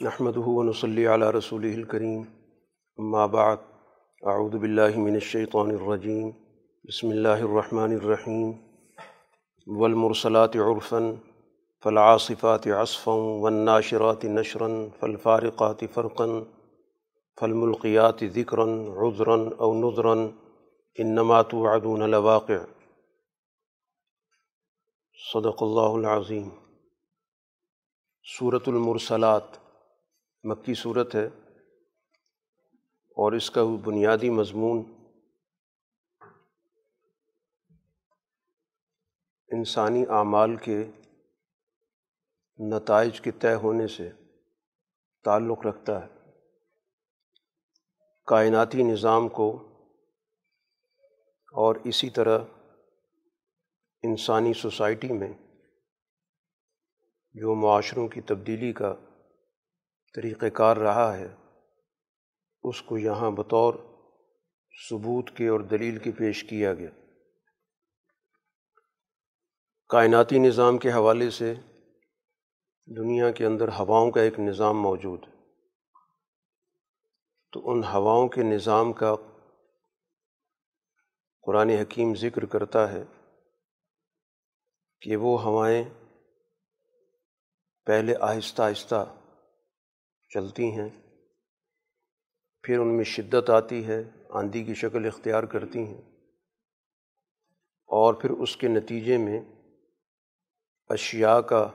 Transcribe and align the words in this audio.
نحمد 0.00 0.36
ونصلی 0.36 1.06
علی 1.06 1.26
رسول 1.38 1.64
الکریم 1.64 2.22
بعد 3.32 3.56
اعوذ 4.22 4.52
باللہ 4.52 4.96
من 4.96 5.14
الشیطان 5.14 5.70
الرجیم 5.70 6.30
بسم 6.84 7.08
اللہ 7.08 7.28
الرحمن 7.28 7.92
الرحیم 7.94 8.52
والمرسلات 9.66 10.56
عرفا، 10.56 10.98
فالعاصفات 11.82 12.66
عصفا، 12.66 13.12
والناشرات 13.12 14.24
نشرا، 14.24 14.66
فالفارقات 15.00 15.84
فرقا 15.94 16.26
فالملقیات 17.40 18.24
ذکرا 18.34 18.64
عذرا 18.96 19.36
او 19.58 19.74
نذرا. 19.74 20.14
انما 20.98 21.42
توعدون 21.42 22.10
لواقع. 22.10 22.58
صدق 25.32 25.62
اللہ 25.62 25.94
العظیم 25.94 26.48
صورت 28.38 28.68
المرسلات. 28.68 29.63
مکی 30.44 30.74
صورت 30.74 31.14
ہے 31.14 31.26
اور 33.10 33.32
اس 33.32 33.50
کا 33.50 33.60
بنیادی 33.84 34.30
مضمون 34.30 34.82
انسانی 39.48 40.04
اعمال 40.08 40.56
کے 40.56 40.84
نتائج 42.58 43.20
کے 43.20 43.30
طے 43.30 43.54
ہونے 43.54 43.86
سے 43.86 44.10
تعلق 45.24 45.66
رکھتا 45.66 46.06
ہے۔ 46.06 46.30
کائناتی 48.26 48.82
نظام 48.82 49.28
کو 49.28 49.68
اور 51.52 51.76
اسی 51.84 52.10
طرح 52.10 52.38
انسانی 54.02 54.52
سوسائٹی 54.52 55.08
میں 55.08 55.32
جو 57.34 57.54
معاشروں 57.54 58.08
کی 58.08 58.20
تبدیلی 58.20 58.72
کا 58.72 58.94
طریقۂ 60.14 60.46
کار 60.54 60.76
رہا 60.76 61.16
ہے، 61.16 61.34
اس 62.62 62.82
کو 62.82 62.98
یہاں 62.98 63.30
بطور 63.30 63.74
ثبوت 64.90 65.30
کے 65.30 65.48
اور 65.48 65.60
دلیل 65.60 65.98
کے 65.98 66.10
پیش 66.12 66.44
کیا 66.44 66.74
گیا۔ 66.74 66.90
کائناتی 69.88 70.38
نظام 70.38 70.78
کے 70.78 70.92
حوالے 70.92 71.30
سے 71.30 71.54
دنیا 72.96 73.30
کے 73.30 73.46
اندر 73.46 73.68
ہواؤں 73.68 74.10
کا 74.10 74.20
ایک 74.20 74.40
نظام 74.40 74.82
موجود 74.82 75.24
ہے۔ 75.28 75.34
تو 77.52 77.70
ان 77.70 77.84
ہواؤں 77.84 78.28
کے 78.28 78.42
نظام 78.42 78.92
کا 78.92 79.14
قرآن 81.42 81.70
حکیم 81.70 82.14
ذکر 82.14 82.44
کرتا 82.44 82.92
ہے 82.92 83.04
کہ 85.00 85.16
وہ 85.16 85.42
ہوائیں 85.42 85.84
پہلے 87.84 88.14
آہستہ 88.20 88.62
آہستہ 88.62 89.14
چلتی 90.34 90.70
ہیں، 90.70 90.88
پھر 92.62 92.78
ان 92.78 92.96
میں 92.96 93.04
شدت 93.04 93.50
آتی 93.50 93.86
ہے، 93.86 94.02
آندھی 94.30 94.64
کی 94.64 94.74
شکل 94.74 95.06
اختیار 95.06 95.42
کرتی 95.42 95.78
ہیں۔ 95.78 96.00
اور 97.86 98.14
پھر 98.14 98.30
اس 98.30 98.56
کے 98.56 98.68
نتیجے 98.68 99.16
میں 99.16 99.40
اشیاء 100.88 101.38
کا 101.38 101.70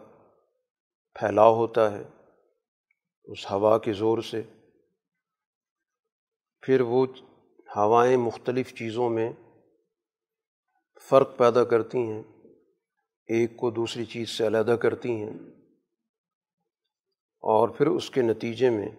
پھیلاؤ 1.13 1.55
ہوتا 1.55 1.91
ہے 1.91 2.03
اس 3.23 3.51
ہوا 3.51 3.77
کے 3.77 3.93
زور 3.93 4.21
سے۔ 4.21 4.41
پھر 6.61 6.81
وہ 6.81 7.05
ہوائیں 7.75 8.17
مختلف 8.17 8.73
چیزوں 8.73 9.09
میں 9.09 9.33
فرق 11.09 11.37
پیدا 11.37 11.63
کرتی 11.63 11.97
ہیں، 11.97 12.23
ایک 13.27 13.57
کو 13.57 13.71
دوسری 13.71 14.05
چیز 14.05 14.29
سے 14.29 14.47
علیحدہ 14.47 14.75
کرتی 14.81 15.11
ہیں۔ 15.11 15.58
اور 17.39 17.69
پھر 17.69 17.87
اس 17.87 18.09
کے 18.09 18.21
نتیجے 18.21 18.69
میں 18.69 18.89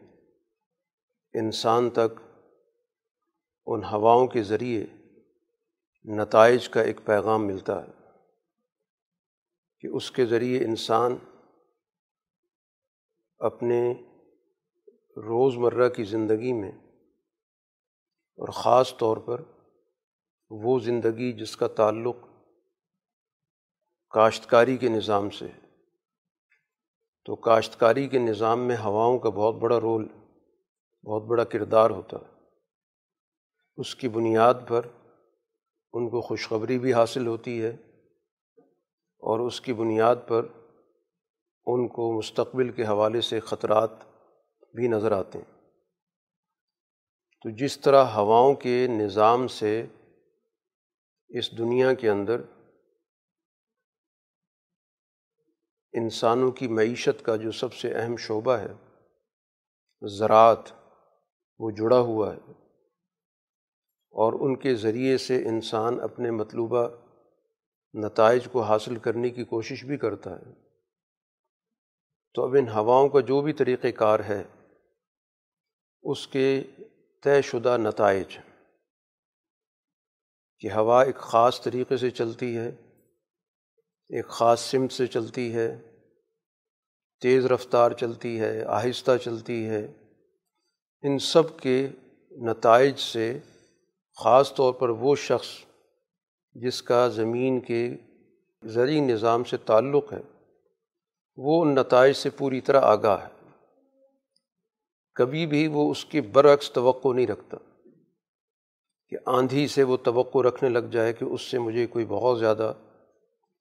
انسان 1.32 1.90
تک 1.90 2.20
ان 3.66 3.84
ہواؤں 3.84 4.26
کے 4.26 4.42
ذریعے 4.42 4.86
نتائج 6.04 6.68
کا 6.68 6.82
ایک 6.82 7.00
پیغام 7.04 7.46
ملتا 7.46 7.86
ہے 7.86 7.92
کہ 9.80 9.86
اس 9.86 10.10
کے 10.10 10.26
ذریعے 10.26 10.64
انسان 10.64 11.16
اپنے 13.38 13.94
روز 15.16 15.56
مرہ 15.56 15.88
کی 15.88 16.04
زندگی 16.04 16.52
میں 16.52 16.72
اور 18.36 18.48
خاص 18.48 18.96
طور 18.96 19.16
پر 19.16 19.42
وہ 20.50 20.78
زندگی 20.78 21.32
جس 21.32 21.56
کا 21.56 21.66
تعلق 21.66 22.16
کاشتکاری 24.10 24.76
کے 24.76 24.88
نظام 24.88 25.30
سے 25.30 25.48
ہے۔ 25.48 25.69
تو 27.30 27.36
کاشتکاری 27.36 28.08
کے 28.08 28.18
نظام 28.18 28.60
میں 28.60 28.76
ہواؤں 28.76 29.18
کا 29.18 29.28
بہت 29.28 29.54
بڑا 29.54 29.80
رول، 29.80 30.08
بہت 31.04 31.22
بڑا 31.22 31.44
کردار 31.44 31.90
ہوتا۔ 31.90 32.16
ہے 32.16 32.34
اس 33.76 33.94
کی 33.94 34.08
بنیاد 34.08 34.54
پر 34.68 34.86
ان 35.92 36.10
کو 36.10 36.20
خوشخبری 36.20 36.78
بھی 36.78 36.94
حاصل 36.94 37.26
ہوتی 37.26 37.62
ہے 37.62 37.76
اور 39.18 39.40
اس 39.40 39.60
کی 39.60 39.72
بنیاد 39.72 40.16
پر 40.26 40.46
ان 41.66 41.88
کو 41.88 42.18
مستقبل 42.18 42.70
کے 42.70 42.84
حوالے 42.84 43.20
سے 43.20 43.40
خطرات 43.40 43.90
بھی 44.74 44.88
نظر 44.88 45.12
آتے 45.12 45.38
ہیں۔ 45.38 45.60
تو 47.42 47.50
جس 47.50 47.80
طرح 47.80 48.04
ہواؤں 48.04 48.54
کے 48.54 48.86
نظام 48.90 49.48
سے 49.48 49.86
اس 51.28 51.58
دنیا 51.58 51.92
کے 51.94 52.10
اندر 52.10 52.40
انسانوں 55.92 56.50
کی 56.50 56.68
معیشت 56.68 57.24
کا 57.24 57.36
جو 57.36 57.52
سب 57.52 57.72
سے 57.72 57.94
اہم 57.94 58.16
شعبہ 58.16 58.52
ہے، 58.52 58.72
زراعت، 60.08 60.62
وہ 61.58 61.70
جڑا 61.70 61.98
ہوا 61.98 62.34
ہے۔ 62.34 62.52
اور 64.10 64.32
ان 64.32 64.56
کے 64.56 64.74
ذریعے 64.74 65.18
سے 65.18 65.48
انسان 65.48 66.00
اپنے 66.00 66.30
مطلوبہ 66.30 66.88
نتائج 67.94 68.48
کو 68.52 68.62
حاصل 68.62 68.96
کرنے 68.96 69.30
کی 69.30 69.44
کوشش 69.44 69.84
بھی 69.84 69.96
کرتا 69.96 70.38
ہے۔ 70.38 70.52
تو 72.34 72.44
اب 72.44 72.56
ان 72.58 72.68
ہواؤں 72.68 73.08
کا 73.08 73.20
جو 73.20 73.40
بھی 73.40 73.52
طریقۂ 73.52 73.88
کار 73.96 74.20
ہے، 74.20 74.42
اس 76.02 76.26
کے 76.26 76.62
طے 77.22 77.42
شدہ 77.42 77.76
نتائج 77.76 78.38
کہ 80.58 80.72
ہوا 80.72 81.02
ایک 81.02 81.16
خاص 81.16 81.62
طریقے 81.62 81.96
سے 81.96 82.10
چلتی 82.10 82.56
ہے 82.56 82.89
ایک 84.10 84.26
خاص 84.26 84.60
سمت 84.60 84.92
سے 84.92 85.06
چلتی 85.06 85.54
ہے، 85.54 85.78
تیز 87.20 87.46
رفتار 87.46 87.90
چلتی 87.90 88.40
ہے، 88.40 88.64
آہستہ 88.64 89.10
چلتی 89.24 89.68
ہے۔ 89.68 89.92
ان 91.02 91.18
سب 91.18 91.58
کے 91.60 91.88
نتائج 92.30 92.98
سے 92.98 93.38
خاص 94.16 94.54
طور 94.54 94.72
پر 94.72 94.88
وہ 94.88 95.16
شخص 95.16 95.46
جس 96.52 96.82
کا 96.82 97.08
زمین 97.08 97.60
کے 97.60 97.96
زرعی 98.64 99.00
نظام 99.00 99.44
سے 99.44 99.56
تعلق 99.56 100.12
ہے، 100.12 100.22
وہ 101.36 101.64
ان 101.64 101.74
نتائج 101.74 102.16
سے 102.16 102.30
پوری 102.30 102.60
طرح 102.60 102.80
آگاہ 102.80 103.24
ہے۔ 103.24 103.50
کبھی 105.14 105.46
بھی 105.46 105.66
وہ 105.66 105.90
اس 105.90 106.04
کے 106.04 106.20
برعکس 106.20 106.70
توقع 106.70 107.08
نہیں 107.08 107.26
رکھتا 107.26 107.56
کہ 109.08 109.16
آندھی 109.26 109.68
سے 109.68 109.82
وہ 109.82 109.96
توقع 109.96 110.38
رکھنے 110.38 110.70
لگ 110.70 110.86
جائے 110.90 111.12
کہ 111.12 111.24
اس 111.24 111.42
سے 111.42 111.58
مجھے 111.58 111.86
کوئی 111.86 112.04
بہت 112.04 112.38
زیادہ 112.38 112.72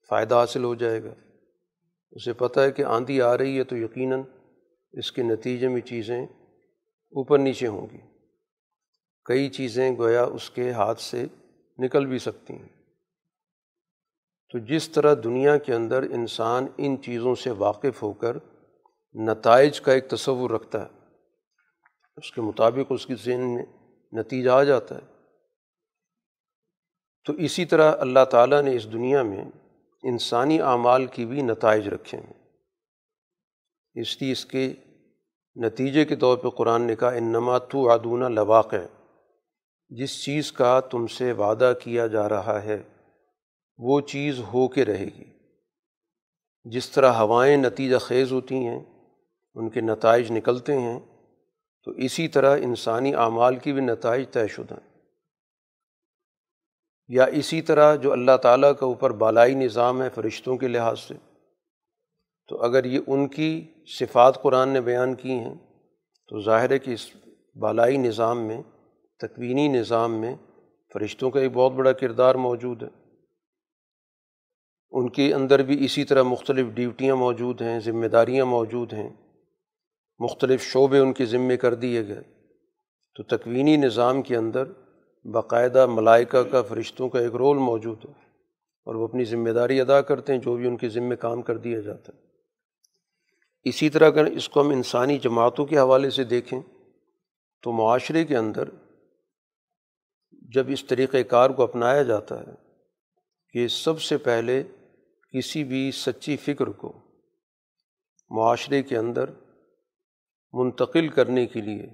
فائدہ 0.10 0.36
حاصل 0.36 0.64
ہو 0.64 0.76
جائے 0.76 1.04
گا۔ 1.04 1.14
اسے 2.12 2.34
پتہ 2.34 2.60
ہے 2.60 2.72
کہ 2.72 2.86
آندھی 2.86 3.22
آ 3.22 3.38
رہی 3.38 3.58
ہے 3.58 3.64
تو 3.64 3.78
یقیناً 3.78 4.22
اس 4.92 5.12
کے 5.12 5.24
نتیجے 5.24 5.68
میں 5.68 5.82
چیزیں 5.82 6.26
اوپر 6.26 7.40
نیچے 7.40 7.68
ہوں 7.68 7.88
گی۔ 7.92 7.98
کئی 9.26 9.50
چیزیں 9.50 9.98
گویا 9.98 10.24
اس 10.24 10.50
کے 10.50 10.72
ہاتھ 10.72 11.02
سے 11.02 11.26
نکل 11.78 12.06
بھی 12.06 12.20
سکتی 12.20 12.54
ہیں۔ 12.54 12.70
تو 14.52 14.60
جس 14.60 14.90
طرح 14.90 15.16
دنیا 15.24 15.58
کے 15.58 15.74
اندر 15.74 16.04
انسان 16.04 16.68
ان 16.78 17.02
چیزوں 17.02 17.36
سے 17.36 17.52
واقف 17.52 18.04
ہو 18.04 18.14
کر 18.14 18.38
نتائج 19.14 19.82
کا 19.82 19.94
ایک 19.94 20.10
تصور 20.10 20.50
رکھتا 20.50 20.86
ہے، 20.86 20.90
اس 22.18 22.32
کے 22.32 22.42
مطابق 22.42 22.92
اس 22.92 23.06
کی 23.06 23.16
ذہن 23.16 23.56
میں 23.56 23.66
نتیجہ 24.12 24.50
آ 24.50 24.64
جاتا 24.64 24.96
ہے۔ 24.96 25.24
تو 27.26 27.34
اسی 27.34 27.66
طرح 27.66 27.92
اللہ 28.00 28.26
تعالیٰ 28.32 28.62
نے 28.62 28.76
اس 28.76 28.94
دنیا 28.94 29.24
میں 29.24 29.46
انسانی 30.04 30.62
اعمال 30.62 31.06
کی 31.06 31.26
بھی 31.26 31.42
نتائج 31.42 31.88
رکھے 31.88 32.18
ہیں 32.18 32.34
اس 33.94 34.22
لیے 34.22 34.32
اس 34.32 34.46
کے 34.46 34.74
نتیجے 35.56 36.06
کے 36.06 36.16
طور 36.16 36.38
پہ 36.38 36.50
قرآن 36.50 36.82
نے 36.82 36.96
کہا، 36.96 37.10
انما 37.10 37.58
تو 37.58 37.90
ادونہ 37.90 38.26
لواقع۔ 38.26 38.76
جس 39.90 40.24
چیز 40.24 40.52
کا 40.52 40.80
تم 40.80 41.08
سے 41.08 41.32
وعدہ 41.32 41.74
کیا 41.82 42.08
جا 42.08 42.30
رہا 42.30 42.64
ہے، 42.64 42.84
وہ 43.78 44.02
چیز 44.02 44.40
ہو 44.40 44.68
کے 44.68 44.86
رہے 44.86 45.06
گی۔ 45.06 45.24
جس 46.64 46.90
طرح 46.90 47.12
ہوائیں 47.12 47.58
نتیجہ 47.58 47.98
خیز 47.98 48.32
ہوتی 48.32 48.56
ہیں، 48.56 48.84
ان 49.54 49.70
کے 49.70 49.82
نتائج 49.82 50.32
نکلتے 50.32 50.80
ہیں، 50.80 51.00
تو 51.84 51.92
اسی 51.92 52.28
طرح 52.28 52.58
انسانی 52.58 53.16
اعمال 53.16 53.56
کی 53.56 53.74
بھی 53.74 53.82
نتائج 53.82 54.30
طے 54.32 54.48
شدہ 54.48 54.74
ہیں۔ 54.74 54.89
یا 57.10 57.24
اسی 57.24 57.62
طرح 57.62 57.96
جو 57.96 58.12
اللہ 58.12 58.38
تعالیٰ 58.38 58.72
کا 58.80 58.86
اوپر 58.86 59.12
بالائی 59.12 59.56
نظام 59.56 60.02
ہے 60.02 60.10
فرشتوں 60.10 60.58
کے 60.58 60.68
لحاظ 60.68 61.00
سے، 61.00 61.14
تو 62.48 62.62
اگر 62.62 62.86
یہ 62.86 63.00
ان 63.08 63.28
کی 63.28 63.68
صفات 64.00 64.42
قرآن 64.42 64.70
نے 64.70 64.82
بیان 64.82 65.16
کی 65.16 65.32
ہیں، 65.32 65.56
تو 66.28 66.42
ظاہر 66.42 66.72
ہے 66.72 66.80
کہ 66.80 66.92
اس 66.92 67.12
بالائی 67.56 67.98
نظام 67.98 68.42
میں، 68.42 68.62
تکوینی 69.20 69.68
نظام 69.68 70.22
میں 70.22 70.36
فرشتوں 70.94 71.32
کا 71.32 71.40
ایک 71.40 71.52
بہت 71.54 71.72
بڑا 71.72 71.92
کردار 71.92 72.36
موجود 72.36 72.84
ہے۔ 72.84 72.88
ان 74.92 75.10
کے 75.10 75.34
اندر 75.34 75.64
بھی 75.64 75.86
اسی 75.86 76.04
طرح 76.04 76.24
مختلف 76.24 76.68
ڈیوٹیاں 76.74 77.16
موجود 77.16 77.62
ہیں، 77.62 77.80
ذمہ 77.80 78.08
داریاں 78.08 78.46
موجود 78.46 78.94
ہیں، 78.94 79.10
مختلف 80.20 80.64
شعبے 80.64 81.00
ان 81.00 81.14
کے 81.14 81.26
ذمے 81.26 81.58
کر 81.58 81.74
دیے 81.74 82.08
گئے۔ 82.08 82.22
تو 83.16 83.38
تکوینی 83.38 83.78
نظام 83.78 84.22
کے 84.22 84.36
اندر 84.36 84.64
باقاعدہ 85.26 85.86
ملائکہ 85.86 86.44
کا 86.44 86.62
فرشتوں 86.62 87.10
کا 87.10 87.20
ایک 87.20 87.36
رول 87.36 87.58
موجود 87.58 88.06
ہے 88.06 88.14
اور 88.86 88.96
وہ 88.96 89.08
اپنی 89.08 89.24
ذمہ 89.24 89.50
داری 89.50 89.82
ادا 89.82 90.02
کرتے 90.02 90.34
ہیں 90.34 90.40
جو 90.40 90.56
بھی 90.56 90.68
ان 90.68 90.78
کے 90.78 90.90
ذمے 90.90 91.16
کام 91.16 91.42
کر 91.42 91.58
دیا 91.58 91.80
جاتا 91.80 92.14
ہے۔ 92.14 92.22
اسی 93.64 93.90
طرح 93.90 94.06
اگر 94.06 94.26
اس 94.26 94.50
کو 94.50 94.62
ہم 94.62 94.70
انسانی 94.70 95.18
جماعتوں 95.18 95.66
کے 95.66 95.78
حوالے 95.78 96.10
سے 96.10 96.24
دیکھیں 96.24 96.62
تو 97.64 97.72
معاشرے 97.72 98.26
کے 98.26 98.38
اندر 98.38 98.64
جب 100.32 100.66
اس 100.70 100.86
طریقۂ 100.86 101.18
کار 101.30 101.50
کو 101.50 101.64
اپنایا 101.64 102.04
جاتا 102.04 102.40
ہے 102.40 102.54
کہ 103.54 103.68
سب 103.68 104.02
سے 104.02 104.18
پہلے 104.18 104.64
کسی 105.34 105.64
بھی 105.64 105.92
سچی 105.92 106.38
فکر 106.38 106.68
کو 106.68 106.94
معاشرے 108.30 108.84
کے 108.84 108.98
اندر 108.98 109.26
منتقل 110.54 111.08
کرنے 111.08 111.48
کے 111.48 111.62
لیے 111.62 111.88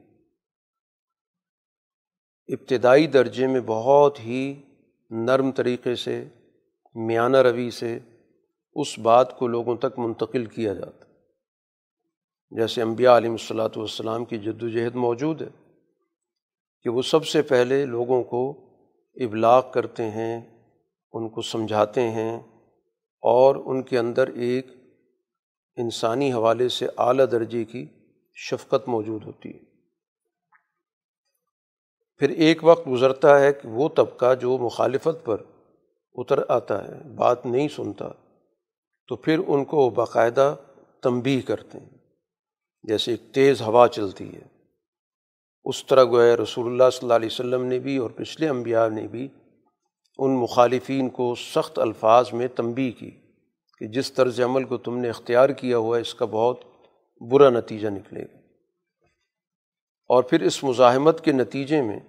ابتدائی 2.47 3.07
درجے 3.07 3.47
میں 3.47 3.61
بہت 3.65 4.19
ہی 4.19 4.61
نرم 5.09 5.51
طریقے 5.51 5.95
سے، 5.95 6.23
میانہ 6.95 7.37
روی 7.37 7.69
سے 7.71 7.99
اس 8.73 8.99
بات 8.99 9.39
کو 9.39 9.47
لوگوں 9.47 9.75
تک 9.75 9.99
منتقل 9.99 10.45
کیا 10.45 10.73
جاتا۔ 10.73 11.05
جیسے 12.49 12.81
انبیاء 12.81 13.17
علیہ 13.17 13.29
الصلاۃ 13.29 13.69
والسلام 13.75 14.25
کی 14.25 14.37
جد 14.37 14.63
و 14.63 14.69
جہد 14.69 14.95
موجود 14.95 15.41
ہے 15.41 15.47
کہ 16.81 16.89
وہ 16.89 17.01
سب 17.01 17.25
سے 17.25 17.41
پہلے 17.41 17.85
لوگوں 17.85 18.23
کو 18.23 18.65
ابلاغ 19.15 19.71
کرتے 19.71 20.09
ہیں، 20.09 20.41
ان 21.13 21.29
کو 21.29 21.41
سمجھاتے 21.41 22.09
ہیں 22.09 22.37
اور 23.23 23.55
ان 23.65 23.83
کے 23.83 23.99
اندر 23.99 24.27
ایک 24.27 24.67
انسانی 25.75 26.33
حوالے 26.33 26.69
سے 26.69 26.87
اعلیٰ 26.97 27.25
درجے 27.31 27.63
کی 27.63 27.85
شفقت 28.33 28.87
موجود 28.87 29.23
ہوتی 29.23 29.49
ہے۔ 29.49 29.74
پھر 32.17 32.29
ایک 32.29 32.63
وقت 32.63 32.87
گزرتا 32.87 33.39
ہے 33.39 33.53
کہ 33.53 33.67
وہ 33.67 33.89
طبقہ 33.89 34.35
جو 34.35 34.57
مخالفت 34.57 35.25
پر 35.25 35.41
اتر 36.13 36.39
آتا 36.49 36.87
ہے، 36.87 37.09
بات 37.09 37.45
نہیں 37.45 37.67
سنتا، 37.67 38.07
تو 39.07 39.15
پھر 39.15 39.39
ان 39.47 39.65
کو 39.65 39.89
باقاعدہ 39.89 40.55
تنبیہ 41.03 41.41
کرتے 41.41 41.79
ہیں۔ 41.79 41.97
جیسے 42.83 43.11
ایک 43.11 43.33
تیز 43.33 43.61
ہوا 43.61 43.87
چلتی 43.87 44.35
ہے۔ 44.35 44.55
اس 45.65 45.85
طرح 45.85 46.03
گویا 46.03 46.35
رسول 46.35 46.65
اللہ 46.67 46.89
صلی 46.91 46.99
اللہ 47.01 47.13
علیہ 47.13 47.29
وسلم 47.31 47.65
نے 47.65 47.79
بھی 47.79 47.97
اور 47.97 48.09
پچھلے 48.09 48.49
انبیاء 48.49 48.87
نے 48.89 49.07
بھی 49.07 49.27
ان 50.17 50.31
مخالفین 50.35 51.09
کو 51.09 51.35
سخت 51.35 51.79
الفاظ 51.79 52.33
میں 52.33 52.47
تنبی 52.47 52.91
کی 52.91 53.11
کہ 53.79 53.87
جس 53.87 54.13
طرز 54.13 54.41
عمل 54.41 54.63
کو 54.63 54.77
تم 54.77 54.97
نے 54.97 55.09
اختیار 55.09 55.49
کیا 55.49 55.77
ہوا 55.77 55.97
ہے، 55.97 56.01
اس 56.01 56.15
کا 56.15 56.25
بہت 56.25 56.59
برا 57.31 57.49
نتیجہ 57.49 57.87
نکلے 57.87 58.23
گا۔ 58.23 58.44
اور 60.07 60.23
پھر 60.23 60.41
اس 60.41 60.63
مزاحمت 60.63 61.23
کے 61.23 61.31
نتیجے 61.31 61.81
میں 61.81 61.99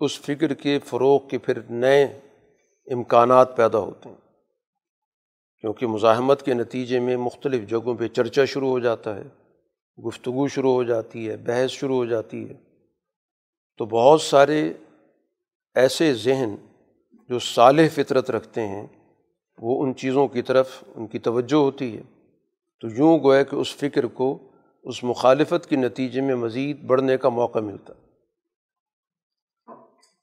اس 0.00 0.20
فکر 0.20 0.54
کے 0.54 0.78
فروغ 0.84 1.28
کے 1.28 1.38
پھر 1.38 1.58
نئے 1.70 2.04
امکانات 2.92 3.56
پیدا 3.56 3.78
ہوتے 3.78 4.08
ہیں۔ 4.08 4.16
کیونکہ 5.60 5.86
مزاحمت 5.86 6.42
کے 6.42 6.54
نتیجے 6.54 7.00
میں 7.00 7.16
مختلف 7.16 7.68
جگہوں 7.68 7.94
پہ 7.94 8.08
چرچا 8.08 8.44
شروع 8.44 8.68
ہو 8.68 8.78
جاتا 8.78 9.16
ہے، 9.16 9.22
گفتگو 10.06 10.48
شروع 10.48 10.72
ہو 10.72 10.82
جاتی 10.82 11.28
ہے، 11.28 11.36
بحث 11.36 11.70
شروع 11.70 11.96
ہو 11.96 12.04
جاتی 12.04 12.48
ہے۔ 12.48 12.54
تو 13.78 13.84
بہت 13.84 14.22
سارے 14.22 14.72
ایسے 15.74 16.14
ذہن 16.14 16.54
جو 17.28 17.38
صالح 17.38 17.82
فطرت 17.94 18.30
رکھتے 18.30 18.60
ہیں، 18.60 18.86
وہ 19.58 19.84
ان 19.84 19.94
چیزوں 19.94 20.28
کی 20.28 20.42
طرف 20.42 20.84
ان 20.96 21.06
کی 21.06 21.18
توجہ 21.18 21.56
ہوتی 21.56 21.96
ہے۔ 21.96 22.02
تو 22.80 22.88
یوں 22.88 23.18
گویا 23.18 23.42
کہ 23.42 23.56
اس 23.56 23.76
فکر 23.76 24.06
کو 24.06 24.38
اس 24.82 25.04
مخالفت 25.04 25.66
کے 25.66 25.76
نتیجے 25.76 26.20
میں 26.20 26.34
مزید 26.34 26.80
بڑھنے 26.80 27.16
کا 27.16 27.28
موقع 27.28 27.58
ملتا۔ 27.58 27.92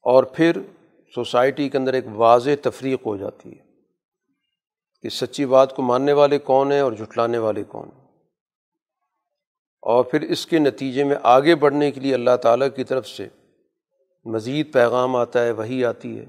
اور 0.02 0.24
پھر 0.24 0.57
سوسائٹی 1.16 1.69
کے 1.69 1.78
اندر 1.78 1.94
ایک 1.94 2.06
واضح 2.13 2.50
تفریق 2.62 3.06
ہو 3.06 3.18
جاتی 3.18 3.52
ہے 3.52 3.63
کہ 5.02 5.10
سچی 5.10 5.46
بات 5.46 5.75
کو 5.75 5.81
ماننے 5.81 6.13
والے 6.13 6.40
کون 6.40 6.72
ہیں 6.72 6.80
اور 6.80 6.92
جھٹلانے 6.92 7.38
والے 7.38 7.63
کون 7.63 7.90
ہیں۔ 7.98 8.06
اور 9.81 10.04
پھر 10.04 10.22
اس 10.22 10.46
کے 10.46 10.60
نتیجے 10.60 11.04
میں 11.04 11.16
آگے 11.24 11.56
بڑھنے 11.56 11.92
کے 11.92 12.00
لیے 12.00 12.13
اللہ 12.13 12.36
تعالیٰ 12.42 12.68
کی 12.75 12.84
طرف 12.84 13.07
سے 13.07 13.28
مزید 14.25 14.74
پیغام 14.74 15.16
آتا 15.16 15.44
ہے 15.44 15.52
وہی 15.52 15.86
آتی 15.86 16.19
ہے۔ 16.19 16.25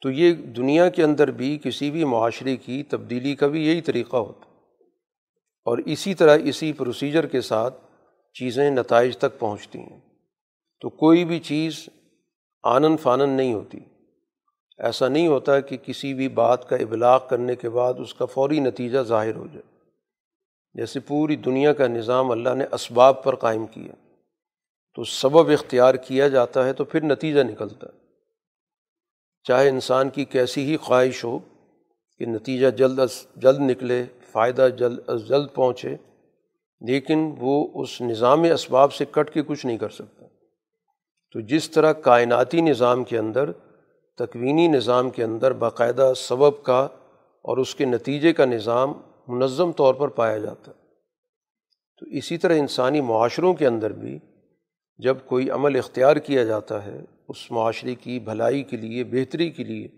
تو 0.00 0.10
یہ 0.10 0.32
دنیا 0.32 0.88
کے 0.88 1.02
اندر 1.02 1.30
بھی 1.30 1.58
کسی 1.64 1.90
بھی 1.90 2.04
معاشرے 2.04 2.56
کی 2.56 2.82
تبدیلی 2.82 3.34
کا 3.34 3.46
بھی 3.46 3.66
یہی 3.66 3.80
طریقہ 3.80 4.16
ہوتا 4.16 4.46
ہے۔ 4.46 4.53
اور 5.64 5.78
اسی 5.78 6.14
طرح 6.14 6.38
اسی 6.44 6.72
پروسیجر 6.72 7.26
کے 7.26 7.40
ساتھ 7.40 7.74
چیزیں 8.34 8.70
نتائج 8.70 9.18
تک 9.18 9.38
پہنچتی 9.38 9.78
ہیں۔ 9.78 10.00
تو 10.80 10.88
کوئی 10.88 11.24
بھی 11.24 11.40
چیز 11.40 11.88
آنن 12.62 12.96
فانن 12.96 13.28
نہیں 13.28 13.54
ہوتی۔ 13.54 13.78
ایسا 14.78 15.08
نہیں 15.08 15.26
ہوتا 15.26 15.60
کہ 15.60 15.76
کسی 15.76 16.14
بھی 16.14 16.28
بات 16.28 16.68
کا 16.68 16.76
ابلاغ 16.76 17.20
کرنے 17.28 17.56
کے 17.56 17.70
بعد 17.70 17.94
اس 17.98 18.14
کا 18.14 18.24
فوری 18.24 18.60
نتیجہ 18.60 18.98
ظاہر 18.98 19.36
ہو 19.36 19.46
جائے۔ 19.46 19.78
جیسے 20.74 21.00
پوری 21.00 21.36
دنیا 21.36 21.72
کا 21.72 21.86
نظام 21.86 22.30
اللہ 22.30 22.54
نے 22.54 22.64
اسباب 22.72 23.24
پر 23.24 23.34
قائم 23.34 23.66
کیا۔ 23.66 23.92
تو 24.94 25.04
سبب 25.04 25.50
اختیار 25.50 25.94
کیا 25.94 26.28
جاتا 26.28 26.66
ہے 26.66 26.72
تو 26.72 26.84
پھر 26.84 27.04
نتیجہ 27.04 27.40
نکلتا 27.40 27.86
ہے۔ 27.86 27.98
چاہے 29.44 29.68
انسان 29.68 30.10
کی 30.10 30.24
کیسی 30.24 30.64
ہی 30.64 30.76
خواہش 30.76 31.24
ہو 31.24 31.38
کہ 32.18 32.26
نتیجہ 32.26 32.66
جلد 32.66 32.98
از 32.98 33.26
جلد 33.36 33.58
نکلے 33.58 34.04
فائدہ 34.34 34.68
جلد 34.78 34.98
از 35.06 35.28
جلد 35.28 35.46
پہنچے، 35.54 35.96
لیکن 36.80 37.34
وہ 37.38 37.82
اس 37.82 38.00
نظام 38.00 38.42
اسباب 38.42 38.92
سے 38.92 39.04
کٹ 39.10 39.30
کے 39.30 39.42
کچھ 39.42 39.66
نہیں 39.66 39.78
کر 39.78 39.88
سکتا۔ 39.88 40.26
تو 41.32 41.40
جس 41.40 41.70
طرح 41.70 41.92
کائناتی 41.92 42.60
نظام 42.60 43.04
کے 43.04 43.18
اندر، 43.18 43.52
تکوینی 44.18 44.68
نظام 44.68 45.10
کے 45.10 45.24
اندر 45.24 45.52
باقاعدہ 45.52 46.12
سبب 46.16 46.62
کا 46.62 46.88
اور 47.42 47.56
اس 47.56 47.74
کے 47.74 47.84
نتیجے 47.84 48.32
کا 48.32 48.44
نظام 48.44 48.92
منظم 49.28 49.72
طور 49.72 49.94
پر 49.94 50.08
پایا 50.08 50.38
جاتا۔ 50.38 50.70
ہے 50.70 50.76
تو 52.00 52.06
اسی 52.06 52.38
طرح 52.38 52.58
انسانی 52.58 53.00
معاشروں 53.00 53.54
کے 53.54 53.66
اندر 53.66 53.92
بھی 53.92 54.18
جب 54.98 55.16
کوئی 55.26 55.50
عمل 55.50 55.76
اختیار 55.76 56.16
کیا 56.16 56.44
جاتا 56.44 56.86
ہے، 56.86 57.00
اس 57.28 57.50
معاشرے 57.50 57.94
کی 57.94 58.18
بھلائی 58.18 58.62
کے 58.62 58.76
لیے، 58.76 59.04
بہتری 59.04 59.50
کے 59.50 59.64
لیے، 59.64 59.88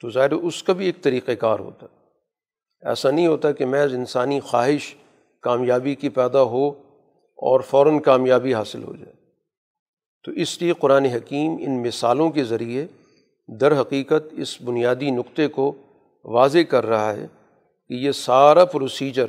تو 0.00 0.10
ظاہر 0.10 0.32
اس 0.32 0.62
کا 0.62 0.72
بھی 0.72 0.86
ایک 0.86 1.02
طریقۂ 1.02 1.32
کار 1.38 1.58
ہوتا۔ 1.58 1.86
ہے 1.92 2.01
ایسا 2.82 3.10
نہیں 3.10 3.26
ہوتا 3.26 3.52
کہ 3.52 3.66
محض 3.66 3.94
انسانی 3.94 4.40
خواہش 4.40 4.94
کامیابی 5.40 5.94
کی 5.94 6.08
پیدا 6.08 6.42
ہو 6.42 6.68
اور 7.38 7.60
فوراً 7.60 7.98
کامیابی 7.98 8.54
حاصل 8.54 8.82
ہو 8.84 8.96
جائے۔ 8.96 9.12
تو 10.24 10.30
اس 10.30 10.62
لیے 10.62 10.72
قرآن 10.72 11.04
حکیم 11.04 11.56
ان 11.60 11.82
مثالوں 11.82 12.30
کے 12.30 12.44
ذریعے 12.44 12.86
در 13.48 13.80
حقیقت 13.80 14.32
اس 14.32 14.62
بنیادی 14.62 15.10
نقطے 15.10 15.48
کو 15.48 15.72
واضح 16.24 16.58
کر 16.68 16.86
رہا 16.86 17.12
ہے 17.12 17.26
کہ 17.88 17.94
یہ 17.94 18.12
سارا 18.12 18.64
پروسیجر 18.64 19.26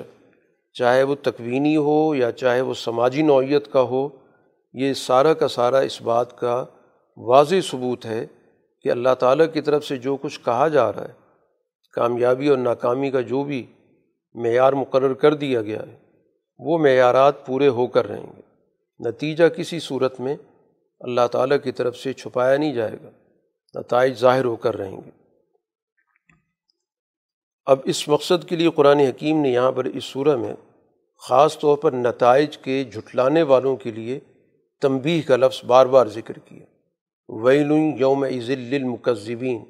چاہے 0.74 1.04
وہ 1.04 1.16
تکوینی 1.22 1.78
ہو 1.78 2.16
یا 2.16 2.32
چاہے 2.32 2.62
وہ 2.62 2.74
سماجی 2.74 3.22
نوعیت 3.22 3.72
کا 3.72 3.82
ہو، 3.82 4.10
یہ 4.74 4.94
سارا 4.94 5.34
کا 5.34 5.48
سارا 5.48 5.80
اس 5.80 6.02
بات 6.02 6.40
کا 6.40 6.66
واضح 7.18 7.56
ثبوت 7.72 8.06
ہے 8.06 8.26
کہ 8.82 8.90
اللہ 8.90 9.14
تعالیٰ 9.20 9.46
کی 9.54 9.62
طرف 9.62 9.86
سے 9.86 9.98
جو 9.98 10.18
کچھ 10.18 10.40
کہا 10.46 10.68
جا 10.68 10.94
رہا 10.94 11.02
ہے 11.02 11.23
کامیابی 11.94 12.48
اور 12.48 12.58
ناکامی 12.58 13.12
کا 13.12 13.22
جو 13.22 13.44
بھی 13.44 13.66
معیار 14.34 14.74
مقرر 14.74 15.14
کر 15.14 15.34
دیا 15.34 15.62
گیا 15.62 15.80
ہے، 15.80 15.98
وہ 16.60 16.78
معیارات 16.78 17.46
پورے 17.46 17.68
ہو 17.68 17.88
کر 17.88 18.08
رہیں 18.08 18.28
گے۔ 18.38 18.42
نتیجہ 19.10 19.48
کسی 19.48 19.80
صورت 19.80 20.20
میں 20.20 20.36
اللہ 21.00 21.28
تعالیٰ 21.32 21.58
کی 21.64 21.72
طرف 21.72 21.98
سے 21.98 22.14
چھپایا 22.14 22.58
نہیں 22.58 22.74
جائے 22.74 22.98
گا، 23.04 23.10
نتائج 23.80 24.20
ظاہر 24.20 24.46
ہو 24.46 24.56
کر 24.56 24.78
رہیں 24.78 24.98
گے۔ 24.98 25.10
اب 27.66 27.80
اس 27.84 28.08
مقصد 28.08 28.50
کے 28.50 28.56
لیے 28.56 28.70
قرآن 28.76 29.00
حکیم 29.00 29.42
نے 29.42 29.50
یہاں 29.50 29.72
پر 29.72 29.86
اس 29.86 30.04
صورح 30.04 30.36
میں 30.36 30.54
خاص 31.30 31.60
طور 31.60 31.78
پر 31.78 31.92
نتائج 31.92 32.58
کے 32.58 32.84
جھٹلانے 32.84 33.42
والوں 33.42 33.76
کے 33.76 33.92
لیے 33.92 34.20
تنبیہ 34.82 35.22
کا 35.28 35.36
لفظ 35.36 35.66
بار 35.66 35.86
بار 35.86 36.08
ذکر 36.08 36.40
کیا۔ 36.40 36.66
ویل 37.30 37.72
یوم 38.00 38.24
عزل 38.24 38.74
المکذبین 38.74 39.64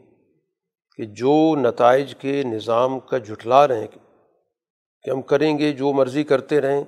کہ 0.97 1.05
جو 1.05 1.55
نتائج 1.55 2.15
کے 2.15 2.43
نظام 2.43 3.00
کا 3.00 3.17
جھٹلا 3.17 3.67
رہے 3.67 3.79
ہیں، 3.79 3.88
کہ 5.03 5.09
ہم 5.09 5.21
کریں 5.21 5.57
گے 5.57 5.71
جو 5.71 5.93
مرضی 5.93 6.23
کرتے 6.23 6.62
رہیں، 6.62 6.83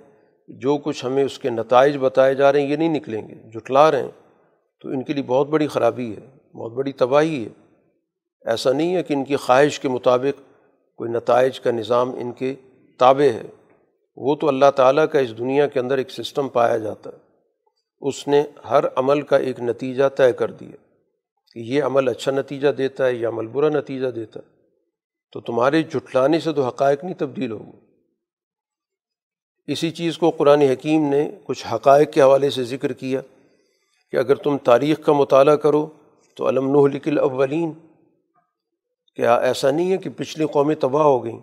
جو 0.48 0.78
کچھ 0.78 1.06
ہمیں 1.06 1.24
اس 1.24 1.40
کے 1.40 1.50
نتائج 1.50 1.98
بتائے 1.98 2.36
جا 2.36 2.54
رہے 2.54 2.62
ہیں، 2.62 2.68
یہ 2.68 2.76
نہیں 2.76 2.90
نکلیں 2.90 3.28
گے، 3.28 3.36
جھٹلا 3.36 3.92
رہے 3.92 4.02
ہیں۔ 4.02 4.12
تو 4.82 4.90
ان 4.90 5.04
کے 5.04 5.14
لیے 5.14 5.24
بہت 5.24 5.48
بڑی 5.48 5.68
خرابی 5.68 6.16
ہے، 6.16 6.58
بہت 6.58 6.72
بڑی 6.72 6.92
تباہی 6.92 7.46
ہے۔ 7.46 7.50
ایسا 8.46 8.72
نہیں 8.72 8.96
ہے 8.96 9.04
کہ 9.04 9.14
ان 9.14 9.24
کی 9.24 9.36
خواہش 9.36 9.80
کے 9.80 9.90
مطابق 9.90 10.42
کوئی 10.98 11.12
نتائج 11.12 11.60
کا 11.60 11.72
نظام 11.72 12.10
ان 12.10 12.32
کے 12.32 12.56
تابع 13.00 13.34
ہے۔ 13.34 13.44
وہ 14.18 14.36
تو 14.36 14.48
اللہ 14.48 14.72
تعالیٰ 14.76 15.06
کا 15.12 15.20
اس 15.20 15.38
دنیا 15.38 15.68
کے 15.68 15.80
اندر 15.80 15.98
ایک 15.98 16.12
سسٹم 16.12 16.48
پایا 16.48 16.78
جاتا 16.78 17.10
ہے۔ 17.10 17.18
اس 18.02 18.28
نے 18.28 18.44
ہر 18.70 18.86
عمل 18.96 19.22
کا 19.22 19.38
ایک 19.38 19.60
نتیجہ 19.60 20.04
طے 20.18 20.34
کر 20.34 20.52
دیا۔ 20.52 20.85
کہ 21.56 21.60
یہ 21.60 21.84
عمل 21.84 22.08
اچھا 22.08 22.32
نتیجہ 22.32 22.68
دیتا 22.68 23.06
ہے، 23.06 23.14
یہ 23.14 23.28
عمل 23.28 23.48
برا 23.48 23.70
نتیجہ 23.70 24.08
دیتا 24.08 24.40
ہے۔ 24.40 24.56
تو 25.34 25.42
تمہارے 25.42 25.84
جٹلانے 25.84 26.40
سے 26.40 26.54
تو 26.54 26.64
حقائق 26.64 27.04
نہیں 27.04 27.14
تبدیل 27.14 27.52
ہوگی 27.52 27.72
اسی 29.68 29.92
چیز 29.92 30.18
کو 30.18 30.30
قرآن 30.30 30.62
حکیم 30.62 31.10
نے 31.10 31.32
کچھ 31.44 31.68
حقائق 31.68 32.14
کے 32.14 32.22
حوالے 32.22 32.50
سے 32.50 32.64
ذکر 32.64 32.94
کیا 32.94 33.22
کہ 34.12 34.18
اگر 34.18 34.36
تم 34.36 34.58
تاریخ 34.58 35.06
کا 35.06 35.14
مطالعہ 35.14 35.56
کرو 35.56 35.88
تو 36.36 36.50
علم 36.50 36.72
نحلک 36.72 37.08
الاولین۔ 37.08 37.74
کیا 39.16 39.36
ایسا 39.36 39.72
نہیں 39.72 39.92
ہے 39.92 39.98
کہ 39.98 40.10
پچھلی 40.18 40.46
قومیں 40.46 40.76
تباہ 40.76 41.04
ہو 41.04 41.24
گئیں 41.24 41.40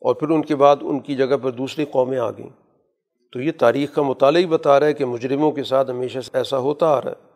اور 0.00 0.14
پھر 0.14 0.28
ان 0.28 0.42
کے 0.42 0.56
بعد 0.56 0.76
ان 0.80 1.00
کی 1.00 1.16
جگہ 1.16 1.36
پر 1.42 1.50
دوسری 1.50 1.84
قومیں 1.84 2.18
آ 2.18 2.30
گئیں؟ 2.30 2.50
تو 3.32 3.40
یہ 3.40 3.52
تاریخ 3.58 3.94
کا 3.94 4.02
مطالعہ 4.02 4.42
ہی 4.42 4.46
بتا 4.46 4.80
رہا 4.80 4.86
ہے 4.86 4.92
کہ 4.92 5.04
مجرموں 5.04 5.52
کے 5.52 5.64
ساتھ 5.64 5.90
ہمیشہ 5.90 6.18
ایسا 6.32 6.58
ہوتا 6.58 6.86
آ 6.86 7.00
رہا 7.00 7.10
ہے۔ 7.10 7.31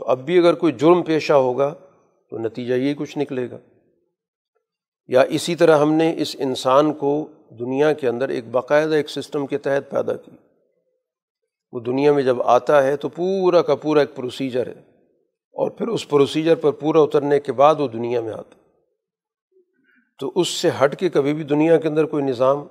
تو 0.00 0.06
اب 0.06 0.18
بھی 0.18 0.38
اگر 0.38 0.54
کوئی 0.54 0.72
جرم 0.72 1.02
پیشہ 1.02 1.32
ہوگا 1.32 1.74
تو 2.30 2.38
نتیجہ 2.38 2.74
یہی 2.74 2.94
کچھ 2.94 3.18
نکلے 3.18 3.50
گا۔ 3.50 3.58
یا 5.06 5.20
اسی 5.20 5.56
طرح 5.56 5.78
ہم 5.78 5.92
نے 5.92 6.14
اس 6.18 6.36
انسان 6.38 6.92
کو 6.92 7.28
دنیا 7.58 7.92
کے 7.92 8.08
اندر 8.08 8.28
ایک 8.28 8.48
باقاعدہ 8.48 8.94
ایک 8.94 9.10
سسٹم 9.10 9.46
کے 9.46 9.58
تحت 9.58 9.90
پیدا 9.90 10.16
کی۔ 10.16 10.30
وہ 11.72 11.80
دنیا 11.80 12.12
میں 12.12 12.22
جب 12.22 12.42
آتا 12.42 12.82
ہے 12.82 12.96
تو 12.96 13.08
پورا 13.08 13.62
کا 13.62 13.74
پورا 13.74 14.00
ایک 14.00 14.14
پروسیجر 14.14 14.66
ہے۔ 14.66 14.82
اور 15.52 15.70
پھر 15.70 15.88
اس 15.88 16.08
پروسیجر 16.08 16.54
پر 16.54 16.70
پورا 16.70 17.00
اترنے 17.00 17.40
کے 17.40 17.52
بعد 17.52 17.74
وہ 17.78 17.88
دنیا 17.88 18.20
میں 18.20 18.32
آتا 18.32 18.54
تو 20.18 20.32
اس 20.34 20.48
سے 20.48 20.70
ہٹ 20.84 20.96
کے 20.96 21.08
کبھی 21.08 21.34
بھی 21.34 21.44
دنیا 21.44 21.76
کے 21.76 21.88
اندر 21.88 22.04
کوئی 22.04 22.24
نظام، 22.24 22.66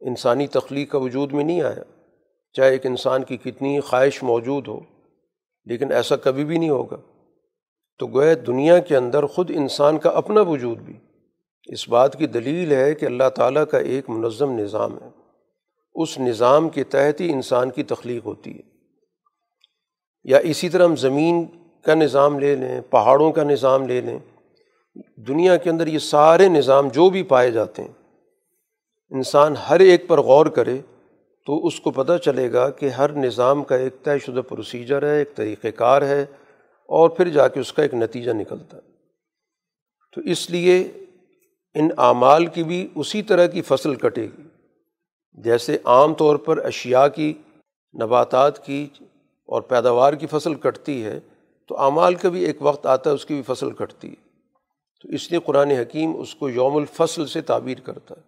انسانی 0.00 0.46
تخلیق 0.46 0.90
کا 0.90 0.98
وجود 0.98 1.32
میں 1.32 1.44
نہیں 1.44 1.62
آیا۔ 1.62 2.02
چاہے 2.52 2.70
ایک 2.70 2.86
انسان 2.86 3.24
کی 3.24 3.36
کتنی 3.36 3.80
خواہش 3.80 4.22
موجود 4.22 4.68
ہو۔ 4.68 4.80
لیکن 5.64 5.92
ایسا 5.92 6.16
کبھی 6.16 6.44
بھی 6.44 6.58
نہیں 6.58 6.70
ہوگا۔ 6.70 6.96
تو 7.98 8.06
گویا 8.06 8.34
دنیا 8.46 8.78
کے 8.78 8.96
اندر 8.96 9.26
خود 9.26 9.50
انسان 9.54 9.98
کا 9.98 10.10
اپنا 10.10 10.40
وجود 10.40 10.78
بھی۔ 10.78 10.94
اس 11.64 11.88
بات 11.88 12.18
کی 12.18 12.26
دلیل 12.26 12.72
ہے 12.72 12.94
کہ 12.94 13.06
اللہ 13.06 13.28
تعالیٰ 13.34 13.64
کا 13.70 13.78
ایک 13.78 14.10
منظم 14.10 14.58
نظام 14.58 14.94
ہے۔ 15.02 15.08
اس 15.94 16.18
نظام 16.18 16.68
کے 16.68 16.84
تحت 16.84 17.20
ہی 17.20 17.32
انسان 17.32 17.70
کی 17.70 17.82
تخلیق 17.82 18.26
ہوتی 18.26 18.54
ہے۔ 18.54 18.60
یا 20.24 20.38
اسی 20.38 20.68
طرح 20.68 20.84
ہم 20.84 20.96
زمین 20.96 21.46
کا 21.82 21.94
نظام 21.94 22.38
لے 22.38 22.54
لیں، 22.54 22.80
پہاڑوں 22.90 23.32
کا 23.32 23.42
نظام 23.42 23.86
لے 23.86 24.00
لیں۔ 24.00 24.18
دنیا 25.16 25.56
کے 25.56 25.70
اندر 25.70 25.86
یہ 25.86 25.98
سارے 25.98 26.48
نظام 26.48 26.88
جو 26.88 27.10
بھی 27.10 27.22
پائے 27.22 27.50
جاتے 27.50 27.82
ہیں، 27.82 27.92
انسان 29.10 29.56
ہر 29.56 29.80
ایک 29.80 30.08
پر 30.08 30.20
غور 30.20 30.46
کرے 30.46 30.78
تو 31.46 31.66
اس 31.66 31.80
کو 31.80 31.90
پتہ 31.90 32.12
چلے 32.16 32.52
گا 32.52 32.70
کہ 32.70 32.88
ہر 32.88 33.12
نظام 33.12 33.64
کا 33.64 33.76
ایک 33.76 34.02
طے 34.02 34.18
شدہ 34.18 34.40
پروسیجر 34.40 35.02
ہے، 35.02 35.18
ایک 35.18 35.34
طریقۂ 35.34 35.68
کار 35.76 36.02
ہے 36.02 36.22
اور 36.88 37.10
پھر 37.10 37.28
جا 37.28 37.48
کے 37.48 37.60
اس 37.60 37.72
کا 37.72 37.82
ایک 37.82 37.94
نتیجہ 37.94 38.30
نکلتا 38.30 38.76
ہے۔ 38.76 38.92
تو 40.14 40.20
اس 40.20 40.50
لیے 40.50 40.88
ان 41.74 41.88
اعمال 41.98 42.46
کی 42.46 42.62
بھی 42.62 42.88
اسی 42.94 43.22
طرح 43.22 43.46
کی 43.46 43.62
فصل 43.62 43.94
کٹے 43.94 44.22
گی۔ 44.22 44.42
جیسے 45.32 45.78
عام 45.84 46.14
طور 46.14 46.36
پر 46.36 46.64
اشیاء 46.64 47.06
کی، 47.06 47.34
نباتات 48.02 48.66
کی 48.66 48.88
اور 49.46 49.62
پیداوار 49.62 50.12
کی 50.12 50.26
فصل 50.26 50.54
کٹتی 50.54 51.04
ہے، 51.04 51.20
تو 51.68 51.80
اعمال 51.80 52.14
کا 52.14 52.28
بھی 52.28 52.44
ایک 52.44 52.56
وقت 52.60 52.86
آتا 52.86 53.10
ہے، 53.10 53.14
اس 53.14 53.26
کی 53.26 53.34
بھی 53.34 53.42
فصل 53.42 53.70
کٹتی 53.70 54.08
ہے۔ 54.08 54.24
تو 55.02 55.08
اس 55.08 55.30
لیے 55.30 55.40
قرآن 55.44 55.70
حکیم 55.70 56.20
اس 56.20 56.34
کو 56.34 56.48
یوم 56.48 56.76
الفصل 56.76 57.26
سے 57.26 57.40
تعبیر 57.40 57.80
کرتا 57.80 58.14
ہے۔ 58.18 58.22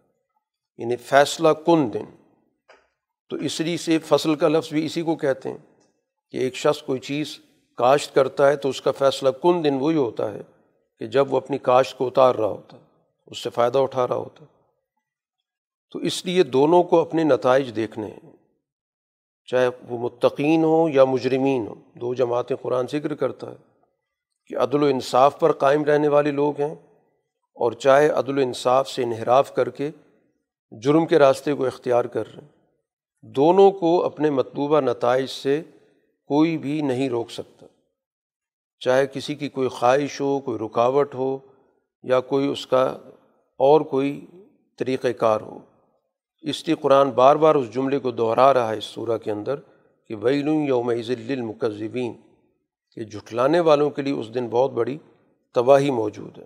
یعنی 0.79 0.97
فیصلہ 0.97 1.49
کن 1.49 1.93
دن۔ 1.93 2.26
تو 3.29 3.37
اس 3.37 3.61
لیے 3.61 3.77
سے 3.77 3.99
فصل 3.99 4.35
کا 4.35 4.49
لفظ 4.49 4.69
بھی 4.69 4.87
اسی 4.87 5.03
کو 5.03 5.17
کہتے 5.17 5.49
ہیں 5.49 5.57
کہ 6.31 6.37
ایک 6.37 6.55
شخص 6.55 6.83
کوئی 6.83 7.01
چیز 7.01 7.39
کاشت 7.77 8.15
کرتا 8.15 8.49
ہے 8.49 8.57
تو 8.57 8.69
اس 8.69 8.83
کا 8.83 8.91
فیصلہ 8.91 9.29
کن 9.43 9.65
دن 9.65 9.75
وہی 9.75 9.97
ہوتا 9.97 10.33
ہے 10.33 10.41
کہ 10.99 11.07
جب 11.07 11.33
وہ 11.33 11.37
اپنی 11.37 11.59
کاشت 11.59 11.99
کو 11.99 12.07
اتار 12.07 12.35
رہا 12.35 12.47
ہوتا 12.47 12.77
ہے 12.77 12.83
اس 13.27 13.39
سے 13.39 13.51
فائدہ 13.51 13.79
اٹھا 13.79 14.09
رہا 14.09 14.15
ہوتا۔ 14.15 14.45
تو 15.93 15.99
اس 15.99 16.27
لیے 16.27 16.43
دونوں 16.43 16.83
کو 16.83 17.01
اپنے 17.01 17.25
نتائج 17.25 17.77
دیکھنے 17.77 18.07
ہیں۔ 18.07 18.37
چاہے 19.47 19.69
وہ 19.89 19.99
متقین 19.99 20.65
ہوں 20.65 20.91
یا 20.91 21.05
مجرمین 21.05 21.67
ہوں، 21.67 21.75
دو 21.75 22.15
جماعتیں 22.15 22.57
قرآن 22.63 22.87
ذکر 22.93 23.15
کرتا 23.15 23.51
ہے 23.51 23.57
کہ 24.47 24.57
عدل 24.57 24.83
و 24.83 24.87
انصاف 24.87 25.41
پر 25.41 25.53
قائم 25.53 25.85
رہنے 25.85 26.09
والے 26.09 26.31
لوگ 26.31 26.61
ہیں 26.61 26.75
اور 27.55 27.73
چاہے 27.73 28.09
عدل 28.09 28.39
و 28.39 28.41
انصاف 28.41 28.91
سے 28.91 29.03
انحراف 29.03 29.55
کر 29.55 29.71
کے 29.71 29.91
جرم 30.83 31.07
کے 31.07 31.19
راستے 31.19 31.55
کو 31.55 31.67
اختیار 31.67 32.05
کر 32.05 32.35
رہے 32.35 32.43
ہیں۔ 32.43 32.56
دونوں 33.27 33.71
کو 33.71 34.05
اپنے 34.05 34.31
مطلوبہ 34.31 34.81
نتائج 34.81 35.27
سے 35.31 35.63
کوئی 36.27 36.59
بھی 36.59 36.81
نہیں 36.81 37.09
روک 37.09 37.31
سکتا۔ 37.31 37.67
چاہے 38.81 39.07
کسی 39.07 39.35
کی 39.35 39.49
کوئی 39.49 39.69
خواہش 39.69 40.21
ہو، 40.21 40.41
کوئی 40.41 40.59
رکاوٹ 40.59 41.15
ہو 41.15 41.39
یا 42.03 42.21
کوئی 42.21 42.47
اس 42.49 42.67
کا 42.67 42.99
اور 43.59 43.81
کوئی 43.81 44.27
طریقۂ 44.79 45.09
کار 45.19 45.41
ہو۔ 45.41 45.59
اس 46.43 46.67
لیے 46.67 46.77
قرآن 46.81 47.11
بار 47.11 47.37
بار 47.37 47.55
اس 47.55 47.75
جملے 47.75 47.99
کو 47.99 48.11
دہرا 48.11 48.55
رہا 48.55 48.73
ہے 48.73 48.79
اس 48.79 48.85
صورح 48.85 49.17
کے 49.17 49.31
اندر 49.31 49.57
کہ 50.09 50.15
ویل 50.17 50.49
یوم 50.49 50.93
ذل 50.95 51.33
المکذبین 51.33 52.13
کہ 52.95 53.05
جھٹلانے 53.05 53.61
والوں 53.61 53.91
کے 53.91 54.03
لیے 54.03 54.13
اس 54.13 54.35
دن 54.35 54.49
بہت 54.49 54.71
بڑی 54.71 54.99
تباہی 55.55 55.91
موجود 55.91 56.39
ہے۔ 56.39 56.45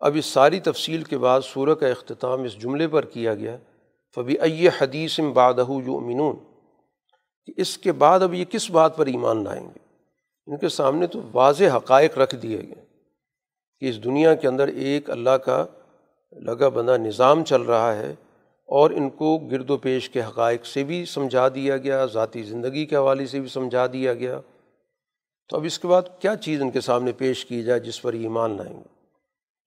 اب 0.00 0.12
اس 0.14 0.26
ساری 0.26 0.60
تفصیل 0.60 1.02
کے 1.02 1.18
بعد 1.18 1.40
سورہ 1.40 1.74
کا 1.74 1.88
اختتام 1.88 2.42
اس 2.42 2.58
جملے 2.58 2.88
پر 2.88 3.04
کیا 3.04 3.34
گیا 3.34 3.56
فبی 4.14 4.38
ائی 4.38 4.68
حدیث 4.68 5.20
بادہ 5.20 5.64
یؤمنون؟ 5.68 6.36
کہ 7.46 7.52
اس 7.56 7.78
کے 7.78 7.92
بعد 7.92 8.20
اب 8.20 8.34
یہ 8.34 8.44
کس 8.44 8.70
بات 8.70 8.96
پر 8.96 9.06
ایمان 9.06 9.44
لائیں 9.44 9.66
گے؟ 9.66 9.78
ان 10.46 10.58
کے 10.58 10.68
سامنے 10.68 11.06
تو 11.06 11.20
واضح 11.32 11.64
حقائق 11.76 12.18
رکھ 12.18 12.34
دیے 12.34 12.58
گئے 12.58 12.84
کہ 13.80 13.88
اس 13.88 14.04
دنیا 14.04 14.34
کے 14.34 14.48
اندر 14.48 14.68
ایک 14.68 15.10
اللہ 15.10 15.30
کا 15.30 15.66
لگا 16.32 16.68
بندہ 16.68 16.96
نظام 16.96 17.44
چل 17.44 17.62
رہا 17.62 17.96
ہے 17.96 18.14
اور 18.66 18.90
ان 18.90 19.10
کو 19.10 19.38
گرد 19.38 19.70
و 19.70 19.76
پیش 19.76 20.10
کے 20.10 20.20
حقائق 20.20 20.66
سے 20.66 20.84
بھی 20.84 21.04
سمجھا 21.04 21.48
دیا 21.48 21.76
گیا، 21.76 22.06
ذاتی 22.06 22.42
زندگی 22.42 22.86
کے 22.86 22.96
حوالے 22.96 23.26
سے 23.26 23.40
بھی 23.40 23.48
سمجھا 23.48 23.86
دیا 23.92 24.14
گیا۔ 24.14 24.40
تو 25.48 25.56
اب 25.56 25.64
اس 25.64 25.78
کے 25.78 25.88
بعد 25.88 26.02
کیا 26.18 26.36
چیز 26.36 26.62
ان 26.62 26.70
کے 26.70 26.80
سامنے 26.80 27.12
پیش 27.12 27.46
کی 27.46 27.62
جائے 27.62 27.80
جس 27.80 28.02
پر 28.02 28.12
ایمان 28.12 28.56
لائیں 28.56 28.76
گے؟ 28.76 29.04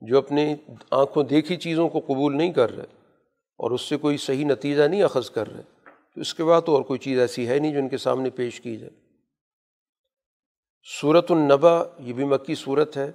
جو 0.01 0.17
اپنے 0.17 0.55
آنکھوں 0.91 1.23
دیکھی 1.23 1.57
چیزوں 1.57 1.89
کو 1.89 1.99
قبول 1.99 2.37
نہیں 2.37 2.53
کر 2.53 2.75
رہے۔ 2.75 3.06
اور 3.57 3.71
اس 3.71 3.81
سے 3.81 3.97
کوئی 3.97 4.17
صحیح 4.17 4.45
نتیجہ 4.45 4.83
نہیں 4.83 5.03
اخذ 5.03 5.29
کر 5.29 5.53
رہے 5.53 5.61
تو 6.15 6.21
اس 6.21 6.33
کے 6.33 6.43
بعد 6.43 6.61
تو 6.65 6.75
اور 6.75 6.81
کوئی 6.81 6.99
چیز 6.99 7.19
ایسی 7.19 7.47
ہے 7.47 7.59
نہیں 7.59 7.73
جو 7.73 7.79
ان 7.79 7.89
کے 7.89 7.97
سامنے 7.97 8.29
پیش 8.29 8.61
کی 8.61 8.77
جائے۔ 8.77 8.91
صورت 11.01 11.31
النبا 11.31 11.83
یہ 11.99 12.13
بھی 12.13 12.23
مکی 12.23 12.55
صورت 12.55 12.97
ہے 12.97 13.11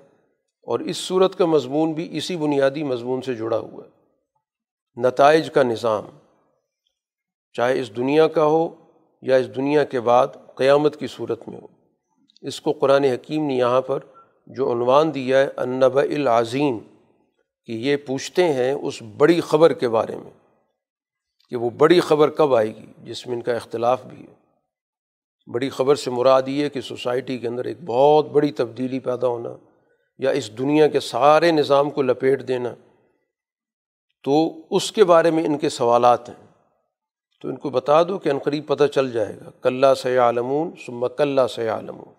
اور 0.63 0.81
اس 0.81 0.97
صورت 0.97 1.39
کا 1.39 1.47
مضمون 1.47 1.93
بھی 1.93 2.17
اسی 2.17 2.37
بنیادی 2.37 2.83
مضمون 2.83 3.23
سے 3.23 3.35
جڑا 3.35 3.59
ہوا 3.59 3.85
ہے۔ 3.85 4.03
نتائج 5.03 5.51
کا 5.51 5.63
نظام، 5.63 6.05
چاہے 7.53 7.81
اس 7.81 7.97
دنیا 7.97 8.29
کا 8.29 8.45
ہو 8.45 8.69
یا 9.23 9.37
اس 9.37 9.57
دنیا 9.57 9.85
کے 9.85 10.01
بعد 10.01 10.27
قیامت 10.55 10.97
کی 10.97 11.07
صورت 11.07 11.49
میں 11.49 11.61
ہو۔ 11.61 11.67
اس 12.43 12.61
کو 12.61 12.73
قرآن 12.73 13.05
حکیم 13.05 13.47
نے 13.47 13.55
یہاں 13.55 13.81
پر 13.81 13.99
جو 14.47 14.73
عنوان 14.73 15.15
دیا 15.15 15.39
ہے 15.39 15.49
انب 15.57 15.99
العظیم 15.99 16.79
کہ 17.66 17.73
یہ 17.73 17.97
پوچھتے 17.97 18.52
ہیں 18.52 18.73
اس 18.73 19.02
بڑی 19.02 19.40
خبر 19.40 19.73
کے 19.73 19.88
بارے 19.88 20.16
میں 20.16 20.31
کہ 21.49 21.57
وہ 21.57 21.71
بڑی 21.71 22.00
خبر 22.00 22.31
کب 22.31 22.54
آئے 22.54 22.69
گی، 22.69 22.87
جس 22.99 23.26
میں 23.26 23.37
ان 23.37 23.42
کا 23.42 23.52
اختلاف 23.52 24.04
بھی 24.04 24.26
ہے۔ 24.28 24.35
بڑی 25.52 25.69
خبر 25.69 25.95
سے 25.95 26.11
مراد 26.11 26.42
یہ 26.47 26.69
کہ 26.69 26.81
سوسائٹی 26.81 27.38
کے 27.38 27.49
اندر 27.49 27.64
ایک 27.64 27.83
بہت 27.85 28.26
بڑی 28.26 28.52
تبدیلی 28.52 28.99
پیدا 28.99 29.26
ہونا 29.26 29.57
یا 30.19 30.31
اس 30.31 30.59
دنیا 30.59 30.87
کے 30.87 31.00
سارے 31.00 31.50
نظام 31.50 31.90
کو 31.90 32.02
لپیٹ 32.02 32.49
دینا، 32.49 32.75
تو 34.23 34.54
اس 34.71 34.92
کے 34.92 35.04
بارے 35.04 35.31
میں 35.31 35.45
ان 35.45 35.59
کے 35.59 35.69
سوالات 35.69 36.28
ہیں۔ 36.28 36.47
تو 37.40 37.49
ان 37.49 37.57
کو 37.57 37.71
بتا 37.71 38.02
دو 38.02 38.19
کہ 38.19 38.28
عنقریب 38.28 38.66
پتہ 38.66 38.85
چل 38.85 39.12
جائے 39.12 39.37
گا۔ 39.40 39.50
کلّہ 39.62 39.95
سے 39.95 40.19
عالمون 40.19 40.71
سم 40.87 41.09
کلّہ 41.09 41.47
سے 41.54 41.69
عالمون 41.69 42.14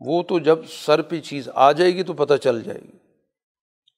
وہ 0.00 0.22
تو 0.22 0.38
جب 0.38 0.58
سر 0.68 1.02
پہ 1.02 1.20
چیز 1.20 1.48
آ 1.54 1.72
جائے 1.72 1.94
گی 1.94 2.02
تو 2.02 2.12
پتہ 2.12 2.34
چل 2.34 2.62
جائے 2.62 2.80
گی۔ 2.82 3.11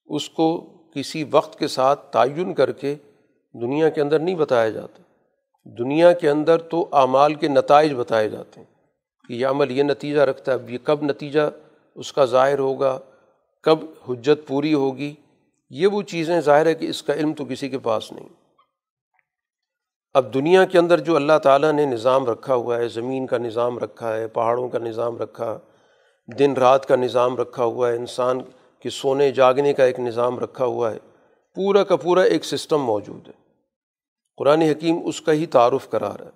اس 0.07 0.29
کو 0.31 0.61
کسی 0.95 1.25
وقت 1.31 1.59
کے 1.59 1.69
ساتھ 1.69 2.13
تعین 2.13 2.55
کر 2.55 2.73
کے 2.73 2.95
دنیا 3.53 3.89
کے 3.89 4.01
اندر 4.01 4.19
نہیں 4.19 4.35
بتایا 4.35 4.69
جاتا 4.69 5.03
دنیا 5.79 6.13
کے 6.13 6.31
اندر 6.31 6.59
تو 6.59 6.89
اعمال 6.93 7.35
کے 7.35 7.49
نتائج 7.49 7.95
بتائے 7.95 8.29
جاتے 8.29 8.61
ہیں 8.61 8.75
کہ 9.29 9.33
یہ 9.33 9.47
عمل 9.47 9.71
یہ 9.71 9.83
نتیجہ 9.83 10.21
رکھتا 10.21 10.53
ہے، 10.53 10.57
اب 10.57 10.71
یہ 10.71 10.79
کب 10.85 11.03
نتیجہ 11.03 11.41
اس 11.95 12.13
کا 12.13 12.25
ظاہر 12.25 12.59
ہوگا، 12.59 12.99
کب 13.63 13.79
حجت 14.09 14.47
پوری 14.47 14.75
ہوگی۔ 14.75 15.15
یہ 15.71 15.87
وہ 15.87 16.03
چیزیں 16.03 16.41
ظاہر 16.41 16.67
ہے 16.67 16.75
کہ 16.75 16.87
اس 16.87 17.03
کا 17.03 17.15
علم 17.15 17.33
تو 17.33 17.45
کسی 17.45 17.69
کے 17.69 17.79
پاس 17.79 18.13
نہیں۔ 18.13 18.29
اب 20.15 20.35
دنیا 20.35 20.65
کے 20.65 20.79
اندر 20.79 21.01
جو 21.01 21.17
اللہ 21.17 21.39
تعالیٰ 21.43 21.73
نے 21.73 21.87
نظام 21.87 22.27
رکھا 22.27 22.55
ہوا 22.55 22.77
ہے، 22.77 22.89
زمین 22.89 23.27
کا 23.27 23.39
نظام 23.39 23.79
رکھا 23.79 24.17
ہے، 24.17 24.29
پہاڑوں 24.29 24.69
کا 24.69 24.79
نظام 24.79 25.17
رکھا، 25.17 25.59
دن 26.39 26.53
رات 26.53 26.87
کا 26.87 26.97
نظام 26.97 27.37
رکھا 27.37 27.65
ہوا 27.65 27.91
ہے، 27.91 27.97
انسان 27.97 28.39
کے 28.85 28.91
سونے 28.91 29.31
جاگنے 29.31 29.73
کا 29.73 29.85
ایک 29.85 30.01
نظام 30.01 30.39
رکھا 30.39 30.65
ہوا 30.65 30.93
ہے، 30.93 30.99
پورا 31.55 31.85
کا 31.85 31.97
پورا 31.97 32.23
ایک 32.23 32.45
سسٹم 32.45 32.83
موجود 32.83 33.29
ہے۔ 33.29 33.33
قرآن 34.37 34.63
حکیم 34.63 34.99
اس 35.05 35.21
کا 35.21 35.33
ہی 35.33 35.47
تعارف 35.47 35.89
کرا 35.89 36.13
رہا 36.19 36.25
ہے 36.25 36.31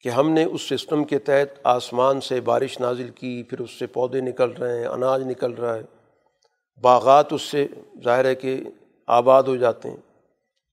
کہ 0.00 0.08
ہم 0.08 0.30
نے 0.30 0.44
اس 0.44 0.62
سسٹم 0.62 1.04
کے 1.04 1.18
تحت 1.18 1.60
آسمان 1.64 2.20
سے 2.20 2.40
بارش 2.40 2.80
نازل 2.80 3.10
کی، 3.10 3.42
پھر 3.42 3.60
اس 3.60 3.70
سے 3.70 3.86
پودے 3.86 4.20
نکل 4.20 4.50
رہے 4.50 4.78
ہیں، 4.78 4.86
اناج 4.86 5.22
نکل 5.22 5.52
رہا 5.52 5.74
ہے۔ 5.74 5.82
باغات 6.82 7.32
اس 7.32 7.42
سے 7.42 7.66
ظاہر 8.04 8.24
ہے 8.24 8.34
کہ 8.34 8.60
آباد 9.06 9.42
ہو 9.42 9.56
جاتے 9.56 9.90
ہیں۔ 9.90 10.20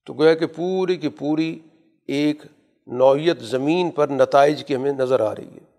تو 0.06 0.14
گویا 0.14 0.34
کہ 0.34 0.46
پوری 0.46 0.96
کی 0.96 1.08
پوری 1.08 1.58
ایک 2.08 2.42
نوعیت 2.86 3.40
زمین 3.40 3.90
پر 3.90 4.08
نتائج 4.08 4.64
کی 4.64 4.76
ہمیں 4.76 4.92
نظر 4.92 5.20
آ 5.20 5.34
رہی 5.34 5.54
ہے۔ 5.54 5.76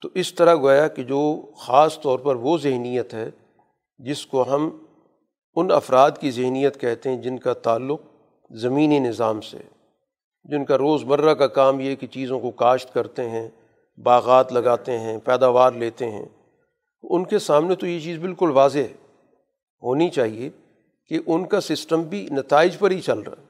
تو 0.00 0.08
اس 0.14 0.34
طرح 0.34 0.54
گویا 0.54 0.88
کہ 0.88 1.02
جو 1.02 1.42
خاص 1.56 2.00
طور 2.00 2.18
پر 2.18 2.34
وہ 2.34 2.58
ذہنیت 2.58 3.14
ہے 3.14 3.30
جس 4.04 4.26
کو 4.26 4.54
ہم 4.54 4.70
ان 5.54 5.70
افراد 5.70 6.10
کی 6.20 6.30
ذہنیت 6.30 6.80
کہتے 6.80 7.10
ہیں 7.10 7.16
جن 7.16 7.38
کا 7.38 7.52
تعلق 7.52 8.00
زمینی 8.50 8.98
نظام 8.98 9.40
سے 9.40 9.58
جن 10.44 10.64
کا 10.64 10.78
روز 10.78 11.04
مرہ 11.04 11.34
کا 11.34 11.46
کام 11.46 11.80
یہ 11.80 11.94
کہ 11.94 12.06
چیزوں 12.06 12.40
کو 12.40 12.50
کاشت 12.50 12.94
کرتے 12.94 13.30
ہیں، 13.30 13.48
باغات 13.96 14.52
لگاتے 14.52 14.98
ہیں، 14.98 15.18
پیداوار 15.24 15.72
لیتے 15.72 16.10
ہیں۔ 16.10 16.24
ان 17.02 17.24
کے 17.24 17.38
سامنے 17.38 17.74
تو 17.74 17.86
یہ 17.86 18.00
چیز 18.00 18.18
بالکل 18.18 18.50
واضح 18.50 18.78
ہونی 19.82 20.08
چاہیے 20.08 20.50
کہ 21.06 21.18
ان 21.26 21.46
کا 21.46 21.60
سسٹم 21.60 22.02
بھی 22.02 22.28
نتائج 22.30 22.78
پر 22.78 22.90
ہی 22.90 23.00
چل 23.00 23.18
رہا 23.18 23.34
ہے۔ 23.40 23.46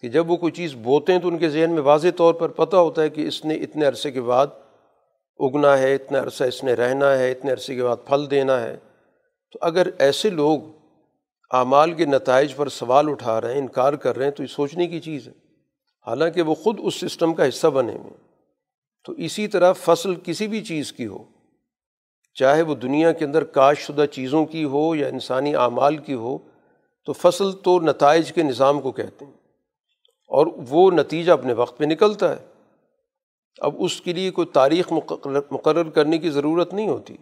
کہ 0.00 0.08
جب 0.08 0.30
وہ 0.30 0.36
کوئی 0.36 0.52
چیز 0.52 0.74
بوتے 0.74 1.12
ہیں 1.12 1.20
تو 1.20 1.28
ان 1.28 1.38
کے 1.38 1.48
ذہن 1.48 1.70
میں 1.70 1.82
واضح 1.82 2.08
طور 2.16 2.34
پر 2.34 2.48
پتہ 2.48 2.76
ہوتا 2.76 3.02
ہے 3.02 3.10
کہ 3.10 3.26
اس 3.26 3.44
نے 3.44 3.54
اتنے 3.54 3.84
عرصے 3.84 4.10
کے 4.10 4.20
بعد 4.20 4.46
اگنا 5.38 5.78
ہے 5.78 5.94
اتنا 5.94 6.18
عرصہ 6.18 6.44
اس 6.44 6.64
نے 6.64 6.74
رہنا 6.74 7.18
ہے، 7.18 7.30
اتنے 7.30 7.52
عرصے 7.52 7.74
کے 7.74 7.84
بعد 7.84 7.96
پھل 8.06 8.30
دینا 8.30 8.62
ہے۔ 8.62 8.76
تو 9.52 9.58
اگر 9.62 9.86
ایسے 9.98 10.30
لوگ 10.30 10.60
اعمال 11.50 11.92
کے 11.92 12.04
نتائج 12.04 12.56
پر 12.56 12.68
سوال 12.68 13.08
اٹھا 13.08 13.40
رہے 13.40 13.52
ہیں، 13.52 13.60
انکار 13.60 13.92
کر 13.92 14.16
رہے 14.16 14.24
ہیں، 14.24 14.32
تو 14.32 14.42
یہ 14.42 14.48
سوچنے 14.48 14.86
کی 14.86 15.00
چیز 15.00 15.28
ہے۔ 15.28 15.32
حالانکہ 16.06 16.42
وہ 16.42 16.54
خود 16.54 16.80
اس 16.82 16.94
سسٹم 16.94 17.34
کا 17.34 17.48
حصہ 17.48 17.66
بنے 17.66 17.92
ہوئے 17.92 18.12
تو 19.04 19.12
اسی 19.12 19.48
طرح 19.48 19.72
فصل 19.72 20.14
کسی 20.14 20.48
بھی 20.48 20.64
چیز 20.64 20.92
کی 20.92 21.06
ہو، 21.06 21.24
چاہے 22.34 22.62
وہ 22.62 22.74
دنیا 22.74 23.12
کے 23.12 23.24
اندر 23.24 23.44
کاش 23.44 23.78
شدہ 23.78 24.06
چیزوں 24.06 24.46
کی 24.46 24.64
ہو 24.64 24.94
یا 24.94 25.08
انسانی 25.08 25.54
اعمال 25.54 25.96
کی 25.96 26.14
ہو، 26.14 26.38
تو 27.04 27.12
فصل 27.12 27.52
تو 27.52 27.80
نتائج 27.80 28.32
کے 28.32 28.42
نظام 28.42 28.80
کو 28.80 28.92
کہتے 28.92 29.24
ہیں۔ 29.24 29.32
اور 30.28 30.46
وہ 30.68 30.90
نتیجہ 30.90 31.32
اپنے 31.32 31.52
وقت 31.52 31.78
پہ 31.78 31.84
نکلتا 31.84 32.36
ہے۔ 32.36 32.46
اب 33.58 33.74
اس 33.78 34.00
کے 34.00 34.12
لیے 34.12 34.30
کوئی 34.30 34.46
تاریخ 34.46 34.92
مقرر 35.50 35.90
کرنے 35.90 36.18
کی 36.18 36.30
ضرورت 36.30 36.74
نہیں 36.74 36.88
ہوتی۔ 36.88 37.16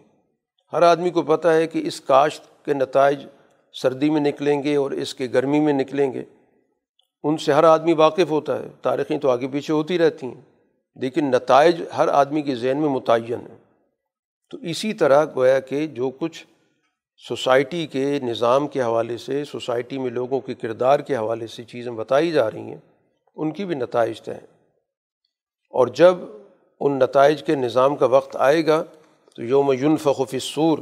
ہر 0.73 0.81
آدمی 0.81 1.09
کو 1.09 1.21
پتہ 1.21 1.47
ہے 1.47 1.67
کہ 1.67 1.81
اس 1.85 2.01
کاشت 2.01 2.65
کے 2.65 2.73
نتائج 2.73 3.25
سردی 3.81 4.09
میں 4.09 4.21
نکلیں 4.21 4.63
گے 4.63 4.75
اور 4.75 4.91
اس 4.91 5.15
کے 5.15 5.27
گرمی 5.33 5.59
میں 5.59 5.73
نکلیں 5.73 6.13
گے۔ 6.13 6.23
ان 7.23 7.37
سے 7.37 7.53
ہر 7.53 7.63
آدمی 7.63 7.93
واقف 7.93 8.29
ہوتا 8.29 8.59
ہے، 8.59 8.67
تاریخیں 8.81 9.17
تو 9.17 9.29
آگے 9.29 9.47
پیچھے 9.47 9.73
ہوتی 9.73 9.97
رہتی 9.97 10.27
ہیں، 10.27 10.41
لیکن 10.95 11.25
نتائج 11.25 11.81
ہر 11.97 12.07
آدمی 12.07 12.41
کے 12.41 12.55
ذہن 12.55 12.77
میں 12.77 12.89
متعین 12.89 13.39
ہیں۔ 13.39 13.57
تو 14.49 14.57
اسی 14.57 14.93
طرح 14.93 15.25
گویا 15.35 15.59
کہ 15.59 15.87
جو 15.87 16.09
کچھ 16.09 16.45
سوسائٹی 17.27 17.87
کے 17.87 18.19
نظام 18.23 18.67
کے 18.67 18.81
حوالے 18.81 19.17
سے، 19.17 19.45
سوسائٹی 19.45 19.97
میں 19.97 20.11
لوگوں 20.11 20.39
کے 20.39 20.53
کردار 20.53 20.99
کے 20.99 21.15
حوالے 21.15 21.47
سے 21.47 21.63
چیزیں 21.63 21.91
بتائی 21.91 22.31
جا 22.31 22.51
رہی 22.51 22.59
ہیں، 22.59 22.91
ان 23.35 23.51
کی 23.51 23.65
بھی 23.65 23.75
نتائج 23.75 24.21
طے 24.21 24.33
ہیں۔ 24.33 24.47
اور 25.69 25.87
جب 25.87 26.15
ان 26.79 26.99
نتائج 26.99 27.43
کے 27.43 27.55
نظام 27.55 27.95
کا 27.95 28.05
وقت 28.05 28.37
آئے 28.39 28.67
گا 28.67 28.83
تو 29.35 29.43
یوم 29.43 29.95
فخف 29.95 30.35
سور 30.41 30.79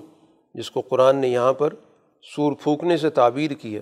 جس 0.54 0.72
کو 0.72 0.82
قرآن 0.82 1.16
نے 1.16 1.28
یہاں 1.28 1.54
پر 1.54 1.74
سور 2.36 2.54
پھونکنے 2.54 2.98
سے 2.98 3.10
تعبیر 3.10 3.52
کیا 3.52 3.82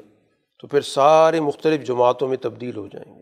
تو 0.60 0.68
پھر 0.68 0.82
سارے 0.82 1.40
مختلف 1.40 1.88
جماعتوں 1.88 2.28
میں 2.28 2.38
تبدیل 2.38 2.78
ہو 2.78 2.88
جائیں 2.88 3.16
گے۔ 3.16 3.22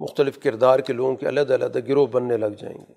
مختلف 0.00 0.38
کردار 0.42 0.80
کے 0.80 0.92
لوگوں 0.92 1.16
کے 1.16 1.28
علیحدہ 1.28 1.54
علیحدہ 1.54 1.78
گروہ 1.88 2.06
بننے 2.06 2.36
لگ 2.36 2.46
جائیں 2.46 2.78
گے۔ 2.78 2.92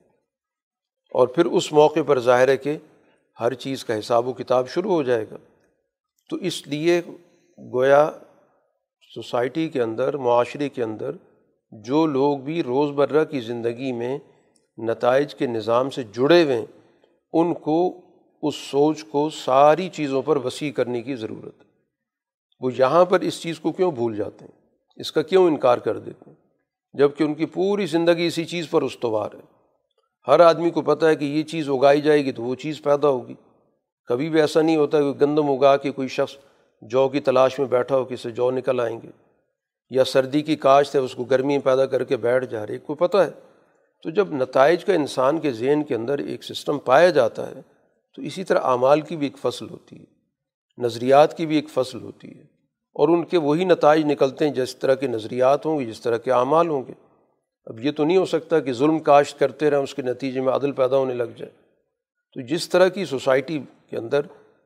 اور 1.14 1.28
پھر 1.28 1.46
اس 1.46 1.74
موقع 1.74 2.00
پر 2.08 2.20
ظاہر 2.20 2.48
ہے 2.48 2.58
کہ 2.58 2.78
ہر 3.40 3.54
چیز 3.54 3.86
کا 3.86 4.00
حساب 4.00 4.28
و 4.28 4.34
کتاب 4.34 4.70
شروع 4.70 4.92
ہو 4.92 5.04
جائے 5.04 5.26
گا۔ 5.32 5.36
تو 6.30 6.36
اس 6.36 6.68
لیے 6.68 7.02
گویا 7.74 8.12
سوسائٹی 9.16 9.70
کے 9.70 9.82
اندر، 9.82 10.18
معاشرے 10.18 10.70
کے 10.70 10.84
اندر 10.84 11.12
جو 11.72 12.06
لوگ 12.06 12.38
بھی 12.38 12.64
روز 12.64 12.92
برہ 12.92 13.26
کی 13.26 13.40
زندگی 13.40 13.92
میں 13.92 14.18
نتائج 14.78 15.36
کے 15.36 15.48
نظام 15.48 15.90
سے 15.90 16.04
جڑے 16.04 16.44
ہوئے 16.44 16.60
ہیں 16.60 16.83
ان 17.34 17.54
کو 17.54 18.02
اس 18.42 18.56
سوچ 18.56 19.04
کو 19.04 19.30
ساری 19.30 19.90
چیزوں 19.90 20.22
پر 20.22 20.38
وسیع 20.38 20.72
کرنے 20.72 21.02
کی 21.02 21.16
ضرورت 21.16 21.60
ہے۔ 21.60 21.66
وہ 22.60 22.72
یہاں 22.78 23.06
پر 23.06 23.20
اس 23.20 23.42
چیز 23.42 23.60
کو 23.60 23.72
کیوں 23.72 23.92
بھول 23.92 24.16
جاتے 24.16 24.46
ہیں؟ 24.46 24.52
اس 24.96 25.12
کا 25.12 25.22
کیوں 25.22 25.48
انکار 25.48 25.78
کر 25.78 25.98
دیتے 25.98 26.30
ہیں؟ 26.30 26.36
جبکہ 26.94 27.24
ان 27.24 27.34
کی 27.34 27.46
پوری 27.46 27.86
زندگی 27.86 28.26
اسی 28.26 28.46
چیز 28.46 28.70
پر 28.70 28.82
استوار 28.82 29.30
ہے۔ 29.36 29.42
ہر 30.28 30.40
آدمی 30.40 30.70
کو 30.70 30.82
پتہ 30.82 31.06
ہے 31.06 31.16
کہ 31.16 31.26
یہ 31.26 31.44
چیز 31.44 31.70
اگائی 31.70 32.02
جائے 32.02 32.26
گی 32.26 32.32
تو 32.32 32.44
وہ 32.44 32.56
چیز 32.56 32.82
پیدا 32.82 33.08
ہوگی۔ 33.08 33.34
کبھی 34.06 34.30
بھی 34.30 34.42
ایسا 34.42 34.62
نہیں 34.62 34.76
ہوتا 34.76 35.02
کہ 35.02 35.12
گندم 35.22 35.52
اگا 35.52 35.78
کے 35.78 35.92
کوئی 35.92 36.08
شخص 36.08 36.36
جو 36.82 37.10
کی 37.10 37.20
تلاش 37.20 37.60
میں 37.60 37.68
بیٹھا 37.68 37.98
ہو، 37.98 38.06
کسی 38.06 38.32
جو 38.32 38.52
نکل 38.52 38.80
آئیں 38.80 39.00
گے۔ 39.04 39.10
یا 39.90 40.04
سردی 40.04 40.42
کی 40.42 40.56
کاشت 40.56 40.96
ہے، 40.96 41.00
اس 41.00 41.16
کو 41.16 41.24
گرمی 41.24 41.60
پیدا 41.60 41.86
کر 41.86 42.04
کے 42.04 42.18
بیٹھ 42.18 42.46
جا 42.46 42.68
رہی 42.68 42.78
کو 42.78 42.96
پتہ 42.96 43.18
ہے؟ 43.18 43.53
تو 44.04 44.10
جب 44.10 44.34
نتائج 44.34 44.86
کا 44.86 44.94
انسان 44.94 45.40
کے 45.40 45.52
ذہن 45.52 45.84
کے 45.84 45.96
اندر 45.96 46.20
ایک 46.20 46.44
سسٹم 46.44 46.80
پایا 46.80 47.10
جاتا 47.10 47.50
ہے، 47.50 47.62
تو 48.14 48.22
اسی 48.22 48.44
طرح 48.44 48.60
اعمال 48.64 49.02
کی 49.02 49.16
بھی 49.16 49.26
ایک 49.26 49.38
فصل 49.38 49.70
ہوتی 49.70 50.00
ہے، 50.00 50.06
نظریات 50.78 51.38
کی 51.38 51.46
بھی 51.46 51.56
ایک 51.56 51.70
فصل 51.70 52.02
ہوتی 52.02 52.28
ہے، 52.28 52.42
اور 52.96 53.10
ان 53.10 53.24
کے 53.24 53.38
وہی 53.38 53.66
نتائج 53.66 54.06
نکلتے 54.06 54.46
ہیں 54.46 54.54
جس 54.54 54.76
طرح 54.76 54.96
کے 54.96 55.08
نظریات 55.08 55.66
ہوں 55.66 55.80
گے، 55.80 55.86
جس 55.86 56.02
طرح 56.02 56.18
کے 56.18 56.32
اعمال 56.32 56.70
ہوں 56.70 56.84
گے۔ 56.88 56.94
اب 57.66 57.80
یہ 57.80 57.92
تو 57.92 58.04
نہیں 58.04 58.18
ہو 58.18 58.26
سکتا 58.26 58.60
کہ 58.60 58.74
ظلم 58.74 59.00
کاشت 59.00 59.40
کرتے 59.40 59.70
رہیں، 59.70 59.80
اس 59.80 59.94
کے 59.96 60.02
نتیجے 60.02 60.42
میں 60.42 60.54
عدل 60.54 60.72
پیدا 60.72 60.98
ہونے 60.98 61.14
لگ 61.14 61.32
جائے۔ 61.38 61.52
تو 62.36 62.42
جس 62.42 62.70
طرح 62.70 62.88
کی 62.88 63.06
سوسائٹی 63.06 63.60
کے 63.90 63.98
اندر 63.98 64.22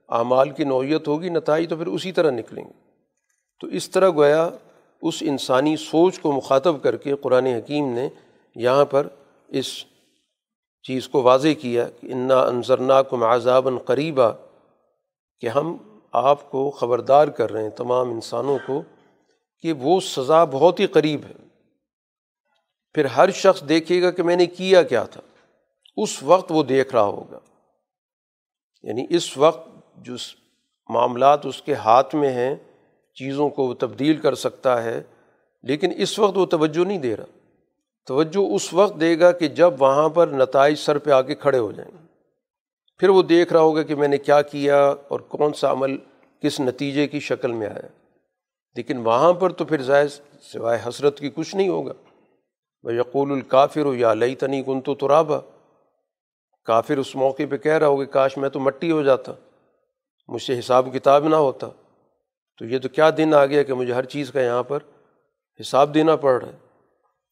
اعمال 0.09 0.49
کی 0.49 0.63
نوعیت 0.63 1.07
ہوگی، 1.07 1.29
نتائج 1.29 1.69
تو 1.69 1.75
پھر 1.75 1.87
اسی 1.87 2.11
طرح 2.11 2.31
نکلیں 2.31 2.63
گے۔ 2.63 2.71
تو 3.61 3.67
اس 3.67 3.89
طرح 3.89 4.09
گویا 4.09 4.49
اس 5.01 5.15
انسانی 5.21 5.75
سوچ 5.77 6.19
کو 6.19 6.31
مخاطب 6.31 6.81
کر 6.83 6.97
کے 6.97 7.15
قرآن 7.15 7.45
حکیم 7.45 7.93
نے 7.93 8.09
یہاں 8.55 8.85
پر 8.85 9.07
اس 9.47 9.85
چیز 10.83 11.07
کو 11.07 11.21
واضح 11.21 11.47
کیا 11.61 11.89
کہ 11.89 12.07
انا 12.11 12.41
انضرنا 12.41 13.01
کو 13.01 13.17
معذابً 13.17 13.77
قریبہ 13.77 14.31
کہ 15.39 15.47
ہم 15.47 15.77
آپ 16.11 16.51
کو 16.51 16.71
خبردار 16.71 17.27
کر 17.27 17.51
رہے 17.51 17.63
ہیں، 17.63 17.69
تمام 17.69 18.09
انسانوں 18.09 18.57
کو، 18.65 18.83
کہ 19.59 19.73
وہ 19.73 19.99
سزا 19.99 20.43
بہت 20.43 20.79
ہی 20.79 20.87
قریب 20.87 21.21
ہے۔ 21.25 21.33
پھر 22.93 23.05
ہر 23.05 23.31
شخص 23.31 23.63
دیکھے 23.69 24.01
گا 24.01 24.11
کہ 24.11 24.23
میں 24.23 24.35
نے 24.35 24.45
کیا 24.45 24.83
کیا 24.83 25.03
تھا۔ 25.03 25.21
اس 25.97 26.23
وقت 26.23 26.51
وہ 26.51 26.63
دیکھ 26.63 26.93
رہا 26.93 27.01
ہوگا۔ 27.01 27.39
یعنی 28.83 29.05
اس 29.09 29.37
وقت 29.37 29.69
جو 29.97 30.15
معاملات 30.89 31.45
اس 31.45 31.61
کے 31.61 31.73
ہاتھ 31.73 32.15
میں 32.15 32.29
ہیں، 32.29 32.55
چیزوں 33.13 33.49
کو 33.49 33.67
وہ 33.67 33.73
تبدیل 33.73 34.17
کر 34.17 34.35
سکتا 34.35 34.83
ہے، 34.83 35.03
لیکن 35.63 35.91
اس 35.97 36.19
وقت 36.19 36.37
وہ 36.37 36.45
توجہ 36.45 36.85
نہیں 36.85 36.97
دے 36.97 37.15
رہا۔ 37.15 37.36
توجہ 38.07 38.55
اس 38.55 38.73
وقت 38.73 39.01
دے 39.01 39.19
گا 39.19 39.31
کہ 39.31 39.47
جب 39.47 39.73
وہاں 39.79 40.09
پر 40.09 40.27
نتائج 40.27 40.77
سر 40.77 40.97
پہ 40.97 41.11
آ 41.11 41.21
کے 41.21 41.35
کھڑے 41.35 41.57
ہو 41.57 41.71
جائیں۔ 41.71 41.91
گے 41.91 42.07
پھر 42.97 43.09
وہ 43.09 43.21
دیکھ 43.21 43.53
رہا 43.53 43.59
ہوگا 43.59 43.83
کہ 43.83 43.95
میں 43.95 44.07
نے 44.07 44.17
کیا 44.17 44.41
کیا 44.41 44.93
اور 45.07 45.19
کون 45.19 45.53
سا 45.53 45.71
عمل 45.71 45.97
کس 46.41 46.59
نتیجے 46.59 47.07
کی 47.07 47.19
شکل 47.19 47.51
میں 47.51 47.67
آیا۔ 47.67 47.87
لیکن 48.75 48.97
وہاں 48.97 49.33
پر 49.33 49.49
تو 49.49 49.65
پھر 49.65 49.81
ظاہر 49.81 50.07
سوائے 50.41 50.79
حسرت 50.89 51.19
کی 51.19 51.29
کچھ 51.35 51.55
نہیں 51.55 51.69
ہوگا۔ 51.69 51.93
وہ 52.83 52.93
یقول 52.93 53.31
الکافر 53.31 53.81
ہو 53.81 53.93
یا 53.93 54.13
لئی 54.13 54.35
تنی 54.35 54.63
کن 54.63 54.81
تو 54.81 54.95
ترابا۔ 54.95 55.39
کافر 56.65 56.97
اس 56.97 57.15
موقع 57.15 57.43
پہ 57.49 57.57
کہہ 57.57 57.77
رہا 57.77 57.87
ہوگا 57.87 58.05
کاش 58.05 58.37
میں 58.37 58.49
تو 58.49 58.59
مٹی 58.59 58.91
ہو 58.91 59.03
جاتا، 59.03 59.31
مجھ 60.27 60.41
سے 60.41 60.59
حساب 60.59 60.89
کتاب 60.93 61.27
نہ 61.27 61.35
ہوتا۔ 61.35 61.67
تو 62.59 62.65
یہ 62.65 62.79
تو 62.79 62.89
کیا 62.89 63.09
دن 63.17 63.33
آ 63.33 63.45
گیا 63.45 63.63
کہ 63.63 63.73
مجھے 63.73 63.93
ہر 63.93 64.05
چیز 64.05 64.31
کا 64.31 64.41
یہاں 64.41 64.63
پر 64.63 64.79
حساب 65.61 65.93
دینا 65.93 66.15
پڑ 66.15 66.41
رہا 66.41 66.47
ہے۔ 66.47 66.66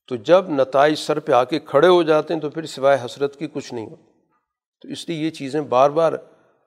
تو 0.07 0.15
جب 0.15 0.49
نتائج 0.49 0.95
سر 0.95 1.19
پہ 1.19 1.31
آ 1.31 1.43
کے 1.43 1.59
کھڑے 1.59 1.87
ہو 1.87 2.03
جاتے 2.03 2.33
ہیں 2.33 2.41
تو 2.41 2.49
پھر 2.49 2.65
سوائے 2.65 2.97
حسرت 3.05 3.35
کی 3.35 3.47
کچھ 3.53 3.73
نہیں 3.73 3.85
ہوتی 3.85 4.11
تو 4.81 4.87
اس 4.87 5.09
لیے 5.09 5.25
یہ 5.25 5.29
چیزیں 5.29 5.61
بار 5.61 5.89
بار 5.89 6.13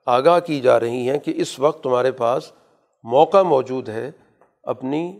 آگاہ 0.05 0.39
کی 0.39 0.59
جا 0.59 0.79
رہی 0.79 1.09
ہیں 1.09 1.17
کہ 1.17 1.33
اس 1.35 1.59
وقت 1.59 1.83
تمہارے 1.83 2.11
پاس 2.11 2.51
موقع 3.03 3.41
موجود 3.41 3.89
ہے 3.89 4.11
اپنی 4.63 5.19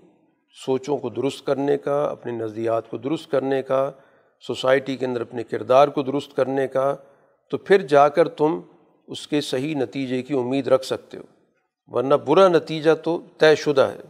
سوچوں 0.66 0.98
کو 0.98 1.10
درست 1.10 1.46
کرنے 1.46 1.78
کا 1.78 2.06
اپنے 2.06 2.32
نظریات 2.32 2.90
کو 2.90 2.98
درست 2.98 3.32
کرنے 3.32 3.62
کا، 3.62 3.92
سوسائٹی 4.48 4.98
کے 4.98 5.06
اندر 5.06 5.22
اپنے 5.22 5.44
کردار 5.44 5.88
کو 5.88 6.04
درست 6.04 6.36
کرنے 6.36 6.68
کا، 6.68 6.96
تو 7.52 7.58
پھر 7.58 7.82
جا 7.82 8.10
کر 8.10 8.30
تم 8.30 8.60
اس 9.08 9.28
کے 9.28 9.42
صحیح 9.42 9.76
نتیجے 9.76 10.22
کی 10.22 10.34
امید 10.34 10.68
رکھ 10.68 10.86
سکتے 10.86 11.18
ہو۔ 11.18 11.24
ورنہ 11.88 12.16
برا 12.16 12.48
نتیجہ 12.48 12.92
تو 13.04 13.22
طے 13.38 13.56
شدہ 13.56 13.82
ہے۔ 13.82 14.02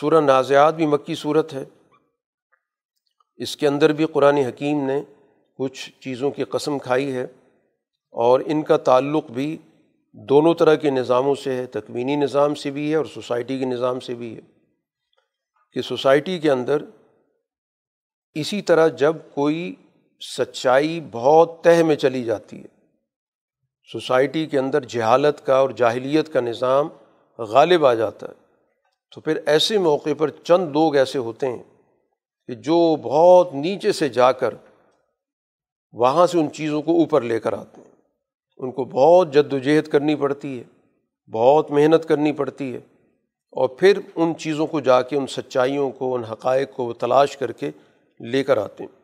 سورہ 0.00 0.20
نازیات 0.20 0.74
بھی 0.74 0.86
مکی 0.86 1.14
صورت 1.14 1.54
ہے۔ 1.54 1.64
اس 3.40 3.56
کے 3.56 3.66
اندر 3.66 3.92
بھی 3.92 4.06
قرآن 4.12 4.36
حکیم 4.36 4.84
نے 4.86 5.00
کچھ 5.58 5.90
چیزوں 6.00 6.30
کی 6.30 6.44
قسم 6.50 6.78
کھائی 6.78 7.12
ہے 7.14 7.26
اور 8.14 8.40
ان 8.46 8.62
کا 8.62 8.76
تعلق 8.86 9.30
بھی 9.30 9.56
دونوں 10.16 10.52
طرح 10.54 10.74
کے 10.74 10.90
نظاموں 10.90 11.34
سے 11.34 11.54
ہے، 11.56 11.66
تکوینی 11.66 12.16
نظام 12.16 12.54
سے 12.54 12.70
بھی 12.70 12.90
ہے 12.90 12.96
اور 12.96 13.04
سوسائٹی 13.04 13.58
کے 13.58 13.64
نظام 13.64 14.00
سے 14.00 14.14
بھی 14.14 14.34
ہے 14.36 14.40
کہ 15.76 15.82
سوسائٹی 15.82 16.38
کے 16.38 16.50
اندر 16.50 16.82
اسی 18.36 18.60
طرح 18.62 18.88
جب 18.98 19.16
کوئی 19.34 19.74
سچائی 20.22 21.00
بہت 21.12 21.62
تہ 21.64 21.82
میں 21.82 21.96
چلی 21.96 22.22
جاتی 22.24 22.58
ہے، 22.58 22.68
سوسائٹی 23.88 24.44
کے 24.46 24.58
اندر 24.58 24.84
جہالت 24.86 25.44
کا 25.46 25.56
اور 25.56 25.70
جاہلیت 25.76 26.32
کا 26.32 26.40
نظام 26.40 26.88
غالب 27.38 27.86
آ 27.86 27.94
جاتا 27.94 28.26
ہے، 28.28 28.40
تو 29.12 29.20
پھر 29.20 29.38
ایسے 29.46 29.78
موقع 29.78 30.14
پر 30.18 30.30
چند 30.44 30.70
لوگ 30.72 30.96
ایسے 30.96 31.18
ہوتے 31.18 31.46
ہیں 31.46 31.62
کہ 32.52 32.56
جو 32.60 32.96
بہت 32.96 33.54
نیچے 33.54 33.92
سے 33.92 34.08
جا 34.08 34.32
کر 34.32 34.54
وہاں 35.92 36.26
سے 36.26 36.38
ان 36.38 36.52
چیزوں 36.52 36.82
کو 36.82 36.92
اوپر 36.92 37.22
لے 37.22 37.40
کر 37.40 37.52
آتے 37.52 37.80
ہیں۔ 37.80 37.90
ان 38.56 38.72
کو 38.72 38.84
بہت 38.84 39.34
جد 39.34 39.52
و 39.52 39.58
جہد 39.58 39.88
کرنی 39.88 40.14
پڑتی 40.14 40.58
ہے، 40.58 40.64
بہت 41.30 41.70
محنت 41.70 42.08
کرنی 42.08 42.32
پڑتی 42.32 42.72
ہے، 42.72 42.78
اور 43.52 43.68
پھر 43.68 43.98
ان 44.16 44.34
چیزوں 44.38 44.66
کو 44.66 44.80
جا 44.80 45.02
کے 45.02 45.16
ان 45.16 45.26
سچائیوں 45.26 45.90
کو، 45.90 46.14
ان 46.14 46.24
حقائق 46.24 46.72
کو 46.76 46.84
وہ 46.84 46.92
تلاش 46.92 47.36
کر 47.36 47.52
کے 47.52 47.70
لے 48.20 48.44
کر 48.44 48.56
آتے 48.56 48.84
ہیں۔ 48.84 49.00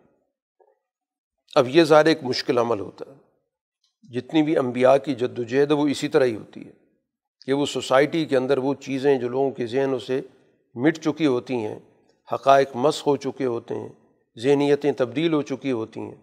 اب 1.54 1.68
یہ 1.68 1.84
ظاہر 1.84 2.06
ایک 2.06 2.24
مشکل 2.24 2.58
عمل 2.58 2.80
ہوتا 2.80 3.04
ہے۔ 3.10 3.16
جتنی 4.12 4.42
بھی 4.42 4.58
انبیاء 4.58 4.96
کی 4.96 5.14
جد 5.14 5.38
و 5.38 5.42
جہد 5.42 5.72
وہ 5.72 5.88
اسی 5.88 6.08
طرح 6.08 6.24
ہی 6.24 6.36
ہوتی 6.36 6.66
ہے 6.66 6.72
کہ 7.46 7.52
وہ 7.52 7.66
سوسائٹی 7.66 8.24
کے 8.24 8.36
اندر 8.36 8.58
وہ 8.58 8.74
چیزیں 8.74 9.18
جو 9.18 9.28
لوگوں 9.28 9.50
کے 9.50 9.66
ذہنوں 9.66 9.98
سے 9.98 10.20
مٹ 10.74 10.98
چکی 10.98 11.26
ہوتی 11.26 11.54
ہیں۔ 11.54 11.78
حقائق 12.32 12.70
مس 12.74 13.06
ہو 13.06 13.16
چکے 13.16 13.44
ہوتے 13.44 13.74
ہیں، 13.74 13.88
ذہنیتیں 14.38 14.92
تبدیل 14.92 15.32
ہو 15.32 15.42
چکی 15.42 15.72
ہوتی 15.72 16.00
ہیں۔ 16.00 16.14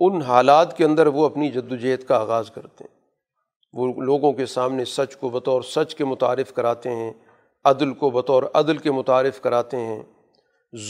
ان 0.00 0.22
حالات 0.22 0.76
کے 0.76 0.84
اندر 0.84 1.06
وہ 1.06 1.26
اپنی 1.26 1.50
جد 1.50 1.72
و 1.72 1.76
جہد 1.76 2.04
کا 2.04 2.16
آغاز 2.16 2.50
کرتے 2.50 2.84
ہیں۔ 2.84 3.00
وہ 3.72 4.02
لوگوں 4.02 4.32
کے 4.32 4.46
سامنے 4.46 4.84
سچ 4.84 5.16
کو 5.16 5.28
بطور 5.28 5.62
سچ 5.62 5.94
کے 5.94 6.04
متعارف 6.04 6.52
کراتے 6.52 6.90
ہیں، 6.90 7.12
عدل 7.64 7.94
کو 7.94 8.10
بطور 8.10 8.42
عدل 8.54 8.76
کے 8.76 8.90
متعارف 8.90 9.40
کراتے 9.40 9.76
ہیں، 9.76 10.02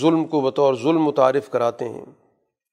ظلم 0.00 0.24
کو 0.24 0.40
بطور 0.40 0.74
ظلم 0.74 1.02
متعارف 1.04 1.50
کراتے 1.50 1.88
ہیں۔ 1.88 2.04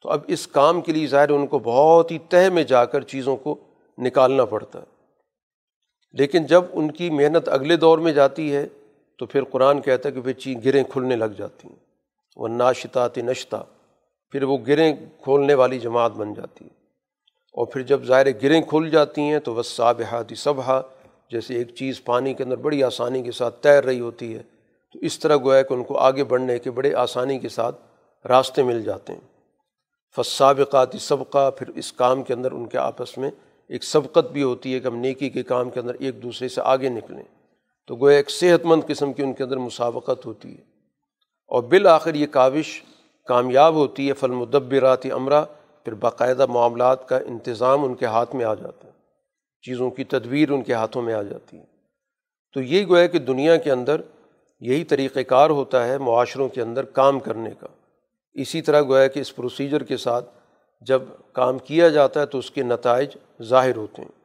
تو 0.01 0.09
اب 0.09 0.19
اس 0.27 0.47
کام 0.47 0.81
کے 0.81 0.91
لیے 0.91 1.07
ظاہر 1.07 1.29
ان 1.29 1.47
کو 1.47 1.59
بہت 1.59 2.11
ہی 2.11 2.17
تہ 2.17 2.49
میں 2.53 2.63
جا 2.63 2.85
کر 2.85 3.01
چیزوں 3.01 3.37
کو 3.37 3.55
نکالنا 3.97 4.45
پڑتا 4.45 4.79
ہے۔ 4.79 4.85
لیکن 6.13 6.45
جب 6.45 6.63
ان 6.71 6.91
کی 6.91 7.09
محنت 7.09 7.49
اگلے 7.49 7.75
دور 7.75 7.97
میں 7.97 8.13
جاتی 8.13 8.55
ہے 8.55 8.67
تو 9.17 9.25
پھر 9.25 9.43
قرآن 9.43 9.81
کہتا 9.81 10.09
ہے 10.09 10.13
کہ 10.13 10.21
پھر 10.21 10.33
چیز 10.33 10.57
گریں 10.65 10.83
کھلنے 10.83 11.15
لگ 11.15 11.25
جاتی 11.25 11.67
ہیں۔ 11.67 11.75
وہ 12.37 12.47
ناشتات 12.47 13.17
نشتہ 13.17 13.65
پھر 14.31 14.43
وہ 14.43 14.57
گریں 14.67 14.95
کھولنے 15.21 15.53
والی 15.53 15.79
جماعت 15.79 16.11
بن 16.11 16.33
جاتی 16.33 16.65
ہے۔ 16.65 16.77
اور 17.53 17.65
پھر 17.65 17.81
جب 17.81 18.03
ظاہر 18.03 18.27
گریں 18.43 18.61
کھل 18.61 18.89
جاتی 18.89 19.21
ہیں 19.21 19.39
تو 19.39 19.53
بس 19.53 19.67
صابحاتی 19.67 20.35
صبح 20.35 20.81
جیسے 21.31 21.55
ایک 21.55 21.75
چیز 21.75 22.03
پانی 22.03 22.33
کے 22.33 22.43
اندر 22.43 22.55
بڑی 22.55 22.83
آسانی 22.83 23.23
کے 23.23 23.31
ساتھ 23.31 23.63
تیر 23.63 23.83
رہی 23.83 23.99
ہوتی 23.99 24.35
ہے، 24.35 24.43
تو 24.93 24.99
اس 24.99 25.19
طرح 25.19 25.37
گویا 25.37 25.61
کہ 25.61 25.73
ان 25.73 25.83
کو 25.83 25.97
آگے 25.97 26.23
بڑھنے 26.23 26.59
کے 26.59 26.71
بڑے 26.71 26.93
آسانی 26.93 27.39
کے 27.39 27.49
ساتھ 27.49 27.75
راستے 28.27 28.63
مل 28.63 28.83
جاتے 28.83 29.13
ہیں۔ 29.13 29.19
فصابقاتی 30.15 30.97
سبقہ 30.97 31.51
پھر 31.51 31.67
اس 31.67 31.93
کام 31.93 32.23
کے 32.23 32.33
اندر 32.33 32.51
ان 32.51 32.65
کے 32.65 32.77
آپس 32.77 33.17
میں 33.17 33.31
ایک 33.69 33.83
سبقت 33.83 34.31
بھی 34.31 34.43
ہوتی 34.43 34.73
ہے 34.73 34.79
کہ 34.79 34.87
ہم 34.87 34.95
نیکی 34.95 35.29
کے 35.29 35.43
کام 35.43 35.69
کے 35.69 35.79
اندر 35.79 35.93
ایک 35.99 36.23
دوسرے 36.23 36.47
سے 36.47 36.61
آگے 36.63 36.89
نکلیں۔ 36.89 37.23
تو 37.87 37.95
گویا 37.95 38.17
ایک 38.17 38.29
صحت 38.29 38.65
مند 38.65 38.81
قسم 38.87 39.13
کی 39.13 39.23
ان 39.23 39.33
کے 39.33 39.43
اندر 39.43 39.57
مسابقت 39.57 40.25
ہوتی 40.25 40.49
ہے۔ 40.49 40.61
اور 41.47 41.63
بالآخر 41.63 42.13
یہ 42.13 42.27
کاوش 42.27 42.83
کامیاب 43.25 43.73
ہوتی 43.73 44.07
ہے 44.07 44.13
فل 44.13 44.31
مدبراتی 44.31 45.11
امرا، 45.11 45.45
پھر 45.83 45.93
باقاعدہ 45.93 46.45
معاملات 46.45 47.09
کا 47.09 47.17
انتظام 47.17 47.83
ان 47.83 47.95
کے 47.95 48.05
ہاتھ 48.05 48.35
میں 48.35 48.45
آ 48.45 48.53
جاتا 48.53 48.87
ہے۔ 48.87 48.93
چیزوں 49.61 49.89
کی 49.89 50.03
تدبیر 50.03 50.51
ان 50.51 50.61
کے 50.61 50.73
ہاتھوں 50.73 51.01
میں 51.01 51.13
آ 51.13 51.21
جاتی 51.21 51.57
ہے۔ 51.57 51.63
تو 52.53 52.61
یہ 52.61 52.85
گویا 52.87 53.07
کہ 53.07 53.19
دنیا 53.19 53.55
کے 53.55 53.71
اندر 53.71 54.01
یہی 54.59 54.83
طریقۂ 54.83 55.21
کار 55.27 55.49
ہوتا 55.49 55.87
ہے 55.87 55.97
معاشروں 55.97 56.49
کے 56.49 56.61
اندر 56.61 56.83
کام 56.83 57.19
کرنے 57.19 57.49
کا۔ 57.59 57.67
اسی 58.33 58.61
طرح 58.61 58.81
گویا 58.81 59.07
کہ 59.07 59.19
اس 59.19 59.35
پروسیجر 59.35 59.83
کے 59.83 59.97
ساتھ 59.97 60.29
جب 60.81 61.01
کام 61.33 61.57
کیا 61.57 61.89
جاتا 61.89 62.21
ہے 62.21 62.25
تو 62.25 62.37
اس 62.37 62.51
کے 62.51 62.63
نتائج 62.63 63.09
ظاہر 63.41 63.75
ہوتے 63.75 64.01
ہیں۔ 64.01 64.16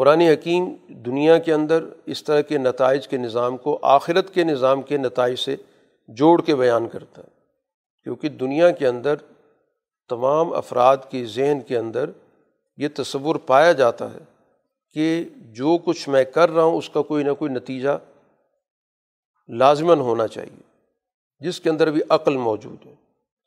قرآن 0.00 0.20
حکیم 0.20 0.74
دنیا 0.88 1.38
کے 1.38 1.54
اندر 1.54 1.84
اس 2.06 2.24
طرح 2.24 2.40
کے 2.40 2.58
نتائج 2.58 3.08
کے 3.08 3.16
نظام 3.16 3.56
کو 3.56 3.78
آخرت 3.82 4.34
کے 4.34 4.44
نظام 4.44 4.82
کے 4.82 4.96
نتائج 4.96 5.38
سے 5.38 5.56
جوڑ 6.08 6.42
کے 6.42 6.56
بیان 6.56 6.88
کرتا 6.88 7.22
ہے۔ 7.22 7.28
کیونکہ 8.02 8.28
دنیا 8.28 8.70
کے 8.70 8.86
اندر 8.86 9.14
تمام 10.08 10.52
افراد 10.52 10.96
کے 11.10 11.24
ذہن 11.24 11.58
کے 11.68 11.78
اندر 11.78 12.10
یہ 12.76 12.88
تصور 12.94 13.36
پایا 13.36 13.72
جاتا 13.72 14.14
ہے 14.14 14.18
کہ 14.94 15.24
جو 15.36 15.78
کچھ 15.84 16.08
میں 16.08 16.24
کر 16.24 16.50
رہا 16.50 16.62
ہوں 16.62 16.78
اس 16.78 16.90
کا 16.90 17.02
کوئی 17.02 17.24
نہ 17.24 17.32
کوئی 17.32 17.52
نتیجہ 17.52 17.98
لازماً 19.48 19.98
ہونا 19.98 20.26
چاہیے، 20.26 20.62
جس 21.40 21.60
کے 21.60 21.70
اندر 21.70 21.90
بھی 21.90 22.00
عقل 22.08 22.36
موجود 22.36 22.86
ہے۔ 22.86 22.94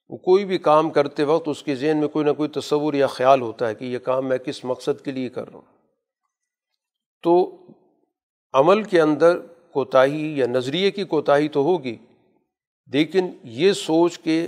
وہ 0.09 0.17
کوئی 0.17 0.45
بھی 0.45 0.57
کام 0.57 0.89
کرتے 0.89 1.23
وقت 1.23 1.47
اس 1.47 1.63
کے 1.63 1.75
ذہن 1.75 1.97
میں 1.97 2.07
کوئی 2.07 2.25
نہ 2.25 2.31
کوئی 2.31 2.49
تصور 2.49 2.93
یا 2.93 3.07
خیال 3.07 3.41
ہوتا 3.41 3.67
ہے 3.67 3.75
کہ 3.75 3.85
یہ 3.85 3.97
کام 3.97 4.27
میں 4.27 4.37
کس 4.37 4.65
مقصد 4.65 5.05
کے 5.05 5.11
لیے 5.11 5.29
کر 5.29 5.47
رہا 5.47 5.55
ہوں۔ 5.55 5.72
تو 7.23 7.35
عمل 8.53 8.83
کے 8.83 9.01
اندر 9.01 9.37
کوتاہی 9.71 10.37
یا 10.39 10.45
نظریے 10.47 10.91
کی 10.91 11.03
کوتاہی 11.05 11.47
تو 11.49 11.61
ہوگی، 11.63 11.95
لیکن 12.89 13.29
یہ 13.43 13.73
سوچ 13.73 14.17
کے 14.19 14.47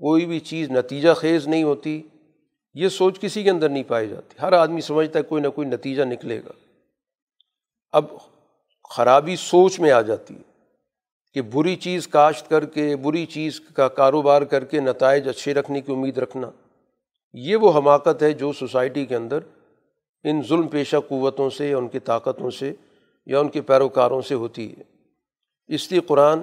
کوئی 0.00 0.26
بھی 0.26 0.38
چیز 0.40 0.70
نتیجہ 0.70 1.12
خیز 1.16 1.46
نہیں 1.48 1.62
ہوتی، 1.62 2.00
یہ 2.76 2.88
سوچ 2.88 3.20
کسی 3.20 3.42
کے 3.42 3.50
اندر 3.50 3.68
نہیں 3.68 3.82
پائی 3.88 4.08
جاتی، 4.08 4.36
ہر 4.42 4.52
آدمی 4.52 4.80
سمجھتا 4.80 5.18
ہے 5.18 5.24
کوئی 5.24 5.42
نہ 5.42 5.48
کوئی 5.48 5.68
نتیجہ 5.68 6.02
نکلے 6.02 6.38
گا۔ 6.38 6.52
اب 7.94 8.04
خرابی 8.90 9.36
سوچ 9.36 9.78
میں 9.80 9.90
آ 9.90 10.00
جاتی 10.02 10.34
ہے 10.34 10.42
کہ 11.36 11.42
بری 11.52 11.74
چیز 11.76 12.06
کاشت 12.08 12.48
کر 12.50 12.64
کے، 12.64 12.94
بری 12.96 13.24
چیز 13.26 13.60
کا 13.76 13.88
کاروبار 13.90 14.42
کر 14.42 14.64
کے 14.64 14.80
نتائج 14.80 15.28
اچھے 15.28 15.54
رکھنے 15.54 15.80
کی 15.80 15.92
امید 15.92 16.18
رکھنا، 16.18 16.50
یہ 17.34 17.56
وہ 17.56 17.72
حماقت 17.78 18.22
ہے 18.22 18.32
جو 18.32 18.52
سوسائٹی 18.52 19.04
کے 19.06 19.16
اندر 19.16 19.40
ان 20.24 20.42
ظلم 20.48 20.68
پیشہ 20.68 20.96
قوتوں 21.08 21.50
سے 21.50 21.68
یا 21.68 21.78
ان 21.78 21.88
کی 21.88 21.98
طاقتوں 21.98 22.50
سے 22.50 22.72
یا 23.26 23.40
ان 23.40 23.48
کے 23.48 23.60
پیروکاروں 23.60 24.22
سے 24.22 24.34
ہوتی 24.34 24.72
ہے۔ 24.72 24.82
اس 25.66 25.90
لیے 25.90 26.00
قرآن 26.00 26.40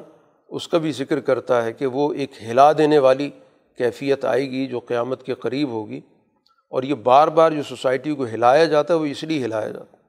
اس 0.50 0.68
کا 0.68 0.78
بھی 0.78 0.92
ذکر 0.92 1.20
کرتا 1.20 1.66
ہے 1.66 1.74
کہ 1.74 1.86
وہ 1.86 2.14
ایک 2.14 2.32
ہلا 2.42 2.72
دینے 2.74 3.00
والی 3.00 3.30
کیفیت 3.78 4.26
آئے 4.26 4.52
گی 4.52 4.68
جو 4.68 4.80
قیامت 4.80 5.24
کے 5.24 5.34
قریب 5.34 5.70
ہوگی۔ 5.70 6.02
اور 6.70 6.84
یہ 6.84 6.94
بار 6.94 7.28
بار 7.28 7.52
جو 7.52 7.64
سوسائٹی 7.64 8.16
کو 8.16 8.26
ہلایا 8.26 8.66
جاتا 8.66 8.94
ہے، 8.94 9.00
وہ 9.00 9.06
اس 9.06 9.24
لیے 9.24 9.46
ہلایا 9.46 9.68
جاتا 9.68 9.98
ہے 9.98 10.04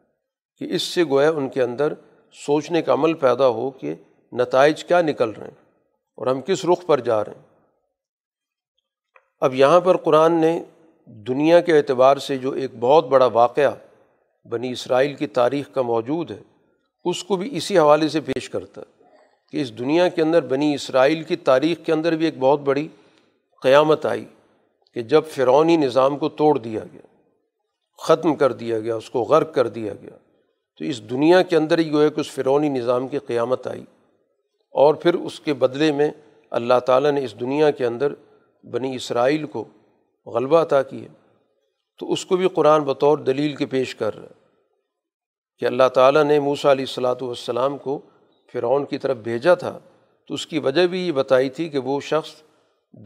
کہ 0.59 0.75
اس 0.75 0.83
سے 0.83 1.05
گویا 1.05 1.31
ان 1.31 1.49
کے 1.49 1.63
اندر 1.63 1.93
سوچنے 2.33 2.83
کا 2.83 2.93
عمل 2.93 3.15
پیدا 3.15 3.49
ہو 3.49 3.71
کہ 3.71 3.95
نتائج 4.33 4.85
کیا 4.85 5.01
نکل 5.03 5.31
رہے 5.31 5.47
ہیں 5.47 5.69
اور 6.17 6.27
ہم 6.27 6.41
کس 6.41 6.65
رخ 6.65 6.87
پر 6.87 7.01
جا 7.01 7.25
رہے 7.25 7.33
ہیں۔ 7.33 7.43
اب 9.41 9.55
یہاں 9.55 9.81
پر 9.81 9.97
قرآن 9.97 10.33
نے 10.33 10.65
دنیا 11.07 11.61
کے 11.61 11.77
اعتبار 11.77 12.17
سے 12.17 12.39
جو 12.39 12.51
ایک 12.51 12.71
بہت 12.81 13.07
بڑا 13.07 13.27
واقعہ 13.27 13.71
بنی 14.49 14.71
اسرائیل 14.73 15.15
کی 15.15 15.27
تاریخ 15.27 15.71
کا 15.73 15.83
موجود 15.83 16.31
ہے، 16.31 16.43
اس 17.05 17.25
کو 17.25 17.37
بھی 17.37 17.57
اسی 17.57 17.79
حوالے 17.79 18.09
سے 18.09 18.21
پیش 18.21 18.51
کرتا 18.51 18.81
ہے 18.81 19.05
کہ 19.51 19.61
اس 19.61 19.79
دنیا 19.79 20.09
کے 20.09 20.23
اندر 20.23 20.41
بنی 20.41 20.75
اسرائیل 20.75 21.23
کی 21.23 21.37
تاریخ 21.37 21.79
کے 21.87 21.93
اندر 21.93 22.17
بھی 22.17 22.25
ایک 22.25 22.39
بہت 22.39 22.61
بڑی 22.61 22.89
قیامت 23.63 24.07
آئی 24.07 24.25
کہ 24.95 25.03
جب 25.03 25.23
فرعونی 25.29 25.77
نظام 25.77 26.19
کو 26.19 26.29
توڑ 26.29 26.59
دیا 26.59 26.81
گیا، 26.93 27.07
ختم 27.99 28.35
کر 28.35 28.53
دیا 28.53 28.81
گیا، 28.81 28.97
اس 28.97 29.11
کو 29.11 29.23
غرق 29.23 29.55
کر 29.55 29.69
دیا 29.69 29.93
گیا، 30.03 30.17
تو 30.77 30.85
اس 30.85 31.11
دنیا 31.11 31.43
کے 31.43 31.57
اندر 31.57 31.79
ہی 31.79 31.93
گویا 31.93 32.09
کہ 32.09 32.21
اس 32.21 32.31
فرعونی 32.31 32.69
نظام 32.69 33.09
کی 33.09 33.19
قیامت 33.19 33.67
آئی۔ 33.67 33.85
اور 34.71 34.95
پھر 34.95 35.15
اس 35.15 35.41
کے 35.41 35.55
بدلے 35.55 35.93
میں 35.93 36.11
اللہ 36.51 36.79
تعالیٰ 36.87 37.13
نے 37.13 37.25
اس 37.25 37.41
دنیا 37.41 37.71
کے 37.71 37.87
اندر 37.87 38.13
بنی 38.65 38.95
اسرائیل 38.97 39.47
کو 39.47 39.65
غلبہ 40.27 40.63
عطا 40.63 40.83
کیا 40.83 41.09
تو 41.99 42.13
اس 42.13 42.27
کو 42.27 42.37
بھی 42.37 42.49
قرآن 42.49 42.83
بطور 42.83 43.19
دلیل 43.19 43.55
کے 43.55 43.67
پیش 43.67 43.95
کر 43.95 44.15
رہا 44.15 44.23
ہے 44.23 44.47
کہ 45.59 45.65
اللہ 45.65 45.89
تعالیٰ 45.95 46.25
نے 46.25 46.41
موسیٰ 46.41 46.71
علیہ 46.71 46.85
الصلاۃ 46.89 47.23
والسلام 47.23 47.79
کو 47.79 47.99
فرعون 48.53 48.85
کی 48.85 48.99
طرف 48.99 49.17
بھیجا 49.17 49.55
تھا۔ 49.55 49.79
تو 50.29 50.35
اس 50.35 50.47
کی 50.47 50.59
وجہ 50.59 50.87
بھی 50.87 51.07
یہ 51.07 51.13
بتائی 51.13 51.51
تھی 51.51 51.69
کہ 51.69 51.79
وہ 51.79 52.01
شخص 52.01 52.31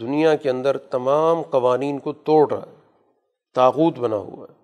دنیا 0.01 0.37
کے 0.37 0.51
اندر 0.51 0.79
تمام 0.79 1.43
قوانین 1.43 1.99
کو 1.99 2.13
توڑ 2.13 2.53
رہا 2.53 2.63
ہے، 2.63 2.77
تاغوت 3.55 3.99
بنا 3.99 4.17
ہوا 4.17 4.47
ہے۔ 4.51 4.55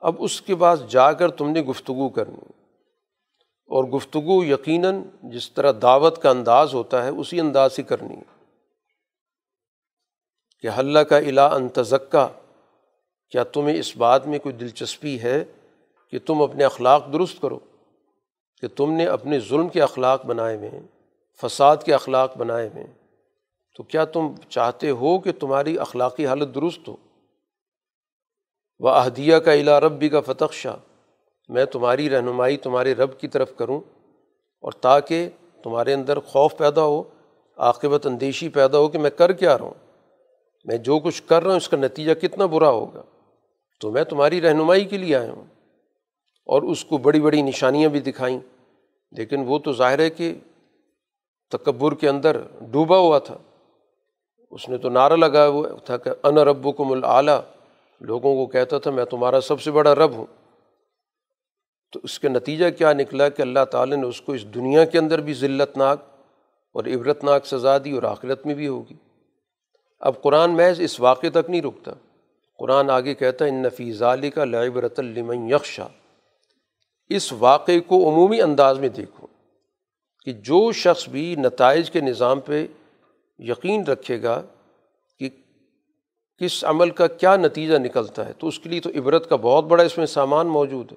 اب 0.00 0.14
اس 0.18 0.42
کے 0.42 0.54
بعد 0.54 0.76
جا 0.88 1.12
کر 1.12 1.30
تم 1.30 1.50
نے 1.50 1.60
گفتگو 1.60 2.08
کرنی 2.08 2.52
اور 3.66 3.84
گفتگو 3.84 4.44
یقیناً 4.44 5.02
جس 5.22 5.50
طرح 5.50 5.72
دعوت 5.82 6.22
کا 6.22 6.30
انداز 6.30 6.74
ہوتا 6.74 7.04
ہے، 7.04 7.08
اسی 7.08 7.40
انداز 7.40 7.72
سے 7.72 7.82
کرنی 7.82 8.14
ہے۔ 8.14 8.35
کہ 10.62 10.68
حلّہ 10.78 10.98
کا 10.98 11.16
الا 11.16 11.46
انتظکہ 11.46 12.28
کیا 13.30 13.42
تمہیں 13.42 13.78
اس 13.78 13.96
بات 13.96 14.26
میں 14.26 14.38
کوئی 14.38 14.54
دلچسپی 14.54 15.20
ہے 15.20 15.44
کہ 16.10 16.18
تم 16.26 16.42
اپنے 16.42 16.64
اخلاق 16.64 17.12
درست 17.12 17.42
کرو؟ 17.42 17.58
کہ 18.60 18.68
تم 18.68 18.92
نے 18.92 19.06
اپنے 19.06 19.40
ظلم 19.40 19.68
کے 19.68 19.82
اخلاق 19.82 20.26
بنائے 20.26 20.56
ہوئے 20.56 20.68
ہیں، 20.68 20.82
فساد 21.42 21.76
کے 21.84 21.94
اخلاق 21.94 22.36
بنائے 22.36 22.68
ہوئے 22.68 22.84
ہیں، 22.84 22.92
تو 23.76 23.82
کیا 23.82 24.04
تم 24.04 24.32
چاہتے 24.48 24.90
ہو 24.90 25.18
کہ 25.18 25.32
تمہاری 25.32 25.78
اخلاقی 25.78 26.26
حالت 26.26 26.54
درست 26.54 26.88
ہو؟ 26.88 26.96
وہ 28.78 28.90
اہدیہ 28.90 29.36
کا 29.36 29.52
الا 29.52 29.80
ربی 29.80 30.08
کا 30.08 30.20
فتح 30.20 30.44
شاہ 30.52 30.76
میں 31.48 31.64
تمہاری 31.64 32.10
رہنمائی 32.10 32.56
تمہارے 32.56 32.94
رب 32.94 33.20
کی 33.20 33.28
طرف 33.28 33.56
کروں 33.56 33.80
اور 34.60 34.72
تاکہ 34.72 35.28
تمہارے 35.62 35.92
اندر 35.92 36.20
خوف 36.20 36.56
پیدا 36.56 36.82
ہو، 36.82 37.02
عاقبت 37.56 38.06
اندیشی 38.06 38.48
پیدا 38.48 38.78
ہو 38.78 38.88
کہ 38.88 38.98
میں 38.98 39.10
کر 39.10 39.32
کیا 39.32 39.58
رہا 39.58 39.64
ہوں۔ 39.64 39.85
میں 40.66 40.76
جو 40.76 40.98
کچھ 40.98 41.22
کر 41.26 41.42
رہا 41.42 41.50
ہوں، 41.50 41.56
اس 41.56 41.68
کا 41.68 41.76
نتیجہ 41.76 42.14
کتنا 42.14 42.46
برا 42.46 42.68
ہوگا؟ 42.68 43.02
تو 43.80 43.90
میں 43.90 44.04
تمہاری 44.04 44.40
رہنمائی 44.40 44.84
کے 44.84 44.96
لیے 44.96 45.16
آیا 45.16 45.32
ہوں۔ 45.32 45.44
اور 46.46 46.62
اس 46.62 46.84
کو 46.84 46.98
بڑی 46.98 47.20
بڑی 47.20 47.42
نشانیاں 47.42 47.88
بھی 47.88 48.00
دکھائیں۔ 48.00 48.40
لیکن 49.12 49.44
وہ 49.46 49.58
تو 49.58 49.72
ظاہر 49.72 49.98
ہے 49.98 50.10
کہ 50.10 50.34
تکبر 51.50 51.94
کے 51.94 52.08
اندر 52.08 52.40
ڈوبا 52.60 52.98
ہوا 52.98 53.18
تھا۔ 53.18 53.38
اس 54.50 54.68
نے 54.68 54.78
تو 54.78 54.88
نعرہ 54.88 55.16
لگایا 55.16 55.48
ہوا 55.48 55.68
تھا 55.84 55.96
کہ 55.96 56.10
ان 56.22 56.38
رب 56.38 56.76
کو 56.76 56.84
مل 56.84 57.04
اعلیٰ 57.04 57.40
لوگوں 58.00 58.34
کو 58.34 58.46
کہتا 58.46 58.78
تھا، 58.78 58.90
میں 58.90 59.04
تمہارا 59.04 59.40
سب 59.40 59.60
سے 59.60 59.70
بڑا 59.70 59.94
رب 59.94 60.12
ہوں۔ 60.12 60.26
تو 61.92 62.00
اس 62.02 62.18
کا 62.18 62.28
نتیجہ 62.28 62.70
کیا 62.70 62.92
نکلا 62.92 63.28
کہ 63.28 63.42
اللہ 63.42 63.64
تعالیٰ 63.70 63.96
نے 63.96 64.06
اس 64.06 64.20
کو 64.20 64.32
اس 64.32 64.54
دنیا 64.54 64.84
کے 64.84 64.98
اندر 64.98 65.20
بھی 65.20 65.34
ذلت 65.34 65.78
ناک 65.78 66.00
اور 66.74 66.84
عبرت 66.84 67.24
ناک 67.24 67.46
سزا 67.46 67.78
دی 67.78 67.92
اور 67.92 68.02
آخرت 68.02 68.46
میں 68.46 68.54
بھی 68.54 68.68
ہوگی۔ 68.68 68.94
اب 69.98 70.22
قرآن 70.22 70.50
محض 70.50 70.80
اس 70.80 71.00
واقعے 71.00 71.30
تک 71.30 71.50
نہیں 71.50 71.62
رکتا۔ 71.62 71.92
قرآن 72.58 72.90
آگے 72.90 73.14
کہتا 73.14 73.44
ہے 73.44 73.50
ان 73.50 73.62
نفیز 73.62 74.02
علی 74.02 74.30
کا 74.30 74.44
لعبرت 74.44 74.98
المن 74.98 75.50
یکشا 75.50 75.86
اس 77.08 77.32
واقعے 77.32 77.80
کو 77.80 78.08
عمومی 78.08 78.40
انداز 78.40 78.78
میں 78.78 78.88
دیکھو 78.88 79.26
کہ 80.24 80.32
جو 80.32 80.72
شخص 80.72 81.08
بھی 81.08 81.34
نتائج 81.34 81.90
کے 81.90 82.00
نظام 82.00 82.40
پہ 82.40 82.66
یقین 83.38 83.84
رکھے 83.84 84.22
گا 84.22 84.42
کہ 85.18 85.28
کس 86.38 86.64
عمل 86.64 86.90
کا 86.90 87.06
کیا 87.06 87.36
نتیجہ 87.36 87.78
نکلتا 87.78 88.26
ہے، 88.26 88.32
تو 88.32 88.46
اس 88.46 88.58
کے 88.58 88.68
لیے 88.68 88.80
تو 88.80 88.90
عبرت 88.90 89.28
کا 89.28 89.36
بہت 89.36 89.64
بڑا 89.64 89.84
اس 89.84 89.98
میں 89.98 90.06
سامان 90.06 90.46
موجود 90.46 90.92
ہے۔ 90.92 90.96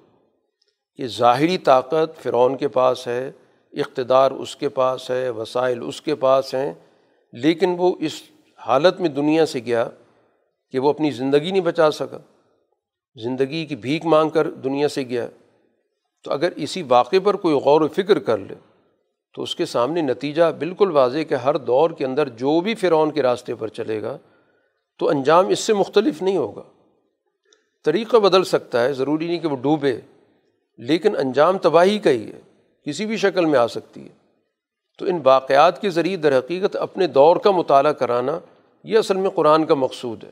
کہ 0.96 1.06
ظاہری 1.06 1.58
طاقت 1.58 2.22
فرعون 2.22 2.56
کے 2.56 2.68
پاس 2.68 3.06
ہے، 3.06 3.32
اقتدار 3.72 4.30
اس 4.30 4.56
کے 4.56 4.68
پاس 4.68 5.10
ہے، 5.10 5.30
وسائل 5.30 5.80
اس 5.86 6.02
کے 6.02 6.14
پاس 6.14 6.54
ہیں، 6.54 6.74
لیکن 7.32 7.74
وہ 7.78 7.94
اس 8.00 8.22
حالت 8.66 9.00
میں 9.00 9.08
دنیا 9.08 9.46
سے 9.46 9.60
گیا 9.66 9.88
کہ 10.70 10.78
وہ 10.78 10.90
اپنی 10.90 11.10
زندگی 11.10 11.50
نہیں 11.50 11.60
بچا 11.60 11.90
سکا۔ 11.90 12.18
زندگی 13.22 13.66
کی 13.66 13.76
بھیک 13.76 14.06
مانگ 14.06 14.30
کر 14.30 14.50
دنیا 14.50 14.88
سے 14.88 15.02
گیا۔ 15.02 15.28
تو 16.24 16.32
اگر 16.32 16.52
اسی 16.56 16.82
واقعے 16.88 17.20
پر 17.20 17.36
کوئی 17.36 17.54
غور 17.54 17.80
و 17.80 17.88
فکر 17.88 18.18
کر 18.18 18.38
لے، 18.38 18.54
تو 19.34 19.42
اس 19.42 19.56
کے 19.56 19.66
سامنے 19.66 20.02
نتیجہ 20.02 20.42
بالکل 20.58 20.90
واضح 20.90 21.18
کہ 21.28 21.34
ہر 21.34 21.56
دور 21.56 21.90
کے 21.90 22.04
اندر 22.04 22.28
جو 22.28 22.60
بھی 22.60 22.74
فرعون 22.74 23.10
کے 23.10 23.22
راستے 23.22 23.54
پر 23.54 23.68
چلے 23.68 24.02
گا، 24.02 24.18
تو 24.98 25.08
انجام 25.08 25.48
اس 25.48 25.58
سے 25.58 25.74
مختلف 25.74 26.22
نہیں 26.22 26.36
ہوگا۔ 26.36 26.62
طریقہ 27.84 28.16
بدل 28.16 28.44
سکتا 28.44 28.84
ہے، 28.84 28.92
ضروری 28.92 29.26
نہیں 29.26 29.38
کہ 29.38 29.48
وہ 29.48 29.56
ڈوبے، 29.56 30.00
لیکن 30.78 31.16
انجام 31.16 31.58
تباہی 31.58 31.98
کا 31.98 32.10
ہی 32.10 32.32
ہے، 32.32 32.40
کسی 32.86 33.06
بھی 33.06 33.16
شکل 33.16 33.44
میں 33.44 33.58
آ 33.58 33.66
سکتی 33.66 34.04
ہے۔ 34.04 34.19
تو 35.00 35.06
ان 35.06 35.18
واقعات 35.24 35.80
کے 35.80 35.90
ذریعے 35.90 36.16
در 36.16 36.38
حقیقت 36.38 36.76
اپنے 36.76 37.06
دور 37.06 37.36
کا 37.36 37.50
مطالعہ 37.50 37.92
کرانا 37.92 38.38
یہ 38.84 38.98
اصل 38.98 39.16
میں 39.16 39.30
قرآن 39.30 39.66
کا 39.66 39.74
مقصود 39.74 40.24
ہے۔ 40.24 40.30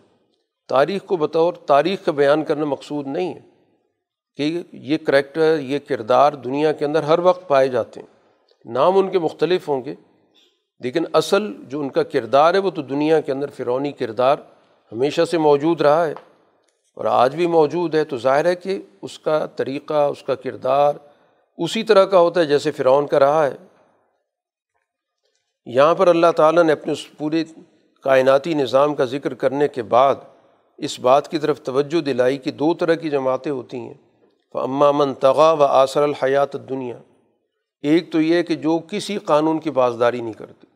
تاریخ 0.68 1.02
کو 1.06 1.16
بطور 1.16 1.54
تاریخ 1.54 2.04
کا 2.04 2.12
بیان 2.12 2.44
کرنا 2.44 2.64
مقصود 2.64 3.06
نہیں 3.06 3.34
ہے 3.34 3.40
کہ 4.36 4.62
یہ 4.72 4.98
کریکٹر، 4.98 5.58
یہ 5.58 5.78
کردار 5.78 6.32
دنیا 6.32 6.72
کے 6.72 6.84
اندر 6.84 7.02
ہر 7.02 7.18
وقت 7.18 7.48
پائے 7.48 7.68
جاتے 7.68 8.00
ہیں۔ 8.00 8.06
نام 8.72 8.98
ان 8.98 9.10
کے 9.10 9.18
مختلف 9.18 9.68
ہوں 9.68 9.84
گے، 9.84 9.94
لیکن 10.80 11.04
اصل 11.12 11.52
جو 11.68 11.80
ان 11.80 11.88
کا 11.88 12.02
کردار 12.02 12.54
ہے 12.54 12.58
وہ 12.58 12.70
تو 12.70 12.82
دنیا 12.82 13.20
کے 13.20 13.32
اندر 13.32 13.50
فرونی 13.50 13.92
کردار 13.92 14.36
ہمیشہ 14.92 15.24
سے 15.24 15.38
موجود 15.38 15.80
رہا 15.80 16.06
ہے 16.06 16.14
اور 16.96 17.04
آج 17.04 17.36
بھی 17.36 17.46
موجود 17.46 17.94
ہے۔ 17.94 18.04
تو 18.04 18.16
ظاہر 18.16 18.44
ہے 18.44 18.54
کہ 18.54 18.82
اس 19.02 19.18
کا 19.18 19.46
طریقہ، 19.46 19.94
اس 19.94 20.22
کا 20.22 20.34
کردار 20.34 20.92
اسی 21.58 21.82
طرح 21.82 22.04
کا 22.04 22.18
ہوتا 22.18 22.40
ہے 22.40 22.46
جیسے 22.46 22.70
فرعون 22.70 23.06
کا 23.06 23.18
رہا 23.18 23.46
ہے۔ 23.46 23.56
یہاں 25.66 25.94
پر 25.94 26.08
اللہ 26.08 26.32
تعالیٰ 26.36 26.62
نے 26.62 26.72
اپنے 26.72 26.92
اس 26.92 27.16
پورے 27.18 27.44
کائناتی 28.02 28.54
نظام 28.54 28.94
کا 28.94 29.04
ذکر 29.04 29.34
کرنے 29.34 29.68
کے 29.68 29.82
بعد 29.82 30.14
اس 30.78 31.00
بات 31.00 31.30
کی 31.30 31.38
طرف 31.38 31.62
توجہ 31.62 32.00
دلائی 32.00 32.38
کہ 32.38 32.50
دو 32.50 32.74
طرح 32.74 32.94
کی 32.94 33.10
جماعتیں 33.10 33.52
ہوتی 33.52 33.76
ہیں۔ 33.76 33.94
من 34.54 35.14
تغا 35.14 35.52
و 35.52 35.62
آثر 35.62 36.02
الحیات 36.02 36.68
دنیا 36.68 36.98
ایک 37.82 38.12
تو 38.12 38.20
یہ 38.20 38.42
کہ 38.42 38.54
جو 38.54 38.78
کسی 38.90 39.18
قانون 39.18 39.58
کی 39.58 39.70
بازداری 39.70 40.20
نہیں 40.20 40.32
کرتی 40.32 40.66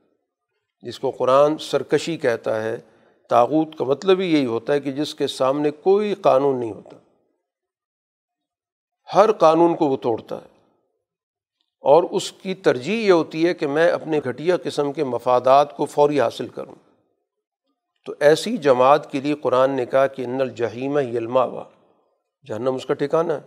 جس 0.82 0.98
کو 0.98 1.10
قرآن 1.10 1.58
سرکشی 1.58 2.16
کہتا 2.16 2.62
ہے، 2.62 2.76
تاغوت 3.28 3.78
کا 3.78 3.84
مطلب 3.84 4.20
ہی 4.20 4.34
یہی 4.34 4.46
ہوتا 4.46 4.72
ہے 4.72 4.80
کہ 4.80 4.92
جس 4.92 5.14
کے 5.14 5.26
سامنے 5.26 5.70
کوئی 5.70 6.14
قانون 6.14 6.60
نہیں 6.60 6.72
ہوتا۔ 6.72 6.96
ہر 9.14 9.32
قانون 9.32 9.76
کو 9.76 9.88
وہ 9.88 9.96
توڑتا 9.96 10.36
ہے۔ 10.36 10.51
اور 11.82 12.02
اس 12.02 12.32
کی 12.32 12.54
ترجیح 12.54 13.06
یہ 13.06 13.12
ہوتی 13.12 13.46
ہے 13.46 13.54
کہ 13.54 13.66
میں 13.66 13.90
اپنے 13.90 14.20
گھٹیا 14.24 14.56
قسم 14.56 14.92
کے 14.92 15.04
مفادات 15.04 15.76
کو 15.76 15.84
فوری 15.84 16.20
حاصل 16.20 16.48
کروں۔ 16.48 16.74
تو 18.06 18.14
ایسی 18.20 18.56
جماعت 18.56 19.12
کے 19.12 19.20
لیے 19.20 19.34
قرآن 19.34 19.70
نے 19.70 19.86
کہا 19.86 20.06
کہ 20.06 20.22
ان 20.22 20.40
الجہیمہ 20.40 21.02
یلما 21.02 21.44
وا 21.44 21.64
جہنم 22.48 22.74
اس 22.74 22.86
کا 22.86 22.94
ٹھکانا 22.94 23.34
ہے۔ 23.34 23.40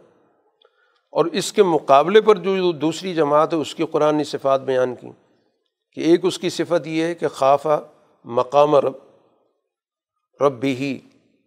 اور 1.11 1.25
اس 1.25 1.53
کے 1.53 1.63
مقابلے 1.63 2.21
پر 2.21 2.35
جو 2.35 2.71
دوسری 2.71 3.13
جماعت 3.13 3.53
ہے، 3.53 3.57
اس 3.57 3.75
کی 3.75 3.85
قرآن 3.85 4.15
نے 4.15 4.23
صفات 4.23 4.61
بیان 4.61 4.95
کی 4.95 5.07
کہ 5.93 6.01
ایک 6.01 6.25
اس 6.25 6.39
کی 6.39 6.49
صفت 6.49 6.87
یہ 6.87 7.03
ہے 7.03 7.15
کہ 7.15 7.27
خافہ 7.27 7.83
مقام 8.25 8.75
رب 8.75 8.93
رب 10.41 10.59
بھی 10.59 10.75
ہی، 10.75 10.99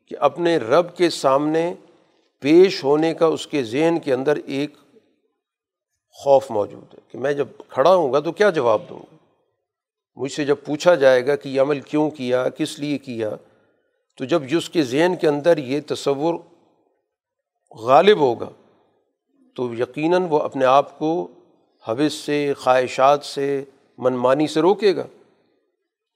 کہ 0.06 0.16
اپنے 0.20 0.56
رب 0.56 0.96
کے 0.96 1.10
سامنے 1.10 1.74
پیش 2.40 2.84
ہونے 2.84 3.14
کا 3.14 3.26
اس 3.26 3.46
کے 3.46 3.62
ذہن 3.62 3.98
کے 3.98 4.12
اندر 4.12 4.38
ایک 4.46 4.74
خوف 6.18 6.50
موجود 6.50 6.94
ہے 6.94 6.98
کہ 7.12 7.18
میں 7.18 7.32
جب 7.32 7.48
کھڑا 7.68 7.94
ہوں 7.94 8.12
گا 8.12 8.20
تو 8.20 8.32
کیا 8.32 8.50
جواب 8.50 8.82
دوں 8.88 8.98
گا؟ 8.98 9.16
مجھ 10.16 10.32
سے 10.32 10.44
جب 10.44 10.56
پوچھا 10.66 10.94
جائے 10.94 11.26
گا 11.26 11.36
کہ 11.36 11.48
یہ 11.48 11.60
عمل 11.60 11.80
کیوں 11.80 12.10
کیا، 12.10 12.48
کس 12.48 12.78
لیے 12.78 12.98
کیا، 12.98 13.30
تو 14.16 14.24
جب 14.24 14.42
اس 14.50 14.70
کے 14.70 14.82
ذہن 14.82 15.12
کے 15.20 15.28
اندر 15.28 15.58
یہ 15.58 15.80
تصور 15.86 16.34
غالب 17.70 18.18
ہوگا 18.18 18.48
تو 19.56 19.74
یقیناً 19.74 20.26
وہ 20.30 20.38
اپنے 20.38 20.64
آپ 20.64 20.98
کو 20.98 21.28
حوث 21.88 22.12
سے، 22.12 22.54
خواہشات 22.54 23.24
سے، 23.24 23.64
منمانی 23.98 24.46
سے 24.46 24.60
روکے 24.60 24.96
گا۔ 24.96 25.06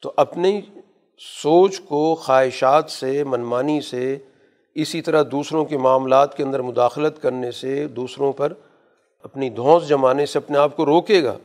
تو 0.02 0.12
اپنی 0.16 0.60
سوچ 1.42 1.80
کو 1.80 2.14
خواہشات 2.14 2.90
سے، 2.90 3.24
منمانی 3.24 3.80
سے، 3.80 4.18
اسی 4.74 5.02
طرح 5.02 5.22
دوسروں 5.30 5.64
کے 5.64 5.78
معاملات 5.78 6.36
کے 6.36 6.42
اندر 6.42 6.60
مداخلت 6.60 7.22
کرنے 7.22 7.50
سے، 7.50 7.86
دوسروں 7.86 8.32
پر 8.32 8.52
اپنی 9.22 9.50
دھونس 9.50 9.88
جمانے 9.88 10.26
سے 10.26 10.38
اپنے 10.38 10.58
آپ 10.58 10.76
کو 10.76 10.86
روکے 10.86 11.22
گا، 11.22 11.38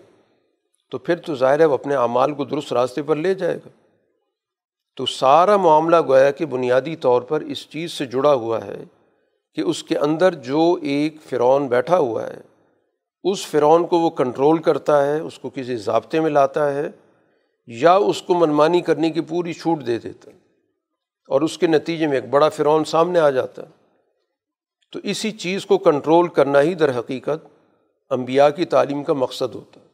تو 0.92 0.98
پھر 0.98 1.16
تو 1.16 1.36
ظاہر 1.36 1.60
ہے 1.60 1.66
وہ 1.66 1.74
اپنے 1.74 1.96
اعمال 1.96 2.34
کو 2.34 2.46
درست 2.46 2.74
راستے 2.74 3.02
پر 3.02 3.16
لے 3.16 3.34
جائے 3.34 3.58
گا۔ 3.58 3.70
تو 4.96 5.06
سارا 5.06 5.58
معاملہ 5.58 5.96
گویا 6.08 6.32
کہ 6.32 6.46
بنیادی 6.46 6.96
طور 6.96 7.22
پر 7.22 7.42
اس 7.42 7.70
چیز 7.70 7.92
سے 7.92 8.06
جڑا 8.06 8.34
ہوا 8.34 8.66
ہے 8.66 8.84
کہ 9.56 9.62
اس 9.62 9.84
کے 9.84 9.98
اندر 9.98 10.34
جو 10.34 10.78
ایک 10.82 11.16
فرعون 11.30 11.68
بیٹھا 11.68 11.98
ہوا 11.98 12.28
ہے، 12.28 12.42
اس 13.24 13.48
فرعون 13.48 13.88
کو 13.88 14.00
وہ 14.00 14.10
کنٹرول 14.10 14.62
کرتا 14.62 15.06
ہے، 15.06 15.20
اس 15.20 15.40
کو 15.40 15.50
کسی 15.50 15.76
ضابطے 15.76 16.20
میں 16.20 16.30
لاتا 16.30 16.74
ہے 16.74 16.90
یا 17.68 17.96
اس 17.96 18.22
کو 18.22 18.34
منمانی 18.36 18.82
کرنے 18.82 19.10
کی 19.10 19.22
پوری 19.22 19.54
چھوٹ 19.54 19.88
دے 19.88 20.00
دیتا 20.00 20.32
ہے۔ 20.32 20.38
اور 21.28 21.42
اس 21.42 21.58
کے 21.58 21.68
نتیجے 21.68 22.08
میں 22.08 22.16
ایک 22.16 22.30
بڑا 22.30 22.50
فرعون 22.50 22.86
سامنے 22.86 23.20
آ 23.20 23.30
جاتا 23.30 23.62
ہے۔ 23.62 23.68
تو 24.92 25.00
اسی 25.04 25.32
چیز 25.32 25.66
کو 25.66 25.78
کنٹرول 25.78 26.28
کرنا 26.28 26.62
ہی 26.62 26.74
در 26.74 27.00
حقیقت 27.00 27.57
امبیا 28.10 28.50
کی 28.50 28.66
تعلیم 28.66 29.04
کا 29.04 29.14
مقصد 29.14 29.56
ہوتا 29.56 29.82
ہے۔ 29.82 29.86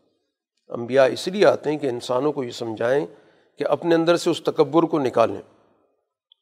امبیا 0.67 1.03
اس 1.03 1.27
لیے 1.27 1.45
آتے 1.45 1.71
ہیں 1.71 1.77
کہ 1.77 1.87
انسانوں 1.87 2.31
کو 2.31 2.43
یہ 2.43 2.51
سمجھائیں 2.51 3.05
کہ 3.59 3.65
اپنے 3.69 3.95
اندر 3.95 4.15
سے 4.15 4.29
اس 4.29 4.41
تکبر 4.43 4.83
کو 4.83 4.99
نکالیں 4.99 5.41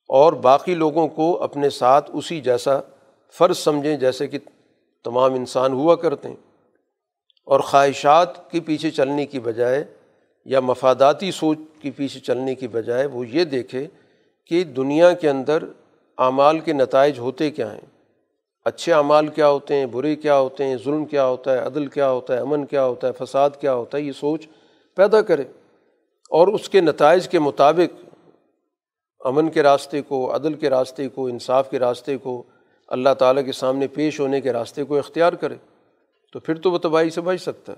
اور 0.07 0.33
باقی 0.33 0.75
لوگوں 0.75 1.07
کو 1.07 1.43
اپنے 1.43 1.69
ساتھ 1.69 2.11
اسی 2.13 2.41
جیسا 2.41 2.79
فرض 3.33 3.57
سمجھیں 3.57 3.97
جیسے 3.97 4.27
کہ 4.27 4.39
تمام 5.03 5.33
انسان 5.33 5.73
ہوا 5.73 5.95
کرتے 5.95 6.29
ہیں۔ 6.29 6.35
اور 7.45 7.59
خواہشات 7.59 8.51
کے 8.51 8.59
پیچھے 8.59 8.91
چلنے 8.91 9.25
کی 9.25 9.39
بجائے 9.39 9.83
یا 10.45 10.59
مفاداتی 10.59 11.31
سوچ 11.31 11.57
کے 11.81 11.91
پیچھے 11.91 12.19
چلنے 12.19 12.55
کی 12.55 12.67
بجائے 12.67 13.05
وہ 13.05 13.27
یہ 13.27 13.43
دیکھے 13.43 13.87
کہ 14.45 14.63
دنیا 14.63 15.11
کے 15.11 15.29
اندر 15.29 15.63
اعمال 16.17 16.59
کے 16.59 16.73
نتائج 16.73 17.19
ہوتے 17.19 17.51
کیا 17.51 17.73
ہیں۔ 17.73 18.00
اچھے 18.65 18.93
اعمال 18.93 19.27
کیا 19.27 19.49
ہوتے 19.49 19.75
ہیں، 19.75 19.85
برے 19.85 20.15
کیا 20.15 20.37
ہوتے 20.37 20.63
ہیں، 20.63 20.77
ظلم 20.83 21.05
کیا 21.05 21.25
ہوتا 21.25 21.53
ہے، 21.53 21.57
عدل 21.57 21.87
کیا 21.87 22.09
ہوتا 22.09 22.33
ہے، 22.33 22.39
امن 22.39 22.65
کیا 22.65 22.85
ہوتا 22.85 23.07
ہے، 23.07 23.25
فساد 23.25 23.49
کیا 23.59 23.73
ہوتا 23.73 23.97
ہے، 23.97 24.03
یہ 24.03 24.11
سوچ 24.11 24.47
پیدا 24.95 25.21
کرے۔ 25.21 25.43
اور 26.29 26.47
اس 26.47 26.69
کے 26.69 26.81
نتائج 26.81 27.29
کے 27.29 27.39
مطابق 27.39 28.05
امن 29.19 29.49
کے 29.49 29.63
راستے 29.63 30.01
کو، 30.01 30.35
عدل 30.35 30.53
کے 30.53 30.69
راستے 30.69 31.09
کو، 31.09 31.27
انصاف 31.27 31.69
کے 31.69 31.79
راستے 31.79 32.17
کو، 32.17 32.43
اللہ 32.87 33.13
تعالیٰ 33.19 33.45
کے 33.45 33.51
سامنے 33.51 33.87
پیش 33.87 34.19
ہونے 34.19 34.41
کے 34.41 34.53
راستے 34.53 34.83
کو 34.83 34.97
اختیار 34.97 35.33
کرے، 35.33 35.55
تو 36.33 36.39
پھر 36.39 36.55
تو 36.55 36.71
وہ 36.71 36.77
تباہی 36.77 37.09
سے 37.09 37.21
بچ 37.21 37.41
سکتا 37.41 37.73
ہے۔ 37.73 37.77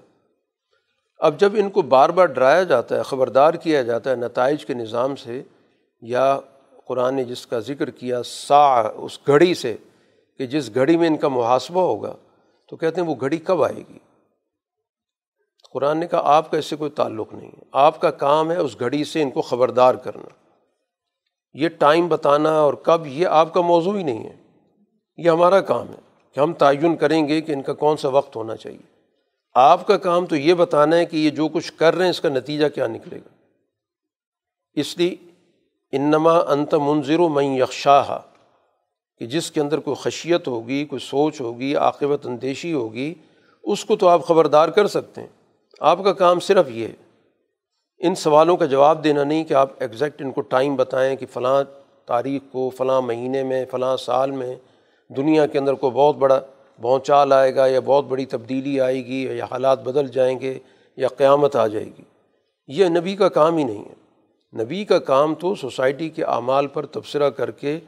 اب 1.20 1.40
جب 1.40 1.50
ان 1.54 1.70
کو 1.70 1.82
بار 1.82 2.10
بار 2.10 2.26
ڈرایا 2.26 2.64
جاتا 2.64 2.98
ہے، 2.98 3.04
خبردار 3.04 3.54
کیا 3.54 3.82
جاتا 3.82 4.10
ہے 4.10 4.16
نتائج 4.16 4.66
کے 4.66 4.74
نظام 4.74 5.16
سے، 5.16 5.42
یا 6.02 6.40
قرآن 6.86 7.16
نے 7.16 7.24
جس 7.24 7.48
کا 7.48 7.60
ذکر 7.60 7.90
کیا 7.90 8.24
سا 8.24 8.80
اس 8.96 9.20
گھڑی 9.28 9.54
سے 9.54 9.76
کہ 10.38 10.48
جس 10.48 10.76
گھڑی 10.76 10.98
میں 10.98 11.08
ان 11.08 11.18
کا 11.18 11.28
محاسبہ 11.28 11.82
ہوگا 11.82 12.16
تو 12.70 12.76
کہتے 12.76 13.02
ہیں 13.02 13.08
وہ 13.08 13.16
گھڑی 13.20 13.38
کب 13.38 13.64
آئے 13.64 13.84
گی؟ 13.90 14.00
قرآن 15.74 15.98
نے 15.98 16.08
کہا 16.08 16.22
آپ 16.24 16.52
کا 16.52 16.58
اس 16.58 16.66
سے 16.66 16.76
کوئی 16.76 16.92
تعلق 16.92 17.34
نہیں 17.34 17.52
ہے۔ 17.58 17.64
آپ 17.72 18.02
کا 18.02 18.12
کام 18.12 18.52
ہے 18.52 18.58
اس 18.58 18.80
گھڑی 18.80 19.04
سے 19.04 19.22
ان 19.22 19.30
کو 19.30 19.42
خبردار 19.42 19.96
کرنا۔ 19.96 20.28
یہ 21.54 21.70
ٹائم 21.70 22.08
بتانا 22.08 22.60
اور 22.60 22.74
کب 22.74 23.02
یہ 23.06 23.28
آپ 23.28 23.54
کا 23.54 23.62
موضوع 23.62 23.98
ہی 23.98 24.04
نہیں 24.04 24.30
ہے۔ 24.30 24.36
یہ 25.18 25.30
ہمارا 25.30 25.62
کام 25.62 25.90
ہے 25.90 26.00
کہ 26.32 26.40
ہم 26.40 26.54
تعین 26.54 26.96
کریں 26.96 27.28
گے 27.28 27.42
کہ 27.42 27.52
ان 27.52 27.62
کا 27.62 27.74
کون 27.74 27.98
سا 27.98 28.08
وقت 28.08 28.36
ہونا 28.36 28.56
چاہیے۔ 28.56 28.94
آپ 29.54 29.88
کا 29.88 29.98
کام 29.98 30.26
تو 30.26 30.36
یہ 30.36 30.54
بتانا 30.54 30.96
ہے 30.96 31.06
کہ 31.06 31.18
یہ 31.18 31.30
جو 31.30 31.48
کچھ 31.48 31.74
کر 31.74 31.96
رہے 31.96 32.04
ہیں 32.04 32.10
اس 32.10 32.22
کا 32.22 32.30
نتیجہ 32.30 32.68
کیا 32.68 32.88
نکلے 32.88 33.18
گا۔ 33.18 33.30
اس 34.74 34.98
لیے 34.98 35.16
انما 35.92 36.38
انت 36.38 36.74
منظر 36.74 37.20
و 37.20 37.30
میں 37.30 37.58
یکشاہ 37.58 38.20
کہ 39.18 39.26
جس 39.26 39.52
کے 39.52 39.62
اندر 39.62 39.80
کوئی 39.80 39.96
خشیت 40.00 40.48
ہوگی، 40.48 40.86
کوئی 40.86 41.00
سوچ 41.00 41.42
ہوگی، 41.42 41.76
عاقبت 41.76 42.26
اندیشی 42.26 42.74
ہوگی، 42.74 43.14
اس 43.64 43.86
کو 43.86 43.96
تو 43.96 44.08
آپ 44.08 44.26
خبردار 44.26 44.70
کر 44.70 44.88
سکتے 44.88 45.22
ہیں۔ 45.22 45.28
آپ 45.80 46.04
کا 46.04 46.14
کام 46.14 46.40
صرف 46.40 46.70
یہ 46.70 46.88
ہے۔ 46.88 46.92
ان 47.98 48.16
سوالوں 48.16 48.58
کا 48.58 48.66
جواب 48.66 49.04
دینا 49.04 49.24
نہیں 49.24 49.44
کہ 49.44 49.54
آپ 49.54 49.70
ایگزیکٹ 49.80 50.22
ان 50.22 50.32
کو 50.32 50.42
ٹائم 50.42 50.76
بتائیں 50.76 51.16
کہ 51.16 51.26
فلاں 51.26 51.64
تاریخ 52.06 52.42
کو، 52.52 52.70
فلاں 52.70 53.02
مہینے 53.02 53.44
میں، 53.44 53.66
فلاں 53.72 53.98
سال 53.98 54.32
میں 54.32 54.56
دنیا 55.18 55.46
کے 55.46 55.60
اندر 55.60 55.74
کوئی 55.74 55.92
بہت 55.92 56.16
بڑا 56.16 56.42
بھونچال 56.80 57.34
آئے 57.34 57.56
گا 57.56 57.68
یا 57.68 57.80
بہت 57.80 58.06
بڑی 58.06 58.26
تبدیلی 58.26 58.82
آئے 58.82 59.06
گی 59.06 59.28
یا 59.38 59.46
حالات 59.52 59.84
بدل 59.84 60.08
جائیں 60.08 60.40
گے 60.40 60.60
یا 60.98 61.08
قیامت 61.08 61.56
آ 61.56 61.68
جائے 61.68 61.86
گی۔ 61.86 62.02
یہ 62.68 62.86
نبی 62.86 63.16
کا 63.16 63.30
کام 63.30 63.58
ہی 63.58 63.64
نہیں 63.64 63.86
ہے۔ 63.86 64.04
نبی 64.64 64.86
کا 64.86 65.00
کام 65.00 65.36
تو 65.36 65.56
سوسائٹی 65.56 66.10
کے 66.10 66.24
اعمال 66.24 66.68
پر 66.68 66.86
تبصرہ 66.86 67.30
کر 67.30 67.52
کے 67.52 67.80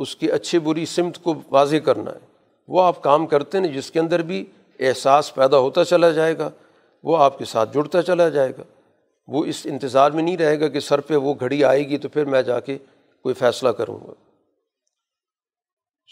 اس 0.00 0.16
کی 0.16 0.32
اچھی 0.32 0.58
بری 0.58 0.86
سمت 0.86 1.22
کو 1.22 1.34
واضح 1.50 1.76
کرنا 1.76 2.10
ہے۔ 2.10 2.18
وہ 2.68 2.82
آپ 2.82 3.02
کام 3.02 3.26
کرتے 3.26 3.58
ہیں 3.58 3.68
جس 3.68 3.90
کے 3.90 4.00
اندر 4.00 4.22
بھی 4.22 4.44
احساس 4.80 5.34
پیدا 5.34 5.58
ہوتا 5.58 5.84
چلا 5.84 6.10
جائے 6.10 6.38
گا، 6.38 6.50
وہ 7.02 7.18
آپ 7.18 7.38
کے 7.38 7.44
ساتھ 7.44 7.74
جڑتا 7.74 8.02
چلا 8.02 8.28
جائے 8.28 8.52
گا۔ 8.58 8.62
وہ 9.26 9.44
اس 9.44 9.66
انتظار 9.70 10.10
میں 10.10 10.22
نہیں 10.22 10.36
رہے 10.36 10.60
گا 10.60 10.68
کہ 10.68 10.80
سر 10.80 11.00
پہ 11.00 11.16
وہ 11.16 11.34
گھڑی 11.40 11.64
آئے 11.64 11.88
گی 11.88 11.98
تو 11.98 12.08
پھر 12.08 12.24
میں 12.24 12.42
جا 12.42 12.60
کے 12.60 12.78
کوئی 13.22 13.34
فیصلہ 13.34 13.68
کروں 13.68 13.98
گا۔ 14.06 14.12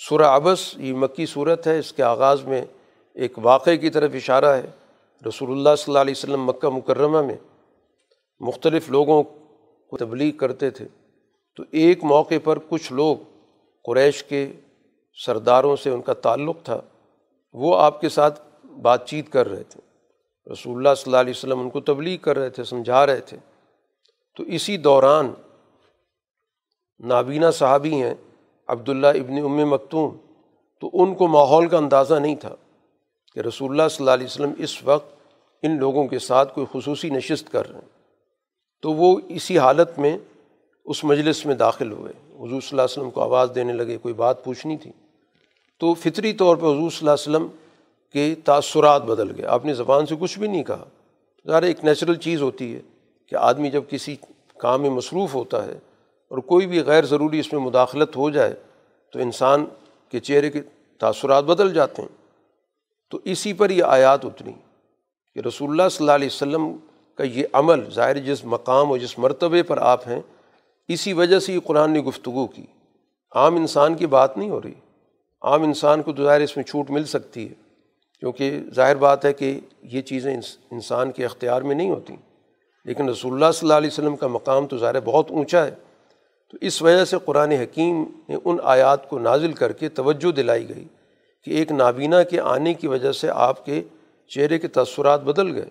سورہ 0.09 0.22
ابس، 0.22 0.79
یہ 0.79 0.92
مکی 0.92 1.27
صورت 1.27 1.66
ہے، 1.66 1.79
اس 1.79 1.92
کے 1.92 2.03
آغاز 2.03 2.44
میں 2.44 2.64
ایک 3.14 3.38
واقعے 3.42 3.77
کی 3.77 3.90
طرف 3.90 4.11
اشارہ 4.14 4.57
ہے۔ 4.57 4.66
رسول 5.29 5.51
اللہ 5.51 5.77
صلی 5.79 5.85
اللہ 5.88 5.98
علیہ 5.98 6.14
وسلم 6.16 6.44
مکہ 6.44 6.68
مکرمہ 6.68 7.22
میں 7.22 7.37
مختلف 8.40 8.90
لوگوں 8.90 9.22
کو 9.88 9.96
تبلیغ 9.96 10.37
کرتے 10.37 10.70
تھے۔ 10.70 10.85
تو 11.57 11.64
ایک 11.70 12.05
موقع 12.05 12.35
پر 12.44 12.59
کچھ 12.68 12.92
لوگ 12.92 13.16
قریش 13.85 14.25
کے 14.25 14.53
سرداروں 15.27 15.77
سے 15.77 15.91
ان 15.91 16.03
کا 16.03 16.12
تعلق 16.12 16.57
تھا، 16.64 16.81
وہ 17.53 17.81
آپ 17.81 18.01
کے 18.01 18.09
ساتھ 18.09 18.41
بات 18.67 19.09
چیت 19.09 19.33
کر 19.33 19.49
رہے 19.49 19.62
تھے۔ 19.62 19.81
رسول 20.53 20.77
اللہ 20.77 20.95
صلی 20.97 21.03
اللہ 21.07 21.17
علیہ 21.17 21.33
وسلم 21.37 21.61
ان 21.61 21.71
کو 21.71 21.81
تبلیغ 21.81 22.19
کر 22.19 22.38
رہے 22.38 22.51
تھے، 22.51 22.64
سمجھا 22.64 23.07
رہے 23.07 23.21
تھے۔ 23.21 23.37
تو 24.37 24.43
اسی 24.43 24.77
دوران 24.77 25.35
نابینا 27.01 27.51
صحابی 27.51 28.03
ہیں، 28.03 28.14
عبداللہ 28.67 29.07
ابن 29.07 29.38
ام 29.38 29.71
مکتوم۔ 29.71 30.17
تو 30.81 30.91
ان 30.93 31.14
کو 31.14 31.27
ماحول 31.27 31.69
کا 31.69 31.77
اندازہ 31.77 32.14
نہیں 32.14 32.37
تھا 32.37 32.55
کہ 33.35 33.41
رسول 33.41 33.71
اللہ 33.71 33.88
صلی 33.88 33.97
اللہ 34.01 34.11
علیہ 34.11 34.27
وسلم 34.27 34.53
اس 34.59 34.85
وقت 34.85 35.14
ان 35.62 35.79
لوگوں 35.79 36.09
کے 36.09 36.19
ساتھ 36.19 36.55
کوئی 36.55 36.67
خصوصی 36.73 37.11
نشست 37.11 37.53
کر 37.53 37.69
رہے 37.69 37.81
ہیں۔ 37.81 37.88
تو 38.83 38.93
وہ 38.93 39.21
اسی 39.29 39.59
حالت 39.59 39.99
میں 39.99 40.19
اس 40.88 41.05
مجلس 41.05 41.46
میں 41.46 41.55
داخل 41.55 41.92
ہوئے۔ 41.92 42.12
حضور 42.29 42.48
صلی 42.48 42.68
اللہ 42.70 42.83
علیہ 42.83 42.98
وسلم 42.98 43.11
کو 43.11 43.22
آواز 43.22 43.51
دینے 43.55 43.72
لگے، 43.72 43.96
کوئی 43.96 44.14
بات 44.14 44.44
پوچھنی 44.44 44.77
تھی؟ 44.77 44.92
تو 45.79 45.94
فطری 45.94 46.33
طور 46.33 46.57
پہ 46.57 46.62
حضور 46.62 46.90
صلی 46.90 47.09
اللہ 47.09 47.11
علیہ 47.11 47.37
وسلم 47.37 47.46
کے 48.12 48.35
تاثرات 48.44 49.03
بدل 49.03 49.37
گئے۔ 49.37 49.46
آپ 49.46 49.64
نے 49.64 49.74
زبان 49.74 50.07
سے 50.07 50.14
کچھ 50.20 50.38
بھی 50.38 50.48
نہیں 50.48 50.64
کہا۔ 50.64 50.85
ظاہر 51.46 51.62
ایک 51.62 51.85
نیچرل 51.85 52.14
چیز 52.14 52.42
ہوتی 52.42 52.74
ہے 52.74 52.81
کہ 53.27 53.37
آدمی 53.37 53.70
جب 53.70 53.83
کسی 53.90 54.16
کام 54.59 54.83
میں 54.83 54.90
مصروف 54.90 55.35
ہوتا 55.35 55.64
ہے 55.64 55.79
اور 56.29 56.38
کوئی 56.38 56.66
بھی 56.66 56.81
غیر 56.81 57.05
ضروری 57.05 57.40
اس 57.40 57.53
میں 57.53 57.61
مداخلت 57.61 58.16
ہو 58.16 58.31
جائے، 58.31 58.55
تو 59.12 59.18
انسان 59.18 59.66
کے 60.09 60.20
چہرے 60.20 60.51
کے 60.51 60.62
تاثرات 60.98 61.44
بدل 61.44 61.74
جاتے 61.74 62.03
ہیں۔ 62.03 62.16
تو 63.11 63.18
اسی 63.24 63.53
پر 63.53 63.70
یہ 63.70 63.85
آیات 63.85 64.24
اتری 64.24 64.53
کہ 65.35 65.40
رسول 65.40 65.70
اللہ 65.70 65.88
صلی 65.88 66.05
اللہ 66.05 66.12
علیہ 66.12 66.29
وسلم 66.33 66.77
کا 67.14 67.24
یہ 67.24 67.44
عمل 67.53 67.90
ظاہر 67.90 68.18
جس 68.18 68.44
مقام 68.44 68.90
اور 68.90 68.98
جس 68.98 69.18
مرتبے 69.18 69.62
پر 69.62 69.79
آپ 69.79 70.09
ہیں 70.09 70.20
اسی 70.88 71.12
وجہ 71.12 71.38
سے 71.38 71.53
یہ 71.53 71.61
قرآن 71.64 71.90
نے 71.90 72.01
گفتگو 72.01 72.46
کی۔ 72.46 72.66
عام 73.35 73.57
انسان 73.57 73.94
کی 73.94 74.07
بات 74.07 74.38
نہیں 74.38 74.51
ہو 74.51 74.62
رہی۔ 74.62 74.74
عام 75.42 75.62
انسان 75.62 76.03
کو 76.03 76.12
تو 76.12 76.24
ظاہر 76.24 76.40
اس 76.40 76.57
میں 76.57 76.64
چھوٹ 76.64 76.90
مل 76.90 77.05
سکتی 77.05 77.48
ہے۔ 77.48 77.55
کیونکہ 78.20 78.61
ظاہر 78.74 78.96
بات 78.96 79.24
ہے 79.24 79.33
کہ 79.33 79.61
یہ 79.83 80.01
چیزیں 80.01 80.40
انسان 80.70 81.12
کے 81.12 81.24
اختیار 81.24 81.62
میں 81.62 81.74
نہیں 81.74 81.90
ہوتیں 81.90 82.16
لیکن 82.85 83.09
رسول 83.09 83.33
اللہ 83.33 83.53
صلی 83.55 83.66
اللہ 83.66 83.79
علیہ 83.79 83.88
وسلم 83.92 84.16
کا 84.16 84.27
مقام 84.27 84.66
تو 84.66 84.79
ظاہر 84.79 85.01
بہت 85.01 85.31
اونچا 85.31 85.64
ہے۔ 85.64 85.70
تو 86.51 86.59
اس 86.61 86.83
وجہ 86.83 87.05
سے 87.05 87.16
قرآن 87.24 87.53
حکیم 87.53 88.05
نے 88.29 88.37
ان 88.44 88.57
آیات 88.62 89.09
کو 89.09 89.18
نازل 89.18 89.53
کر 89.53 89.72
کے 89.72 89.88
توجہ 89.88 90.33
دلائی 90.33 90.68
گئی 90.68 90.85
کہ 91.44 91.51
ایک 91.51 91.72
نابینا 91.72 92.22
کے 92.22 92.40
آنے 92.40 92.74
کی 92.74 92.87
وجہ 92.87 93.12
سے 93.12 93.29
آپ 93.31 93.64
کے 93.64 93.83
چہرے 94.29 94.59
کے 94.59 94.68
تأثرات 94.68 95.22
بدل 95.22 95.55
گئے۔ 95.55 95.68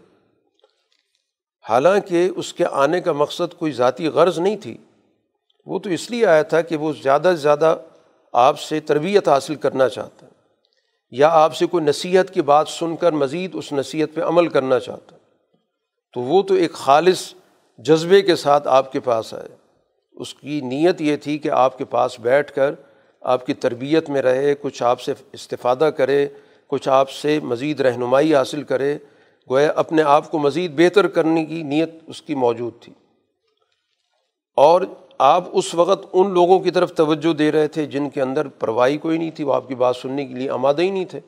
حالانکہ 1.69 2.29
اس 2.35 2.53
کے 2.53 2.65
آنے 2.71 3.01
کا 3.01 3.11
مقصد 3.11 3.53
کوئی 3.53 3.71
ذاتی 3.71 4.07
غرض 4.07 4.39
نہیں 4.39 4.57
تھی۔ 4.57 4.77
وہ 5.67 5.79
تو 5.79 5.89
اس 5.89 6.11
لیے 6.11 6.25
آیا 6.25 6.41
تھا 6.41 6.61
کہ 6.61 6.77
وہ 6.77 6.93
زیادہ 7.03 7.31
سے 7.35 7.41
زیادہ 7.41 7.77
آپ 8.33 8.59
سے 8.59 8.79
تربیت 8.79 9.27
حاصل 9.27 9.55
کرنا 9.55 9.89
چاہتا 9.89 10.25
ہے، 10.25 10.31
یا 11.11 11.29
آپ 11.29 11.55
سے 11.55 11.65
کوئی 11.65 11.83
نصیحت 11.83 12.33
کی 12.33 12.41
بات 12.41 12.67
سن 12.67 12.95
کر 12.95 13.11
مزید 13.11 13.55
اس 13.55 13.73
نصیحت 13.73 14.15
پہ 14.15 14.21
عمل 14.21 14.47
کرنا 14.47 14.79
چاہتا 14.79 15.15
ہے۔ 15.15 15.19
تو 16.13 16.21
وہ 16.21 16.43
تو 16.43 16.53
ایک 16.53 16.73
خالص 16.73 17.33
جذبے 17.77 18.21
کے 18.21 18.35
ساتھ 18.35 18.67
آپ 18.67 18.91
کے 18.91 18.99
پاس 18.99 19.33
آئے۔ 19.33 19.55
اس 20.11 20.33
کی 20.33 20.61
نیت 20.61 21.01
یہ 21.01 21.15
تھی 21.15 21.37
کہ 21.37 21.49
آپ 21.49 21.77
کے 21.77 21.85
پاس 21.85 22.19
بیٹھ 22.19 22.53
کر 22.53 22.75
آپ 23.21 23.45
کی 23.45 23.53
تربیت 23.53 24.09
میں 24.09 24.21
رہے، 24.21 24.55
کچھ 24.61 24.83
آپ 24.83 25.01
سے 25.01 25.13
استفادہ 25.33 25.89
کرے، 25.97 26.27
کچھ 26.67 26.89
آپ 26.89 27.09
سے 27.09 27.39
مزید 27.39 27.79
رہنمائی 27.79 28.35
حاصل 28.35 28.63
کرے۔ 28.63 28.97
گویا 29.49 29.71
اپنے 29.75 30.01
آپ 30.01 30.31
کو 30.31 30.39
مزید 30.39 30.71
بہتر 30.75 31.07
کرنے 31.07 31.45
کی 31.45 31.63
نیت 31.63 31.89
اس 32.07 32.21
کی 32.21 32.35
موجود 32.35 32.73
تھی۔ 32.81 32.93
اور 34.55 34.81
آپ 35.17 35.43
اس 35.51 35.75
وقت 35.75 36.07
ان 36.13 36.33
لوگوں 36.33 36.59
کی 36.59 36.71
طرف 36.71 36.93
توجہ 36.93 37.33
دے 37.33 37.51
رہے 37.51 37.67
تھے 37.67 37.85
جن 37.85 38.09
کے 38.09 38.21
اندر 38.21 38.47
پرواہی 38.47 38.97
کوئی 38.97 39.17
نہیں 39.17 39.31
تھی، 39.31 39.43
وہ 39.43 39.53
آپ 39.53 39.67
کی 39.67 39.75
بات 39.75 39.95
سننے 39.95 40.25
کے 40.25 40.33
لیے 40.33 40.49
آمادہ 40.49 40.81
ہی 40.81 40.89
نہیں 40.89 41.05
تھے۔ 41.05 41.19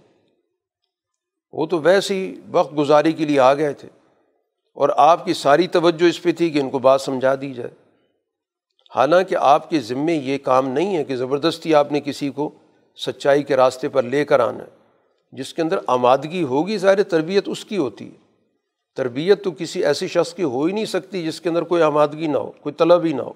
وہ 1.52 1.66
تو 1.66 1.80
ویسے 1.80 2.14
ہی 2.14 2.36
وقت 2.52 2.78
گزاری 2.78 3.12
کے 3.12 3.26
لیے 3.26 3.40
آ 3.40 3.54
گئے 3.54 3.74
تھے۔ 3.74 3.90
اور 4.74 4.90
آپ 4.98 5.26
کی 5.26 5.34
ساری 5.34 5.68
توجہ 5.68 6.06
اس 6.06 6.24
پہ 6.24 6.32
تھی 6.32 6.50
کہ 6.50 6.60
ان 6.60 6.70
کو 6.70 6.80
بات 6.80 7.02
سمجھا 7.02 7.36
دی 7.42 7.54
جائے۔ 7.54 7.70
حالانکہ 8.96 9.36
آپ 9.36 9.70
کے 9.70 9.80
ذمے 9.80 10.14
یہ 10.14 10.38
کام 10.38 10.68
نہیں 10.68 10.98
ہے 10.98 11.04
کہ 11.04 11.16
زبردستی 11.16 11.76
آپ 11.76 11.92
نے 11.92 12.02
کسی 12.02 12.30
کو 12.30 12.50
سچائی 13.06 13.44
کے 13.44 13.56
راستے 13.56 13.90
پر 13.90 14.04
لے 14.04 14.26
کر 14.26 14.40
آنا 14.40 14.64
ہے۔ 14.64 14.80
جس 15.32 15.54
کے 15.54 15.62
اندر 15.62 15.80
آمادگی 15.88 16.44
ہوگی، 16.44 16.78
ظاہر 16.78 17.04
تربیت 17.04 17.50
اس 17.50 17.66
کی 17.66 17.78
ہوتی 17.78 18.06
ہے۔ 18.06 18.18
تربیت 18.96 19.44
تو 19.44 19.52
کسی 19.52 19.86
ایسی 19.86 20.08
شخص 20.08 20.34
کی 20.34 20.44
ہو 20.44 20.64
ہی 20.64 20.74
نہیں 20.74 20.86
سکتی 20.86 21.24
جس 21.24 21.42
کے 21.42 21.50
اندر 21.50 21.62
کوئی 21.62 21.82
آمادگی 21.82 22.28
نہ 22.28 22.38
ہو، 22.38 22.52
کوئی 22.52 22.74
طلب 22.74 23.04
ہی 23.04 23.14
نہ 23.14 23.22
ہو۔ 23.22 23.34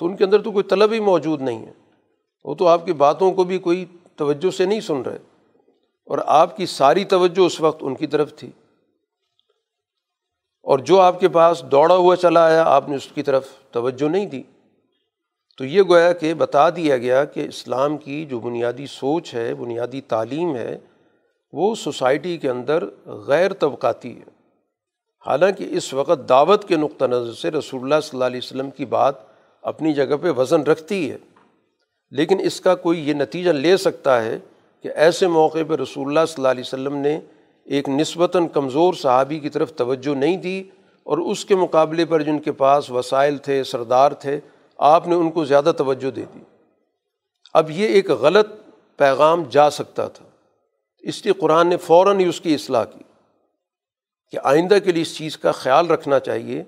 تو 0.00 0.06
ان 0.06 0.16
کے 0.16 0.24
اندر 0.24 0.42
تو 0.42 0.52
کوئی 0.52 0.64
طلب 0.64 0.92
ہی 0.92 1.00
موجود 1.00 1.42
نہیں 1.42 1.66
ہے۔ 1.66 1.72
وہ 2.44 2.54
تو 2.54 2.68
آپ 2.68 2.86
کی 2.86 2.92
باتوں 2.92 3.32
کو 3.32 3.44
بھی 3.44 3.58
کوئی 3.58 3.84
توجہ 4.16 4.50
سے 4.50 4.64
نہیں 4.64 4.80
سن 4.80 5.02
رہے۔ 5.02 5.18
اور 6.06 6.18
آپ 6.26 6.56
کی 6.56 6.66
ساری 6.66 7.04
توجہ 7.04 7.40
اس 7.40 7.60
وقت 7.60 7.78
ان 7.80 7.94
کی 7.94 8.06
طرف 8.06 8.34
تھی۔ 8.36 8.50
اور 10.62 10.78
جو 10.78 11.00
آپ 11.00 11.20
کے 11.20 11.28
پاس 11.28 11.64
دوڑا 11.70 11.94
ہوا 11.94 12.16
چلا 12.16 12.44
آیا، 12.44 12.62
آپ 12.66 12.88
نے 12.88 12.96
اس 12.96 13.06
کی 13.14 13.22
طرف 13.22 13.48
توجہ 13.70 14.08
نہیں 14.08 14.26
دی۔ 14.26 14.42
تو 15.58 15.64
یہ 15.64 15.82
گویا 15.82 16.12
کہ 16.12 16.34
بتا 16.34 16.70
دیا 16.70 16.98
گیا 16.98 17.24
کہ 17.24 17.46
اسلام 17.48 17.98
کی 17.98 18.24
جو 18.24 18.40
بنیادی 18.40 18.86
سوچ 18.86 19.34
ہے، 19.34 19.54
بنیادی 19.54 20.00
تعلیم 20.00 20.56
ہے، 20.56 20.78
وہ 21.52 21.74
سوسائٹی 21.74 22.38
کے 22.38 22.50
اندر 22.50 22.84
غیر 23.06 23.52
طبقاتی 23.52 24.16
ہے۔ 24.16 24.24
حالانکہ 25.26 25.66
اس 25.70 25.94
وقت 25.94 26.28
دعوت 26.28 26.68
کے 26.68 26.76
نقطہ 26.76 27.04
نظر 27.04 27.32
سے 27.32 27.50
رسول 27.50 27.82
اللہ 27.82 28.00
صلی 28.02 28.10
اللہ 28.12 28.24
علیہ 28.24 28.40
وسلم 28.42 28.70
کی 28.70 28.84
بات 28.84 29.29
اپنی 29.62 29.92
جگہ 29.92 30.16
پہ 30.22 30.30
وزن 30.30 30.62
رکھتی 30.62 31.10
ہے۔ 31.10 31.16
لیکن 32.10 32.40
اس 32.40 32.60
کا 32.60 32.74
کوئی 32.74 33.08
یہ 33.08 33.14
نتیجہ 33.14 33.50
لے 33.50 33.76
سکتا 33.76 34.24
ہے 34.24 34.38
کہ 34.82 34.88
ایسے 34.88 35.26
موقع 35.26 35.58
پہ 35.68 35.74
رسول 35.74 36.06
اللہ 36.08 36.20
صلی 36.26 36.34
اللہ 36.36 36.48
علیہ 36.48 36.62
وسلم 36.66 36.96
نے 36.96 37.20
ایک 37.64 37.88
نسبتاً 37.88 38.48
کمزور 38.48 38.94
صحابی 38.94 39.38
کی 39.38 39.48
طرف 39.48 39.72
توجہ 39.74 40.14
نہیں 40.14 40.36
دی 40.36 40.62
اور 41.02 41.18
اس 41.18 41.44
کے 41.44 41.54
مقابلے 41.54 42.04
پر 42.04 42.22
جن 42.22 42.38
کے 42.38 42.52
پاس 42.52 42.90
وسائل 42.90 43.36
تھے، 43.36 43.64
سردار 43.64 44.12
تھے، 44.12 44.40
آپ 44.78 45.08
نے 45.08 45.14
ان 45.14 45.30
کو 45.30 45.44
زیادہ 45.44 45.72
توجہ 45.76 46.10
دے 46.10 46.24
دی۔ 46.34 46.40
اب 47.54 47.70
یہ 47.70 47.86
ایک 47.86 48.10
غلط 48.10 48.48
پیغام 48.96 49.42
جا 49.50 49.70
سکتا 49.70 50.08
تھا۔ 50.08 50.24
اس 50.98 51.24
لیے 51.24 51.34
قرآن 51.40 51.66
نے 51.66 51.76
فوراً 51.76 52.20
ہی 52.20 52.24
اس 52.24 52.40
کی 52.40 52.54
اصلاح 52.54 52.84
کی 52.84 53.02
کہ 54.30 54.38
آئندہ 54.42 54.78
کے 54.84 54.92
لیے 54.92 55.02
اس 55.02 55.16
چیز 55.16 55.38
کا 55.38 55.52
خیال 55.52 55.86
رکھنا 55.86 56.20
چاہیے 56.20 56.64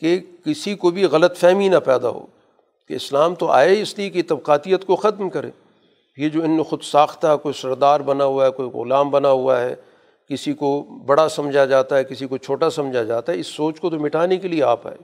کہ 0.00 0.18
کسی 0.44 0.74
کو 0.74 0.90
بھی 0.90 1.04
غلط 1.04 1.36
فہمی 1.36 1.68
نہ 1.68 1.76
پیدا 1.76 2.08
ہو، 2.08 2.26
کہ 2.88 2.94
اسلام 2.94 3.34
تو 3.34 3.46
آئے 3.46 3.80
اس 3.82 3.98
لیے 3.98 4.10
کہ 4.10 4.22
طبقاتیت 4.28 4.84
کو 4.84 4.96
ختم 4.96 5.30
کرے۔ 5.30 5.50
یہ 6.16 6.28
جو 6.28 6.42
ان 6.42 6.62
خود 6.62 6.82
ساختہ 6.82 7.36
کوئی 7.42 7.60
سردار 7.60 8.00
بنا 8.00 8.24
ہوا 8.24 8.46
ہے، 8.46 8.50
کوئی 8.50 8.70
غلام 8.70 9.10
بنا 9.10 9.30
ہوا 9.30 9.60
ہے، 9.60 9.74
کسی 10.28 10.52
کو 10.52 10.82
بڑا 11.06 11.28
سمجھا 11.28 11.64
جاتا 11.64 11.96
ہے، 11.96 12.04
کسی 12.04 12.26
کو 12.26 12.36
چھوٹا 12.36 12.70
سمجھا 12.70 13.02
جاتا 13.02 13.32
ہے، 13.32 13.38
اس 13.38 13.46
سوچ 13.46 13.80
کو 13.80 13.90
تو 13.90 13.98
مٹانے 13.98 14.36
کے 14.36 14.48
لیے 14.48 14.62
آپ 14.62 14.86
آئے۔ 14.86 14.96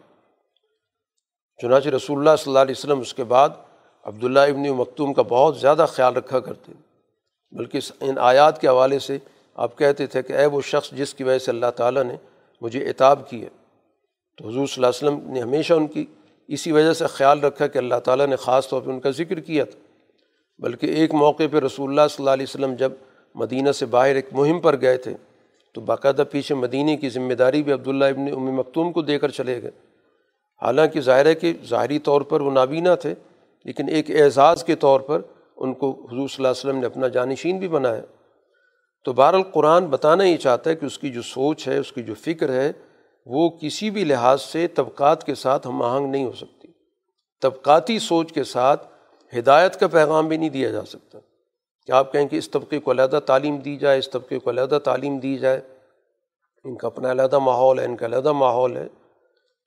چنانچہ 1.62 1.88
رسول 1.88 2.18
اللہ 2.18 2.36
صلی 2.38 2.51
اللہ 2.51 2.59
علیہ 2.59 2.74
وسلم 2.78 3.01
اس 3.01 3.14
کے 3.14 3.24
بعد 3.24 3.49
عبداللہ 4.05 4.40
ابن 4.40 4.68
مکتوم 4.68 5.12
کا 5.14 5.22
بہت 5.22 5.59
زیادہ 5.59 5.86
خیال 5.88 6.16
رکھا 6.16 6.40
کرتے 6.40 6.72
بلکہ 7.53 7.78
ان 8.01 8.18
آیات 8.18 8.61
کے 8.61 8.68
حوالے 8.68 8.99
سے 8.99 9.18
آپ 9.55 9.78
کہتے 9.78 10.07
تھے 10.07 10.22
کہ 10.22 10.32
اے 10.32 10.47
وہ 10.47 10.61
شخص 10.61 10.90
جس 10.90 11.14
کی 11.14 11.24
وجہ 11.24 11.38
سے 11.38 11.51
اللہ 11.51 11.70
تعالیٰ 11.76 12.05
نے 12.05 12.16
مجھے 12.61 12.88
اعتاب 12.88 13.30
کی 13.30 13.43
ہے۔ 13.43 13.62
تو 14.43 14.49
حضور 14.49 14.66
صلی 14.66 14.84
اللہ 14.84 14.86
علیہ 14.86 15.18
وسلم 15.18 15.32
نے 15.32 15.40
ہمیشہ 15.40 15.74
ان 15.74 15.86
کی 15.86 16.05
اسی 16.49 16.72
وجہ 16.72 16.93
سے 16.93 17.07
خیال 17.07 17.40
رکھا 17.40 17.66
کہ 17.66 17.78
اللہ 17.78 17.95
تعالیٰ 17.95 18.26
نے 18.26 18.36
خاص 18.36 18.68
طور 18.68 18.82
پہ 18.82 18.90
ان 18.90 19.01
کا 19.01 19.11
ذکر 19.11 19.40
کیا 19.40 19.64
تھا۔ 19.64 19.78
بلکہ 20.59 20.86
ایک 20.86 21.14
موقع 21.14 21.43
پہ 21.51 21.59
رسول 21.59 21.88
اللہ 21.88 22.01
صلی 22.11 22.16
اللہ 22.18 22.30
علیہ 22.30 22.47
وسلم 22.49 22.74
جب 22.74 22.93
مدینہ 23.34 23.72
سے 23.72 23.86
باہر 23.86 24.14
ایک 24.14 24.28
مہم 24.32 24.61
پر 24.61 24.80
گئے 24.80 24.97
تھے، 24.97 25.14
تو 25.72 25.80
باقاعدہ 25.80 26.22
پیچھے 26.30 26.55
مدینہ 26.55 26.97
کی 26.97 27.09
ذمہ 27.09 27.34
داری 27.34 27.62
بھی 27.62 27.72
عبداللہ 27.72 28.05
ابن 28.05 28.32
ام 28.32 28.55
مکتوم 28.57 28.93
کو 28.93 29.03
دے 29.03 29.18
کر 29.18 29.28
چلے 29.28 29.62
گئے۔ 29.62 29.70
حالانکہ 30.62 31.01
ظاہر 31.01 31.26
ہے 31.26 31.34
کہ 31.34 31.53
ظاہری 31.68 31.99
طور 31.99 32.20
پر 32.20 32.40
وہ 32.40 32.51
نابینا 32.51 32.95
تھے، 32.95 33.14
لیکن 33.64 33.88
ایک 33.88 34.11
اعزاز 34.11 34.64
کے 34.64 34.76
طور 34.76 35.01
پر 35.01 35.20
ان 35.57 35.74
کو 35.74 35.90
حضور 35.90 36.28
صلی 36.28 36.36
اللہ 36.36 36.49
علیہ 36.49 36.68
وسلم 36.68 36.78
نے 36.78 36.86
اپنا 36.86 37.09
جانشین 37.09 37.59
بھی 37.59 37.68
بنایا۔ 37.68 38.03
تو 39.05 39.12
بہر 39.12 39.34
القرآن 39.34 39.86
بتانا 39.86 40.24
ہی 40.24 40.36
چاہتا 40.36 40.70
ہے 40.70 40.76
کہ 40.76 40.86
اس 40.86 40.99
کی 40.99 41.11
جو 41.11 41.22
سوچ 41.22 41.68
ہے، 41.68 41.78
اس 41.78 41.93
کی 41.93 42.03
جو 42.03 42.14
فکر 42.14 42.51
ہے 42.51 42.72
وہ 43.27 43.51
کسی 43.51 43.91
بھی 43.91 44.05
لحاظ 44.05 44.43
سے 44.43 44.68
طبقات 44.68 45.25
کے 45.25 45.35
ساتھ 45.35 45.66
ہم 45.66 45.83
آہنگ 45.83 46.11
نہیں 46.11 46.25
ہو 46.25 46.33
سکتی۔ 46.33 46.68
طبقاتی 47.43 47.99
سوچ 47.99 48.33
کے 48.33 48.45
ساتھ 48.45 48.87
ہدایت 49.39 49.81
کا 49.81 49.87
پیغام 49.87 50.29
بھی 50.29 50.37
نہیں 50.37 50.49
دیا 50.49 50.70
جا 50.70 50.85
سکتا۔ 50.85 51.18
کہ 51.87 51.93
آپ 51.93 52.12
کہیں 52.12 52.29
کہ 52.29 52.37
اس 52.37 52.51
طبقے 52.51 52.79
کو 52.79 52.91
علیحدہ 52.91 53.20
تعلیم 53.27 53.57
دی 53.57 53.77
جائے، 53.77 53.99
اس 53.99 54.11
طبقے 54.11 54.39
کو 54.39 54.51
علیحدہ 54.51 54.79
تعلیم 54.85 55.18
دی 55.18 55.39
جائے؟ 55.39 55.61
ان 56.64 56.77
کا 56.77 56.87
اپنا 56.87 57.11
علیحدہ 57.11 57.39
ماحول 57.39 57.79
ہے، 57.79 57.85
ان 57.85 57.97
کا 57.97 58.07
علیحدہ 58.07 58.33
ماحول 58.33 58.77
ہے۔ 58.77 58.89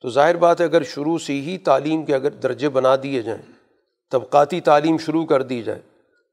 تو 0.01 0.10
ظاہر 0.10 0.36
بات 0.36 0.62
ہے، 0.62 0.66
اگر 0.66 0.84
شروع 0.84 1.18
سے 1.18 1.34
ہی 1.34 1.58
تعلیم 1.58 2.06
کے 2.06 2.16
اگر 2.16 2.30
درجے 2.30 2.70
بنا 2.70 2.95
دیے 3.03 3.22
جائیں، 3.22 3.41
طبقاتی 4.12 4.62
تعلیم 4.62 4.97
شروع 4.97 5.26
کر 5.26 5.41
دی 5.41 5.64
جائے، 5.64 5.82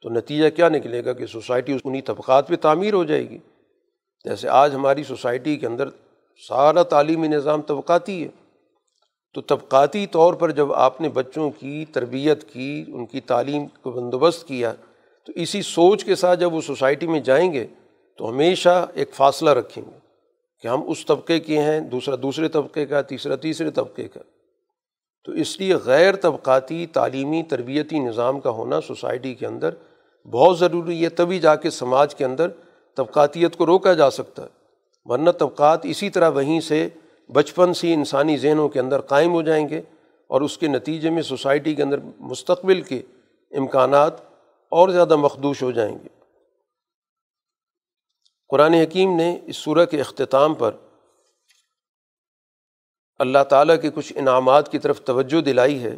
تو 0.02 0.08
نتیجہ 0.08 0.50
کیا 0.50 0.68
نکلے 0.68 1.04
گا 1.04 1.12
کہ 1.12 1.26
سوسائٹی 1.26 1.78
انہیں 1.84 2.02
طبقات 2.02 2.48
پہ 2.48 2.56
تعمیر 2.56 2.94
ہو 2.94 3.04
جائے 3.04 3.30
گی؟ 3.30 3.38
جیسے 4.24 4.48
آج 4.48 4.74
ہماری 4.74 5.04
سوسائٹی 5.04 5.56
کے 5.56 5.66
اندر 5.66 5.88
سارا 6.48 6.82
تعلیمی 6.82 7.28
نظام 7.28 7.62
طبقاتی 7.62 8.22
ہے۔ 8.22 8.28
تو 9.34 9.40
طبقاتی 9.40 10.06
طور 10.06 10.34
پر 10.34 10.50
جب 10.50 10.72
آپ 10.72 11.00
نے 11.00 11.08
بچوں 11.08 11.50
کی 11.50 11.84
تربیت 11.92 12.52
کی، 12.52 12.84
ان 12.88 13.06
کی 13.06 13.20
تعلیم 13.20 13.66
کو 13.66 13.90
بندوبست 13.90 14.48
کیا، 14.48 14.74
تو 15.26 15.32
اسی 15.36 15.62
سوچ 15.62 16.04
کے 16.04 16.14
ساتھ 16.14 16.40
جب 16.40 16.54
وہ 16.54 16.60
سوسائٹی 16.60 17.06
میں 17.06 17.20
جائیں 17.20 17.52
گے، 17.52 17.66
تو 18.18 18.30
ہمیشہ 18.30 18.86
ایک 18.94 19.14
فاصلہ 19.14 19.50
رکھیں 19.50 19.84
گے 19.84 19.98
کہ 20.60 20.68
ہم 20.68 20.90
اس 20.90 21.06
طبقے 21.06 21.40
کے 21.40 21.62
ہیں، 21.62 21.80
دوسرا 21.80 22.16
دوسرے 22.22 22.48
طبقے 22.48 22.86
کا، 22.86 23.02
تیسرا 23.02 23.36
تیسرے 23.36 23.70
طبقے 23.70 24.08
کا۔ 24.08 24.20
تو 25.24 25.32
اس 25.32 25.60
لیے 25.60 25.74
غیر 25.74 26.16
طبقاتی 26.16 26.86
تعلیمی 26.86 27.42
تربیتی 27.42 27.98
نظام 27.98 28.40
کا 28.40 28.50
ہونا 28.50 28.80
سوسائٹی 28.80 29.34
کے 29.34 29.46
اندر 29.46 29.74
بہت 30.26 30.58
ضروری 30.58 31.04
ہے، 31.04 31.08
تبھی 31.08 31.38
جا 31.38 31.54
کے 31.54 31.70
سماج 31.70 32.14
کے 32.14 32.24
اندر 32.24 32.48
طبقاتیت 32.96 33.56
کو 33.56 33.66
روکا 33.66 33.92
جا 33.92 34.10
سکتا 34.10 34.42
ہے۔ 34.42 34.61
ورنہ 35.04 35.30
طبقات 35.30 35.80
اسی 35.84 36.10
طرح 36.10 36.30
وہیں 36.30 36.60
سے 36.60 36.88
بچپن 37.28 37.74
سے 37.74 37.94
انسانی 37.94 38.36
ذہنوں 38.36 38.68
کے 38.68 38.80
اندر 38.80 39.00
قائم 39.00 39.32
ہو 39.32 39.42
جائیں 39.42 39.68
گے 39.68 39.78
اور 40.26 40.40
اس 40.40 40.58
کے 40.58 40.66
نتیجے 40.66 41.10
میں 41.10 41.22
سوسائٹی 41.22 41.74
کے 41.74 41.82
اندر 41.82 41.98
مستقبل 42.20 42.82
کے 42.82 43.02
امکانات 43.50 44.20
اور 44.68 44.88
زیادہ 44.88 45.16
مخدوش 45.16 45.62
ہو 45.62 45.70
جائیں 45.70 45.98
گے۔ 46.04 46.08
قرآن 48.48 48.74
حکیم 48.74 49.16
نے 49.16 49.40
اس 49.46 49.56
صورح 49.56 49.84
کے 49.84 50.00
اختتام 50.00 50.54
پر 50.54 50.76
اللہ 53.18 53.44
تعالیٰ 53.48 53.80
کے 53.82 53.90
کچھ 53.90 54.12
انعامات 54.16 54.72
کی 54.72 54.78
طرف 54.78 55.02
توجہ 55.02 55.40
دلائی 55.40 55.82
ہے 55.82 55.96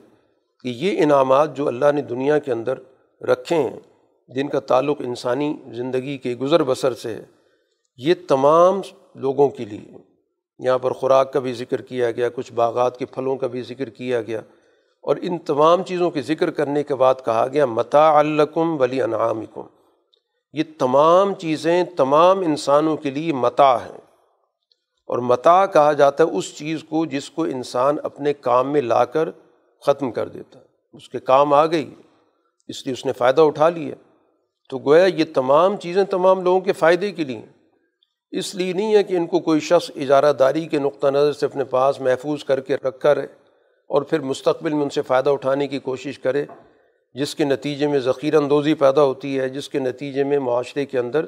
کہ 0.62 0.68
یہ 0.68 1.02
انعامات 1.02 1.56
جو 1.56 1.68
اللہ 1.68 1.92
نے 1.94 2.02
دنیا 2.02 2.38
کے 2.38 2.52
اندر 2.52 2.78
رکھے 3.20 3.56
ہیں، 3.56 3.80
جن 4.28 4.48
کا 4.48 4.60
تعلق 4.60 4.96
انسانی 5.00 5.56
زندگی 5.66 6.18
کے 6.18 6.34
گزر 6.34 6.62
بسر 6.62 6.94
سے 6.94 7.14
ہے۔ 7.14 7.24
یہ 7.96 8.14
تمام 8.28 8.80
لوگوں 9.14 9.48
کے 9.48 9.64
لیے۔ 9.64 9.98
یہاں 10.58 10.78
پر 10.78 10.90
خوراک 10.90 11.32
کا 11.32 11.40
بھی 11.40 11.52
ذکر 11.52 11.82
کیا 11.82 12.10
گیا، 12.10 12.28
کچھ 12.28 12.52
باغات 12.52 12.98
کے 12.98 13.06
پھلوں 13.06 13.36
کا 13.36 13.46
بھی 13.46 13.62
ذکر 13.62 13.88
کیا 13.88 14.22
گیا۔ 14.22 14.40
اور 15.02 15.16
ان 15.22 15.38
تمام 15.38 15.82
چیزوں 15.82 16.10
کے 16.10 16.22
ذکر 16.22 16.50
کرنے 16.50 16.82
کے 16.82 16.94
بعد 16.94 17.14
کہا 17.24 17.46
گیا 17.52 17.66
متا 17.66 18.18
الکم 18.18 18.80
ولی 18.80 19.02
انعامکم 19.02 19.60
یہ 20.52 20.62
تمام 20.78 21.34
چیزیں 21.34 21.84
تمام 21.84 22.38
انسانوں 22.38 22.96
کے 22.96 23.10
لیے 23.10 23.32
متا 23.32 23.86
ہیں۔ 23.86 24.00
اور 25.06 25.18
متا 25.18 25.66
کہا 25.66 25.92
جاتا 25.92 26.24
ہے 26.24 26.28
اس 26.30 26.56
چیز 26.56 26.84
کو 26.88 27.06
جس 27.06 27.30
کو 27.30 27.44
انسان 27.44 27.96
اپنے 28.02 28.32
کام 28.32 28.72
میں 28.72 28.80
لا 28.80 29.04
کر 29.04 29.28
ختم 29.86 30.10
کر 30.10 30.28
دیتا 30.28 30.58
ہے۔ 30.58 30.64
اس 30.92 31.08
کے 31.08 31.18
کام 31.18 31.54
آ 31.54 31.66
گئی، 31.66 31.94
اس 32.68 32.86
لیے 32.86 32.92
اس 32.92 33.06
نے 33.06 33.12
فائدہ 33.12 33.40
اٹھا 33.40 33.68
لیا۔ 33.68 33.94
تو 34.68 34.78
گویا 34.78 35.04
یہ 35.04 35.24
تمام 35.34 35.76
چیزیں 35.76 36.04
تمام 36.04 36.40
لوگوں 36.40 36.60
کے 36.60 36.72
فائدے 36.72 37.12
کے 37.12 37.24
لیے 37.24 37.42
اس 38.38 38.54
لیے 38.54 38.72
نہیں 38.72 38.94
ہے 38.94 39.02
کہ 39.02 39.14
ان 39.14 39.26
کو 39.26 39.40
کوئی 39.40 39.60
شخص 39.60 39.90
اجارہ 39.96 40.32
داری 40.32 40.66
کے 40.66 40.78
نقطہ 40.78 41.06
نظر 41.06 41.32
سے 41.32 41.46
اپنے 41.46 41.64
پاس 41.64 42.00
محفوظ 42.00 42.44
کر 42.44 42.60
کے 42.60 42.76
رکھا 42.76 43.14
رہے 43.14 43.26
اور 43.86 44.02
پھر 44.02 44.20
مستقبل 44.20 44.72
میں 44.72 44.82
ان 44.82 44.90
سے 44.90 45.02
فائدہ 45.02 45.30
اٹھانے 45.30 45.66
کی 45.66 45.78
کوشش 45.78 46.18
کرے، 46.18 46.44
جس 47.14 47.34
کے 47.34 47.44
نتیجے 47.44 47.86
میں 47.86 47.98
ذخیر 47.98 48.34
اندوزی 48.34 48.74
پیدا 48.74 49.02
ہوتی 49.02 49.40
ہے، 49.40 49.48
جس 49.48 49.68
کے 49.68 49.78
نتیجے 49.78 50.24
میں 50.24 50.38
معاشرے 50.38 50.86
کے 50.86 50.98
اندر 50.98 51.26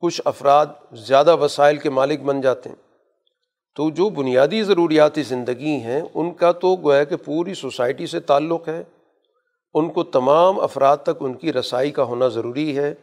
کچھ 0.00 0.22
افراد 0.24 0.66
زیادہ 0.92 1.36
وسائل 1.36 1.76
کے 1.76 1.90
مالک 1.90 2.20
بن 2.20 2.40
جاتے 2.40 2.68
ہیں۔ 2.68 2.76
تو 3.76 3.90
جو 3.90 4.08
بنیادی 4.08 4.62
ضروریاتی 4.62 5.22
زندگی 5.22 5.76
ہیں، 5.76 6.02
ان 6.14 6.34
کا 6.34 6.52
تو 6.52 6.76
گویا 6.76 7.04
کہ 7.04 7.16
پوری 7.16 7.54
سوسائٹی 7.54 8.06
سے 8.06 8.20
تعلق 8.20 8.68
ہے۔ 8.68 8.82
ان 9.74 9.88
کو 9.88 10.04
تمام 10.04 10.60
افراد 10.60 10.96
تک 10.96 11.16
ان 11.20 11.34
کی 11.34 11.52
رسائی 11.52 11.90
کا 11.90 12.02
ہونا 12.02 12.28
ضروری 12.28 12.78
ہے۔ 12.78 12.94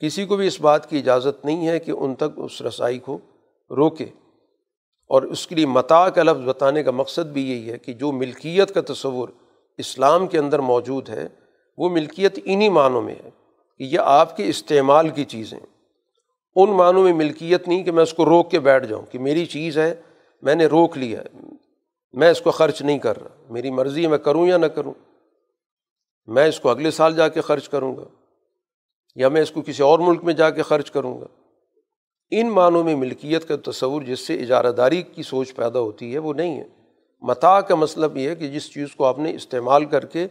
کسی 0.00 0.26
کو 0.26 0.36
بھی 0.36 0.46
اس 0.46 0.60
بات 0.60 0.90
کی 0.90 0.98
اجازت 0.98 1.44
نہیں 1.44 1.68
ہے 1.68 1.78
کہ 1.78 1.90
ان 1.90 2.14
تک 2.14 2.24
اس 2.36 2.62
رسائی 2.62 2.98
کو 2.98 3.18
روکے۔ 3.70 4.06
اور 5.06 5.22
اس 5.22 5.46
کے 5.46 5.54
لیے 5.54 5.66
متا 5.66 6.08
کا 6.08 6.22
لفظ 6.22 6.44
بتانے 6.44 6.82
کا 6.82 6.90
مقصد 6.90 7.26
بھی 7.26 7.50
یہی 7.50 7.72
ہے 7.72 7.78
کہ 7.78 7.92
جو 7.92 8.12
ملکیت 8.12 8.74
کا 8.74 8.92
تصور 8.92 9.28
اسلام 9.78 10.26
کے 10.26 10.38
اندر 10.38 10.58
موجود 10.58 11.08
ہے، 11.08 11.28
وہ 11.78 11.88
ملکیت 11.88 12.38
انہی 12.44 12.68
معنوں 12.68 13.02
میں 13.02 13.14
ہے 13.24 13.30
کہ 13.78 13.84
یہ 13.84 13.98
آپ 13.98 14.36
کے 14.36 14.48
استعمال 14.48 15.08
کی 15.08 15.24
چیزیں 15.24 15.58
ان 16.56 16.70
معنوں 16.70 17.02
میں 17.02 17.12
ملکیت 17.12 17.68
نہیں 17.68 17.84
کہ 17.84 17.92
میں 17.92 18.02
اس 18.02 18.14
کو 18.14 18.24
روک 18.24 18.50
کے 18.50 18.60
بیٹھ 18.60 18.86
جاؤں 18.86 19.02
کہ 19.02 19.18
میری 19.18 19.46
چیز 19.46 19.78
ہے، 19.78 19.94
میں 20.42 20.54
نے 20.54 20.66
روک 20.66 20.98
لیا 20.98 21.20
ہے، 21.20 21.38
میں 22.12 22.30
اس 22.30 22.40
کو 22.40 22.50
خرچ 22.50 22.82
نہیں 22.82 22.98
کر 22.98 23.22
رہا، 23.22 23.52
میری 23.52 23.70
مرضی 23.70 24.02
ہے، 24.02 24.08
میں 24.08 24.18
کروں 24.18 24.46
یا 24.46 24.56
نہ 24.56 24.66
کروں، 24.66 24.94
میں 26.26 26.46
اس 26.46 26.60
کو 26.60 26.68
اگلے 26.68 26.90
سال 26.90 27.14
جا 27.14 27.28
کے 27.28 27.40
خرچ 27.40 27.68
کروں 27.68 27.96
گا۔ 27.96 28.04
یا 29.14 29.28
میں 29.28 29.42
اس 29.42 29.50
کو 29.50 29.62
کسی 29.62 29.82
اور 29.82 29.98
ملک 29.98 30.24
میں 30.24 30.34
جا 30.34 30.50
کے 30.50 30.62
خرچ 30.62 30.90
کروں 30.90 31.20
گا۔ 31.20 31.26
ان 32.30 32.50
معنوں 32.50 32.84
میں 32.84 32.96
ملکیت 32.96 33.48
کا 33.48 33.70
تصور 33.70 34.02
جس 34.02 34.20
سے 34.20 34.34
اجارہ 34.34 34.72
داری 34.72 35.02
کی 35.02 35.22
سوچ 35.22 35.54
پیدا 35.54 35.78
ہوتی 35.78 36.12
ہے 36.12 36.18
وہ 36.18 36.34
نہیں 36.34 36.60
ہے۔ 36.60 36.64
متا 37.20 37.60
کا 37.60 37.74
مطلب 37.74 38.16
یہ 38.16 38.28
ہے 38.28 38.34
کہ 38.34 38.48
جس 38.48 38.72
چیز 38.72 38.88
کو 38.96 39.04
آپ 39.04 39.18
نے 39.18 39.34
استعمال 39.34 39.84
کر 39.84 40.06
کے 40.06 40.26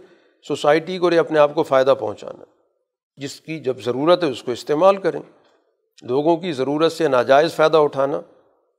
سوسائٹی 0.48 0.98
کو 0.98 1.08
اپنے 1.08 1.40
آپ 1.40 1.56
کو 1.56 1.64
فائدہ 1.64 1.94
پہنچانا 2.00 2.44
جس 3.18 3.42
کی 3.42 3.60
جب 3.60 3.82
ضرورت 3.82 4.24
ہے 4.24 4.30
اس 4.30 4.44
کو 4.44 4.52
استعمال 4.52 4.98
کریں۔ 4.98 5.22
لوگوں 6.02 6.38
کی 6.38 6.52
ضرورت 6.52 6.92
سے 6.92 7.08
ناجائز 7.08 7.54
فائدہ 7.56 7.78
اٹھانا، 7.78 8.22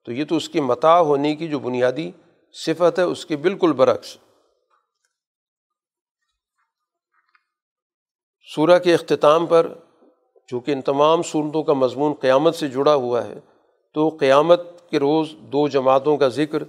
تو 0.04 0.12
یہ 0.12 0.24
تو 0.24 0.36
اس 0.36 0.48
کی 0.48 0.60
متا 0.60 1.00
ہونے 1.00 1.36
کی 1.36 1.48
جو 1.48 1.58
بنیادی 1.58 2.10
صفت 2.52 2.98
ہے 2.98 3.04
اس 3.04 3.26
کے 3.26 3.36
بالکل 3.36 3.72
برعکس 3.72 4.16
سورہ 8.54 8.78
کے 8.78 8.94
اختتام 8.94 9.46
پر 9.46 9.72
چونکہ 10.48 10.72
ان 10.72 10.80
تمام 10.80 11.22
صورتوں 11.22 11.62
کا 11.62 11.72
مضمون 11.72 12.12
قیامت 12.20 12.54
سے 12.54 12.68
جڑا 12.68 12.94
ہوا 12.94 13.24
ہے، 13.26 13.34
تو 13.94 14.08
قیامت 14.20 14.60
کے 14.90 14.98
روز 14.98 15.28
دو 15.52 15.66
جماعتوں 15.68 16.16
کا 16.16 16.28
ذکر 16.28 16.64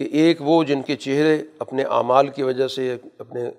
کہ 0.00 0.08
ایک 0.12 0.40
وہ 0.40 0.62
جن 0.64 0.82
کے 0.82 0.96
چہرے 0.96 1.36
اپنے 1.58 1.82
اعمال 1.90 2.28
کی 2.28 2.42
وجہ 2.42 2.68
سے، 2.68 2.96
اپنے 3.18 3.50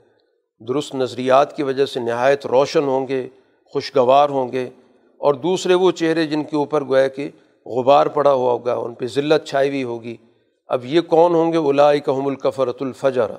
درست 0.62 0.96
نظریات 0.96 1.56
کی 1.56 1.64
وجہ 1.64 1.86
سے 1.86 2.00
نہایت 2.00 2.46
روشن 2.46 2.84
ہوں 2.84 3.08
گے، 3.08 3.28
خوشگوار 3.74 4.30
ہوں 4.30 4.52
گے، 4.52 4.70
اور 5.22 5.34
دوسرے 5.34 5.74
وہ 5.74 5.92
چہرے 5.92 6.26
جن 6.28 6.44
کے 6.44 6.56
اوپر 6.56 6.84
گویا 6.84 7.08
کہ 7.08 7.30
غبار 7.66 8.08
پڑا 8.08 8.34
ہوا 8.34 8.52
ہوگا، 8.52 8.76
ان 8.76 8.94
پہ 8.94 9.08
ذلت 9.08 9.48
چھائی 9.48 9.70
ہوئی 9.70 9.84
ہوگی۔ 9.84 10.16
اب 10.70 10.86
یہ 10.86 11.02
کون 11.10 11.36
ہوں 11.36 11.52
گے؟ 11.54 11.58
الائی 11.70 12.00
الکفرت 12.08 12.82
الفجر، 12.82 13.32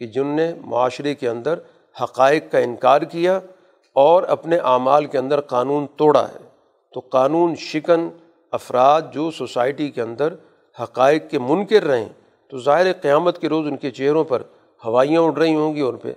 کہ 0.00 0.06
جن 0.06 0.26
نے 0.36 0.52
معاشرے 0.64 1.14
کے 1.14 1.28
اندر 1.28 1.58
حقائق 1.96 2.50
کا 2.52 2.58
انکار 2.58 3.02
کیا 3.02 3.38
اور 3.96 4.22
اپنے 4.22 4.56
اعمال 4.56 5.04
کے 5.04 5.18
اندر 5.18 5.40
قانون 5.40 5.86
توڑا 5.96 6.26
ہے۔ 6.28 6.46
تو 6.94 7.00
قانون 7.00 7.54
شکن، 7.54 8.08
افراد 8.52 9.02
جو 9.12 9.30
سوسائٹی 9.30 9.88
کے 9.90 10.02
اندر 10.02 10.34
حقائق 10.82 11.30
کے 11.30 11.38
منکر 11.38 11.82
رہیں، 11.82 12.08
تو 12.50 12.58
ظاہر 12.58 12.92
قیامت 12.92 13.40
کے 13.40 13.48
روز 13.48 13.66
ان 13.66 13.76
کے 13.76 13.90
چہروں 13.90 14.24
پر 14.24 14.42
ہوائیاں 14.84 15.20
اڑ 15.20 15.36
رہی 15.36 15.54
ہوں 15.54 15.74
گی، 15.74 15.80
اور 15.80 15.94
پہ 15.94 16.12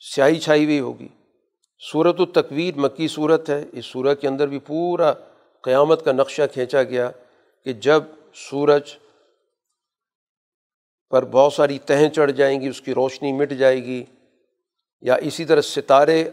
سیاہی 0.00 0.38
چھائی 0.40 0.64
ہوئی 0.64 0.80
ہوگی۔ 0.80 1.08
صورت 1.92 2.20
و 2.20 2.26
تقویر 2.26 2.78
مکی 2.78 3.08
صورت 3.08 3.50
ہے۔ 3.50 3.64
اس 3.72 3.86
صورت 3.86 4.20
کے 4.20 4.28
اندر 4.28 4.46
بھی 4.46 4.58
پورا 4.58 5.12
قیامت 5.62 6.04
کا 6.04 6.12
نقشہ 6.12 6.42
کھینچا 6.52 6.82
گیا 6.82 7.10
کہ 7.64 7.72
جب 7.72 8.02
سورج 8.34 8.94
پر 11.10 11.24
بہت 11.24 11.52
ساری 11.52 11.78
تہیں 11.78 12.08
چڑھ 12.08 12.32
جائیں 12.32 12.60
گی، 12.60 12.68
اس 12.68 12.80
کی 12.80 12.94
روشنی 12.94 13.32
مٹ 13.32 13.50
جائے 13.50 13.84
گی، 13.84 14.04
یا 15.02 15.14
اسی 15.14 15.44
طرح 15.44 15.60
ستارے 15.60 16.24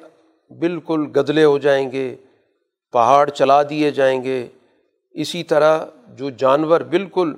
بالکل 0.60 1.06
گدلے 1.16 1.44
ہو 1.44 1.58
جائیں 1.58 1.92
گے، 1.92 2.16
پہاڑ 2.92 3.30
چلا 3.30 3.62
دیے 3.70 3.92
جائیں 3.92 4.24
گے۔ 4.24 4.48
اسی 5.12 5.44
طرح 5.44 5.86
جو 6.08 6.30
جانور 6.30 6.82
بالکل 6.82 7.34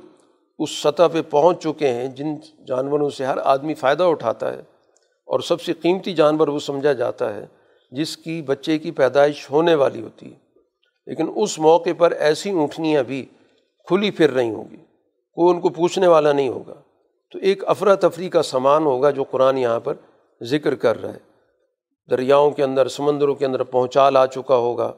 اس 0.60 0.70
سطح 0.70 1.04
پہ 1.14 1.22
پہنچ 1.22 1.64
چکے 1.64 1.88
ہیں، 1.88 2.08
جن 2.08 2.36
جانوروں 2.68 3.10
سے 3.10 3.26
ہر 3.26 3.38
آدمی 3.44 3.74
فائدہ 3.74 4.04
اٹھاتا 4.04 4.54
ہے 4.54 4.60
اور 5.26 5.40
سب 5.40 5.62
سے 5.62 5.74
قیمتی 5.74 6.14
جانور 6.14 6.48
وہ 6.48 6.60
سمجھا 6.60 6.94
جاتا 6.94 7.36
ہے، 7.36 7.46
جس 7.92 8.18
کی 8.18 8.42
بچے 8.42 8.78
کی 8.78 8.92
پیدائش 8.92 9.52
ہونے 9.52 9.76
والی 9.76 10.02
ہوتی 10.02 10.34
ہے۔ 10.34 10.38
لیکن 11.08 11.28
اس 11.36 11.60
موقع 11.60 11.90
پر 11.98 12.12
ایسی 12.12 12.50
اونٹنیاں 12.50 13.04
بھی 13.04 13.26
کھلی 13.88 14.12
پھر 14.12 14.32
رہی 14.32 14.50
ہوں 14.50 14.66
گی، 14.72 14.78
کوئی 15.34 15.56
ان 15.56 15.62
کو 15.62 15.70
پوچھنے 15.70 16.08
والا 16.08 16.34
نہیں 16.34 16.50
ہوگا۔ 16.50 16.74
تو 17.32 17.40
ایک 17.40 17.64
افراتفری 17.68 18.30
کا 18.30 18.44
سامان 18.44 18.84
ہوگا 18.84 19.10
جو 19.10 19.24
قرآن 19.24 19.58
یہاں 19.58 19.80
پر 19.80 19.94
ذکر 20.44 20.76
کر 20.76 21.02
رہا 21.02 21.14
ہے۔ 21.14 21.33
دریاؤں 22.10 22.52
کے 22.52 22.64
اندر، 22.64 22.88
سمندروں 22.88 23.36
کے 23.36 23.46
اندر 23.46 23.64
پہنچا 23.64 24.10
لا 24.10 24.28
چکا 24.28 24.56
ہوگا 24.56 24.94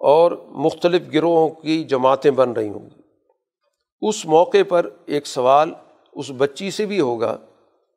اور 0.00 0.32
مختلف 0.48 1.02
گروہوں 1.14 1.48
کی 1.48 1.84
جماعتیں 1.84 2.30
بن 2.30 2.52
رہی 2.52 2.68
ہوں 2.68 2.90
گی۔ 2.90 3.00
اس 4.02 4.26
موقع 4.26 4.62
پر 4.68 4.88
ایک 5.06 5.26
سوال 5.26 5.72
اس 6.12 6.30
بچی 6.36 6.70
سے 6.70 6.86
بھی 6.86 7.00
ہوگا 7.00 7.36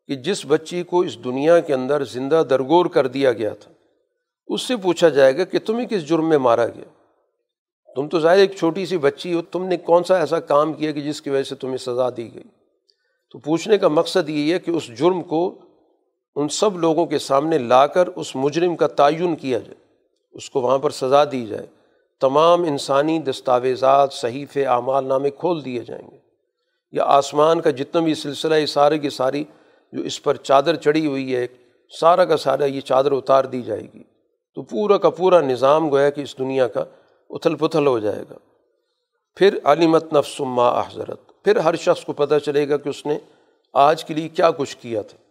کہ 0.07 0.15
جس 0.15 0.45
بچی 0.45 0.83
کو 0.83 0.99
اس 0.99 1.23
دنیا 1.23 1.59
کے 1.59 1.73
اندر 1.73 2.03
زندہ 2.03 2.43
درگور 2.49 2.85
کر 2.85 3.07
دیا 3.07 3.31
گیا 3.31 3.53
تھا، 3.53 3.71
اس 4.47 4.61
سے 4.61 4.75
پوچھا 4.75 5.09
جائے 5.09 5.37
گا 5.37 5.43
کہ 5.43 5.59
تمہیں 5.59 5.87
کس 5.87 6.07
جرم 6.07 6.29
میں 6.29 6.37
مارا 6.37 6.65
گیا؟ 6.65 6.89
تم 7.95 8.07
تو 8.07 8.19
ظاہر 8.19 8.37
ایک 8.37 8.55
چھوٹی 8.55 8.85
سی 8.85 8.97
بچی 8.97 9.33
ہو، 9.33 9.41
تم 9.41 9.65
نے 9.65 9.77
کون 9.77 10.03
سا 10.03 10.17
ایسا 10.19 10.39
کام 10.39 10.73
کیا 10.73 10.91
کہ 10.91 11.01
جس 11.01 11.21
کی 11.21 11.29
وجہ 11.29 11.43
سے 11.43 11.55
تمہیں 11.55 11.77
سزا 11.77 12.09
دی 12.17 12.33
گئی؟ 12.33 12.43
تو 13.31 13.39
پوچھنے 13.39 13.77
کا 13.77 13.87
مقصد 13.87 14.29
یہ 14.29 14.53
ہے 14.53 14.59
کہ 14.59 14.71
اس 14.71 14.87
جرم 14.87 15.21
کو 15.21 15.55
ان 16.35 16.47
سب 16.47 16.77
لوگوں 16.77 17.05
کے 17.05 17.19
سامنے 17.19 17.57
لا 17.57 17.87
کر 17.87 18.07
اس 18.07 18.35
مجرم 18.35 18.75
کا 18.75 18.87
تعین 18.87 19.35
کیا 19.35 19.59
جائے، 19.59 19.75
اس 20.31 20.49
کو 20.49 20.61
وہاں 20.61 20.77
پر 20.77 20.89
سزا 20.89 21.23
دی 21.31 21.45
جائے۔ 21.45 21.65
تمام 22.21 22.63
انسانی 22.63 23.19
دستاویزات 23.19 24.13
صحیح 24.13 24.45
اعمال 24.55 25.05
نامے 25.05 25.29
کھول 25.29 25.65
دیے 25.65 25.79
جائیں 25.79 26.11
گے۔ 26.11 26.17
یا 26.91 27.03
آسمان 27.03 27.61
کا 27.61 27.69
جتنا 27.69 28.01
بھی 28.01 28.15
سلسلہ 28.15 28.55
ہے، 28.55 28.65
سارے 28.65 28.99
کی 28.99 29.09
ساری 29.09 29.43
جو 29.91 30.01
اس 30.01 30.23
پر 30.23 30.35
چادر 30.35 30.75
چڑھی 30.75 31.05
ہوئی 31.05 31.35
ہے، 31.35 31.47
سارا 31.99 32.25
کا 32.25 32.37
سارا 32.37 32.65
یہ 32.65 32.81
چادر 32.81 33.11
اتار 33.11 33.43
دی 33.45 33.61
جائے 33.61 33.87
گی۔ 33.93 34.03
تو 34.55 34.61
پورا 34.61 34.97
کا 34.97 35.09
پورا 35.09 35.41
نظام 35.41 35.89
گویا 35.89 36.09
کہ 36.09 36.21
اس 36.21 36.37
دنیا 36.37 36.67
کا 36.67 36.83
اتھل 37.29 37.55
پتھل 37.55 37.87
ہو 37.87 37.99
جائے 37.99 38.23
گا۔ 38.29 38.37
پھر 39.35 39.59
علیمت 39.63 40.13
نفس 40.13 40.41
ما 40.41 40.79
حضرت 40.79 41.43
پھر 41.43 41.55
ہر 41.55 41.75
شخص 41.75 42.05
کو 42.05 42.13
پتہ 42.13 42.35
چلے 42.45 42.69
گا 42.69 42.77
کہ 42.77 42.89
اس 42.89 43.05
نے 43.05 43.17
آج 43.73 44.05
کے 44.05 44.13
لیے 44.13 44.27
کیا 44.27 44.51
کچھ 44.51 44.77
کیا 44.77 45.01
تھا۔ 45.01 45.22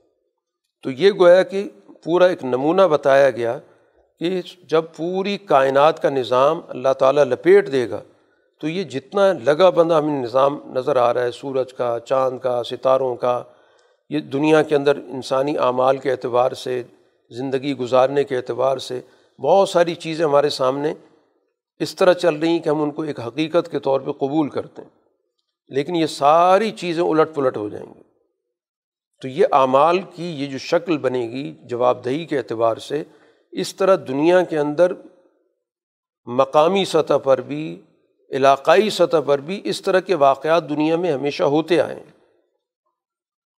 تو 0.82 0.90
یہ 0.90 1.10
گویا 1.18 1.42
کہ 1.42 1.68
پورا 2.04 2.26
ایک 2.26 2.44
نمونہ 2.44 2.82
بتایا 2.82 3.30
گیا 3.30 3.58
کہ 4.20 4.42
جب 4.68 4.84
پوری 4.96 5.38
کائنات 5.38 6.02
کا 6.02 6.10
نظام 6.10 6.60
اللہ 6.68 6.92
تعالیٰ 6.98 7.24
لپیٹ 7.24 7.72
دے 7.72 7.90
گا، 7.90 8.00
تو 8.60 8.68
یہ 8.68 8.84
جتنا 8.84 9.32
لگا 9.32 9.70
بندہ 9.70 9.94
ہمیں 9.94 10.22
نظام 10.22 10.58
نظر 10.66 10.96
آ 10.96 11.14
رہا 11.14 11.22
ہے، 11.22 11.30
سورج 11.30 11.72
کا، 11.72 11.98
چاند 12.04 12.38
کا، 12.38 12.62
ستاروں 12.62 13.16
کا، 13.16 13.42
یہ 14.10 14.18
دنیا 14.18 14.62
کے 14.62 14.76
اندر 14.76 14.96
انسانی 14.96 15.58
اعمال 15.58 15.96
کے 15.96 16.10
اعتبار 16.10 16.52
سے، 16.52 16.82
زندگی 17.30 17.76
گزارنے 17.76 18.24
کے 18.24 18.36
اعتبار 18.36 18.78
سے 18.78 19.00
بہت 19.38 19.68
ساری 19.68 19.94
چیزیں 19.94 20.24
ہمارے 20.24 20.48
سامنے 20.48 20.94
اس 21.78 21.94
طرح 21.94 22.12
چل 22.12 22.34
رہی 22.34 22.48
ہیں 22.48 22.58
کہ 22.58 22.68
ہم 22.68 22.82
ان 22.82 22.90
کو 22.90 23.02
ایک 23.02 23.20
حقیقت 23.20 23.70
کے 23.70 23.78
طور 23.78 24.00
پہ 24.00 24.12
قبول 24.12 24.48
کرتے 24.48 24.82
ہیں۔ 24.82 24.88
لیکن 25.68 25.96
یہ 25.96 26.06
ساری 26.06 26.70
چیزیں 26.70 27.02
الٹ 27.02 27.34
پلٹ 27.34 27.56
ہو 27.56 27.68
جائیں 27.68 27.94
گی۔ 27.94 28.00
تو 29.22 29.28
یہ 29.28 29.46
اعمال 29.52 30.00
کی 30.00 30.42
یہ 30.42 30.46
جو 30.46 30.58
شکل 30.58 30.98
بنے 30.98 31.28
گی 31.28 31.54
جواب 31.62 32.04
دہی 32.04 32.24
کے 32.24 32.38
اعتبار 32.38 32.76
سے، 32.76 33.02
اس 33.52 33.74
طرح 33.74 33.96
دنیا 34.08 34.42
کے 34.42 34.58
اندر 34.58 34.92
مقامی 36.24 36.84
سطح 36.84 37.16
پر 37.16 37.40
بھی، 37.40 37.82
علاقائی 38.30 38.90
سطح 38.90 39.20
پر 39.26 39.38
بھی 39.38 39.60
اس 39.64 39.82
طرح 39.82 40.00
کے 40.00 40.14
واقعات 40.14 40.68
دنیا 40.68 40.96
میں 40.96 41.12
ہمیشہ 41.12 41.42
ہوتے 41.42 41.80
آئے 41.80 41.94
ہیں۔ 41.94 42.10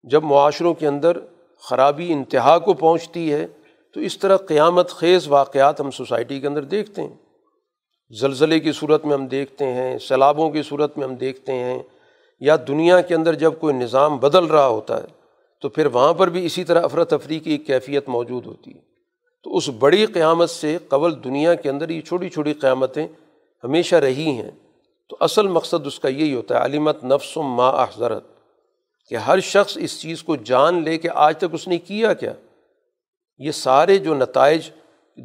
جب 0.03 0.25
معاشروں 0.25 0.75
کے 0.75 0.87
اندر 0.87 1.19
خرابی 1.59 2.13
انتہا 2.13 2.59
کو 2.59 2.75
پہنچتی 2.75 3.33
ہے، 3.33 3.47
تو 3.93 4.01
اس 4.01 4.19
طرح 4.19 4.37
قیامت 4.37 4.91
خیز 4.91 5.29
واقعات 5.29 5.81
ہم 5.81 5.91
سوسائٹی 5.91 6.41
کے 6.41 6.47
اندر 6.47 6.65
دیکھتے 6.65 7.03
ہیں۔ 7.03 7.15
زلزلے 8.21 8.61
کی 8.61 8.73
صورت 8.73 9.05
میں 9.05 9.15
ہم 9.15 9.27
دیکھتے 9.27 9.65
ہیں، 9.65 9.99
سیلابوں 9.99 10.51
کی 10.51 10.63
صورت 10.63 10.99
میں 10.99 11.09
ہم 11.09 11.15
دیکھتے 11.15 11.53
ہیں، 11.53 11.83
یا 12.41 12.57
دنیا 12.69 13.01
کے 13.01 13.15
اندر 13.15 13.35
جب 13.35 13.53
کوئی 13.61 13.75
نظام 13.75 14.19
بدل 14.19 14.45
رہا 14.45 14.67
ہوتا 14.67 15.03
ہے 15.03 15.24
تو 15.65 15.69
پھر 15.69 15.87
وہاں 15.87 16.13
پر 16.15 16.29
بھی 16.29 16.45
اسی 16.47 16.65
طرح 16.65 16.83
افراتفری 16.83 17.39
کی 17.39 17.51
ایک 17.51 17.67
کیفیت 17.67 18.09
موجود 18.09 18.47
ہوتی 18.47 18.75
ہے۔ 18.75 18.81
تو 19.45 19.57
اس 19.57 19.69
بڑی 19.69 20.07
قیامت 20.07 20.51
سے 20.51 20.79
قبل 20.89 21.13
دنیا 21.25 21.55
کے 21.55 21.71
اندر 21.71 21.89
یہ 21.89 22.01
چھوٹی 22.01 22.29
چھوٹی 22.29 22.53
قیامتیں 22.53 23.07
ہمیشہ 23.65 23.97
رہی 23.97 24.31
ہیں۔ 24.31 24.51
تو 25.09 25.17
اصل 25.21 25.49
مقصد 25.49 25.87
اس 25.87 25.99
کا 26.01 26.09
یہی 26.09 26.35
ہوتا 26.35 26.59
ہے 26.59 26.65
علیمت 26.65 27.05
نفس 27.05 27.37
و 27.37 27.43
ما 27.43 27.69
احضرت، 27.69 28.25
کہ 29.11 29.15
ہر 29.15 29.41
شخص 29.41 29.77
اس 29.81 30.01
چیز 30.01 30.23
کو 30.23 30.37
جان 30.37 30.83
لے 30.85 30.99
کہ 30.99 31.09
آج 31.15 31.39
تک 31.39 31.45
اس 31.53 31.69
نے 31.69 31.79
کیا 31.79 32.13
کیا۔ 32.13 32.33
یہ 33.39 33.51
سارے 33.51 33.99
جو 33.99 34.15
نتائج 34.15 34.71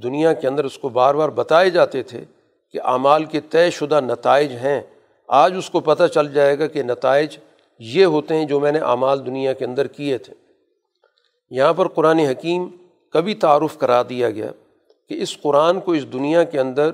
دنیا 0.03 0.33
کے 0.33 0.47
اندر 0.47 0.63
اس 0.63 0.77
کو 0.77 0.89
بار 0.89 1.15
بار 1.15 1.29
بتائے 1.29 1.69
جاتے 1.69 2.03
تھے 2.03 2.23
کہ 2.73 2.79
اعمال 2.83 3.25
کے 3.25 3.39
طے 3.39 3.69
شدہ 3.71 3.99
نتائج 4.01 4.51
ہیں، 4.51 4.81
آج 5.27 5.53
اس 5.57 5.69
کو 5.69 5.79
پتہ 5.79 6.07
چل 6.13 6.33
جائے 6.33 6.59
گا 6.59 6.67
کہ 6.67 6.83
نتائج 6.83 7.37
یہ 7.79 8.05
ہوتے 8.05 8.35
ہیں 8.35 8.45
جو 8.45 8.59
میں 8.59 8.71
نے 8.71 8.79
اعمال 8.79 9.25
دنیا 9.25 9.53
کے 9.53 9.65
اندر 9.65 9.87
کیے 9.87 10.17
تھے۔ 10.17 10.33
یہاں 11.49 11.73
پر 11.73 11.87
قرآن 11.87 12.19
حکیم 12.19 12.67
کبھی 13.09 13.35
تعارف 13.35 13.77
کرا 13.77 14.01
دیا 14.09 14.29
گیا 14.29 14.51
کہ 15.09 15.21
اس 15.21 15.41
قرآن 15.41 15.79
کو 15.79 15.91
اس 15.91 16.13
دنیا 16.13 16.43
کے 16.43 16.59
اندر 16.59 16.89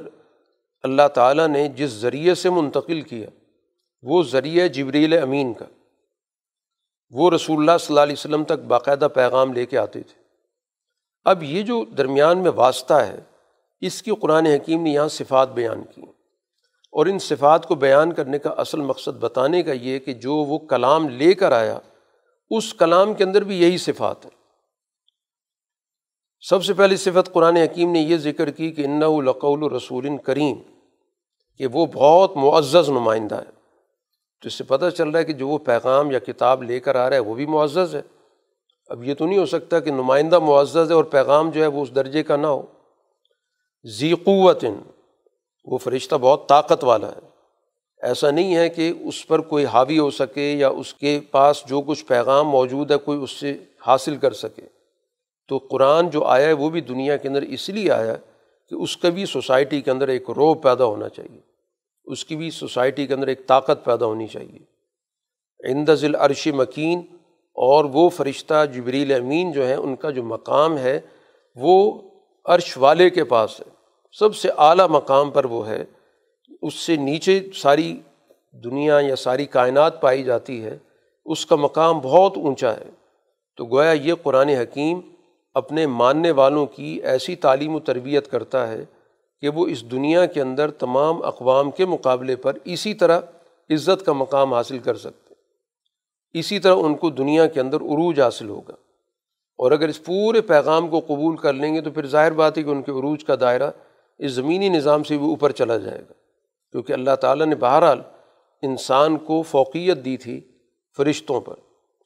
اللہ 0.83 1.07
تعالیٰ 1.13 1.47
نے 1.47 1.67
جس 1.67 1.89
ذریعے 1.89 2.35
سے 2.35 2.49
منتقل 2.49 3.01
کیا، 3.01 3.29
وہ 4.03 4.23
ذریعہ 4.23 4.67
جبریل 4.67 5.17
امین 5.17 5.53
کا۔ 5.53 5.65
وہ 7.09 7.31
رسول 7.31 7.57
اللہ 7.57 7.77
صلی 7.79 7.87
اللہ 7.89 7.99
علیہ 7.99 8.15
وسلم 8.17 8.43
تک 8.43 8.51
باقاعدہ 8.51 9.07
پیغام 9.13 9.53
لے 9.53 9.65
کے 9.65 9.77
آتے 9.77 10.01
تھے۔ 10.01 10.21
اب 11.25 11.43
یہ 11.43 11.61
جو 11.61 11.85
درمیان 11.97 12.37
میں 12.37 12.51
واسطہ 12.55 12.93
ہے، 12.93 13.19
اس 13.81 14.03
کی 14.03 14.11
قرآن 14.21 14.45
حکیم 14.45 14.83
نے 14.83 14.89
یہاں 14.89 15.07
صفات 15.07 15.49
بیان 15.49 15.83
کی۔ 15.83 16.01
اور 16.95 17.05
ان 17.05 17.19
صفات 17.19 17.67
کو 17.67 17.75
بیان 17.75 18.11
کرنے 18.11 18.39
کا 18.39 18.49
اصل 18.49 18.79
مقصد 18.79 19.19
بتانے 19.19 19.63
کا 19.63 19.71
یہ 19.71 19.99
کہ 19.99 20.13
جو 20.13 20.33
وہ 20.33 20.57
کلام 20.57 21.09
لے 21.09 21.33
کر 21.33 21.51
آیا، 21.51 21.79
اس 22.49 22.73
کلام 22.73 23.13
کے 23.13 23.23
اندر 23.23 23.43
بھی 23.43 23.61
یہی 23.61 23.77
صفات 23.77 24.25
ہے 24.25 24.29
سب 26.39 26.63
سے 26.63 26.73
پہلی 26.73 26.97
صفت 26.97 27.33
قرآن 27.33 27.57
حکیم 27.57 27.91
نے 27.91 27.99
یہ 27.99 28.17
ذکر 28.17 28.49
کی 28.49 28.71
کہ 28.71 28.85
ان 28.85 29.03
القول 29.03 29.71
رسول 29.73 30.17
کریم، 30.17 30.57
کہ 31.57 31.67
وہ 31.67 31.85
بہت 31.85 32.37
معزز 32.37 32.89
نمائندہ 32.89 33.35
ہے۔ 33.35 33.51
تو 34.41 34.47
اس 34.47 34.53
سے 34.53 34.63
پتہ 34.63 34.89
چل 34.89 35.09
رہا 35.09 35.19
ہے 35.19 35.23
کہ 35.23 35.33
جو 35.33 35.47
وہ 35.47 35.57
پیغام 35.57 36.11
یا 36.11 36.19
کتاب 36.19 36.63
لے 36.63 36.79
کر 36.79 36.95
آ 36.95 37.09
رہا 37.09 37.15
ہے، 37.15 37.21
وہ 37.21 37.35
بھی 37.35 37.45
معزز 37.45 37.95
ہے۔ 37.95 38.01
اب 38.87 39.03
یہ 39.03 39.13
تو 39.13 39.25
نہیں 39.25 39.37
ہو 39.37 39.45
سکتا 39.45 39.79
کہ 39.79 39.91
نمائندہ 39.91 40.39
معزز 40.39 40.89
ہے 40.89 40.93
اور 40.93 41.03
پیغام 41.03 41.49
جو 41.49 41.61
ہے 41.61 41.67
وہ 41.67 41.81
اس 41.81 41.95
درجے 41.95 42.23
کا 42.23 42.35
نہ 42.35 42.47
ہو۔ 42.47 42.61
ذی 43.85 44.13
قوت 44.13 44.63
وہ 45.65 45.77
فرشتہ 45.77 46.15
بہت 46.15 46.49
طاقت 46.49 46.83
والا 46.83 47.07
ہے۔ 47.07 47.35
ایسا 48.01 48.31
نہیں 48.31 48.55
ہے 48.55 48.69
کہ 48.69 48.93
اس 48.99 49.27
پر 49.27 49.39
کوئی 49.39 49.65
حاوی 49.65 49.99
ہو 49.99 50.11
سکے 50.11 50.51
یا 50.51 50.69
اس 50.69 50.93
کے 50.93 51.19
پاس 51.31 51.63
جو 51.67 51.81
کچھ 51.81 52.05
پیغام 52.05 52.47
موجود 52.47 52.91
ہے 52.91 52.97
کوئی 52.97 53.23
اس 53.23 53.31
سے 53.31 53.57
حاصل 53.87 54.17
کر 54.17 54.31
سکے۔ 54.33 54.61
تو 55.47 55.57
قرآن 55.57 56.09
جو 56.09 56.23
آیا 56.23 56.47
ہے 56.47 56.53
وہ 56.53 56.69
بھی 56.69 56.81
دنیا 56.81 57.17
کے 57.17 57.27
اندر 57.27 57.41
اس 57.41 57.69
لیے 57.69 57.91
آیا 57.91 58.15
کہ 58.69 58.75
اس 58.75 58.97
کا 58.97 59.09
بھی 59.09 59.25
سوسائٹی 59.25 59.81
کے 59.81 59.91
اندر 59.91 60.07
ایک 60.07 60.29
روب 60.29 60.63
پیدا 60.63 60.85
ہونا 60.85 61.09
چاہیے۔ 61.09 61.39
اس 62.05 62.25
کی 62.25 62.35
بھی 62.35 62.51
سوسائٹی 62.51 63.07
کے 63.07 63.13
اندر 63.13 63.27
ایک 63.27 63.47
طاقت 63.47 63.85
پیدا 63.85 64.05
ہونی 64.05 64.27
چاہیے۔ 64.27 64.75
اندز 65.71 66.03
العرش 66.03 66.47
مکین 66.47 67.01
اور 67.53 67.85
وہ 67.85 68.09
فرشتہ 68.09 68.65
جبریل 68.65 69.13
امین 69.13 69.51
جو 69.51 69.67
ہیں 69.67 69.75
ان 69.75 69.95
کا 69.95 70.09
جو 70.09 70.23
مقام 70.23 70.77
ہے، 70.77 70.99
وہ 71.55 72.01
عرش 72.45 72.77
والے 72.77 73.09
کے 73.09 73.23
پاس 73.23 73.59
ہے۔ 73.59 73.74
سب 74.19 74.35
سے 74.35 74.49
اعلیٰ 74.57 74.87
مقام 74.89 75.31
پر 75.31 75.45
وہ 75.45 75.67
ہے، 75.67 75.85
اس 76.61 76.73
سے 76.73 76.95
نیچے 76.95 77.49
ساری 77.55 78.01
دنیا 78.63 78.99
یا 79.01 79.15
ساری 79.15 79.45
کائنات 79.45 80.01
پائی 80.01 80.23
جاتی 80.23 80.65
ہے، 80.65 80.77
اس 81.25 81.45
کا 81.45 81.55
مقام 81.55 81.99
بہت 81.99 82.37
اونچا 82.37 82.73
ہے۔ 82.73 82.89
تو 83.57 83.65
گویا 83.65 83.91
یہ 83.91 84.13
قرآن 84.23 84.49
حکیم 84.49 84.99
اپنے 85.53 85.87
ماننے 85.87 86.31
والوں 86.31 86.65
کی 86.65 87.01
ایسی 87.03 87.35
تعلیم 87.35 87.75
و 87.75 87.79
تربیت 87.79 88.31
کرتا 88.31 88.67
ہے 88.67 88.85
کہ 89.41 89.49
وہ 89.49 89.67
اس 89.67 89.91
دنیا 89.91 90.25
کے 90.25 90.41
اندر 90.41 90.71
تمام 90.71 91.23
اقوام 91.23 91.71
کے 91.71 91.85
مقابلے 91.85 92.35
پر 92.35 92.57
اسی 92.65 92.93
طرح 92.93 93.19
عزت 93.69 94.05
کا 94.05 94.13
مقام 94.13 94.53
حاصل 94.53 94.79
کر 94.79 94.95
سکتے 94.95 95.33
اسی 96.39 96.59
طرح 96.59 96.75
ان 96.75 96.95
کو 96.95 97.09
دنیا 97.09 97.47
کے 97.47 97.59
اندر 97.59 97.77
عروج 97.77 98.21
حاصل 98.21 98.49
ہوگا۔ 98.49 98.73
اور 99.57 99.71
اگر 99.71 99.87
اس 99.87 100.03
پورے 100.03 100.41
پیغام 100.41 100.87
کو 100.87 100.99
قبول 100.99 101.35
کر 101.35 101.53
لیں 101.53 101.75
گے 101.75 101.81
تو 101.81 101.91
پھر 101.91 102.05
ظاہر 102.05 102.31
بات 102.31 102.57
ہے 102.57 102.63
کہ 102.63 102.69
ان 102.69 102.81
کے 102.81 102.91
عروج 102.91 103.23
کا 103.23 103.35
دائرہ 103.39 103.71
اس 104.17 104.31
زمینی 104.31 104.69
نظام 104.69 105.03
سے 105.03 105.17
بھی 105.17 105.25
اوپر 105.25 105.51
چلا 105.51 105.77
جائے 105.77 105.99
گا۔ 105.99 106.13
کیونکہ 106.71 106.93
اللہ 106.93 107.15
تعالیٰ 107.21 107.45
نے 107.45 107.55
بہرحال 107.55 108.01
انسان 108.61 109.17
کو 109.17 109.41
فوقیت 109.41 110.05
دی 110.05 110.17
تھی 110.17 110.41
فرشتوں 110.97 111.41
پر۔ 111.41 111.55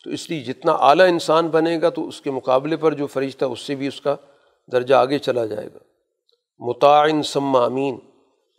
تو 0.03 0.09
اس 0.09 0.29
لیے 0.29 0.39
جتنا 0.39 0.71
اعلیٰ 0.71 1.07
انسان 1.07 1.47
بنے 1.47 1.81
گا 1.81 1.89
تو 1.89 2.07
اس 2.07 2.21
کے 2.21 2.31
مقابلے 2.31 2.77
پر 2.77 2.93
جو 2.93 3.07
فرشتہ 3.07 3.45
اس 3.45 3.59
سے 3.59 3.75
بھی 3.75 3.87
اس 3.87 4.01
کا 4.01 4.15
درجہ 4.71 4.95
آگے 4.95 5.19
چلا 5.19 5.45
جائے 5.45 5.67
گا۔ 5.67 5.79
متعین 6.59 7.23
سمامین 7.23 7.97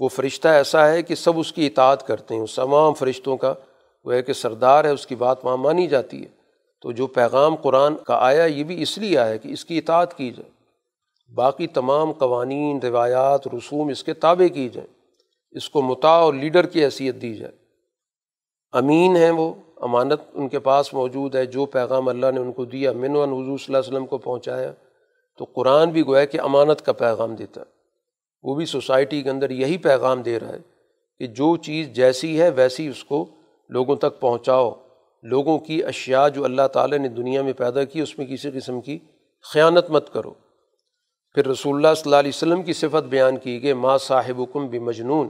وہ 0.00 0.08
فرشتہ 0.08 0.48
ایسا 0.48 0.88
ہے 0.88 1.02
کہ 1.02 1.14
سب 1.14 1.38
اس 1.38 1.52
کی 1.52 1.66
اطاعت 1.66 2.06
کرتے 2.06 2.34
ہیں۔ 2.34 2.42
اس 2.42 2.54
تمام 2.54 2.94
فرشتوں 2.94 3.36
کا 3.36 3.54
وہ 4.04 4.14
ہے 4.14 4.22
کہ 4.22 4.32
سردار 4.32 4.84
ہے، 4.84 4.90
اس 4.90 5.06
کی 5.06 5.14
بات 5.14 5.44
وہاں 5.44 5.56
مانی 5.56 5.86
جاتی 5.86 6.22
ہے۔ 6.22 6.28
تو 6.80 6.92
جو 6.92 7.06
پیغام 7.06 7.56
قرآن 7.56 7.96
کا 7.96 8.16
آیا 8.20 8.44
یہ 8.44 8.64
بھی 8.64 8.82
اس 8.82 8.98
لیے 8.98 9.18
آیا 9.18 9.36
کہ 9.36 9.48
اس 9.48 9.64
کی 9.64 9.78
اطاعت 9.78 10.16
کی 10.16 10.30
جائے۔ 10.30 10.59
باقی 11.34 11.66
تمام 11.66 12.12
قوانین، 12.12 12.78
روایات، 12.82 13.48
رسوم 13.48 13.88
اس 13.88 14.04
کے 14.04 14.14
تابع 14.14 14.54
کی 14.54 14.68
جائیں۔ 14.68 14.94
اس 15.50 15.70
کو 15.70 15.82
متا 15.82 16.08
اور 16.08 16.34
لیڈر 16.34 16.66
کی 16.66 16.84
حیثیت 16.84 17.14
دی 17.22 17.34
جائے۔ 17.34 17.52
امین 18.72 19.16
ہیں 19.16 19.30
وہ، 19.30 19.54
امانت 19.76 20.20
ان 20.34 20.48
کے 20.48 20.58
پاس 20.58 20.94
موجود 20.94 21.34
ہے، 21.34 21.46
جو 21.46 21.66
پیغام 21.66 22.08
اللہ 22.08 22.30
نے 22.34 22.40
ان 22.40 22.52
کو 22.52 22.64
دیا۔ 22.64 22.92
من 22.92 23.16
و 23.16 23.22
حضور 23.22 23.58
صلی 23.58 23.74
اللہ 23.74 23.78
علیہ 23.78 23.92
وسلم 23.92 24.06
کو 24.06 24.18
پہنچایا۔ 24.18 24.72
تو 25.38 25.44
قرآن 25.44 25.90
بھی 25.90 26.06
گویا 26.06 26.24
کہ 26.24 26.40
امانت 26.40 26.86
کا 26.86 26.92
پیغام 26.92 27.34
دیتا 27.34 27.60
ہے۔ 27.60 27.66
وہ 28.42 28.54
بھی 28.54 28.66
سوسائٹی 28.66 29.22
کے 29.22 29.30
اندر 29.30 29.50
یہی 29.50 29.78
پیغام 29.78 30.22
دے 30.22 30.40
رہا 30.40 30.48
ہے 30.48 30.58
کہ 31.18 31.26
جو 31.26 31.56
چیز 31.56 31.88
جیسی 31.88 32.40
ہے، 32.40 32.50
ویسی 32.50 32.88
اس 32.88 33.04
کو 33.04 33.28
لوگوں 33.68 33.96
تک 33.96 34.20
پہنچاؤ۔ 34.20 34.72
لوگوں 35.22 35.58
کی 35.58 35.84
اشیاء 35.84 36.28
جو 36.28 36.44
اللہ 36.44 36.66
تعالیٰ 36.72 36.98
نے 36.98 37.08
دنیا 37.08 37.42
میں 37.42 37.52
پیدا 37.52 37.84
کی، 37.84 38.00
اس 38.00 38.18
میں 38.18 38.26
کسی 38.26 38.50
قسم 38.50 38.80
کی 38.80 38.98
خیانت 39.52 39.90
مت 39.90 40.12
کرو۔ 40.12 40.34
پھر 41.34 41.46
رسول 41.46 41.76
اللہ 41.76 41.94
صلی 41.94 42.02
اللہ 42.04 42.16
علیہ 42.16 42.30
وسلم 42.34 42.62
کی 42.62 42.72
صفت 42.72 43.04
بیان 43.08 43.36
کی 43.36 43.62
گئی 43.62 43.72
ماں 43.72 43.98
صاحب 43.98 44.40
حکم 44.42 44.66
بھی 44.66 44.78
مجنون 44.78 45.28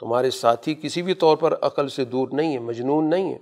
تمہارے 0.00 0.30
ساتھی 0.30 0.74
کسی 0.74 1.02
بھی 1.02 1.14
طور 1.14 1.36
پر 1.36 1.54
عقل 1.60 1.88
سے 1.88 2.04
دور 2.04 2.28
نہیں 2.32 2.52
ہے، 2.52 2.58
مجنون 2.58 3.10
نہیں 3.10 3.32
ہے، 3.32 3.38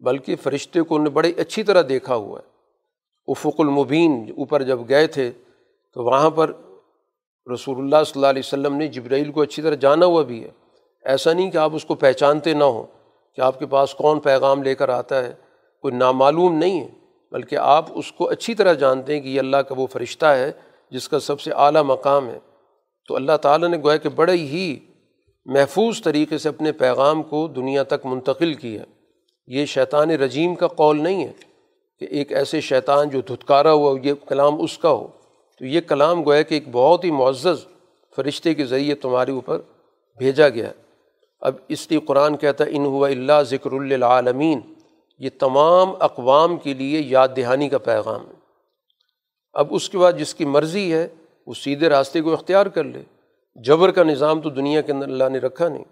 بلکہ 0.00 0.36
فرشتے 0.36 0.80
کو 0.80 0.96
انہیں 0.96 1.10
بڑی 1.10 1.32
اچھی 1.36 1.62
طرح 1.62 1.82
دیکھا 1.88 2.14
ہوا 2.14 2.40
ہے۔ 2.40 2.48
افق 3.28 3.54
المبین، 3.58 4.32
اوپر 4.36 4.62
جب 4.62 4.78
گئے 4.88 5.06
تھے 5.06 5.30
تو 5.92 6.04
وہاں 6.04 6.30
پر 6.30 6.52
رسول 7.54 7.78
اللہ 7.78 8.04
صلی 8.06 8.12
اللہ 8.14 8.26
علیہ 8.26 8.42
وسلم 8.44 8.74
نے 8.74 8.86
جبرائیل 8.86 9.32
کو 9.32 9.42
اچھی 9.42 9.62
طرح 9.62 9.74
جانا 9.74 10.06
ہوا 10.06 10.22
بھی 10.22 10.44
ہے۔ 10.44 10.50
ایسا 11.04 11.32
نہیں 11.32 11.50
کہ 11.50 11.56
آپ 11.56 11.74
اس 11.74 11.84
کو 11.84 11.94
پہچانتے 11.94 12.54
نہ 12.54 12.64
ہوں 12.64 12.84
کہ 13.34 13.40
آپ 13.40 13.58
کے 13.58 13.66
پاس 13.66 13.94
کون 13.94 14.20
پیغام 14.20 14.62
لے 14.62 14.74
کر 14.74 14.88
آتا 14.88 15.22
ہے، 15.22 15.34
کوئی 15.80 15.94
نامعلوم 15.94 16.58
نہیں 16.58 16.80
ہے، 16.80 16.88
بلکہ 17.32 17.56
آپ 17.56 17.86
اس 17.94 18.12
کو 18.12 18.28
اچھی 18.28 18.54
طرح 18.54 18.72
جانتے 18.72 19.14
ہیں 19.14 19.20
کہ 19.20 19.28
یہ 19.28 19.40
اللہ 19.40 19.56
کا 19.56 19.74
وہ 19.78 19.86
فرشتہ 19.86 20.26
ہے 20.26 20.52
جس 20.90 21.08
کا 21.08 21.20
سب 21.20 21.40
سے 21.40 21.52
اعلیٰ 21.52 21.82
مقام 21.82 22.28
ہے۔ 22.28 22.38
تو 23.08 23.16
اللہ 23.16 23.36
تعالیٰ 23.42 23.68
نے 23.68 23.76
گویا 23.76 23.96
کہ 23.96 24.08
بڑے 24.08 24.32
ہی 24.32 24.78
محفوظ 25.44 26.02
طریقے 26.02 26.38
سے 26.38 26.48
اپنے 26.48 26.72
پیغام 26.72 27.22
کو 27.22 27.46
دنیا 27.46 27.82
تک 27.82 28.06
منتقل 28.06 28.54
کیا 28.54 28.82
یہ 29.46 29.64
شیطان 29.64 30.10
رجیم 30.10 30.54
کا 30.54 30.68
قول 30.68 31.02
نہیں 31.02 31.24
ہے 31.24 31.32
کہ 31.98 32.04
ایک 32.04 32.32
ایسے 32.32 32.60
شیطان 32.60 33.08
جو 33.08 33.20
دھتکارا 33.20 33.72
ہوا 33.72 33.98
یہ 34.02 34.14
کلام 34.28 34.62
اس 34.62 34.78
کا 34.78 34.90
ہو۔ 34.90 35.08
تو 35.58 35.66
یہ 35.66 35.80
کلام 35.80 36.24
گویا 36.24 36.42
کہ 36.42 36.54
ایک 36.54 36.64
بہت 36.72 37.04
ہی 37.04 37.10
معزز 37.10 37.64
فرشتے 38.16 38.54
کے 38.54 38.64
ذریعے 38.64 38.94
تمہارے 38.94 39.30
اوپر 39.30 39.60
بھیجا 40.18 40.48
گیا 40.48 40.66
ہے۔ 40.66 40.72
اب 41.40 41.54
اس 41.68 41.90
لیے 41.90 42.00
قرآن 42.00 42.36
کہتا 42.36 42.64
ہے، 42.64 42.70
ان 42.72 42.84
ہوا 42.84 43.08
اللہ 43.08 43.42
ذکر 43.42 43.72
العالمین 43.72 44.60
یہ 45.18 45.30
تمام 45.38 45.88
اقوام 46.00 46.56
کے 46.56 46.74
لیے 46.74 47.00
یاد 47.00 47.28
دہانی 47.36 47.68
کا 47.68 47.78
پیغام 47.78 48.26
ہے۔ 48.28 48.39
اب 49.52 49.66
اس 49.70 49.88
کے 49.88 49.98
بعد 49.98 50.12
جس 50.12 50.34
کی 50.34 50.44
مرضی 50.44 50.92
ہے، 50.92 51.08
وہ 51.46 51.54
سیدھے 51.54 51.88
راستے 51.88 52.20
کو 52.20 52.32
اختیار 52.32 52.66
کر 52.66 52.84
لے۔ 52.84 53.02
جبر 53.54 53.90
کا 53.90 54.02
نظام 54.02 54.40
تو 54.40 54.50
دنیا 54.50 54.80
کے 54.80 54.92
اندر 54.92 55.06
اللہ 55.06 55.28
نے 55.28 55.38
رکھا 55.38 55.68
نہیں۔ 55.68 55.84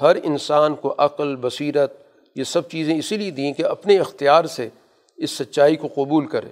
ہر 0.00 0.16
انسان 0.22 0.74
کو 0.74 0.94
عقل، 0.98 1.36
بصیرت، 1.36 1.92
یہ 2.34 2.44
سب 2.44 2.68
چیزیں 2.68 2.98
اسی 2.98 3.16
لیے 3.16 3.30
دیں 3.30 3.52
کہ 3.52 3.64
اپنے 3.64 3.98
اختیار 3.98 4.44
سے 4.44 4.68
اس 5.16 5.30
سچائی 5.30 5.76
کو 5.76 5.88
قبول 5.94 6.26
کرے۔ 6.26 6.48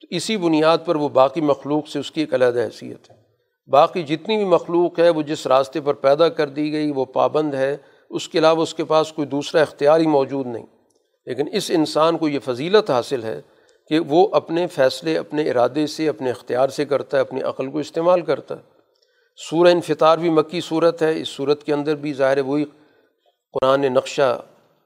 تو 0.00 0.06
اسی 0.10 0.36
بنیاد 0.36 0.78
پر 0.84 0.96
وہ 0.96 1.08
باقی 1.08 1.40
مخلوق 1.40 1.88
سے 1.88 1.98
اس 1.98 2.10
کی 2.10 2.20
ایک 2.20 2.34
علیحدہ 2.34 2.58
حیثیت 2.58 3.10
ہے۔ 3.10 3.16
باقی 3.66 4.02
جتنی 4.02 4.36
بھی 4.36 4.44
مخلوق 4.44 4.98
ہے، 4.98 5.08
وہ 5.08 5.22
جس 5.22 5.46
راستے 5.46 5.80
پر 5.80 5.94
پیدا 5.94 6.28
کر 6.28 6.48
دی 6.48 6.72
گئی، 6.72 6.92
وہ 6.92 7.04
پابند 7.04 7.54
ہے۔ 7.54 7.76
اس 8.10 8.28
کے 8.28 8.38
علاوہ 8.38 8.62
اس 8.62 8.74
کے 8.74 8.84
پاس 8.84 9.12
کوئی 9.12 9.28
دوسرا 9.28 9.60
اختیار 9.60 10.00
ہی 10.00 10.06
موجود 10.06 10.46
نہیں۔ 10.46 10.66
لیکن 11.26 11.48
اس 11.52 11.70
انسان 11.74 12.18
کو 12.18 12.28
یہ 12.28 12.38
فضیلت 12.38 12.90
حاصل 12.90 13.24
ہے 13.24 13.40
کہ 13.88 14.00
وہ 14.00 14.28
اپنے 14.32 14.66
فیصلے، 14.66 15.18
اپنے 15.18 15.50
ارادے 15.50 15.86
سے، 15.86 16.08
اپنے 16.08 16.30
اختیار 16.30 16.68
سے 16.68 16.84
کرتا 16.84 17.16
ہے، 17.16 17.20
اپنی 17.20 17.42
عقل 17.42 17.70
کو 17.70 17.78
استعمال 17.78 18.20
کرتا 18.20 18.54
ہے۔ 18.54 18.60
سورہ 19.50 19.68
انفطار 19.68 20.18
بھی 20.18 20.30
مکی 20.30 20.60
صورت 20.60 21.02
ہے۔ 21.02 21.20
اس 21.20 21.28
صورت 21.28 21.64
کے 21.64 21.72
اندر 21.72 21.94
بھی 21.94 22.12
ظاہر 22.12 22.38
وہی 22.38 22.64
قرآن 23.52 23.80
نقشہ 23.80 24.40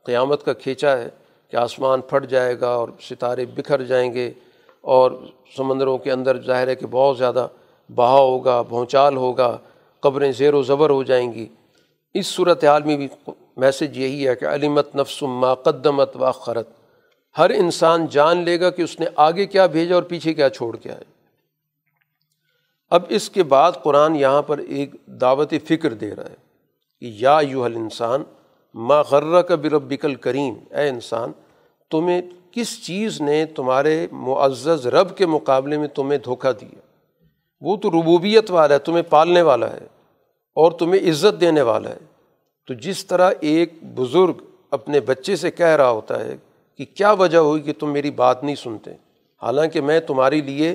قیامت 0.04 0.44
کا 0.44 0.52
کھینچا 0.52 0.98
ہے 0.98 1.08
کہ 1.48 1.56
آسمان 1.56 2.00
پھٹ 2.00 2.26
جائے 2.26 2.60
گا 2.60 2.68
اور 2.68 2.88
ستارے 3.00 3.46
بکھر 3.46 3.82
جائیں 3.82 4.12
گے 4.12 4.30
اور 4.80 5.12
سمندروں 5.56 5.98
کے 5.98 6.12
اندر 6.12 6.42
ظاہر 6.42 6.68
ہے 6.68 6.74
کہ 6.74 6.86
بہت 6.86 7.18
زیادہ 7.18 7.48
بہا 7.94 8.18
ہوگا 8.18 8.62
بھونچال 8.62 9.16
ہوگا، 9.16 9.58
قبریں 10.00 10.32
زیر 10.32 10.54
و 10.54 10.62
زبر 10.62 10.90
ہو 10.90 11.02
جائیں 11.02 11.32
گی۔ 11.32 11.46
اس 12.14 12.26
صورت 12.26 12.64
حال 12.64 12.82
میں 12.82 12.96
بھی 12.96 13.08
میسج 13.56 13.98
یہی 13.98 14.28
ہے 14.28 14.34
کہ 14.34 14.44
علیمت 14.44 14.96
نفس 14.96 15.22
ما 15.22 15.54
قدمت 15.54 16.16
و 16.16 16.24
ہر 17.38 17.50
انسان 17.50 18.06
جان 18.06 18.38
لے 18.38 18.60
گا 18.60 18.70
کہ 18.70 18.82
اس 18.82 19.00
نے 19.00 19.06
آگے 19.16 19.46
کیا 19.46 19.66
بھیجا 19.66 19.94
اور 19.94 20.02
پیچھے 20.02 20.34
کیا 20.34 20.50
چھوڑ 20.50 20.76
کے 20.76 20.90
آئے۔ 20.90 21.04
اب 22.90 23.02
اس 23.08 23.30
کے 23.30 23.42
بعد 23.42 23.72
قرآن 23.82 24.16
یہاں 24.16 24.42
پر 24.42 24.58
ایک 24.58 24.94
دعوت 25.06 25.54
فکر 25.68 25.94
دے 25.94 26.14
رہا 26.14 26.30
ہے 26.30 26.34
کہ 27.00 27.12
یا 27.18 27.38
یو 27.48 27.64
حل 27.64 27.76
انسان 27.76 28.22
ما 28.74 29.02
غرہ 29.02 29.42
کا 29.42 29.54
بربکل 29.54 30.14
کریم 30.14 30.54
اے 30.70 30.88
انسان، 30.88 31.32
تمہیں 31.90 32.22
کس 32.50 32.86
چیز 32.86 33.20
نے 33.20 33.46
تمہارے 33.46 34.06
معزز 34.12 34.86
رب 34.86 35.16
کے 35.16 35.26
مقابلے 35.26 35.78
میں 35.78 35.88
تمہیں 35.88 36.18
دھوکہ 36.18 36.52
دیا؟ 36.60 36.80
وہ 37.60 37.76
تو 37.76 37.90
ربوبیت 37.90 38.50
والا 38.50 38.74
ہے، 38.74 38.78
تمہیں 38.78 39.02
پالنے 39.02 39.42
والا 39.42 39.72
ہے 39.72 39.86
اور 40.54 40.72
تمہیں 40.72 41.10
عزت 41.10 41.40
دینے 41.40 41.62
والا 41.62 41.88
ہے۔ 41.88 41.98
تو 42.66 42.74
جس 42.74 43.06
طرح 43.06 43.30
ایک 43.40 43.72
بزرگ 43.82 44.32
اپنے 44.70 45.00
بچے 45.00 45.36
سے 45.36 45.50
کہہ 45.50 45.66
رہا 45.66 45.90
ہوتا 45.90 46.24
ہے 46.24 46.36
کہ 46.76 46.84
کیا 46.94 47.12
وجہ 47.12 47.38
ہوئی 47.38 47.62
کہ 47.62 47.72
تم 47.78 47.92
میری 47.92 48.10
بات 48.10 48.44
نہیں 48.44 48.54
سنتے؟ 48.54 48.90
حالانکہ 49.42 49.80
میں 49.80 50.00
تمہارے 50.00 50.40
لیے 50.40 50.74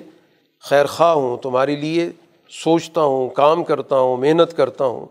خیر 0.59 0.85
خواہ 0.85 1.13
ہوں، 1.13 1.37
تمہارے 1.37 1.75
لیے 1.75 2.09
سوچتا 2.49 3.01
ہوں، 3.01 3.29
کام 3.29 3.63
کرتا 3.63 3.97
ہوں، 3.97 4.17
محنت 4.17 4.57
کرتا 4.57 4.85
ہوں۔ 4.85 5.05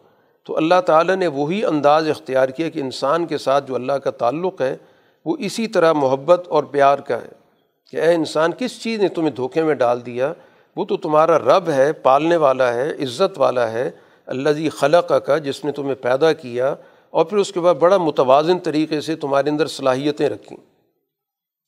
تو 0.45 0.57
اللہ 0.57 0.80
تعالیٰ 0.87 1.16
نے 1.16 1.26
وہی 1.26 1.64
انداز 1.64 2.09
اختیار 2.09 2.49
کیا 2.49 2.68
کہ 2.68 2.78
انسان 2.78 3.26
کے 3.26 3.39
ساتھ 3.39 3.68
جو 3.68 3.74
اللہ 3.74 3.93
کا 3.93 4.11
تعلق 4.11 4.61
ہے، 4.61 4.76
وہ 5.24 5.37
اسی 5.39 5.66
طرح 5.66 5.93
محبت 5.93 6.49
اور 6.49 6.64
پیار 6.64 6.99
کا 6.99 7.22
ہے 7.22 7.28
کہ 7.91 7.97
اے 7.97 8.14
انسان، 8.14 8.51
کس 8.59 8.82
چیز 8.82 9.01
نے 9.01 9.09
تمہیں 9.09 9.30
دھوکے 9.30 9.62
میں 9.62 9.74
ڈال 9.74 10.07
دیا؟ 10.07 10.32
وہ 10.76 10.84
تو 10.84 10.97
تمہارا 10.97 11.39
رب 11.39 11.68
ہے، 11.68 11.93
پالنے 11.93 12.37
والا 12.37 12.74
ہے، 12.74 12.91
عزت 12.91 13.39
والا 13.39 13.72
ہے 13.72 13.91
اللہ 14.26 14.51
جی 14.51 14.68
خلق 14.68 15.12
کا 15.26 15.39
جس 15.39 15.64
نے 15.64 15.72
تمہیں 15.72 15.95
پیدا 15.95 16.32
کیا۔ 16.32 16.74
اور 17.11 17.24
پھر 17.24 17.39
اس 17.39 17.53
کے 17.53 17.61
بعد 17.61 17.74
بڑا 17.74 17.97
متوازن 17.97 18.59
طریقے 18.59 19.01
سے 19.01 19.16
تمہارے 19.16 19.51
اندر 19.51 19.66
صلاحیتیں 19.66 20.28
رکھیں۔ 20.28 20.76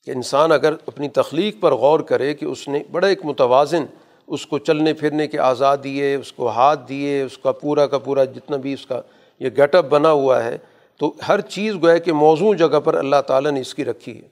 کہ 0.08 0.12
انسان 0.12 0.52
اگر 0.52 0.72
اپنی 0.86 1.08
تخلیق 1.08 1.56
پر 1.60 1.72
غور 1.72 2.00
کرے 2.00 2.34
کہ 2.34 2.44
اس 2.44 2.68
نے 2.68 2.82
بڑا 2.90 3.06
ایک 3.06 3.24
متوازن 3.24 3.84
اس 4.26 4.46
کو 4.46 4.58
چلنے 4.58 4.92
پھرنے 4.92 5.26
کے 5.26 5.38
آزاد 5.38 5.76
دیے، 5.84 6.14
اس 6.14 6.32
کو 6.32 6.48
ہاتھ 6.48 6.88
دیے، 6.88 7.22
اس 7.22 7.38
کا 7.38 7.52
پورا 7.52 7.86
کا 7.86 7.98
پورا 7.98 8.24
جتنا 8.24 8.56
بھی 8.56 8.72
اس 8.72 8.86
کا 8.86 9.00
یہ 9.38 9.50
گیٹ 9.56 9.74
اپ 9.74 9.88
بنا 9.88 10.12
ہوا 10.12 10.44
ہے، 10.44 10.58
تو 10.96 11.12
ہر 11.28 11.40
چیز 11.40 11.74
گویا 11.74 11.98
کہ 11.98 12.12
موزوں 12.12 12.54
جگہ 12.54 12.80
پر 12.80 12.94
اللہ 12.94 13.16
تعالیٰ 13.26 13.50
نے 13.50 13.60
اس 13.60 13.74
کی 13.74 13.84
رکھی 13.84 14.16
ہے۔ 14.16 14.28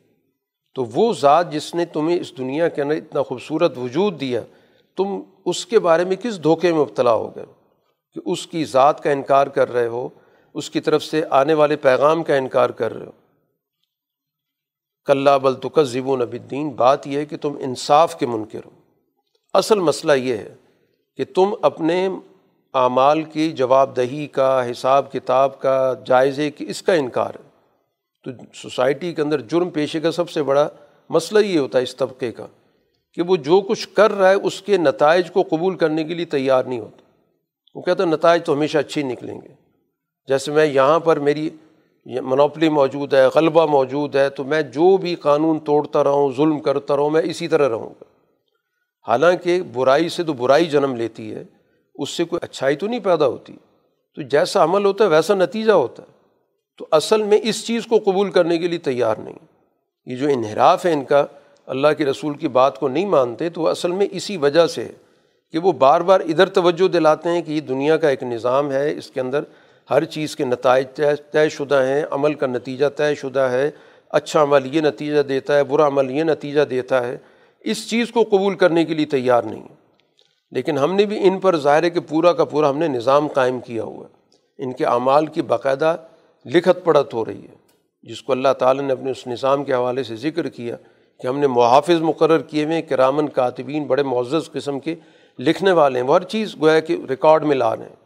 تو 0.75 0.85
وہ 0.85 1.13
ذات 1.13 1.53
جس 1.53 1.75
نے 1.75 1.85
تمہیں 1.85 2.21
اس 2.21 2.39
دنیا 2.39 2.69
کے 2.69 2.83
اندر 2.83 2.95
اتنا 2.95 3.23
خوبصورت 3.23 3.79
وجود 3.79 4.21
دیا، 4.21 4.41
تم 4.97 5.21
اس 5.45 5.67
کے 5.67 5.79
بارے 5.79 6.05
میں 6.05 6.17
کس 6.17 6.43
دھوکے 6.43 6.73
میں 6.73 6.81
مبتلا 6.81 7.13
ہو 7.13 7.37
گئے 7.37 7.45
کہ 8.15 8.21
اس 8.27 8.47
کی 8.47 8.65
ذات 8.65 9.03
کا 9.03 9.11
انکار 9.11 9.47
کر 9.47 9.73
رہے 9.73 9.87
ہو، 9.87 10.09
اس 10.55 10.71
کی 10.71 10.81
طرف 10.81 11.05
سے 11.05 11.23
آنے 11.31 11.55
والے 11.55 11.77
پیغام 11.77 12.23
کا 12.23 12.35
انکار 12.35 12.71
کر 12.71 12.95
رہے 12.95 13.07
ہو۔ 13.07 13.26
کلّہ 15.07 15.39
بلتک 15.43 15.81
ضب 15.83 16.11
الدین 16.11 16.71
بات 16.71 17.07
یہ 17.07 17.19
ہے 17.19 17.25
کہ 17.25 17.37
تم 17.37 17.57
انصاف 17.61 18.19
کے 18.19 18.27
منکر 18.27 18.61
ہو۔ 18.65 18.71
اصل 19.55 19.79
مسئلہ 19.79 20.13
یہ 20.13 20.37
ہے 20.37 20.55
کہ 21.17 21.25
تم 21.35 21.55
اپنے 21.63 22.09
اعمال 22.75 23.23
کی 23.23 23.53
جواب 23.53 23.97
دہی 23.97 24.27
کا، 24.27 24.71
حساب 24.71 25.13
کتاب 25.13 25.61
کا، 25.61 25.95
جائزے 26.07 26.51
کی 26.51 26.65
اس 26.69 26.83
کا 26.83 26.93
انکار 26.93 27.31
ہے۔ 27.31 27.49
تو 28.25 28.45
سوسائٹی 28.55 29.15
کے 29.15 29.23
اندر 29.23 29.41
جرم 29.41 29.71
پیشے 29.71 30.01
کا 30.01 30.13
سب 30.13 30.31
سے 30.31 30.43
بڑا 30.43 30.69
مسئلہ 31.09 31.39
یہ 31.39 31.59
ہوتا 31.59 31.79
ہے 31.79 31.83
اس 31.83 31.97
طبقے 31.97 32.33
کا 32.33 32.47
کہ 33.15 33.23
وہ 33.23 33.37
جو 33.37 33.61
کچھ 33.61 33.89
کر 33.89 34.13
رہا 34.13 34.29
ہے 34.29 34.35
اس 34.35 34.63
کے 34.63 34.77
نتائج 34.77 35.31
کو 35.31 35.43
قبول 35.43 35.77
کرنے 35.77 36.05
کے 36.05 36.15
لیے 36.15 36.25
تیار 36.25 36.65
نہیں 36.65 36.81
ہوتا۔ 36.81 37.03
وہ 37.75 37.83
کہتا 37.83 38.03
ہے 38.03 38.09
نتائج 38.09 38.45
تو 38.45 38.55
ہمیشہ 38.55 38.79
اچھے 38.79 39.03
نکلیں 39.03 39.41
گے۔ 39.41 39.49
جیسے 40.29 40.53
میں 40.53 40.67
یہاں 40.67 41.01
پر 41.01 41.17
میری 41.17 41.51
منوپلی 42.07 42.69
موجود 42.69 43.15
ہے، 43.15 43.27
غلبہ 43.35 43.67
موجود 43.67 44.17
ہے، 44.17 44.31
تو 44.31 44.45
میں 44.45 44.63
جو 44.63 44.97
بھی 44.97 45.15
قانون 45.15 45.59
توڑتا 45.59 46.05
رہوں، 46.05 46.33
ظلم 46.37 46.61
کرتا 46.61 46.97
رہوں، 46.97 47.11
میں 47.11 47.23
اسی 47.23 47.49
طرح 47.49 47.69
رہوں 47.69 47.91
گا۔ 47.91 48.05
حالانکہ 49.09 49.63
برائی 49.63 50.09
سے 50.09 50.23
تو 50.23 50.33
برائی 50.33 50.65
جنم 50.65 50.97
لیتی 50.97 51.35
ہے، 51.35 51.45
اس 51.95 52.11
سے 52.11 52.25
کوئی 52.25 52.39
اچھائی 52.43 52.77
تو 52.77 52.87
نہیں 52.87 53.01
پیدا 53.01 53.27
ہوتی۔ 53.27 53.53
تو 54.15 54.23
جیسا 54.23 54.65
عمل 54.65 54.85
ہوتا 54.85 55.05
ہے، 55.05 55.09
ویسا 55.09 55.35
نتیجہ 55.35 55.73
ہوتا 55.73 56.03
ہے۔ 56.03 56.13
تو 56.79 56.87
اصل 56.91 57.23
میں 57.23 57.39
اس 57.43 57.67
چیز 57.67 57.87
کو 57.87 57.99
قبول 57.99 58.31
کرنے 58.31 58.59
کے 58.59 58.69
لیے 58.69 58.79
تیار 58.79 59.17
نہیں۔ 59.17 59.39
یہ 60.07 60.17
جو 60.17 60.29
انحراف 60.29 60.87
ہے 60.87 60.93
ان 60.93 61.05
کا، 61.05 61.27
اللہ 61.67 61.89
کے 61.99 62.07
رسول 62.07 62.35
کی 62.35 62.49
بات 62.49 62.81
کو 62.81 62.89
نہیں 62.89 63.07
مانتے، 63.07 63.51
تو 63.51 63.61
وہ 63.61 63.69
اصل 63.69 63.91
میں 63.91 64.07
اسی 64.11 64.37
وجہ 64.37 64.67
سے 64.67 64.89
کہ 65.53 65.59
وہ 65.59 65.73
بار 65.73 66.01
بار 66.01 66.21
ادھر 66.21 66.49
توجہ 66.49 66.89
دلاتے 66.89 67.29
ہیں 67.29 67.43
کہ 67.43 67.53
یہ 67.53 67.61
دنیا 67.61 67.97
کا 67.97 68.09
ایک 68.09 68.23
نظام 68.23 68.73
ہے، 68.73 68.97
اس 68.97 69.11
کے 69.11 69.21
اندر 69.21 69.41
ہر 69.91 70.05
چیز 70.05 70.37
کے 70.37 70.45
نتائج 70.45 70.87
طے 70.95 71.15
طے 71.31 71.49
شدہ 71.49 71.83
ہیں، 71.83 72.05
عمل 72.11 72.35
کا 72.35 72.47
نتیجہ 72.47 72.87
طے 72.97 73.15
شدہ 73.15 73.41
ہے 73.41 73.71
اچھا 74.11 74.43
عمل 74.43 74.77
یہ 74.77 74.81
نتیجہ 74.81 75.23
دیتا 75.23 75.57
ہے، 75.57 75.65
برا 75.65 75.87
عمل 75.87 76.11
یہ 76.11 76.23
نتیجہ 76.23 76.61
دیتا 76.61 77.07
ہے۔ 77.07 77.19
اس 77.61 77.91
چیز 77.91 78.11
کو 78.11 78.23
قبول 78.23 78.55
کرنے 78.55 78.85
کے 78.85 78.95
لیے 78.95 79.07
تیار 79.07 79.43
نہیں 79.43 79.69
لیکن 80.51 80.79
ہم 80.79 80.95
نے 80.95 81.05
بھی 81.05 81.29
ان 81.29 81.39
پر 81.39 81.57
ظاہر 81.57 81.83
ہے 81.83 81.91
کہ 81.91 82.01
پورا 82.01 82.33
کا 82.33 82.45
پورا 82.45 82.71
ہم 82.71 82.79
نے 82.79 82.89
نظام 82.89 83.29
قائم 83.29 83.61
کیا 83.61 83.83
ہوا 83.83 84.07
ہے۔ 84.07 84.17
ان 84.59 84.73
کے 84.73 84.85
اعمال 84.85 85.27
کی 85.27 85.43
باقاعدہ 85.43 85.97
لکھت 86.47 86.85
پڑھت 86.85 87.15
ہو 87.15 87.25
رہی 87.25 87.43
ہے۔ 87.43 87.55
جس 88.03 88.23
کو 88.23 88.33
اللہ 88.33 88.49
تعالیٰ 88.59 88.85
نے 88.85 88.93
اپنے 88.93 89.11
اس 89.11 89.27
نظام 89.27 89.65
کے 89.65 89.73
حوالے 89.73 90.03
سے 90.03 90.17
ذکر 90.17 90.49
کیا 90.49 90.77
کہ 91.21 91.27
ہم 91.27 91.39
نے 91.39 91.47
محافظ 91.47 92.01
مقرر 92.01 92.39
کیے 92.39 92.65
ہوئے 92.65 92.83
کرامن 92.83 93.29
کاتبین، 93.29 93.85
بڑے 93.85 94.03
معزز 94.03 94.53
قسم 94.53 94.81
کے 94.81 94.95
لکھنے 95.39 95.73
والے 95.73 96.01
ہیں۔ 96.01 96.07
وہ 96.07 96.15
ہر 96.15 96.23
چیز 96.23 96.55
گویا 96.61 96.81
کہ 96.81 96.97
ریکارڈ 97.11 97.45
میں 97.45 97.57
لا 97.57 97.77
رہے 97.77 97.85
ہیں۔ 97.85 98.06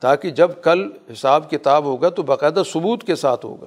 تاکہ 0.00 0.30
جب 0.30 0.50
کل 0.62 0.90
حساب 1.12 1.50
کتاب 1.50 1.84
ہوگا 1.84 2.08
تو 2.08 2.22
باقاعدہ 2.22 2.62
ثبوت 2.72 3.04
کے 3.04 3.14
ساتھ 3.14 3.46
ہوگا۔ 3.46 3.66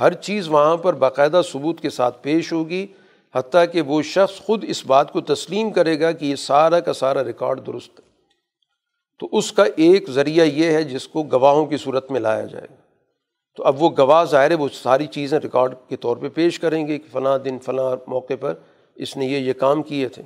ہر 0.00 0.12
چیز 0.12 0.48
وہاں 0.48 0.76
پر 0.76 0.94
باقاعدہ 0.94 1.40
ثبوت 1.52 1.80
کے 1.80 1.90
ساتھ 1.90 2.22
پیش 2.22 2.52
ہوگی، 2.52 2.86
حتیٰ 3.34 3.64
کہ 3.72 3.80
وہ 3.80 4.02
شخص 4.02 4.40
خود 4.40 4.64
اس 4.68 4.86
بات 4.86 5.12
کو 5.12 5.20
تسلیم 5.20 5.70
کرے 5.70 6.00
گا 6.00 6.12
کہ 6.12 6.24
یہ 6.24 6.36
سارا 6.36 6.80
کا 6.80 6.92
سارا 6.92 7.24
ریکارڈ 7.24 7.66
درست 7.66 8.00
ہے۔ 8.00 8.06
تو 9.18 9.28
اس 9.32 9.52
کا 9.52 9.64
ایک 9.76 10.10
ذریعہ 10.10 10.44
یہ 10.44 10.70
ہے 10.70 10.82
جس 10.82 11.08
کو 11.08 11.22
گواہوں 11.22 11.66
کی 11.66 11.76
صورت 11.76 12.10
میں 12.10 12.20
لایا 12.20 12.44
جائے 12.44 12.66
گا۔ 12.70 12.76
تو 13.56 13.64
اب 13.64 13.82
وہ 13.82 13.90
گواہ 13.98 14.24
ظاہر 14.24 14.50
ہے، 14.50 14.56
وہ 14.56 14.68
ساری 14.72 15.06
چیزیں 15.06 15.38
ریکارڈ 15.38 15.74
کے 15.88 15.96
طور 15.96 16.16
پہ 16.16 16.28
پیش 16.28 16.58
کریں 16.58 16.86
گے 16.86 16.98
کہ 16.98 17.08
فلاں 17.12 17.38
دن، 17.38 17.58
فلاں 17.58 17.96
موقع 18.06 18.34
پر 18.40 18.54
اس 18.94 19.16
نے 19.16 19.26
یہ 19.26 19.38
یہ 19.38 19.52
کام 19.52 19.82
کیے 19.82 20.08
تھے۔ 20.08 20.22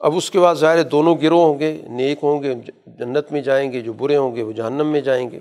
اب 0.00 0.16
اس 0.16 0.30
کے 0.30 0.40
بعد 0.40 0.54
ظاہر 0.54 0.82
دونوں 0.82 1.16
گروہ 1.22 1.46
ہوں 1.46 1.58
گے، 1.58 1.82
نیک 1.88 2.18
ہوں 2.22 2.42
گے، 2.42 2.54
جنت 2.86 3.32
میں 3.32 3.40
جائیں 3.40 3.72
گے، 3.72 3.80
جو 3.80 3.92
برے 3.92 4.16
ہوں 4.16 4.36
گے 4.36 4.42
وہ 4.42 4.52
جہنم 4.52 4.86
میں 4.86 5.00
جائیں 5.00 5.30
گے۔ 5.30 5.38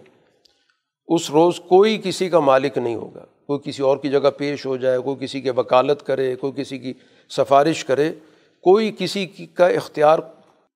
اس 1.07 1.31
روز 1.31 1.59
کوئی 1.59 2.01
کسی 2.03 2.29
کا 2.29 2.39
مالک 2.39 2.77
نہیں 2.77 2.95
ہوگا۔ 2.95 3.25
کوئی 3.47 3.59
کسی 3.63 3.83
اور 3.83 3.97
کی 3.97 4.09
جگہ 4.09 4.29
پیش 4.37 4.65
ہو 4.65 4.77
جائے، 4.77 4.99
کوئی 4.99 5.25
کسی 5.25 5.41
کی 5.41 5.49
وکالت 5.49 6.03
کرے، 6.03 6.35
کوئی 6.35 6.53
کسی 6.55 6.77
کی 6.77 6.93
سفارش 7.29 7.85
کرے۔ 7.85 8.11
کوئی 8.63 8.95
کسی 8.97 9.25
کی 9.25 9.45
کا 9.45 9.67
اختیار 9.67 10.19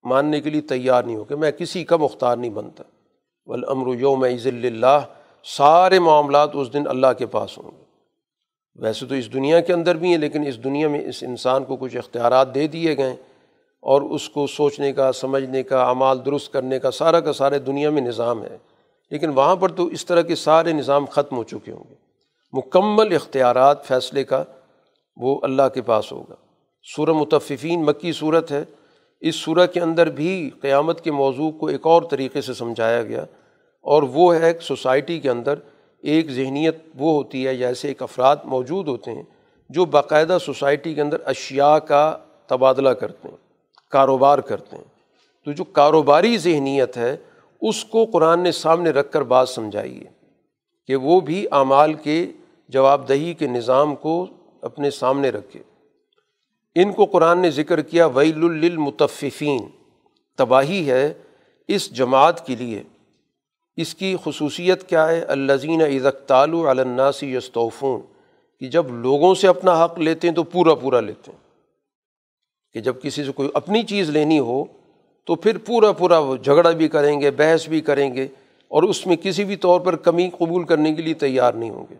ماننے 0.04 0.40
کے 0.40 0.50
لیے 0.50 0.60
تیار 0.60 1.02
نہیں 1.02 1.16
ہو 1.16 1.24
کہ 1.24 1.36
میں 1.36 1.50
کسی 1.50 1.84
کا 1.84 1.96
مختار 1.96 2.36
نہیں 2.36 2.50
بنتا۔ 2.50 2.84
ولامر 3.46 3.94
یوم 3.94 4.24
عز 4.24 4.46
اللہ 4.46 5.00
سارے 5.44 5.98
معاملات 5.98 6.50
اس 6.52 6.72
دن 6.72 6.86
اللہ 6.86 7.06
کے 7.18 7.26
پاس 7.26 7.58
ہوں 7.58 7.70
گے۔ 7.70 7.84
ویسے 8.76 9.06
تو 9.06 9.14
اس 9.14 9.32
دنیا 9.32 9.60
کے 9.60 9.72
اندر 9.72 9.96
بھی 9.96 10.08
ہیں، 10.08 10.18
لیکن 10.18 10.46
اس 10.46 10.64
دنیا 10.64 10.88
میں 10.88 11.00
اس 11.00 11.22
انسان 11.22 11.64
کو 11.64 11.76
کچھ 11.76 11.96
اختیارات 11.96 12.54
دے 12.54 12.68
دیے 12.68 12.96
گئے 12.96 13.16
اور 13.84 14.02
اس 14.02 14.28
کو 14.28 14.46
سوچنے 14.46 14.92
کا، 14.92 15.12
سمجھنے 15.12 15.62
کا، 15.62 15.84
اعمال 15.84 16.24
درست 16.24 16.52
کرنے 16.52 16.78
کا 16.78 16.90
سارا 16.90 17.20
کا 17.20 17.32
سارے 17.32 17.58
دنیا 17.58 17.90
میں 17.90 18.02
نظام 18.02 18.44
ہے۔ 18.44 18.58
لیکن 19.10 19.28
وہاں 19.28 19.56
پر 19.56 19.68
تو 19.68 19.86
اس 19.86 20.06
طرح 20.06 20.20
کے 20.20 20.34
سارے 20.34 20.72
نظام 20.72 21.04
ختم 21.04 21.36
ہو 21.36 21.44
چکے 21.44 21.72
ہوں 21.72 21.84
گے۔ 21.90 21.94
مکمل 22.52 23.14
اختیارات 23.14 23.86
فیصلے 23.86 24.24
کا 24.24 24.44
وہ 25.16 25.40
اللہ 25.42 25.62
کے 25.74 25.82
پاس 25.82 26.12
ہوگا۔ 26.12 26.34
سورہ 26.96 27.10
متففین 27.10 27.84
مکی 27.84 28.12
صورت 28.12 28.52
ہے۔ 28.52 28.64
اس 29.20 29.36
صورت 29.36 29.74
کے 29.74 29.80
اندر 29.80 30.10
بھی 30.10 30.50
قیامت 30.60 31.00
کے 31.00 31.10
موضوع 31.10 31.50
کو 31.50 31.66
ایک 31.66 31.86
اور 31.86 32.02
طریقے 32.10 32.40
سے 32.40 32.54
سمجھایا 32.54 33.02
گیا۔ 33.02 33.22
اور 33.82 34.02
وہ 34.02 34.34
ہے 34.34 34.46
ایک 34.46 34.62
سوسائٹی 34.62 35.20
کے 35.20 35.30
اندر 35.30 35.54
ایک 36.02 36.30
ذہنیت 36.30 36.76
وہ 36.98 37.12
ہوتی 37.12 37.46
ہے 37.46 37.56
جیسے 37.56 37.88
ایک 37.88 38.02
افراد 38.02 38.36
موجود 38.44 38.88
ہوتے 38.88 39.10
ہیں 39.10 39.22
جو 39.68 39.84
باقاعدہ 39.84 40.38
سوسائٹی 40.40 40.94
کے 40.94 41.00
اندر 41.00 41.16
اشیاء 41.24 41.76
کا 41.76 42.18
تبادلہ 42.46 42.88
کرتے 42.88 43.28
ہیں۔ 43.28 43.43
کاروبار 43.94 44.38
کرتے 44.38 44.76
ہیں۔ 44.76 44.84
تو 45.44 45.52
جو 45.52 45.64
کاروباری 45.64 46.38
ذہنیت 46.38 46.96
ہے، 46.96 47.16
اس 47.60 47.84
کو 47.84 48.04
قرآن 48.04 48.40
نے 48.40 48.52
سامنے 48.52 48.90
رکھ 48.90 49.12
کر 49.12 49.22
بات 49.22 49.48
سمجھائی 49.48 50.00
ہے 50.00 50.10
کہ 50.86 50.96
وہ 50.96 51.20
بھی 51.20 51.46
اعمال 51.52 51.94
کے 51.94 52.26
جواب 52.68 53.08
دہی 53.08 53.34
کے 53.34 53.46
نظام 53.46 53.94
کو 53.94 54.26
اپنے 54.62 54.90
سامنے 54.90 55.30
رکھے۔ 55.30 55.62
ان 56.74 56.92
کو 56.92 57.04
قرآن 57.04 57.38
نے 57.38 57.50
ذکر 57.50 57.82
کیا، 57.82 58.06
ویل 58.06 58.38
للمتففین۔ 58.38 59.60
تباہی 60.36 60.90
ہے 60.90 61.14
اس 61.68 61.90
جماعت 61.92 62.46
کے 62.46 62.56
لیے۔ 62.56 62.82
اس 63.76 63.94
کی 63.94 64.16
خصوصیت 64.24 64.88
کیا 64.88 65.08
ہے؟ 65.08 65.20
الزین 65.20 65.82
عزق 65.82 66.32
الناسی 66.32 67.34
یستوفون۔ 67.34 68.00
کہ 68.60 68.68
جب 68.68 68.86
لوگوں 68.88 69.34
سے 69.34 69.48
اپنا 69.48 69.84
حق 69.84 69.98
لیتے 69.98 70.28
ہیں 70.28 70.34
تو 70.34 70.42
پورا 70.42 70.74
پورا 70.74 71.00
لیتے 71.00 71.30
ہیں۔ 71.30 71.43
کہ 72.74 72.80
جب 72.80 72.94
کسی 73.02 73.24
سے 73.24 73.32
کوئی 73.32 73.48
اپنی 73.54 73.82
چیز 73.82 74.10
لینی 74.10 74.38
ہو 74.38 74.64
تو 75.26 75.34
پھر 75.34 75.58
پورا 75.58 75.92
پورا 75.92 76.18
وہ 76.18 76.36
جھگڑا 76.36 76.70
بھی 76.70 76.88
کریں 76.88 77.20
گے، 77.20 77.30
بحث 77.30 77.68
بھی 77.68 77.80
کریں 77.80 78.14
گے 78.14 78.24
اور 78.68 78.82
اس 78.82 79.06
میں 79.06 79.16
کسی 79.16 79.44
بھی 79.44 79.56
طور 79.56 79.80
پر 79.80 79.96
کمی 79.96 80.30
قبول 80.38 80.64
کرنے 80.64 80.94
کے 80.94 81.02
لیے 81.02 81.14
تیار 81.14 81.52
نہیں 81.52 81.70
ہوں 81.70 81.86
گے۔ 81.90 81.94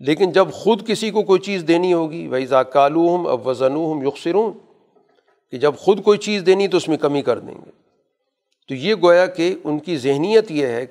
لیکن 0.00 0.32
جب 0.32 0.48
خود 0.52 0.86
کسی 0.86 1.10
کو 1.10 1.22
کوئی 1.22 1.40
چیز 1.40 1.64
دینی 1.68 1.92
ہوگی 1.92 2.28
بھائی 2.28 2.46
ذاکالو 2.46 3.16
ہم 3.16 3.26
اب 3.26 3.46
وزن 3.46 3.72
ہم 3.72 4.06
یکسروں 4.06 4.52
کہ 5.50 5.58
جب 5.58 5.74
خود 5.78 6.02
کوئی 6.02 6.18
چیز 6.18 6.42
دینی 6.46 6.68
تو 6.68 6.76
اس 6.76 6.88
میں 6.88 6.96
کمی 6.96 7.22
کر 7.22 7.38
دیں 7.38 7.54
گے۔ 7.54 7.70
تو 8.68 8.74
یہ 8.74 8.94
گویا 9.02 9.26
کہ 9.26 9.54
ان 9.64 9.78
کی 9.78 9.96
ذہنیت 9.96 10.50
یہ 10.50 10.66
ہے 10.66 10.86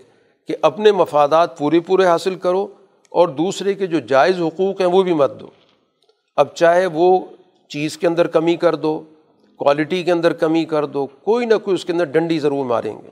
کہ 0.48 0.56
اپنے 0.62 0.92
مفادات 0.92 1.58
پورے 1.58 1.80
پورے 1.80 2.06
حاصل 2.06 2.36
کرو 2.36 2.68
اور 3.10 3.28
دوسرے 3.28 3.74
کے 3.74 3.88
جو 3.88 4.00
جائز 4.00 4.42
حقوق 4.42 4.82
ہیں 4.82 4.88
وہ 4.88 5.04
بھی 5.04 5.14
مت 5.14 5.40
دو۔ 5.40 5.48
اب 6.36 6.56
چاہے 6.56 6.86
وہ 6.86 7.20
چیز 7.74 7.98
کے 7.98 8.08
اندر 8.08 8.28
کمی 8.28 8.56
کر 8.56 8.76
دو 8.76 9.02
کوالٹی 9.58 10.04
کے 10.04 10.12
اندر 10.12 10.34
کمی 10.34 10.66
کر 10.66 10.86
دو، 10.86 11.06
کوئی 11.06 11.46
نہ 11.46 11.54
کوئی 11.64 11.76
اس 11.76 11.86
کے 11.86 11.94
اندر 11.94 12.06
ڈنڈی 12.06 12.40
ضرور 12.40 12.66
ماریں 12.66 12.96
گے۔ 13.04 13.10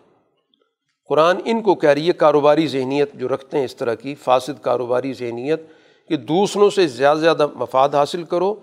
قرآن 1.10 1.38
ان 1.46 1.62
کو 1.62 1.76
کہہ 1.76 1.90
رہی 1.90 2.08
ہے، 2.08 2.14
کاروباری 2.14 2.68
ذہنیت 2.68 3.14
جو 3.14 3.30
رکھتے 3.30 3.58
ہیں 3.58 3.66
اس 3.66 3.76
طرح 3.76 3.94
کی، 3.94 4.16
فاسد 4.16 4.62
کاروباری 4.62 5.14
ذہنیت، 5.14 5.62
کہ 6.10 6.18
دوسروں 6.18 6.70
سے 6.70 6.88
زیادہ 6.88 7.18
سے 7.18 7.22
زیادہ 7.22 7.48
مفاد 7.56 7.90
حاصل 7.96 8.24
کرو 8.24 8.56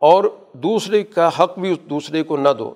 اور 0.00 0.24
دوسرے 0.52 1.02
کا 1.02 1.30
حق 1.38 1.58
بھی 1.58 1.70
اس 1.72 1.78
دوسرے 1.90 2.22
کو 2.22 2.36
نہ 2.36 2.48
دو۔ 2.58 2.74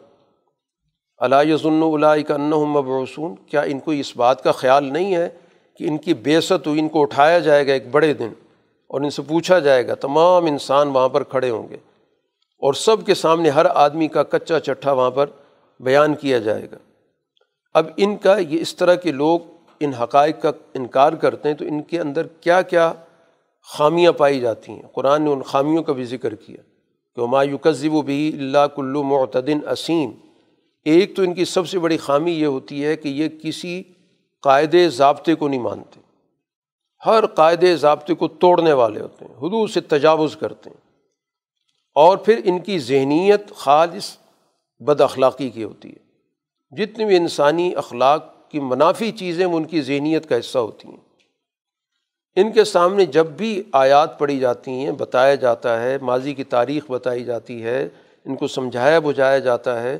علاء 1.20 1.42
ضن 1.62 1.82
اللہ 1.82 2.36
مبعوثون، 2.64 3.34
کیا 3.46 3.60
ان 3.60 3.78
کو 3.78 3.90
اس 3.90 4.16
بات 4.16 4.44
کا 4.44 4.52
خیال 4.52 4.84
نہیں 4.84 5.14
ہے 5.14 5.28
کہ 5.76 5.84
ان 5.84 5.98
کی 5.98 6.14
بیست 6.14 6.66
ہوئی، 6.66 6.80
ان 6.80 6.88
کو 6.88 7.02
اٹھایا 7.02 7.38
جائے 7.38 7.66
گا 7.66 7.72
ایک 7.72 7.88
بڑے 7.90 8.12
دن 8.14 8.28
اور 8.90 9.00
ان 9.00 9.10
سے 9.10 9.22
پوچھا 9.22 9.58
جائے 9.58 9.86
گا، 9.86 9.94
تمام 9.94 10.46
انسان 10.46 10.88
وہاں 10.88 11.08
پر 11.08 11.22
کھڑے 11.22 11.50
ہوں 11.50 11.68
گے۔ 11.68 11.76
اور 12.58 12.72
سب 12.72 13.06
کے 13.06 13.14
سامنے 13.14 13.50
ہر 13.50 13.66
آدمی 13.74 14.08
کا 14.08 14.22
کچا 14.22 14.60
چٹھا 14.60 14.92
وہاں 14.92 15.10
پر 15.10 15.26
بیان 15.80 16.14
کیا 16.14 16.38
جائے 16.38 16.70
گا۔ 16.72 16.76
اب 17.74 17.86
ان 17.96 18.16
کا 18.16 18.38
یہ 18.38 18.60
اس 18.60 18.76
طرح 18.76 18.94
کے 18.94 19.12
لوگ 19.12 19.40
ان 19.80 19.94
حقائق 19.94 20.42
کا 20.42 20.50
انکار 20.74 21.12
کرتے 21.12 21.48
ہیں 21.48 21.56
تو 21.56 21.64
ان 21.64 21.82
کے 21.82 22.00
اندر 22.00 22.26
کیا 22.26 22.62
کیا 22.62 22.92
خامیاں 23.62 24.12
پائی 24.12 24.40
جاتی 24.40 24.72
ہیں۔ 24.72 24.82
قرآن 24.92 25.22
نے 25.22 25.30
ان 25.30 25.42
خامیوں 25.42 25.82
کا 25.82 25.92
بھی 25.92 26.04
ذکر 26.04 26.34
کیا۔ 26.34 26.56
کہ 27.16 27.26
مایوکذب 27.26 27.94
و 27.94 28.02
بھی 28.02 28.32
اللہ 28.38 28.66
کلو 28.76 29.02
معتدن 29.02 29.68
اسیم۔ 29.68 30.10
ایک 30.84 31.16
تو 31.16 31.22
ان 31.22 31.34
کی 31.34 31.44
سب 31.44 31.68
سے 31.68 31.78
بڑی 31.78 31.96
خامی 31.96 32.32
یہ 32.32 32.46
ہوتی 32.46 32.84
ہے 32.84 32.96
کہ 32.96 33.08
یہ 33.08 33.28
کسی 33.42 33.82
قاعدے 34.42 34.88
ضابطے 34.88 35.34
کو 35.34 35.48
نہیں 35.48 35.60
مانتے۔ 35.60 36.00
ہر 37.06 37.26
قاعدے 37.26 37.76
ضابطے 37.76 38.14
کو 38.14 38.28
توڑنے 38.28 38.72
والے 38.72 39.00
ہوتے 39.00 39.24
ہیں، 39.24 39.34
حدود 39.34 39.70
سے 39.70 39.80
تجاوز 39.80 40.36
کرتے 40.36 40.70
ہیں۔ 40.70 40.85
اور 41.96 42.16
پھر 42.16 42.40
ان 42.44 42.58
کی 42.58 42.78
ذہنیت 42.78 43.54
خالص 43.54 44.16
بد 44.78 45.00
اخلاقی 45.00 45.50
کی 45.50 45.64
ہوتی 45.64 45.90
ہے۔ 45.90 46.06
جتنی 46.76 47.04
بھی 47.04 47.16
انسانی 47.16 47.74
اخلاق 47.74 48.50
کی 48.50 48.60
منافی 48.60 49.12
چیزیں 49.12 49.46
وہ 49.46 49.56
ان 49.56 49.64
کی 49.64 49.82
ذہنیت 49.82 50.28
کا 50.28 50.38
حصہ 50.38 50.58
ہوتی 50.58 50.88
ہیں۔ 50.88 50.96
ان 52.36 52.52
کے 52.52 52.64
سامنے 52.64 53.04
جب 53.04 53.26
بھی 53.26 53.62
آیات 53.72 54.18
پڑھی 54.18 54.38
جاتی 54.38 54.70
ہیں، 54.70 54.90
بتایا 54.90 55.34
جاتا 55.34 55.82
ہے، 55.82 55.98
ماضی 55.98 56.34
کی 56.34 56.44
تاریخ 56.44 56.90
بتائی 56.90 57.24
جاتی 57.24 57.62
ہے، 57.62 57.88
ان 58.24 58.36
کو 58.36 58.48
سمجھایا 58.48 58.98
بجھایا 58.98 59.38
جاتا 59.38 59.82
ہے، 59.82 59.98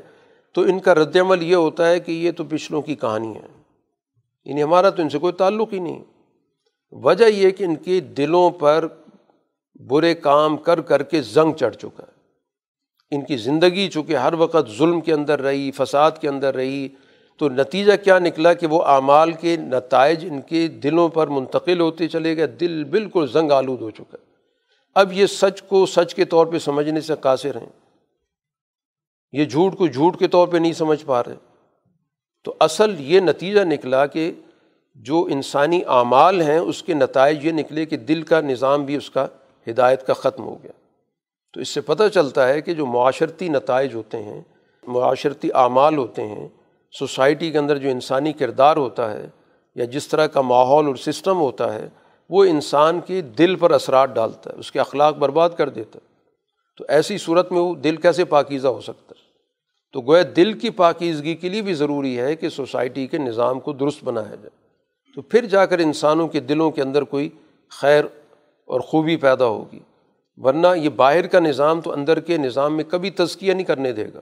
تو 0.53 0.61
ان 0.61 0.79
کا 0.79 0.95
رد 0.95 1.15
عمل 1.15 1.43
یہ 1.43 1.55
ہوتا 1.55 1.89
ہے 1.89 1.99
کہ 1.99 2.11
یہ 2.11 2.31
تو 2.31 2.43
پچھلوں 2.43 2.81
کی 2.81 2.95
کہانی 2.95 3.35
ہے۔ 3.35 3.63
یعنی 4.45 4.63
ہمارا 4.63 4.89
تو 4.89 5.01
ان 5.01 5.09
سے 5.09 5.17
کوئی 5.17 5.33
تعلق 5.33 5.73
ہی 5.73 5.79
نہیں۔ 5.79 6.03
وجہ 6.91 7.25
یہ 7.25 7.49
کہ 7.49 7.63
ان 7.63 7.75
کے 7.75 7.99
دلوں 7.99 8.49
پر 8.49 8.87
برے 9.79 10.13
کام 10.13 10.57
کر 10.57 10.81
کر 10.81 11.03
کے 11.03 11.21
زنگ 11.21 11.53
چڑھ 11.53 11.75
چکا 11.75 12.03
ہے۔ 12.03 12.17
ان 13.11 13.25
کی 13.25 13.37
زندگی 13.37 13.89
چونکہ 13.89 14.15
ہر 14.15 14.33
وقت 14.33 14.69
ظلم 14.77 15.01
کے 15.01 15.13
اندر 15.13 15.41
رہی، 15.41 15.71
فساد 15.71 16.11
کے 16.21 16.29
اندر 16.29 16.55
رہی، 16.55 16.87
تو 17.37 17.49
نتیجہ 17.49 17.93
کیا 18.03 18.19
نکلا 18.19 18.53
کہ 18.53 18.67
وہ 18.67 18.83
اعمال 18.83 19.31
کے 19.33 19.55
نتائج 19.55 20.25
ان 20.25 20.41
کے 20.41 20.67
دلوں 20.67 21.09
پر 21.09 21.27
منتقل 21.27 21.79
ہوتے 21.79 22.07
چلے 22.07 22.37
گئے، 22.37 22.47
دل 22.47 22.83
بالکل 22.83 23.27
زنگ 23.33 23.51
آلود 23.51 23.81
ہو 23.81 23.89
چکا 23.89 24.17
ہے۔ 24.21 24.25
اب 24.95 25.13
یہ 25.13 25.25
سچ 25.25 25.61
کو 25.61 25.85
سچ 25.85 26.15
کے 26.15 26.25
طور 26.25 26.47
پہ 26.47 26.59
سمجھنے 26.59 27.01
سے 27.01 27.13
قاصر 27.21 27.55
ہیں۔ 27.55 27.69
یہ 29.31 29.45
جھوٹ 29.45 29.77
کو 29.77 29.87
جھوٹ 29.87 30.19
کے 30.19 30.27
طور 30.27 30.47
پہ 30.47 30.57
نہیں 30.57 30.73
سمجھ 30.73 31.05
پا 31.05 31.23
رہے۔ 31.23 31.35
تو 32.43 32.55
اصل 32.59 32.95
یہ 32.99 33.19
نتیجہ 33.19 33.59
نکلا 33.59 34.05
کہ 34.05 34.31
جو 34.95 35.27
انسانی 35.31 35.81
اعمال 35.87 36.41
ہیں، 36.41 36.57
اس 36.57 36.83
کے 36.83 36.93
نتائج 36.93 37.45
یہ 37.45 37.51
نکلے 37.51 37.85
کہ 37.85 37.97
دل 37.97 38.21
کا 38.21 38.41
نظام 38.41 38.85
بھی 38.85 38.95
اس 38.95 39.09
کا 39.09 39.27
ہدایت 39.69 40.07
کا 40.07 40.13
ختم 40.13 40.43
ہو 40.43 40.63
گیا۔ 40.63 40.71
تو 41.53 41.59
اس 41.59 41.69
سے 41.69 41.81
پتہ 41.81 42.03
چلتا 42.13 42.47
ہے 42.47 42.61
کہ 42.61 42.73
جو 42.73 42.85
معاشرتی 42.85 43.49
نتائج 43.49 43.95
ہوتے 43.95 44.23
ہیں، 44.23 44.41
معاشرتی 44.87 45.49
اعمال 45.53 45.97
ہوتے 45.97 46.27
ہیں، 46.27 46.47
سوسائٹی 46.99 47.51
کے 47.51 47.57
اندر 47.57 47.77
جو 47.77 47.89
انسانی 47.89 48.33
کردار 48.33 48.77
ہوتا 48.77 49.11
ہے 49.11 49.29
یا 49.75 49.85
جس 49.85 50.07
طرح 50.07 50.27
کا 50.27 50.41
ماحول 50.41 50.85
اور 50.85 50.95
سسٹم 50.95 51.39
ہوتا 51.39 51.73
ہے، 51.73 51.89
وہ 52.29 52.45
انسان 52.45 52.99
کے 53.01 53.21
دل 53.21 53.55
پر 53.55 53.71
اثرات 53.71 54.09
ڈالتا 54.09 54.49
ہے، 54.53 54.59
اس 54.59 54.71
کے 54.71 54.79
اخلاق 54.79 55.15
برباد 55.15 55.49
کر 55.57 55.69
دیتا 55.69 55.99
ہے۔ 56.03 56.07
تو 56.77 56.85
ایسی 56.87 57.17
صورت 57.17 57.51
میں 57.51 57.61
وہ 57.61 57.75
دل 57.75 57.95
کیسے 57.95 58.25
پاکیزہ 58.25 58.67
ہو 58.67 58.81
سکتا 58.81 59.13
ہے؟ 59.19 59.27
تو 59.93 60.01
گویا 60.01 60.23
دل 60.35 60.53
کی 60.53 60.69
پاکیزگی 60.69 61.35
کے 61.35 61.49
لیے 61.49 61.61
بھی 61.61 61.73
ضروری 61.73 62.19
ہے 62.19 62.35
کہ 62.35 62.49
سوسائٹی 62.49 63.07
کے 63.07 63.17
نظام 63.17 63.59
کو 63.59 63.73
درست 63.73 64.03
بنایا 64.03 64.35
جائے۔ 64.35 64.67
تو 65.15 65.21
پھر 65.21 65.45
جا 65.45 65.65
کر 65.65 65.79
انسانوں 65.79 66.27
کے 66.27 66.39
دلوں 66.39 66.71
کے 66.71 66.81
اندر 66.81 67.01
کوئی 67.01 67.29
خیر 67.69 68.03
اور 68.67 68.79
خوبی 68.79 69.15
پیدا 69.15 69.45
ہوگی۔ 69.45 69.79
ورنہ 70.37 70.67
یہ 70.75 70.89
باہر 70.89 71.27
کا 71.27 71.39
نظام 71.39 71.81
تو 71.81 71.91
اندر 71.91 72.19
کے 72.19 72.37
نظام 72.37 72.75
میں 72.75 72.83
کبھی 72.83 73.09
تزکیہ 73.09 73.53
نہیں 73.53 73.65
کرنے 73.65 73.91
دے 73.91 74.05
گا 74.13 74.19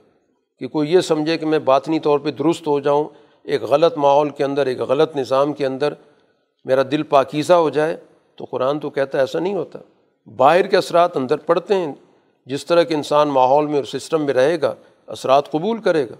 کہ 0.58 0.68
کوئی 0.68 0.92
یہ 0.92 1.00
سمجھے 1.00 1.38
کہ 1.38 1.46
میں 1.46 1.58
باطنی 1.58 2.00
طور 2.00 2.18
پہ 2.18 2.30
درست 2.30 2.66
ہو 2.66 2.80
جاؤں، 2.80 3.04
ایک 3.42 3.62
غلط 3.62 3.96
ماحول 3.96 4.30
کے 4.30 4.44
اندر، 4.44 4.66
ایک 4.66 4.80
غلط 4.80 5.16
نظام 5.16 5.52
کے 5.52 5.66
اندر 5.66 5.94
میرا 6.64 6.82
دل 6.90 7.02
پاکیزہ 7.02 7.52
ہو 7.52 7.70
جائے 7.70 7.96
تو 8.36 8.44
قرآن 8.44 8.80
تو 8.80 8.90
کہتا 8.90 9.18
ہے 9.18 9.22
ایسا 9.22 9.38
نہیں 9.38 9.54
ہوتا۔ 9.54 9.78
باہر 10.36 10.66
کے 10.66 10.76
اثرات 10.76 11.16
اندر 11.16 11.36
پڑتے 11.36 11.74
ہیں۔ 11.74 11.94
جس 12.46 12.66
طرح 12.66 12.82
کے 12.82 12.94
انسان 12.94 13.28
ماحول 13.28 13.66
میں 13.66 13.76
اور 13.76 13.84
سسٹم 13.84 14.24
میں 14.24 14.34
رہے 14.34 14.60
گا، 14.60 14.74
اثرات 15.06 15.50
قبول 15.50 15.78
کرے 15.78 16.08
گا۔ 16.08 16.14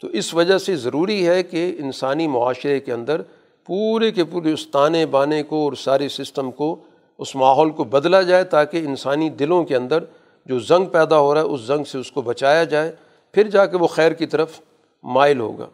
تو 0.00 0.08
اس 0.08 0.34
وجہ 0.34 0.58
سے 0.58 0.76
ضروری 0.76 1.28
ہے 1.28 1.42
کہ 1.42 1.76
انسانی 1.78 2.28
معاشرے 2.28 2.80
کے 2.80 2.92
اندر 2.92 3.22
پورے 3.66 4.10
کے 4.10 4.24
پورے 4.24 4.52
اس 4.52 4.68
تانے 4.68 5.06
بانے 5.06 5.42
کو 5.42 5.64
اور 5.64 5.72
سارے 5.72 6.08
سسٹم 6.08 6.50
کو 6.50 6.76
اس 7.18 7.36
ماحول 7.36 7.70
کو 7.70 7.84
بدلا 7.84 8.22
جائے 8.22 8.44
تاکہ 8.44 8.76
انسانی 8.76 9.30
دلوں 9.30 9.64
کے 9.64 9.76
اندر 9.76 10.04
جو 10.46 10.58
زنگ 10.58 10.84
پیدا 10.84 11.18
ہو 11.18 11.34
رہا 11.34 11.40
ہے، 11.40 11.46
اس 11.46 11.60
زنگ 11.60 11.84
سے 11.84 11.98
اس 11.98 12.12
کو 12.12 12.22
بچایا 12.22 12.64
جائے، 12.64 12.94
پھر 13.32 13.50
جا 13.50 13.66
کے 13.66 13.76
وہ 13.76 13.86
خیر 13.86 14.12
کی 14.12 14.26
طرف 14.26 14.60
مائل 15.02 15.40
ہوگا۔ 15.40 15.66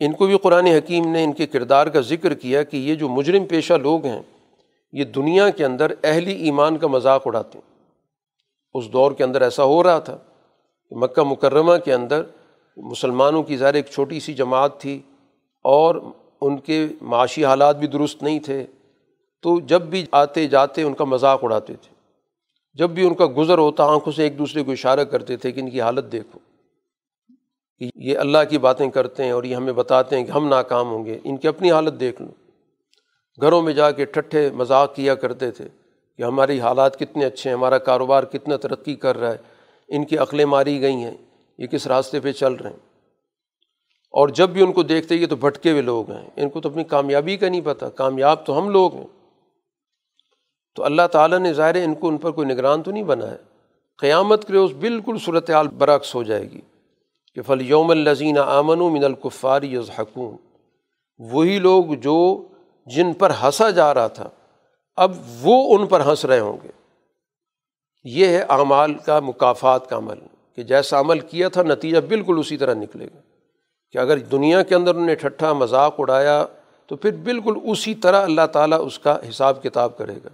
ان 0.00 0.12
کو 0.12 0.26
بھی 0.26 0.38
قرآن 0.38 0.66
حکیم 0.66 1.12
نے 1.12 1.24
ان 1.24 1.32
کے 1.32 1.46
کردار 1.46 1.86
کا 1.86 2.00
ذکر 2.00 2.34
کیا 2.34 2.62
کہ 2.62 2.76
یہ 2.76 2.94
جو 2.94 3.08
مجرم 3.08 3.44
پیشہ 3.44 3.72
لوگ 3.72 4.04
ہیں، 4.04 4.22
یہ 4.92 5.04
دنیا 5.04 5.50
کے 5.50 5.64
اندر 5.64 5.92
اہلی 6.04 6.32
ایمان 6.32 6.78
کا 6.78 6.86
مذاق 6.86 7.22
اڑاتے 7.26 7.58
ہیں۔ 7.58 7.72
اس 8.74 8.92
دور 8.92 9.12
کے 9.12 9.24
اندر 9.24 9.42
ایسا 9.42 9.64
ہو 9.64 9.82
رہا 9.82 9.98
تھا 9.98 10.16
کہ 10.88 10.96
مکہ 10.96 11.22
مکرمہ 11.22 11.76
کے 11.84 11.94
اندر 11.94 12.22
مسلمانوں 12.76 13.42
کی 13.42 13.56
ظاہر 13.56 13.74
ایک 13.74 13.86
چھوٹی 13.86 14.20
سی 14.20 14.34
جماعت 14.34 14.80
تھی 14.80 15.00
اور 15.62 15.94
ان 16.40 16.56
کے 16.56 16.86
معاشی 17.00 17.44
حالات 17.44 17.76
بھی 17.76 17.86
درست 17.86 18.22
نہیں 18.22 18.38
تھے۔ 18.38 18.66
تو 19.42 19.60
جب 19.60 19.82
بھی 19.82 20.06
آتے 20.12 20.46
جاتے 20.46 20.82
ان 20.82 20.94
کا 20.94 21.04
مذاق 21.04 21.44
اڑاتے 21.44 21.74
تھے۔ 21.74 21.94
جب 22.74 22.90
بھی 22.90 23.06
ان 23.06 23.14
کا 23.14 23.26
گزر 23.36 23.58
ہوتا، 23.58 23.84
آنکھوں 23.84 24.12
سے 24.12 24.22
ایک 24.22 24.38
دوسرے 24.38 24.64
کو 24.64 24.72
اشارہ 24.72 25.04
کرتے 25.04 25.36
تھے 25.36 25.52
کہ 25.52 25.60
ان 25.60 25.70
کی 25.70 25.80
حالت 25.80 26.12
دیکھو۔ 26.12 26.38
کہ 27.78 27.90
یہ 27.94 28.18
اللہ 28.18 28.38
کی 28.50 28.58
باتیں 28.58 28.90
کرتے 28.90 29.24
ہیں 29.24 29.30
اور 29.30 29.44
یہ 29.44 29.56
ہمیں 29.56 29.72
بتاتے 29.72 30.18
ہیں 30.18 30.26
کہ 30.26 30.30
ہم 30.30 30.48
ناکام 30.48 30.90
ہوں 30.90 31.04
گے، 31.04 31.18
ان 31.24 31.36
کی 31.36 31.48
اپنی 31.48 31.70
حالت 31.70 32.00
دیکھ 32.00 32.22
لو۔ 32.22 32.28
گھروں 33.40 33.62
میں 33.62 33.72
جا 33.72 33.90
کے 33.90 34.04
ٹھٹھے 34.04 34.50
مذاق 34.50 34.94
کیا 34.94 35.14
کرتے 35.14 35.50
تھے 35.50 35.68
کہ 36.16 36.22
ہماری 36.22 36.60
حالات 36.60 36.98
کتنے 36.98 37.24
اچھے 37.24 37.50
ہیں، 37.50 37.56
ہمارا 37.56 37.78
کاروبار 37.78 38.24
کتنا 38.24 38.56
ترقی 38.56 38.94
کر 38.94 39.16
رہا 39.16 39.30
ہے، 39.30 39.36
ان 39.88 40.04
کی 40.04 40.18
عقلیں 40.18 40.44
ماری 40.44 40.80
گئی 40.80 40.94
ہیں، 40.94 41.16
یہ 41.58 41.66
کس 41.66 41.86
راستے 41.86 42.20
پہ 42.20 42.32
چل 42.32 42.52
رہے 42.52 42.70
ہیں۔ 42.70 42.76
اور 44.10 44.28
جب 44.28 44.50
بھی 44.50 44.62
ان 44.62 44.72
کو 44.72 44.82
دیکھتے، 44.82 45.14
یہ 45.14 45.26
تو 45.26 45.36
بھٹکے 45.36 45.70
ہوئے 45.70 45.82
لوگ 45.82 46.10
ہیں۔ 46.10 46.30
ان 46.36 46.50
کو 46.50 46.60
تو 46.60 46.68
اپنی 46.68 46.84
کامیابی 46.84 47.36
کا 47.36 47.48
نہیں 47.48 47.60
پتہ، 47.64 47.86
کامیاب 47.86 48.46
تو 48.46 48.58
ہم 48.58 48.68
لوگ 48.68 48.94
ہیں۔ 48.94 49.21
تو 50.74 50.84
اللہ 50.84 51.06
تعالیٰ 51.12 51.38
نے 51.38 51.52
ظاہر 51.52 51.74
ان 51.74 51.94
کو 51.94 52.08
ان 52.08 52.18
پر 52.18 52.30
کوئی 52.30 52.48
نگران 52.48 52.82
تو 52.82 52.90
نہیں 52.90 53.02
بنا 53.02 53.30
ہے۔ 53.30 53.36
قیامت 53.98 54.46
کے 54.46 54.52
روز 54.52 54.72
بالکل 54.72 55.16
صورت 55.24 55.50
حال 55.50 55.68
برعکس 55.68 56.14
ہو 56.14 56.22
جائے 56.22 56.42
گی 56.42 56.60
کہ 57.34 57.42
فل 57.42 57.60
یوم 57.60 57.90
الزین 57.90 58.38
آمن 58.38 58.80
و 58.80 58.90
من 58.90 59.04
القفار 59.04 59.62
یز 59.62 59.90
وہی 61.18 61.58
لوگ 61.58 61.84
جو 61.84 62.42
جن 62.86 63.12
پر 63.12 63.32
ہنسا 63.42 63.70
جا 63.70 63.94
رہا 63.94 64.06
تھا، 64.06 64.28
اب 64.96 65.12
وہ 65.40 65.78
ان 65.78 65.86
پر 65.86 66.00
ہنس 66.06 66.24
رہے 66.24 66.40
ہوں 66.40 66.56
گے۔ 66.64 66.68
یہ 68.04 68.26
ہے 68.26 68.44
اعمال 68.48 68.94
کا 68.94 69.20
مقافات 69.20 69.90
کا 69.90 69.96
عمل، 69.96 70.18
کہ 70.56 70.62
جیسا 70.62 71.00
عمل 71.00 71.18
کیا 71.18 71.48
تھا، 71.48 71.62
نتیجہ 71.62 71.98
بالکل 71.98 72.36
اسی 72.38 72.56
طرح 72.56 72.74
نکلے 72.74 73.06
گا۔ 73.06 73.20
کہ 73.92 73.98
اگر 73.98 74.18
دنیا 74.18 74.62
کے 74.62 74.74
اندر 74.74 74.94
انہیں 74.94 75.16
ٹھٹھا 75.16 75.52
مذاق 75.52 75.94
اڑایا، 75.98 76.46
تو 76.86 76.96
پھر 76.96 77.10
بالکل 77.10 77.54
اسی 77.62 77.94
طرح 77.94 78.22
اللہ 78.22 78.46
تعالیٰ 78.52 78.86
اس 78.86 78.98
کا 78.98 79.18
حساب 79.28 79.62
کتاب 79.62 79.98
کرے 79.98 80.14
گا۔ 80.24 80.28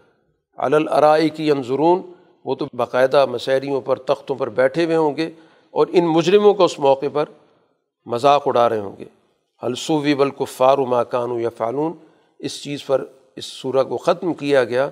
الرائی 0.58 1.28
کی 1.28 1.50
انضرون 1.50 2.02
وہ 2.44 2.54
تو 2.54 2.66
باقاعدہ 2.74 3.26
مسحریوں 3.26 3.80
پر، 3.80 3.96
تختوں 3.96 4.36
پر 4.36 4.48
بیٹھے 4.48 4.84
ہوئے 4.84 4.96
ہوں 4.96 5.16
گے 5.16 5.30
اور 5.70 5.86
ان 5.92 6.04
مجرموں 6.06 6.54
کو 6.54 6.64
اس 6.64 6.78
موقع 6.78 7.06
پر 7.12 7.24
مذاق 8.06 8.42
اڑا 8.46 8.68
رہے 8.68 8.78
ہوں 8.78 8.96
گے۔ 8.98 9.04
حلصوی 9.62 10.14
بالکفار 10.14 10.78
و 10.78 10.86
ماکان 10.86 11.40
یا 11.40 11.48
فالون 11.56 11.92
اس 12.38 12.62
چیز 12.62 12.86
پر، 12.86 13.04
اس 13.36 13.44
صورح 13.44 13.82
کو 13.82 13.96
ختم 13.96 14.34
کیا 14.34 14.64
گیا 14.64 14.88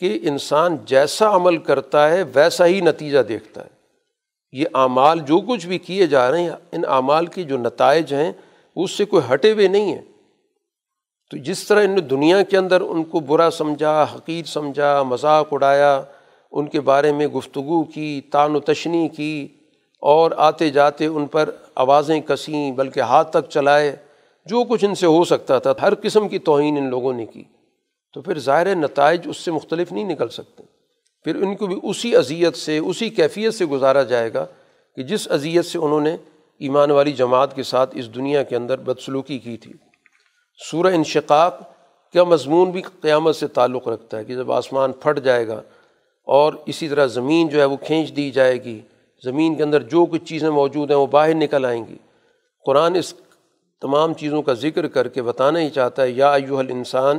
کہ 0.00 0.18
انسان 0.22 0.76
جیسا 0.84 1.36
عمل 1.36 1.56
کرتا 1.56 2.10
ہے، 2.10 2.22
ویسا 2.34 2.66
ہی 2.66 2.80
نتیجہ 2.80 3.18
دیکھتا 3.18 3.60
ہے۔ 3.60 3.76
یہ 4.52 4.64
اعمال 4.74 5.20
جو 5.20 5.38
کچھ 5.38 5.66
بھی 5.66 5.78
کیے 5.78 6.06
جا 6.06 6.30
رہے 6.30 6.42
ہیں، 6.42 6.50
ان 6.72 6.82
اعمال 6.88 7.26
کے 7.26 7.42
جو 7.42 7.58
نتائج 7.58 8.14
ہیں 8.14 8.32
اس 8.76 8.90
سے 8.90 9.04
کوئی 9.04 9.34
ہٹے 9.34 9.52
ہوئے 9.52 9.68
نہیں 9.68 9.94
ہیں۔ 9.94 10.02
تو 11.30 11.36
جس 11.36 11.68
طرح 11.68 11.84
ان 11.84 11.90
نے 11.90 12.00
دنیا 12.00 12.42
کے 12.42 12.56
اندر 12.56 12.80
ان 12.80 13.04
کو 13.04 13.20
برا 13.20 13.50
سمجھا، 13.50 14.06
حقیر 14.14 14.44
سمجھا، 14.44 15.02
مذاق 15.02 15.48
اڑایا، 15.52 16.02
ان 16.52 16.66
کے 16.66 16.80
بارے 16.80 17.12
میں 17.12 17.26
گفتگو 17.26 17.84
کی، 17.84 18.20
تان 18.32 18.56
و 18.56 18.60
تشنی 18.60 19.08
کی 19.08 19.48
اور 20.00 20.30
آتے 20.36 20.70
جاتے 20.70 21.06
ان 21.06 21.26
پر 21.26 21.50
آوازیں 21.74 22.20
کسیں، 22.20 22.72
بلکہ 22.72 23.00
ہاتھ 23.00 23.30
تک 23.30 23.50
چلائے، 23.50 23.96
جو 24.46 24.64
کچھ 24.64 24.84
ان 24.84 24.94
سے 24.94 25.06
ہو 25.06 25.24
سکتا 25.24 25.58
تھا، 25.58 25.72
ہر 25.82 25.92
قسم 25.94 26.28
کی 26.28 26.38
توہین 26.38 26.76
ان 26.76 26.90
لوگوں 26.90 27.12
نے 27.12 27.26
کی۔ 27.26 27.44
تو 28.14 28.22
پھر 28.22 28.38
ظاہر 28.38 28.74
نتائج 28.74 29.20
اس 29.24 29.36
سے 29.36 29.50
مختلف 29.50 29.92
نہیں 29.92 30.04
نکل 30.04 30.28
سکتے۔ 30.28 30.62
پھر 31.24 31.36
ان 31.36 31.56
کو 31.56 31.66
بھی 31.66 31.76
اسی 31.82 32.16
اذیت 32.16 32.56
سے، 32.56 32.78
اسی 32.78 33.08
کیفیت 33.08 33.54
سے 33.54 33.64
گزارا 33.64 34.02
جائے 34.02 34.34
گا 34.34 34.46
کہ 34.96 35.02
جس 35.02 35.30
اذیت 35.30 35.64
سے 35.64 35.78
انہوں 35.78 36.00
نے 36.00 36.16
ایمان 36.58 36.90
والی 36.90 37.12
جماعت 37.12 37.56
کے 37.56 37.62
ساتھ 37.62 37.96
اس 37.98 38.14
دنیا 38.14 38.42
کے 38.42 38.56
اندر 38.56 38.78
بدسلوکی 38.78 39.38
کی 39.38 39.56
تھی۔ 39.56 39.72
سورہ 40.60 40.94
انشقاق 40.94 41.60
کا 42.14 42.24
مضمون 42.24 42.70
بھی 42.70 42.82
قیامت 43.00 43.36
سے 43.36 43.46
تعلق 43.46 43.88
رکھتا 43.88 44.18
ہے 44.18 44.24
کہ 44.24 44.34
جب 44.34 44.52
آسمان 44.52 44.92
پھٹ 44.92 45.20
جائے 45.20 45.48
گا 45.48 45.60
اور 46.28 46.52
اسی 46.66 46.88
طرح 46.88 47.06
زمین 47.06 47.48
جو 47.48 47.60
ہے 47.60 47.64
وہ 47.64 47.76
کھینچ 47.76 48.16
دی 48.16 48.30
جائے 48.30 48.64
گی، 48.64 48.80
زمین 49.24 49.54
کے 49.54 49.62
اندر 49.62 49.82
جو 49.82 50.04
کچھ 50.06 50.24
چیزیں 50.24 50.50
موجود 50.50 50.90
ہیں 50.90 50.98
وہ 50.98 51.06
باہر 51.06 51.34
نکل 51.34 51.64
آئیں 51.64 51.84
گی۔ 51.86 51.96
قرآن 52.66 52.94
اس 52.94 53.14
تمام 53.82 54.14
چیزوں 54.14 54.42
کا 54.42 54.52
ذکر 54.52 54.86
کر 54.86 55.08
کے 55.08 55.22
بتانا 55.22 55.60
ہی 55.60 55.70
چاہتا 55.70 56.02
ہے، 56.02 56.10
یا 56.10 56.32
ایوہ 56.32 56.58
الانسان 56.58 57.18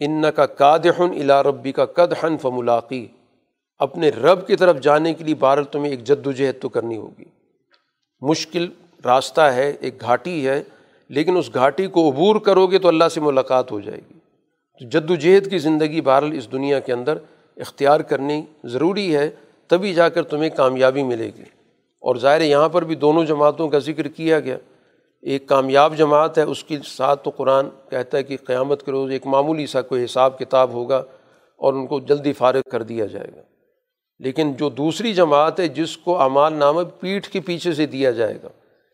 ان 0.00 0.24
کا 0.36 0.46
کادحن 0.46 1.10
الا 1.20 1.42
ربی 1.42 1.72
کا 1.72 1.86
قدحن 1.86 2.36
فملاقی۔ 2.38 3.06
اپنے 3.80 4.08
رب 4.08 4.46
کی 4.46 4.56
طرف 4.56 4.80
جانے 4.80 5.14
کے 5.14 5.24
لیے 5.24 5.34
بہرحال 5.34 5.64
تمہیں 5.64 5.90
ایک 5.90 6.04
جد 6.04 6.26
و 6.26 6.32
جہد 6.32 6.60
تو 6.60 6.68
کرنی 6.68 6.96
ہوگی۔ 6.96 7.24
مشکل 8.22 8.68
راستہ 9.04 9.40
ہے، 9.40 9.72
ایک 9.80 10.00
گھاٹی 10.00 10.48
ہے 10.48 10.62
لیکن 11.12 11.36
اس 11.36 11.54
گھاٹی 11.54 11.86
کو 11.86 12.10
عبور 12.10 12.36
کرو 12.36 12.66
گے 12.66 12.78
تو 12.78 12.88
اللہ 12.88 13.08
سے 13.08 13.20
ملاقات 13.20 13.72
ہو 13.72 13.80
جائے 13.80 13.98
گی۔ 13.98 14.18
تو 14.80 14.88
جد 14.88 15.10
و 15.10 15.14
جہد 15.14 15.50
کی 15.50 15.58
زندگی 15.58 16.00
بہرحال 16.00 16.32
اس 16.32 16.52
دنیا 16.52 16.80
کے 16.80 16.92
اندر 16.92 17.18
اختیار 17.56 18.00
کرنی 18.00 18.42
ضروری 18.64 19.16
ہے، 19.16 19.30
تبھی 19.66 19.94
جا 19.94 20.08
کر 20.08 20.22
تمہیں 20.22 20.50
کامیابی 20.50 21.02
ملے 21.02 21.26
گی۔ 21.26 21.42
اور 22.00 22.16
ظاہر 22.16 22.40
یہاں 22.40 22.68
پر 22.68 22.84
بھی 22.84 22.94
دونوں 22.94 23.24
جماعتوں 23.24 23.68
کا 23.68 23.78
ذکر 23.78 24.08
کیا 24.08 24.40
گیا۔ 24.40 24.56
ایک 25.22 25.48
کامیاب 25.48 25.96
جماعت 25.96 26.38
ہے، 26.38 26.42
اس 26.42 26.64
کے 26.64 26.78
ساتھ 26.84 27.24
تو 27.24 27.30
قرآن 27.30 27.66
کہتا 27.90 28.18
ہے 28.18 28.22
کہ 28.22 28.36
قیامت 28.46 28.82
کے 28.82 28.90
روز 28.90 29.10
ایک 29.10 29.26
معمولی 29.26 29.66
سا 29.66 29.82
کوئی 29.82 30.04
حساب 30.04 30.38
کتاب 30.38 30.72
ہوگا 30.72 30.96
اور 31.56 31.74
ان 31.74 31.86
کو 31.86 32.00
جلدی 32.00 32.32
فارغ 32.32 32.60
کر 32.72 32.82
دیا 32.82 33.06
جائے 33.06 33.28
گا۔ 33.36 33.42
لیکن 34.18 34.52
جو 34.52 34.68
دوسری 34.68 35.14
جماعت 35.14 35.60
ہے، 35.60 35.68
جس 35.68 35.96
کو 35.96 36.20
اعمال 36.20 36.52
نامہ 36.52 36.80
پیٹھ 37.00 37.30
کے 37.30 37.40
پیچھے 37.40 37.72
سے 37.72 37.86
دیا 37.86 38.10
جائے 38.10 38.38
گا، 38.42 38.48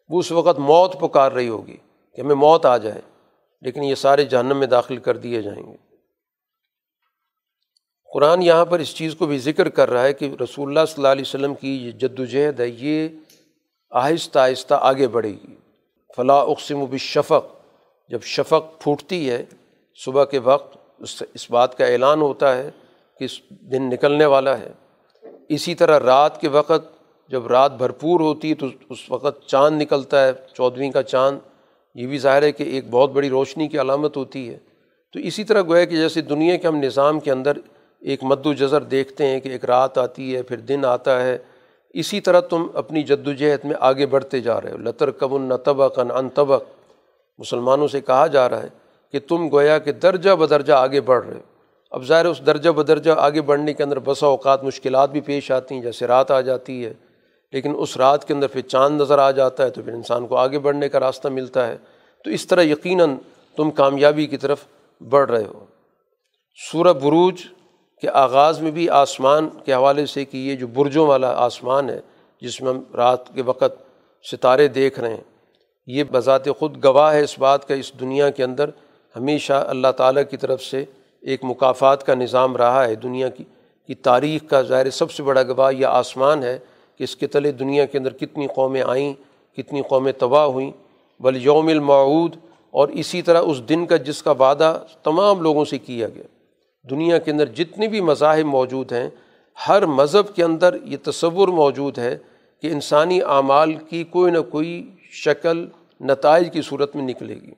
وہ 0.08 0.18
اس 0.18 0.32
وقت 0.32 0.58
موت 0.58 1.00
پکار 1.00 1.32
رہی 1.32 1.48
ہوگی۔ 1.48 1.76
کہ 2.18 2.22
ہمیں 2.22 2.34
موت 2.34 2.66
آ 2.66 2.76
جائے، 2.76 3.00
لیکن 3.60 3.82
یہ 3.82 3.94
سارے 3.94 4.24
جہنم 4.24 4.58
میں 4.58 4.66
داخل 4.66 4.96
کر 4.96 5.16
دیے 5.16 5.42
جائیں 5.42 5.62
گے۔ 5.62 5.76
قرآن 8.14 8.42
یہاں 8.42 8.64
پر 8.64 8.78
اس 8.78 8.94
چیز 8.94 9.14
کو 9.14 9.26
بھی 9.26 9.38
ذکر 9.38 9.68
کر 9.68 9.90
رہا 9.90 10.02
ہے 10.02 10.12
کہ 10.12 10.30
رسول 10.40 10.68
اللہ 10.68 10.86
صلی 10.86 10.94
اللہ 10.96 11.08
علیہ 11.08 11.22
وسلم 11.22 11.54
کی 11.54 11.86
یہ 11.86 11.90
جد 11.90 12.20
وجہد 12.20 12.60
ہے، 12.60 12.68
یہ 12.68 13.08
آہستہ 13.90 14.38
آہستہ 14.38 14.74
آگے 14.80 15.08
بڑھے 15.08 15.28
گی۔ 15.28 15.54
فلاں 16.16 16.40
اقسم 16.42 16.82
و 16.82 16.96
شفق 16.96 17.46
جب 18.10 18.22
شفق 18.22 18.80
پھوٹتی 18.80 19.30
ہے، 19.30 19.44
صبح 19.94 20.24
کے 20.24 20.38
وقت 20.38 20.76
اس 20.98 21.22
اس 21.34 21.50
بات 21.50 21.78
کا 21.78 21.86
اعلان 21.86 22.20
ہوتا 22.20 22.56
ہے 22.56 22.70
کہ 23.18 23.24
اس 23.24 23.40
دن 23.72 23.88
نکلنے 23.90 24.26
والا 24.26 24.58
ہے۔ 24.58 24.72
اسی 25.48 25.74
طرح 25.74 26.00
رات 26.00 26.40
کے 26.40 26.48
وقت 26.48 26.88
جب 27.28 27.46
رات 27.46 27.72
بھرپور 27.72 28.20
ہوتی 28.20 28.50
ہے 28.50 28.54
تو 28.54 28.66
اس 28.90 29.10
وقت 29.10 29.46
چاند 29.46 29.82
نکلتا 29.82 30.26
ہے، 30.26 30.32
چودھویں 30.54 30.90
کا 30.90 31.02
چاند۔ 31.02 31.38
یہ 31.99 32.07
بھی 32.07 32.18
ظاہر 32.18 32.42
ہے 32.42 32.53
کہ 32.53 32.62
ایک 32.62 32.84
بہت 32.90 33.11
بڑی 33.11 33.30
روشنی 33.30 33.68
کی 33.68 33.80
علامت 33.80 34.16
ہوتی 34.16 34.49
ہے۔ 34.49 34.59
تو 35.12 35.18
اسی 35.18 35.44
طرح 35.44 35.62
گویا 35.62 35.84
کہ 35.84 35.96
جیسے 35.96 36.20
دنیا 36.20 36.57
کے 36.57 36.68
ہم 36.68 36.76
نظام 36.76 37.20
کے 37.20 37.32
اندر 37.32 37.53
ایک 38.01 38.24
مد 38.24 38.46
و 38.46 38.53
جذر 38.53 38.82
دیکھتے 38.82 39.26
ہیں 39.26 39.40
کہ 39.40 39.49
ایک 39.49 39.64
رات 39.64 39.99
آتی 39.99 40.36
ہے، 40.36 40.42
پھر 40.42 40.57
دن 40.57 40.84
آتا 40.84 41.22
ہے، 41.22 41.38
اسی 41.90 42.20
طرح 42.20 42.40
تم 42.40 42.66
اپنی 42.74 43.03
جد 43.03 43.28
و 43.28 43.32
جہد 43.32 43.64
میں 43.64 43.74
آگے 43.80 44.07
بڑھتے 44.07 44.40
جا 44.40 44.61
رہے 44.61 44.70
ہو۔ 44.70 44.76
لطر 44.76 45.11
کبن 45.11 45.57
طبق 45.57 45.99
ان 46.14 46.28
طبق۔ 46.28 46.64
مسلمانوں 47.38 47.88
سے 47.88 48.01
کہا 48.01 48.26
جا 48.26 48.49
رہا 48.49 48.62
ہے 48.62 48.68
کہ 49.12 49.18
تم 49.28 49.49
گویا 49.53 49.78
کہ 49.78 49.92
درجہ 49.92 50.30
بدرجہ 50.30 50.72
آگے 50.72 51.01
بڑھ 51.01 51.26
رہے 51.26 51.34
ہو۔ 51.34 51.40
اب 51.90 52.05
ظاہر 52.05 52.26
اس 52.26 52.40
درجہ 52.46 52.70
بدرجہ 52.70 53.11
آگے 53.16 53.40
بڑھنے 53.40 53.72
کے 53.72 53.82
اندر 53.82 53.99
بسا 53.99 54.26
اوقات 54.26 54.64
مشکلات 54.64 55.11
بھی 55.11 55.20
پیش 55.20 55.51
آتی 55.51 55.74
ہیں، 55.74 55.82
جیسے 55.82 56.07
رات 56.07 56.30
آ 56.30 56.40
جاتی 56.40 56.84
ہے۔ 56.84 56.94
لیکن 57.53 57.74
اس 57.78 57.96
رات 57.96 58.24
کے 58.24 58.34
اندر 58.34 58.46
پھر 58.46 58.61
چاند 58.61 59.01
نظر 59.01 59.18
آ 59.18 59.30
جاتا 59.30 59.64
ہے 59.64 59.70
تو 59.70 59.82
پھر 59.82 59.92
انسان 59.92 60.26
کو 60.26 60.36
آگے 60.36 60.59
بڑھنے 60.59 60.88
کا 60.88 61.01
راستہ 61.01 61.28
ملتا 61.28 61.66
ہے۔ 61.66 61.76
تو 62.24 62.30
اس 62.30 62.46
طرح 62.46 62.62
یقیناً 62.62 63.14
تم 63.57 63.70
کامیابی 63.70 64.26
کی 64.26 64.36
طرف 64.36 64.64
بڑھ 65.09 65.30
رہے 65.30 65.44
ہو۔ 65.44 65.64
سورہ 66.72 66.92
بروج 66.92 67.42
کے 68.01 68.09
آغاز 68.09 68.61
میں 68.61 68.70
بھی 68.70 68.88
آسمان 68.88 69.49
کے 69.64 69.74
حوالے 69.74 70.07
سے 70.07 70.24
کہ 70.24 70.36
یہ 70.36 70.57
جو 70.57 70.66
برجوں 70.66 71.07
والا 71.07 71.32
آسمان 71.36 71.90
ہے، 71.90 72.01
جس 72.40 72.61
میں 72.61 72.72
ہم 72.72 72.82
رات 72.94 73.34
کے 73.34 73.42
وقت 73.42 73.82
ستارے 74.30 74.68
دیکھ 74.68 75.01
رہے 75.01 75.11
ہیں، 75.11 75.24
یہ 75.86 76.05
بذات 76.11 76.49
خود 76.59 76.84
گواہ 76.84 77.14
ہے 77.14 77.22
اس 77.22 77.38
بات 77.38 77.68
کا، 77.68 77.74
اس 77.74 77.92
دنیا 78.01 78.30
کے 78.30 78.44
اندر 78.44 78.70
ہمیشہ 79.16 79.53
اللہ 79.53 79.88
تعالیٰ 79.96 80.22
کی 80.30 80.36
طرف 80.36 80.62
سے 80.62 80.84
ایک 81.22 81.44
مقافات 81.44 82.07
کا 82.07 82.14
نظام 82.14 82.57
رہا 82.57 82.84
ہے۔ 82.84 82.94
دنیا 82.94 83.28
کی 83.28 83.44
کی 83.86 83.94
تاریخ 83.94 84.51
کا 84.51 84.62
ظاہر 84.62 84.90
سب 84.90 85.11
سے 85.11 85.22
بڑا 85.22 85.42
گواہ 85.42 85.72
یہ 85.72 85.86
آسمان 85.86 86.42
ہے۔ 86.42 86.59
کہ 86.99 87.05
اس 87.05 87.16
کے 87.16 87.26
تلے 87.26 87.53
دنیا 87.53 87.84
کے 87.84 87.99
اندر 87.99 88.12
کتنی 88.12 88.46
قومیں 88.46 88.82
آئیں، 88.86 89.12
کتنی 89.57 89.82
قومیں 89.82 90.12
تباہ 90.12 90.44
ہوئیں۔ 90.44 90.70
بل 91.20 91.36
یوم 91.36 91.68
المعود 91.68 92.36
اور 92.70 92.88
اسی 92.88 93.22
طرح 93.22 93.42
اس 93.42 93.68
دن 93.68 93.86
کا 93.86 93.96
جس 93.96 94.22
کا 94.22 94.30
وعدہ 94.30 94.82
تمام 95.03 95.42
لوگوں 95.42 95.64
سے 95.64 95.78
کیا 95.78 96.09
گیا۔ 96.09 96.22
دنیا 96.90 97.18
کے 97.18 97.30
اندر 97.30 97.46
جتنے 97.46 97.88
بھی 97.88 98.01
مذاہب 98.01 98.44
موجود 98.44 98.92
ہیں، 98.92 99.11
ہر 99.68 99.86
مذہب 99.86 100.34
کے 100.34 100.44
اندر 100.44 100.76
یہ 100.84 100.96
تصور 101.03 101.49
موجود 101.49 101.99
ہے 101.99 102.18
کہ 102.62 102.66
انسانی 102.66 103.22
اعمال 103.22 103.74
کی 103.74 104.05
کوئی 104.05 104.32
نہ 104.32 104.38
کوئی 104.38 104.90
شکل 105.11 105.66
نتائج 106.01 106.53
کی 106.53 106.62
صورت 106.62 106.96
میں 106.96 107.05
نکلے 107.05 107.34
گی۔ 107.34 107.51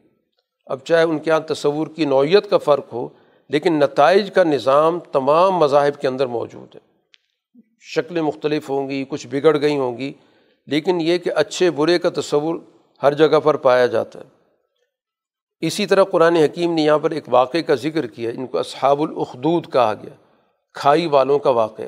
اب 0.66 0.78
چاہے 0.84 1.02
ان 1.02 1.18
کے 1.18 1.30
یہاں 1.30 1.40
تصور 1.40 1.86
کی 1.86 2.04
نوعیت 2.04 2.50
کا 2.50 2.58
فرق 2.58 2.92
ہو، 2.92 3.08
لیکن 3.48 3.78
نتائج 3.78 4.30
کا 4.30 4.44
نظام 4.44 4.98
تمام 5.12 5.52
مذاہب 5.52 6.00
کے 6.00 6.08
اندر 6.08 6.26
موجود 6.26 6.74
ہے۔ 6.74 6.89
شکلیں 7.80 8.22
مختلف 8.22 8.70
ہوں 8.70 8.88
گی، 8.88 9.04
کچھ 9.08 9.26
بگڑ 9.26 9.60
گئی 9.60 9.76
ہوں 9.76 9.98
گی، 9.98 10.12
لیکن 10.66 11.00
یہ 11.00 11.18
کہ 11.18 11.30
اچھے 11.34 11.70
برے 11.70 11.98
کا 11.98 12.08
تصور 12.16 12.54
ہر 13.02 13.14
جگہ 13.14 13.40
پر 13.40 13.56
پایا 13.56 13.86
جاتا 13.86 14.18
ہے۔ 14.18 14.24
اسی 15.60 15.86
طرح 15.86 16.04
قرآن 16.04 16.36
حکیم 16.36 16.74
نے 16.74 16.82
یہاں 16.82 16.98
پر 16.98 17.10
ایک 17.10 17.24
واقعے 17.28 17.62
کا 17.62 17.74
ذکر 17.74 18.06
کیا، 18.06 18.30
ان 18.30 18.46
کو 18.46 18.58
اصحاب 18.58 19.02
الاخدود 19.02 19.72
کہا 19.72 19.94
گیا، 19.94 20.14
کھائی 20.72 21.06
والوں 21.06 21.38
کا 21.38 21.50
واقعہ۔ 21.50 21.86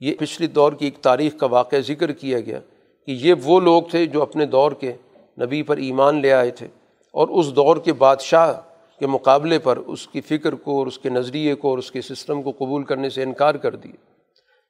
یہ 0.00 0.14
پچھلی 0.18 0.46
دور 0.46 0.72
کی 0.72 0.84
ایک 0.84 0.98
تاریخ 0.98 1.36
کا 1.36 1.46
واقعہ 1.46 1.78
ذکر 1.78 2.12
کیا 2.12 2.40
گیا 2.40 2.60
کہ 3.06 3.12
یہ 3.12 3.34
وہ 3.42 3.60
لوگ 3.60 3.82
تھے 3.82 4.06
جو 4.06 4.22
اپنے 4.22 4.46
دور 4.46 4.72
کے 4.72 4.92
نبی 5.40 5.62
پر 5.62 5.76
ایمان 5.76 6.20
لے 6.20 6.32
آئے 6.32 6.50
تھے 6.50 6.66
اور 7.10 7.28
اس 7.28 7.56
دور 7.56 7.76
کے 7.76 7.92
بادشاہ 7.92 8.52
کے 8.98 9.06
مقابلے 9.06 9.58
پر 9.58 9.76
اس 9.76 10.08
کی 10.08 10.20
فکر 10.20 10.54
کو 10.54 10.78
اور 10.78 10.86
اس 10.86 10.98
کے 10.98 11.08
نظریے 11.08 11.54
کو 11.54 11.70
اور 11.70 11.78
اس 11.78 11.90
کے 11.90 12.02
سسٹم 12.02 12.42
کو 12.42 12.50
قبول 12.50 12.84
کرنے 12.84 13.10
سے 13.10 13.22
انکار 13.22 13.54
کر 13.54 13.76
دیا 13.76 14.11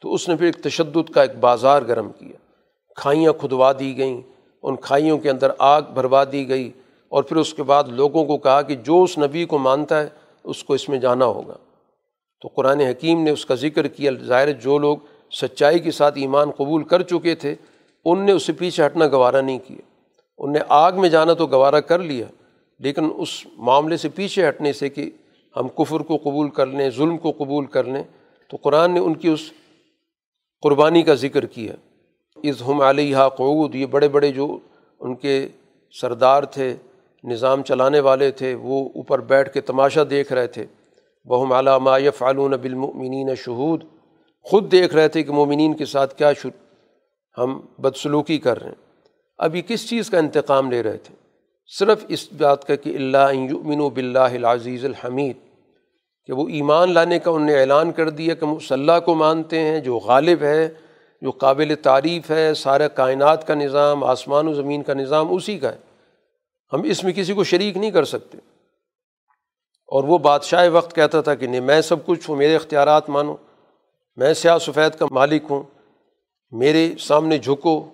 تو 0.03 0.14
اس 0.14 0.28
نے 0.28 0.36
پھر 0.36 0.46
ایک 0.46 0.62
تشدد 0.62 1.11
کا 1.11 1.22
ایک 1.22 1.34
بازار 1.40 1.82
گرم 1.82 2.12
کیا۔ 2.12 2.36
کھائیاں 2.96 3.32
کھدوا 3.32 3.72
دی 3.78 3.98
گئیں، 3.98 4.20
ان 4.62 4.76
کھائیوں 4.76 5.18
کے 5.18 5.30
اندر 5.30 5.50
آگ 5.59 5.82
بھروا 5.94 6.24
دی 6.32 6.48
گئی 6.48 6.70
اور 7.09 7.22
پھر 7.22 7.36
اس 7.36 7.55
کے 7.55 7.62
بعد 7.62 7.84
لوگوں 7.84 8.24
کو 8.24 8.38
کہا 8.38 8.62
کہ 8.62 8.74
جو 8.74 9.03
اس 9.03 9.18
نبی 9.18 9.44
کو 9.44 9.59
مانتا 9.59 10.00
ہے، 10.00 10.09
اس 10.44 10.64
کو 10.64 10.74
اس 10.74 10.88
میں 10.88 10.98
جانا 10.98 11.24
ہوگا۔ 11.24 11.57
تو 12.42 12.48
قرآن 12.48 12.80
حکیم 12.80 13.22
نے 13.22 13.30
اس 13.30 13.46
کا 13.46 13.55
ذکر 13.55 13.86
کیا۔ 13.86 14.11
ظاہر 14.24 14.53
جو 14.53 14.78
لوگ 14.78 14.96
سچائی 15.32 15.78
کے 15.78 15.90
ساتھ 15.90 16.18
ایمان 16.18 16.50
قبول 16.50 16.84
کر 16.84 17.03
چکے 17.03 17.34
تھے، 17.34 17.55
ان 18.05 18.26
نے 18.26 18.32
اس 18.32 18.42
سے 18.42 18.53
پیچھے 18.53 18.86
ہٹنا 18.86 19.07
گوارہ 19.07 19.42
نہیں 19.42 19.59
کیا۔ 19.59 19.82
ان 20.38 20.53
نے 20.53 20.59
آگ 20.68 20.92
میں 20.96 21.09
جانا 21.09 21.32
تو 21.32 21.46
گوارہ 21.46 21.80
کر 21.80 21.98
لیا، 21.98 22.26
لیکن 22.78 23.11
اس 23.16 23.46
معاملے 23.57 23.96
سے 23.96 24.09
پیچھے 24.09 24.48
ہٹنے 24.48 24.72
سے 24.72 24.88
کہ 24.88 25.11
ہم 25.57 25.68
کفر 25.68 26.00
کو 26.00 26.16
قبول 26.16 26.50
کر 26.50 26.66
لیں، 26.66 26.90
ظلم 26.90 27.18
کو 27.18 27.30
قبول 27.30 27.66
کر 27.66 27.84
لیں، 27.84 28.03
تو 28.50 28.57
قرآن 28.62 28.94
نے 28.94 29.00
ان 29.00 29.14
کی 29.14 29.28
اس 29.28 29.40
قربانی 30.63 31.03
کا 31.03 31.15
ذکر 31.15 31.47
کیا۔ 31.47 31.73
از 32.37 32.63
ہم 32.63 32.81
علیہ 32.81 33.17
قعود، 33.17 33.75
یہ 33.75 33.87
بڑے 33.87 34.09
بڑے 34.09 34.33
جو 34.33 34.59
ان 35.01 35.15
کے 35.15 35.49
سردار 36.01 36.43
تھے، 36.43 36.77
نظام 37.25 37.63
چلانے 37.63 38.01
والے 38.01 38.31
تھے، 38.31 38.55
وہ 38.55 38.89
اوپر 38.95 39.19
بیٹھ 39.19 39.53
کے 39.53 39.61
تماشا 39.61 40.03
دیکھ 40.11 40.33
رہے 40.33 40.47
تھے۔ 40.47 40.67
بہم 41.25 41.53
علامہ 41.53 41.91
فعلون 42.17 42.51
بالمؤمنین 42.51 43.35
شہود۔ 43.35 43.85
خود 44.43 44.73
دیکھ 44.73 44.95
رہے 44.95 45.09
تھے 45.09 45.23
کہ 45.23 45.33
مومنین 45.33 45.75
کے 45.75 45.85
ساتھ 45.85 46.15
کیا 46.15 46.33
ہم 47.39 47.61
بدسلوکی 47.79 48.39
کر 48.39 48.59
رہے 48.59 48.69
ہیں۔ 48.69 48.93
اب 49.39 49.57
یہ 49.57 49.63
کس 49.63 49.89
چیز 49.89 50.11
کا 50.11 50.19
انتقام 50.19 50.71
لے 50.71 50.83
رہے 50.83 50.97
تھے؟ 50.97 51.15
صرف 51.79 52.05
اس 52.09 52.33
بات 52.33 52.65
کا 52.65 52.75
کہ 52.75 52.97
اللہ 52.97 53.35
یؤمن 53.35 53.81
و 53.81 53.91
بلّہ 53.91 54.19
العزیز 54.19 54.85
الحمید۔ 54.85 55.51
کہ 56.27 56.33
وہ 56.33 56.49
ایمان 56.49 56.95
لانے 56.95 57.18
کا 57.18 57.31
ان 57.31 57.47
نے 57.47 57.61
اعلان 57.61 57.93
کر 57.93 58.11
دیا 58.11 58.35
کہ 58.35 58.47
صلاح 58.61 58.99
کو 58.99 59.14
مانتے 59.14 59.59
ہیں، 59.59 59.81
جو 59.81 59.97
غالب 59.97 60.43
ہے، 60.43 60.68
جو 61.23 61.31
قابل 61.31 61.75
تعریف 61.83 62.31
ہے 62.31 62.55
سارے 62.55 62.89
کائنات 62.95 63.47
کا 63.47 63.55
نظام، 63.55 64.05
آسمان 64.05 64.49
و 64.49 64.55
زمین 64.55 64.83
کا 64.83 64.95
نظام 64.95 65.35
اسی 65.35 65.59
کا 65.59 65.73
ہے۔ 65.73 65.79
ہم 66.73 66.83
اس 66.83 67.05
میں 67.05 67.12
کسی 67.12 67.33
کو 67.33 67.45
شریک 67.45 67.77
نہیں 67.77 67.91
کر 67.91 68.05
سکتے۔ 68.05 68.39
اور 69.87 70.05
وہ 70.05 70.18
بادشاہ 70.18 70.68
وقت 70.68 70.97
کہتا 70.97 71.20
تھا 71.20 71.35
کہ 71.35 71.47
نہیں، 71.47 71.61
میں 71.61 71.81
سب 71.81 72.07
کچھ 72.07 72.31
ہوں، 72.31 72.37
میرے 72.37 72.57
اختیارات 72.57 73.09
مانو۔ 73.09 73.37
میں 74.16 74.35
سیاہ 74.35 74.59
سفید 74.59 74.99
کا 74.99 75.07
مالک 75.11 75.43
ہوں، 75.51 75.62
میرے 76.51 76.95
سامنے 77.01 77.39
جھکو، 77.39 77.87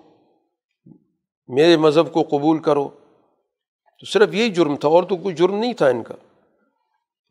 میرے 1.47 1.77
مذہب 1.77 2.13
کو 2.13 2.23
قبول 2.23 2.59
کرو۔ 2.59 2.89
تو 3.99 4.05
صرف 4.05 4.33
یہی 4.33 4.49
جرم 4.49 4.75
تھا، 4.75 4.89
اور 4.89 5.03
تو 5.03 5.17
کوئی 5.17 5.35
جرم 5.35 5.55
نہیں 5.55 5.73
تھا 5.73 5.87
ان 5.87 6.03
کا۔ 6.03 6.13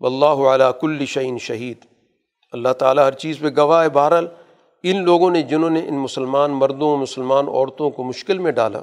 اللہ 0.06 0.26
علیہ 0.26 0.70
کل 0.80 1.04
شعین 1.06 1.38
شہید۔ 1.38 1.76
اللہ 2.52 2.72
تعالیٰ 2.78 3.06
ہر 3.06 3.12
چیز 3.12 3.38
پہ 3.38 3.46
گواہ 3.56 3.84
ہے 3.84 3.88
بہرحال 3.88 4.26
ان 4.82 5.04
لوگوں 5.04 5.30
نے 5.30 5.42
جنہوں 5.42 5.70
نے 5.70 5.88
ان 5.88 5.94
مسلمان 5.94 6.50
مردوں، 6.50 6.96
مسلمان 6.96 7.48
عورتوں 7.48 7.90
کو 7.90 8.04
مشکل 8.04 8.38
میں 8.38 8.52
ڈالا۔ 8.52 8.80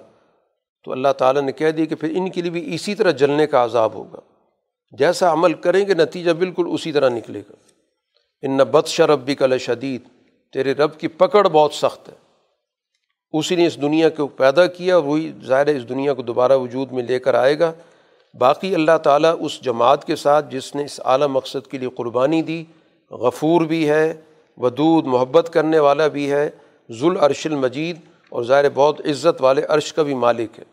تو 0.84 0.92
اللہ 0.92 1.08
تعالیٰ 1.18 1.42
نے 1.42 1.52
کہہ 1.52 1.72
دیا 1.72 1.86
کہ 1.86 1.96
پھر 1.96 2.14
ان 2.16 2.30
کے 2.30 2.42
لیے 2.42 2.52
بھی 2.52 2.76
اسی 2.76 2.96
طرح 2.96 3.12
جلنے 3.12 3.48
کا 3.48 3.64
عذاب 3.64 3.94
ہوگا۔ 3.94 4.20
جیسا 4.98 5.32
عمل 5.32 5.54
کریں 5.54 5.88
گے، 5.88 5.94
نتیجہ 5.94 6.32
بالکل 6.32 6.66
اسی 6.72 6.92
طرح 6.92 7.10
نکلے 7.10 7.40
گا۔ 7.40 7.54
ان 8.42 8.58
نہ 8.58 8.64
بدش 8.64 9.02
ربی 9.02 9.36
کل 9.36 9.58
شدید 9.58 10.02
تیرے 10.54 10.74
رب 10.74 11.00
کی 11.00 11.08
پکڑ 11.08 11.48
بہت 11.48 11.74
سخت 11.74 12.10
ہے۔ 12.10 12.14
اسی 13.34 13.56
نے 13.56 13.66
اس 13.66 13.82
دنیا 13.82 14.10
کو 14.10 14.28
پیدا 14.28 14.66
کیا، 14.66 14.98
وہی 14.98 15.32
ظاہر 15.44 15.68
ہے 15.68 15.78
اس 15.78 15.90
دنیا 15.90 16.14
کو 16.14 16.22
دوبارہ 16.22 16.58
وجود 16.58 16.92
میں 16.92 17.04
لے 17.04 17.20
کر 17.20 17.34
آئے 17.34 17.60
گا۔ 17.60 17.74
باقی 18.38 18.76
اللہ 18.76 18.98
تعالیٰ 19.04 19.36
اس 19.40 19.62
جماعت 19.62 20.06
کے 20.06 20.16
ساتھ 20.16 20.52
جس 20.52 20.76
نے 20.76 20.84
اس 20.84 21.00
اعلیٰ 21.06 21.28
مقصد 21.28 21.68
کے 21.68 21.78
لیے 21.78 21.90
قربانی 21.90 22.42
دی، 22.42 22.64
غفور 23.12 23.62
بھی 23.62 23.90
ہے، 23.90 24.14
ودود، 24.58 25.06
محبت 25.06 25.50
کرنے 25.54 25.80
والا 25.80 26.08
بھی 26.08 26.32
ہے 26.32 26.50
ذوال 26.92 27.18
عرش 27.18 27.46
المجید 27.46 28.00
اور 28.30 28.44
ظاہر 28.44 28.70
بہت 28.70 29.02
عزت 29.06 29.42
والے 29.42 29.62
عرش 29.70 29.94
کا 29.94 30.04
بھی 30.04 30.14
مالک 30.14 30.60
ہے۔ 30.60 30.64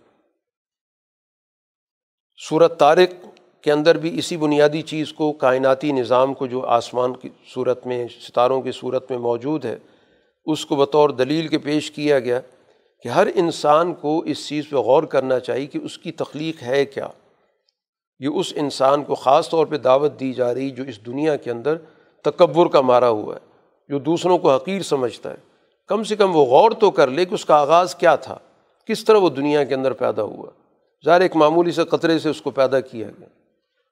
صورت 2.48 2.78
طارق 2.78 3.26
کے 3.62 3.72
اندر 3.72 3.96
بھی 3.96 4.18
اسی 4.18 4.36
بنیادی 4.36 4.82
چیز 4.82 5.12
کو، 5.12 5.32
کائناتی 5.32 5.92
نظام 5.92 6.34
کو 6.34 6.46
جو 6.46 6.66
آسمان 6.66 7.16
کی 7.16 7.28
صورت 7.54 7.86
میں، 7.86 8.08
ستاروں 8.20 8.62
کی 8.62 8.72
صورت 8.72 9.10
میں 9.10 9.18
موجود 9.18 9.64
ہے، 9.64 9.78
اس 10.46 10.66
کو 10.66 10.76
بطور 10.76 11.10
دلیل 11.10 11.48
کے 11.48 11.58
پیش 11.58 11.90
کیا 11.90 12.18
گیا 12.18 12.40
کہ 13.00 13.08
ہر 13.08 13.26
انسان 13.34 13.94
کو 13.94 14.18
اس 14.18 14.48
چیز 14.48 14.64
پہ 14.70 14.76
غور 14.76 15.02
کرنا 15.02 15.40
چاہیے 15.40 15.66
کہ 15.66 15.78
اس 15.78 15.98
کی 15.98 16.12
تخلیق 16.12 16.62
ہے 16.62 16.84
کیا۔ 16.84 17.08
یہ 18.22 18.28
اس 18.34 18.52
انسان 18.56 19.04
کو 19.04 19.14
خاص 19.14 19.48
طور 19.48 19.66
پہ 19.66 19.76
دعوت 19.76 20.20
دی 20.20 20.32
جا 20.32 20.54
رہی 20.54 20.70
جو 20.70 20.84
اس 20.84 21.06
دنیا 21.06 21.36
کے 21.36 21.50
اندر 21.50 21.76
تکبر 22.22 22.66
کا 22.66 22.80
مارا 22.80 23.08
ہوا 23.08 23.34
ہے، 23.34 23.40
جو 23.88 23.98
دوسروں 23.98 24.38
کو 24.38 24.54
حقیر 24.54 24.82
سمجھتا 24.82 25.30
ہے۔ 25.30 25.36
کم 25.88 26.04
سے 26.04 26.16
کم 26.16 26.36
وہ 26.36 26.44
غور 26.44 26.70
تو 26.70 26.90
کر 26.90 27.08
لے 27.08 27.24
کہ 27.24 27.34
اس 27.34 27.44
کا 27.44 27.54
آغاز 27.54 27.94
کیا 27.94 28.16
تھا، 28.16 28.38
کس 28.86 29.04
طرح 29.04 29.16
وہ 29.16 29.28
دنیا 29.28 29.64
کے 29.64 29.74
اندر 29.74 29.92
پیدا 29.92 30.22
ہوا۔ 30.22 30.46
ظاہر 31.04 31.20
ایک 31.20 31.36
معمولی 31.36 31.70
سے 31.70 31.84
قطرے 31.84 32.18
سے 32.18 32.28
اس 32.28 32.42
کو 32.42 32.50
پیدا 32.50 32.80
کیا 32.80 33.06
گیا۔ 33.06 33.26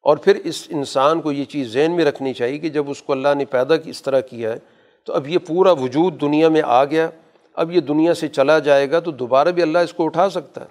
اور 0.02 0.16
پھر 0.16 0.34
اس 0.44 0.66
انسان 0.70 1.20
کو 1.20 1.32
یہ 1.32 1.44
چیز 1.44 1.72
ذہن 1.72 1.92
میں 1.92 2.04
رکھنی 2.04 2.34
چاہیے 2.34 2.58
کہ 2.58 2.68
جب 2.68 2.90
اس 2.90 3.02
کو 3.02 3.12
اللہ 3.12 3.28
نے 3.36 3.44
پیدا 3.44 3.76
کی، 3.76 3.90
اس 3.90 4.02
طرح 4.02 4.20
کیا 4.20 4.52
ہے، 4.52 4.58
تو 5.04 5.12
اب 5.12 5.28
یہ 5.28 5.38
پورا 5.46 5.72
وجود 5.72 6.20
دنیا 6.20 6.48
میں 6.48 6.62
آ 6.64 6.84
گیا۔ 6.84 7.08
اب 7.54 7.72
یہ 7.72 7.80
دنیا 7.80 8.14
سے 8.14 8.28
چلا 8.28 8.58
جائے 8.58 8.90
گا 8.90 9.00
تو 9.00 9.10
دوبارہ 9.10 9.48
بھی 9.48 9.62
اللہ 9.62 9.78
اس 9.78 9.92
کو 9.92 10.04
اٹھا 10.04 10.30
سکتا 10.30 10.60
ہے۔ 10.60 10.68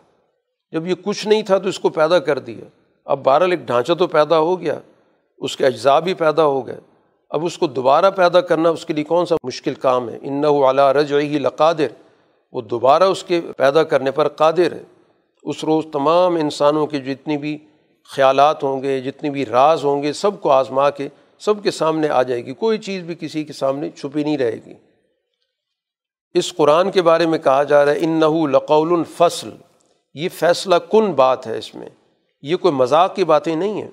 جب 0.72 0.88
یہ 0.88 0.96
کچھ 1.04 1.28
نہیں 1.28 1.42
تھا 1.42 1.58
تو 1.58 1.70
اس 1.70 1.80
کو 1.80 1.90
پیدا 1.90 2.20
کر 2.20 2.40
دیا۔ 2.40 2.79
اب 3.10 3.24
بہرحال 3.24 3.52
ایک 3.52 3.60
ڈھانچہ 3.60 3.94
تو 3.94 4.08
پیدا 4.08 4.40
ہو 4.40 4.62
گیا، 4.62 4.80
اس 5.38 5.58
کے 5.58 5.66
اجزاء 5.66 6.00
بھی 6.00 6.14
پیدا 6.14 6.44
ہو 6.46 6.68
گئے۔ 6.68 6.78
اب 7.30 7.46
اس 7.46 7.58
کو 7.58 7.68
دوبارہ 7.68 8.12
پیدا 8.12 8.42
کرنا 8.42 8.70
اس 8.70 8.86
کے 8.86 8.94
لیے 8.94 9.04
کون 9.04 9.26
سا 9.26 9.36
مشکل 9.44 9.74
کام 9.74 10.10
ہے؟ 10.10 10.18
ان 10.22 10.44
اعلیٰ 10.46 10.92
رج 10.92 11.14
ہی 11.14 11.40
لقادر۔ 11.40 11.88
وہ 12.52 12.62
دوبارہ 12.62 13.04
اس 13.04 13.24
کے 13.24 13.42
پیدا 13.58 13.84
کرنے 13.84 14.12
پر 14.12 14.28
قادر 14.28 14.72
ہے۔ 14.72 14.84
اس 15.44 15.64
روز 15.64 15.86
تمام 15.94 16.36
انسانوں 16.36 16.88
کے 16.88 17.00
جتنی 17.00 17.38
بھی 17.38 17.58
خیالات 18.16 18.64
ہوں 18.64 18.84
گے، 18.84 19.02
جتنی 19.02 19.30
بھی 19.30 19.46
راز 19.46 19.84
ہوں 19.84 20.04
گے، 20.04 20.14
سب 20.14 20.42
کو 20.42 20.52
آزما 20.52 20.90
کے، 20.90 21.10
سب 21.40 21.64
کے 21.64 21.72
سامنے 21.72 22.10
آ 22.10 22.24
جائے 22.24 22.46
گی۔ 22.46 22.54
کوئی 22.54 22.78
چیز 22.78 23.04
بھی 23.04 23.16
کسی 23.20 23.44
کے 23.44 23.54
سامنے 23.54 23.90
چھپی 23.90 24.24
نہیں 24.24 24.38
رہے 24.38 24.60
گی۔ 24.66 24.74
اس 26.34 26.54
قرآن 26.56 26.92
کے 26.92 27.02
بارے 27.02 27.26
میں 27.26 27.40
کہا 27.40 27.64
جا 27.64 27.86
رہا 27.86 27.92
ہے 27.92 27.98
ان 28.00 28.10
نحو 28.10 28.48
لقول 28.48 28.94
الفصل 28.94 29.50
یہ 30.14 30.30
فیصلہ 30.30 30.76
کن 30.76 31.12
بات 31.12 31.48
ہے 31.48 31.58
اس 31.58 31.76
میں؟ 31.76 31.90
یہ 32.42 32.56
کوئی 32.56 32.74
مذاق 32.74 33.16
کی 33.16 33.24
باتیں 33.24 33.56
نہیں 33.56 33.82
ہیں۔ 33.82 33.92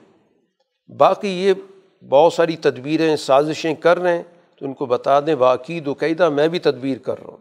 باقی 0.93 1.29
یہ 1.29 1.55
بہت 2.05 2.33
ساری 2.33 2.57
تدبیریں، 2.57 3.17
سازشیں 3.17 3.75
کر 3.75 3.99
رہے 3.99 4.17
ہیں، 4.17 4.23
تو 4.59 4.67
ان 4.67 4.75
کو 4.75 4.87
بتا 4.87 5.21
دیں 5.21 5.35
واقعی 5.35 5.81
و 5.87 5.93
قیدہ 5.93 6.29
میں 6.29 6.49
بھی 6.49 6.59
تدبیر 6.59 6.99
کر 6.99 7.19
رہا 7.19 7.27
ہوں۔ 7.27 7.37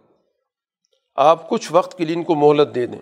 آپ 1.15 1.49
کچھ 1.49 1.67
وقت 1.71 1.97
کے 1.97 2.05
لیے 2.05 2.15
ان 2.15 2.23
کو 2.23 2.35
مہلت 2.35 2.75
دے 2.75 2.85
دیں۔ 2.85 3.01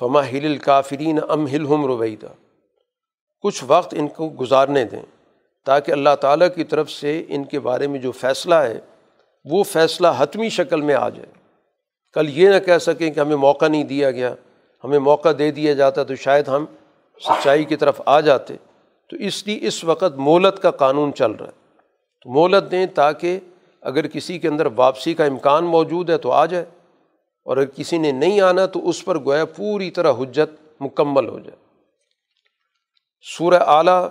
فما 0.00 0.30
ہل 0.30 0.44
الکافرین 0.44 1.18
ام 1.28 1.46
ہل 1.46 1.66
ہم 1.66 1.86
رویدہ 1.86 2.26
کچھ 3.40 3.64
وقت 3.66 3.94
ان 3.98 4.08
کو 4.08 4.28
گزارنے 4.40 4.84
دیں 4.84 5.02
تاکہ 5.64 5.92
اللہ 5.92 6.14
تعالیٰ 6.20 6.48
کی 6.54 6.64
طرف 6.64 6.90
سے 6.90 7.24
ان 7.28 7.44
کے 7.44 7.60
بارے 7.60 7.86
میں 7.86 7.98
جو 7.98 8.12
فیصلہ 8.12 8.54
ہے، 8.54 8.80
وہ 9.44 9.64
فیصلہ 9.64 10.08
حتمی 10.18 10.48
شکل 10.48 10.80
میں 10.80 10.94
آ 10.94 11.08
جائے۔ 11.08 11.28
کل 12.12 12.38
یہ 12.38 12.48
نہ 12.48 12.58
کہہ 12.58 12.78
سکیں 12.78 13.10
کہ 13.10 13.20
ہمیں 13.20 13.36
موقع 13.36 13.68
نہیں 13.68 13.84
دیا 13.84 14.10
گیا۔ 14.10 14.34
ہمیں 14.84 14.98
موقع 14.98 15.28
دے 15.38 15.50
دیا 15.50 15.72
جاتا 15.72 16.02
تو 16.02 16.14
شاید 16.14 16.48
ہم 16.48 16.64
سچائی 17.20 17.64
کی 17.64 17.76
طرف 17.76 18.00
آ 18.06 18.20
جاتے۔ 18.20 18.54
تو 19.10 19.16
اس 19.16 19.46
لیے 19.46 19.58
اس 19.62 19.84
وقت 19.84 20.16
مولت 20.16 20.62
کا 20.62 20.70
قانون 20.70 21.14
چل 21.14 21.30
رہا 21.30 21.46
ہے۔ 21.46 21.52
تو 22.22 22.30
مولت 22.30 22.70
دیں 22.70 22.86
تاکہ 22.86 23.40
اگر 23.80 24.06
کسی 24.06 24.38
کے 24.38 24.48
اندر 24.48 24.66
واپسی 24.76 25.14
کا 25.14 25.24
امکان 25.24 25.64
موجود 25.64 26.10
ہے 26.10 26.18
تو 26.18 26.32
آ 26.32 26.46
جائے۔ 26.46 26.64
اور 27.44 27.56
اگر 27.56 27.66
کسی 27.66 27.98
نے 27.98 28.12
نہیں 28.12 28.40
آنا 28.40 28.66
تو 28.66 28.88
اس 28.88 29.04
پر 29.04 29.18
گویا 29.18 29.44
پوری 29.44 29.90
طرح 29.90 30.12
حجت 30.12 30.82
مکمل 30.82 31.28
ہو 31.28 31.38
جائے۔ 31.38 31.56
سورہ 33.38 33.62
اعلیٰ 33.66 34.08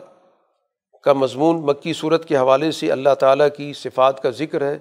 کا 1.03 1.13
مضمون 1.13 1.61
مکی 1.61 1.93
صورت 1.93 2.25
کے 2.25 2.37
حوالے 2.37 2.71
سے 2.71 2.91
اللہ 2.91 3.13
تعالیٰ 3.19 3.47
کی 3.57 3.73
صفات 3.73 4.23
کا 4.23 4.29
ذکر 4.29 4.71
ہے 4.71 4.77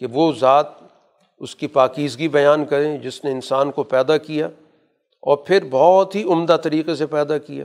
کہ 0.00 0.06
وہ 0.12 0.32
ذات 0.32 0.66
اس 1.38 1.56
کی 1.56 1.66
پاکیزگی 1.66 2.28
بیان 2.28 2.64
کریں 2.64 2.98
جس 2.98 3.24
نے 3.24 3.30
انسان 3.30 3.70
کو 3.70 3.82
پیدا 3.82 4.16
کیا۔ 4.16 4.48
اور 5.26 5.36
پھر 5.36 5.64
بہت 5.70 6.14
ہی 6.14 6.22
عمدہ 6.22 6.56
طریقے 6.62 6.94
سے 6.94 7.06
پیدا 7.06 7.38
کیا۔ 7.38 7.64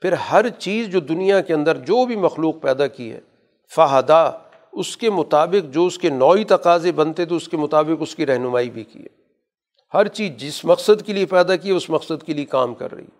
پھر 0.00 0.12
ہر 0.12 0.48
چیز 0.48 0.88
جو 0.88 1.00
دنیا 1.00 1.40
کے 1.40 1.54
اندر 1.54 1.76
جو 1.76 2.06
بھی 2.06 2.16
مخلوق 2.16 2.54
پیدا 2.62 2.86
کی 2.86 3.12
ہے، 3.12 3.20
فہدا، 3.76 4.30
اس 4.72 4.96
کے 4.96 5.10
مطابق 5.10 5.72
جو 5.72 5.86
اس 5.86 5.98
کے 5.98 6.08
نوعی 6.08 6.44
تقاضے 6.44 6.92
بنتے 6.92 7.24
تو 7.24 7.36
اس 7.36 7.48
کے 7.48 7.56
مطابق 7.56 7.96
اس 8.00 8.14
کی 8.14 8.26
رہنمائی 8.26 8.70
بھی 8.70 8.84
کی 8.84 9.00
ہے۔ 9.00 9.18
ہر 9.94 10.08
چیز 10.08 10.36
جس 10.36 10.64
مقصد 10.64 11.02
کے 11.06 11.12
لیے 11.12 11.26
پیدا 11.26 11.56
کی 11.56 11.68
ہے، 11.68 11.74
اس 11.74 11.90
مقصد 11.90 12.22
کے 12.22 12.32
لیے 12.32 12.44
کام 12.44 12.74
کر 12.74 12.92
رہی 12.92 13.04
ہے۔ 13.04 13.18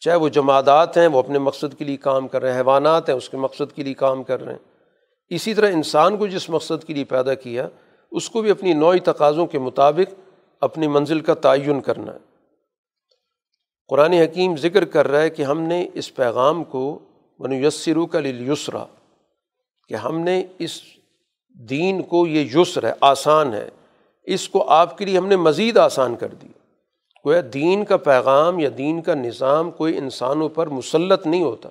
چاہے 0.00 0.16
وہ 0.16 0.28
جماعت 0.28 0.96
ہیں، 0.96 1.06
وہ 1.06 1.18
اپنے 1.18 1.38
مقصد 1.38 1.78
کے 1.78 1.84
لیے 1.84 1.96
کام 1.96 2.28
کر 2.28 2.42
رہے 2.42 2.52
ہیں، 2.52 2.58
حیوانات 2.58 3.08
ہیں، 3.08 3.16
اس 3.16 3.28
کے 3.28 3.36
مقصد 3.36 3.76
کے 3.76 3.82
لیے 3.82 3.94
کام 3.94 4.22
کر 4.22 4.44
رہے 4.44 4.52
ہیں۔ 4.52 4.58
اسی 5.28 5.54
طرح 5.54 5.70
انسان 5.70 6.16
کو 6.16 6.26
جس 6.26 6.50
مقصد 6.50 6.84
کے 6.84 6.94
لیے 6.94 7.04
پیدا 7.04 7.34
کیا، 7.34 7.68
اس 8.10 8.30
کو 8.30 8.42
بھی 8.42 8.50
اپنی 8.50 8.72
نوعی 8.72 8.98
تقاضوں 8.98 9.46
کے 9.46 9.58
مطابق 9.58 10.14
اپنی 10.60 10.86
منزل 10.88 11.20
کا 11.20 11.34
تعین 11.34 11.80
کرنا 11.80 12.12
ہے۔ 12.12 12.35
قرآن 13.88 14.12
حکیم 14.12 14.56
ذکر 14.56 14.84
کر 14.84 15.08
رہا 15.08 15.22
ہے 15.22 15.30
کہ 15.30 15.42
ہم 15.42 15.60
نے 15.60 15.88
اس 15.94 16.14
پیغام 16.14 16.64
کو 16.64 16.98
یسرو 17.40 18.06
کا 18.06 18.20
لیسرا 18.20 18.84
کہ 19.88 19.94
ہم 19.94 20.18
نے 20.18 20.44
اس 20.58 20.80
دین 21.70 22.02
کو 22.02 22.26
یہ 22.26 22.48
یسر 22.54 22.84
ہے، 22.84 22.92
آسان 23.00 23.54
ہے، 23.54 23.68
اس 24.24 24.48
کو 24.48 24.68
آپ 24.68 24.98
کے 24.98 25.04
لیے 25.04 25.18
ہم 25.18 25.26
نے 25.26 25.36
مزید 25.36 25.76
آسان 25.76 26.16
کر 26.16 26.28
دی۔ 26.28 26.46
گویا 27.26 27.40
دین 27.54 27.84
کا 27.84 27.96
پیغام 27.96 28.58
یا 28.58 28.70
دین 28.78 29.02
کا 29.02 29.14
نظام 29.14 29.70
کوئی 29.70 29.98
انسانوں 29.98 30.48
پر 30.48 30.66
مسلط 30.66 31.26
نہیں 31.26 31.42
ہوتا، 31.42 31.68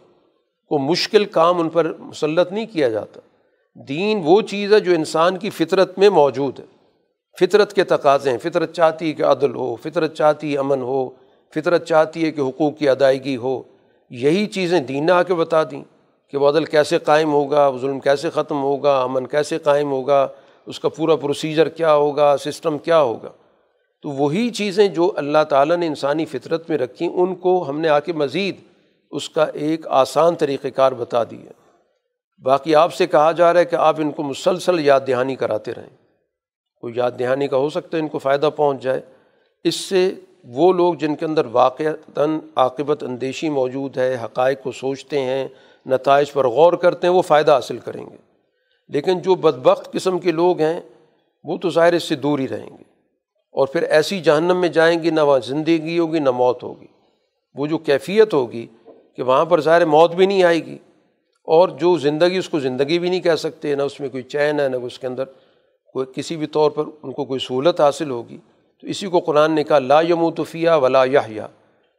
کوئی 0.67 0.83
مشکل 0.83 1.25
کام 1.25 1.59
ان 1.59 1.69
پر 1.69 1.93
مسلط 1.99 2.51
نہیں 2.51 2.65
کیا 2.65 2.89
جاتا۔ 2.89 3.19
دین 3.87 4.21
وہ 4.23 4.41
چیز 4.41 4.73
ہے 4.73 4.79
جو 4.79 4.91
انسان 4.91 5.37
کی 5.37 5.49
فطرت 5.49 5.99
میں 5.99 6.09
موجود 6.09 6.59
ہے۔ 6.59 6.65
فطرت 7.39 7.73
کے 7.73 7.83
تقاضے 7.83 8.31
ہیں، 8.31 8.37
فطرت 8.37 8.73
چاہتی 8.73 9.13
کہ 9.13 9.23
عدل 9.23 9.55
ہو، 9.55 9.75
فطرت 9.75 10.13
چاہتی 10.13 10.57
امن 10.57 10.81
ہو۔ 10.81 11.09
فطرت 11.55 11.85
چاہتی 11.85 12.25
ہے 12.25 12.31
کہ 12.31 12.41
حقوق 12.41 12.77
کی 12.77 12.89
ادائیگی 12.89 13.37
ہو۔ 13.37 13.61
یہی 14.09 14.45
چیزیں 14.45 14.79
دین 14.79 15.05
نے 15.05 15.11
آ 15.11 15.23
کے 15.23 15.33
بتا 15.33 15.63
دیں 15.63 15.83
کہ 16.27 16.37
وہ 16.37 16.49
عدل 16.49 16.65
کیسے 16.65 16.97
قائم 16.97 17.33
ہوگا 17.33 17.71
ظلم 17.81 17.99
کیسے 17.99 18.29
ختم 18.29 18.63
ہوگا، 18.63 19.01
امن 19.01 19.27
کیسے 19.27 19.57
قائم 19.57 19.91
ہوگا، 19.91 20.27
اس 20.65 20.79
کا 20.79 20.89
پورا 20.89 21.15
پروسیجر 21.15 21.69
کیا 21.69 21.95
ہوگا 21.95 22.35
سسٹم 22.39 22.77
کیا 22.77 23.01
ہوگا۔ 23.01 23.29
تو 24.01 24.09
وہی 24.09 24.49
چیزیں 24.49 24.87
جو 24.87 25.11
اللہ 25.15 25.43
تعالیٰ 25.49 25.77
نے 25.77 25.87
انسانی 25.87 26.25
فطرت 26.25 26.69
میں 26.69 26.77
رکھیں، 26.77 27.09
ان 27.09 27.35
کو 27.35 27.69
ہم 27.69 27.79
نے 27.79 27.89
آ 27.89 27.99
کے 27.99 28.13
مزید 28.13 28.55
اس 29.11 29.29
کا 29.29 29.43
ایک 29.43 29.87
آسان 29.87 30.35
طریقۂ 30.35 30.67
کار 30.75 30.91
بتا 30.91 31.23
دیا 31.23 31.51
باقی 32.43 32.75
آپ 32.75 32.93
سے 32.93 33.07
کہا 33.07 33.31
جا 33.31 33.53
رہا 33.53 33.59
ہے 33.59 33.65
کہ 33.65 33.75
آپ 33.75 33.95
ان 33.97 34.11
کو 34.11 34.23
مسلسل 34.23 34.79
یاد 34.79 34.99
دہانی 35.07 35.35
کراتے 35.35 35.73
رہیں۔ 35.73 35.89
کوئی 36.81 36.93
یاد 36.95 37.11
دہانی 37.19 37.47
کا 37.47 37.57
ہو 37.57 37.69
سکتا 37.69 37.97
ہے، 37.97 38.01
ان 38.01 38.07
کو 38.07 38.19
فائدہ 38.19 38.49
پہنچ 38.55 38.81
جائے۔ 38.81 39.01
اس 39.63 39.75
سے 39.75 40.13
وہ 40.47 40.73
لوگ 40.73 40.93
جن 40.93 41.15
کے 41.15 41.25
اندر 41.25 41.45
واقعتاً 41.51 42.39
عاقبت 42.55 43.03
اندیشی 43.03 43.49
موجود 43.49 43.97
ہے، 43.97 44.17
حقائق 44.23 44.63
کو 44.63 44.71
سوچتے 44.71 45.21
ہیں، 45.21 45.47
نتائج 45.85 46.33
پر 46.33 46.47
غور 46.47 46.73
کرتے 46.73 47.07
ہیں، 47.07 47.13
وہ 47.13 47.21
فائدہ 47.21 47.51
حاصل 47.51 47.77
کریں 47.77 48.05
گے۔ 48.05 48.15
لیکن 48.89 49.19
جو 49.19 49.35
بدبخت 49.35 49.91
قسم 49.91 50.19
کے 50.19 50.31
لوگ 50.31 50.59
ہیں، 50.59 50.81
وہ 51.43 51.57
تو 51.57 51.69
ظاہر 51.69 51.93
اس 51.93 52.03
سے 52.03 52.15
دور 52.15 52.39
ہی 52.39 52.47
رہیں 52.47 52.69
گے۔ 52.69 52.83
اور 53.51 53.67
پھر 53.67 53.81
ایسی 53.83 54.19
جہنم 54.19 54.61
میں 54.61 54.69
جائیں 54.69 55.03
گی، 55.03 55.09
نہ 55.09 55.21
وہاں 55.21 55.39
زندگی 55.39 55.99
ہوگی، 55.99 56.19
نہ 56.19 56.31
موت 56.31 56.63
ہوگی۔ 56.63 56.87
وہ 57.55 57.67
جو 57.67 57.77
کیفیت 57.77 58.33
ہوگی 58.33 58.67
کہ 59.15 59.23
وہاں 59.23 59.45
پر 59.45 59.61
ظاہر 59.61 59.85
موت 59.85 60.15
بھی 60.15 60.25
نہیں 60.25 60.43
آئے 60.43 60.65
گی۔ 60.65 60.77
اور 61.43 61.69
جو 61.69 61.97
زندگی، 61.97 62.37
اس 62.37 62.49
کو 62.49 62.59
زندگی 62.59 62.99
بھی 62.99 63.09
نہیں 63.09 63.19
کہہ 63.19 63.35
سکتے، 63.35 63.75
نہ 63.75 63.83
اس 63.83 63.99
میں 63.99 64.09
کوئی 64.09 64.23
چین 64.23 64.59
ہے، 64.59 64.69
نہ 64.69 64.75
اس 64.75 64.99
کے 64.99 65.07
اندر 65.07 65.23
کوئی 65.93 66.05
کسی 66.15 66.37
بھی 66.37 66.47
طور 66.47 66.71
پر 66.71 66.83
ان 67.03 67.11
کو 67.11 67.25
کوئی 67.25 67.39
سہولت 67.39 67.81
حاصل 67.81 68.09
ہوگی۔ 68.09 68.37
تو 68.81 68.87
اسی 68.87 69.07
کو 69.07 69.19
قرآن 69.19 69.51
نے 69.51 69.63
کہا، 69.63 69.79
لا 69.79 70.01
یموتفیہ 70.01 70.69
ولا 70.69 71.03
یا 71.05 71.47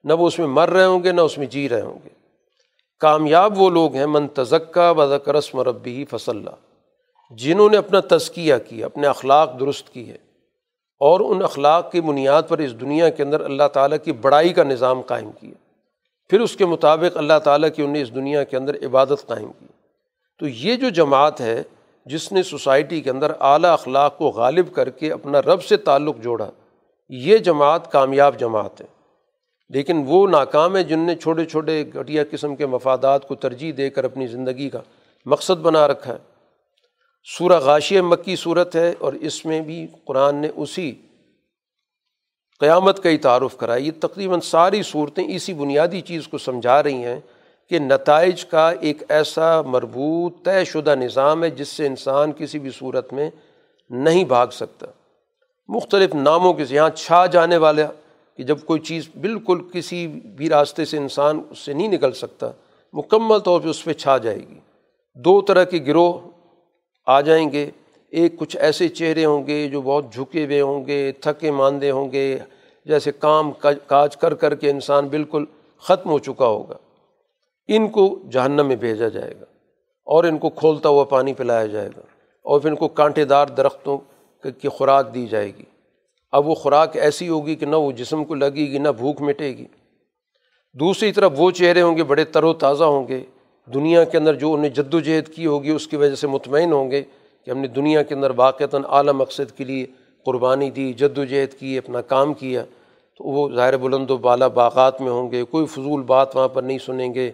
نہ 0.04 0.12
وہ 0.12 0.26
اس 0.26 0.38
میں 0.38 0.46
مر 0.46 0.70
رہے 0.70 0.84
ہوں 0.84 1.02
گے، 1.02 1.12
نہ 1.12 1.20
اس 1.20 1.38
میں 1.38 1.46
جی 1.46 1.68
رہے 1.68 1.80
ہوں 1.80 1.98
گے۔ 2.04 2.08
کامیاب 3.00 3.60
وہ 3.60 3.70
لوگ 3.70 3.94
ہیں، 3.94 4.06
من 4.06 4.28
تزکہ 4.28 4.92
بذک 4.92 5.28
رسم 5.28 5.60
ربی 5.60 6.04
فصلہ 6.04 6.50
جنہوں 7.30 7.70
نے 7.70 7.76
اپنا 7.76 8.00
تزکیہ 8.00 8.54
کیا، 8.68 8.86
اپنے 8.86 9.06
اخلاق 9.06 9.60
درست 9.60 9.92
کی 9.92 10.08
ہے 10.08 10.18
اور 11.00 11.20
ان 11.20 11.42
اخلاق 11.42 11.92
کی 11.92 12.00
بنیاد 12.00 12.42
پر 12.48 12.58
اس 12.58 12.80
دنیا 12.80 13.08
کے 13.08 13.22
اندر 13.22 13.40
اللہ 13.40 13.68
تعالیٰ 13.72 13.98
کی 14.04 14.12
بڑائی 14.12 14.48
کا 14.48 14.62
نظام 14.62 15.00
قائم 15.00 15.30
کیا۔ 15.40 15.54
پھر 16.30 16.40
اس 16.40 16.56
کے 16.56 16.66
مطابق 16.66 17.16
اللہ 17.16 17.38
تعالیٰ 17.44 17.68
کی 17.76 17.82
انہیں 17.82 18.02
اس 18.02 18.14
دنیا 18.14 18.44
کے 18.44 18.56
اندر 18.56 18.86
عبادت 18.86 19.26
قائم 19.26 19.52
کی۔ 19.58 19.66
تو 20.38 20.48
یہ 20.48 20.76
جو 20.76 20.88
جماعت 20.88 21.40
ہے، 21.40 21.62
جس 22.06 22.32
نے 22.32 22.42
سوسائٹی 22.42 23.00
کے 23.00 23.10
اندر 23.10 23.32
اعلیٰ 23.40 23.72
اخلاق 23.72 24.18
کو 24.18 24.24
غالب 24.24 24.74
کر 24.74 24.90
کے 24.90 25.12
اپنا 25.12 25.42
رب 25.42 25.62
سے 25.62 25.76
تعلق 25.76 26.16
جوڑا 26.18 26.50
یہ 27.08 27.38
جماعت 27.38 27.92
کامیاب 27.92 28.38
جماعت 28.38 28.80
ہے۔ 28.80 28.86
لیکن 29.68 30.04
وہ 30.06 30.28
ناکام 30.28 30.76
ہے 30.76 30.84
جن 30.84 30.98
نے 30.98 31.14
چھوٹے 31.14 31.44
چھوٹے 31.44 31.84
گھٹیا 31.94 32.24
قسم 32.30 32.56
کے 32.56 32.66
مفادات 32.66 33.28
کو 33.28 33.34
ترجیح 33.34 33.72
دے 33.76 33.90
کر 33.90 34.04
اپنی 34.04 34.26
زندگی 34.26 34.70
کا 34.70 34.80
مقصد 35.26 35.60
بنا 35.60 35.88
رکھا 35.88 36.12
ہے۔ 36.12 36.18
سورہ 37.38 37.58
غاشی 37.58 38.00
مکی 38.00 38.36
صورت 38.36 38.76
ہے 38.76 38.94
اور 38.98 39.12
اس 39.12 39.44
میں 39.44 39.60
بھی 39.60 39.86
قرآن 40.04 40.36
نے 40.36 40.48
اسی 40.56 40.94
قیامت 42.60 43.02
کا 43.02 43.10
ہی 43.10 43.16
تعارف 43.16 43.56
کرا 43.56 43.76
یہ 43.76 43.90
تقریباً 44.00 44.40
ساری 44.40 44.82
صورتیں 44.82 45.36
اسی 45.36 45.54
بنیادی 45.54 46.00
چیز 46.00 46.28
کو 46.28 46.38
سمجھا 46.38 46.82
رہی 46.82 47.04
ہیں 47.04 47.20
کہ 47.70 47.78
نتائج 47.78 48.44
کا 48.44 48.70
ایک 48.70 49.02
ایسا 49.08 49.62
مربوط 49.62 50.44
طے 50.44 50.64
شدہ 50.64 50.94
نظام 50.94 51.44
ہے 51.44 51.50
جس 51.50 51.68
سے 51.68 51.86
انسان 51.86 52.32
کسی 52.32 52.58
بھی 52.58 52.70
صورت 52.70 53.12
میں 53.12 53.30
نہیں 53.90 54.24
بھاگ 54.24 54.46
سکتا۔ 54.46 54.86
مختلف 55.68 56.14
ناموں 56.14 56.54
کے 56.54 56.64
یہاں 56.70 56.90
چھا 56.90 57.26
جانے 57.26 57.56
والا 57.56 57.86
کہ 58.36 58.42
جب 58.42 58.58
کوئی 58.64 58.80
چیز 58.80 59.08
بالکل 59.20 59.60
کسی 59.72 60.06
بھی 60.06 60.48
راستے 60.48 60.84
سے 60.84 60.96
انسان 60.96 61.40
اس 61.50 61.58
سے 61.58 61.72
نہیں 61.72 61.88
نکل 61.88 62.12
سکتا، 62.12 62.50
مکمل 62.92 63.38
طور 63.38 63.60
پہ 63.60 63.68
اس 63.68 63.84
پہ 63.84 63.92
چھا 63.92 64.18
جائے 64.18 64.38
گی۔ 64.38 64.60
دو 65.14 65.40
طرح 65.40 65.64
کے 65.64 65.84
گروہ 65.86 66.12
آ 67.06 67.20
جائیں 67.20 67.52
گے۔ 67.52 67.70
ایک 68.10 68.38
کچھ 68.38 68.56
ایسے 68.56 68.88
چہرے 68.88 69.24
ہوں 69.24 69.46
گے 69.46 69.68
جو 69.68 69.82
بہت 69.82 70.12
جھکے 70.12 70.44
ہوئے 70.44 70.60
ہوں 70.60 70.86
گے، 70.86 71.12
تھکے 71.12 71.50
ماندے 71.50 71.90
ہوں 71.90 72.12
گے، 72.12 72.38
جیسے 72.84 73.12
کام، 73.12 73.52
کاج 73.86 74.16
کر 74.16 74.34
کر 74.34 74.54
کے 74.54 74.70
انسان 74.70 75.08
بالکل 75.08 75.44
ختم 75.80 76.10
ہو 76.10 76.18
چکا 76.18 76.46
ہوگا۔ 76.46 76.76
ان 77.68 77.88
کو 77.88 78.18
جہنم 78.32 78.66
میں 78.66 78.76
بھیجا 78.76 79.08
جائے 79.08 79.34
گا 79.40 79.44
اور 80.04 80.24
ان 80.24 80.38
کو 80.38 80.50
کھولتا 80.50 80.88
ہوا 80.88 81.04
پانی 81.04 81.34
پلایا 81.34 81.66
جائے 81.66 81.88
گا 81.96 82.00
اور 82.42 82.60
پھر 82.60 82.70
ان 82.70 82.76
کو 82.76 82.88
کانٹے 82.88 83.24
دار 83.24 83.46
درختوں 83.46 83.98
کی 84.50 84.68
خوراک 84.68 85.14
دی 85.14 85.26
جائے 85.26 85.46
گی۔ 85.46 85.62
اب 86.32 86.48
وہ 86.48 86.54
خوراک 86.54 86.96
ایسی 86.96 87.28
ہوگی 87.28 87.54
کہ 87.54 87.66
نہ 87.66 87.76
وہ 87.76 87.92
جسم 87.92 88.24
کو 88.24 88.34
لگے 88.34 88.54
گی، 88.54 88.78
نہ 88.78 88.88
بھوک 88.88 89.22
مٹے 89.22 89.48
گی۔ 89.48 89.66
دوسری 90.72 91.12
طرف 91.12 91.32
وہ 91.36 91.50
چہرے 91.50 91.82
ہوں 91.82 91.96
گے، 91.96 92.04
بڑے 92.04 92.24
تر 92.24 92.44
و 92.44 92.52
تازہ 92.52 92.84
ہوں 92.84 93.08
گے۔ 93.08 93.20
دنیا 93.74 94.04
کے 94.04 94.18
اندر 94.18 94.34
جو 94.34 94.54
انہیں 94.54 94.70
جد 94.70 94.94
و 94.94 95.00
جہد 95.00 95.28
کی 95.28 95.46
ہوگی، 95.46 95.70
اس 95.70 95.88
کی 95.88 95.96
وجہ 95.96 96.14
سے 96.14 96.26
مطمئن 96.26 96.72
ہوں 96.72 96.90
گے 96.90 97.02
کہ 97.44 97.50
ہم 97.50 97.58
نے 97.58 97.68
دنیا 97.68 98.02
کے 98.02 98.14
اندر 98.14 98.32
واقعتاً 98.36 98.82
اعلیٰ 98.88 99.12
مقصد 99.12 99.56
کے 99.56 99.64
لیے 99.64 99.86
قربانی 100.26 100.70
دی 100.70 100.92
جد 100.92 101.18
و 101.18 101.24
جہد 101.24 101.54
کی، 101.58 101.78
اپنا 101.78 102.00
کام 102.00 102.34
کیا۔ 102.34 102.64
تو 103.18 103.24
وہ 103.24 103.50
ظاہر 103.54 103.76
بلند 103.76 104.10
و 104.10 104.16
بالا 104.16 104.48
باغات 104.48 105.00
میں 105.00 105.10
ہوں 105.10 105.30
گے، 105.30 105.44
کوئی 105.44 105.66
فضول 105.66 106.02
بات 106.02 106.36
وہاں 106.36 106.48
پر 106.48 106.62
نہیں 106.62 106.78
سنیں 106.78 107.14
گے۔ 107.14 107.30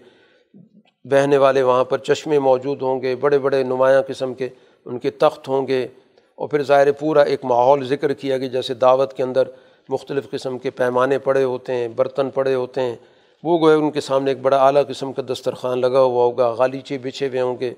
بہنے 1.05 1.37
والے 1.37 1.63
وہاں 1.63 1.85
پر 1.85 1.99
چشمے 1.99 2.39
موجود 2.39 2.83
ہوں 2.83 3.03
گے، 3.03 3.17
بڑے 3.17 3.39
بڑے 3.39 3.63
نمایاں 3.63 4.03
قسم 4.03 4.35
کے 4.35 4.49
ان 4.85 4.99
کے 4.99 5.11
تخت 5.11 5.49
ہوں 5.49 5.67
گے۔ 5.67 5.89
اور 6.35 6.49
پھر 6.49 6.63
ظاہر 6.63 6.93
پورا 6.93 7.23
ایک 7.23 7.45
ماحول 7.45 7.87
ذکر 7.87 8.13
کیا 8.13 8.39
کہ 8.39 8.49
جیسے 8.49 8.75
دعوت 8.75 9.13
کے 9.13 9.23
اندر 9.23 9.43
مختلف 9.89 10.31
قسم 10.31 10.59
کے 10.59 10.71
پیمانے 10.71 11.19
پڑے 11.19 11.45
ہوتے 11.45 11.75
ہیں، 11.75 11.89
برتن 11.89 12.31
پڑے 12.31 12.55
ہوتے 12.55 12.81
ہیں۔ 12.81 12.97
وہ 13.43 13.59
گوئے 13.59 13.75
ان 13.75 13.91
کے 13.91 14.01
سامنے 14.01 14.31
ایک 14.31 14.41
بڑا 14.41 14.67
اعلیٰ 14.67 14.83
قسم 14.89 15.13
کا 15.13 15.23
دسترخوان 15.33 15.81
لگا 15.81 16.01
ہوا 16.01 16.25
ہوگا، 16.25 16.49
غالیچے 16.49 16.99
بچھے 16.99 17.29
ہوئے 17.29 17.41
ہوں 17.41 17.57
گے۔ 17.61 17.75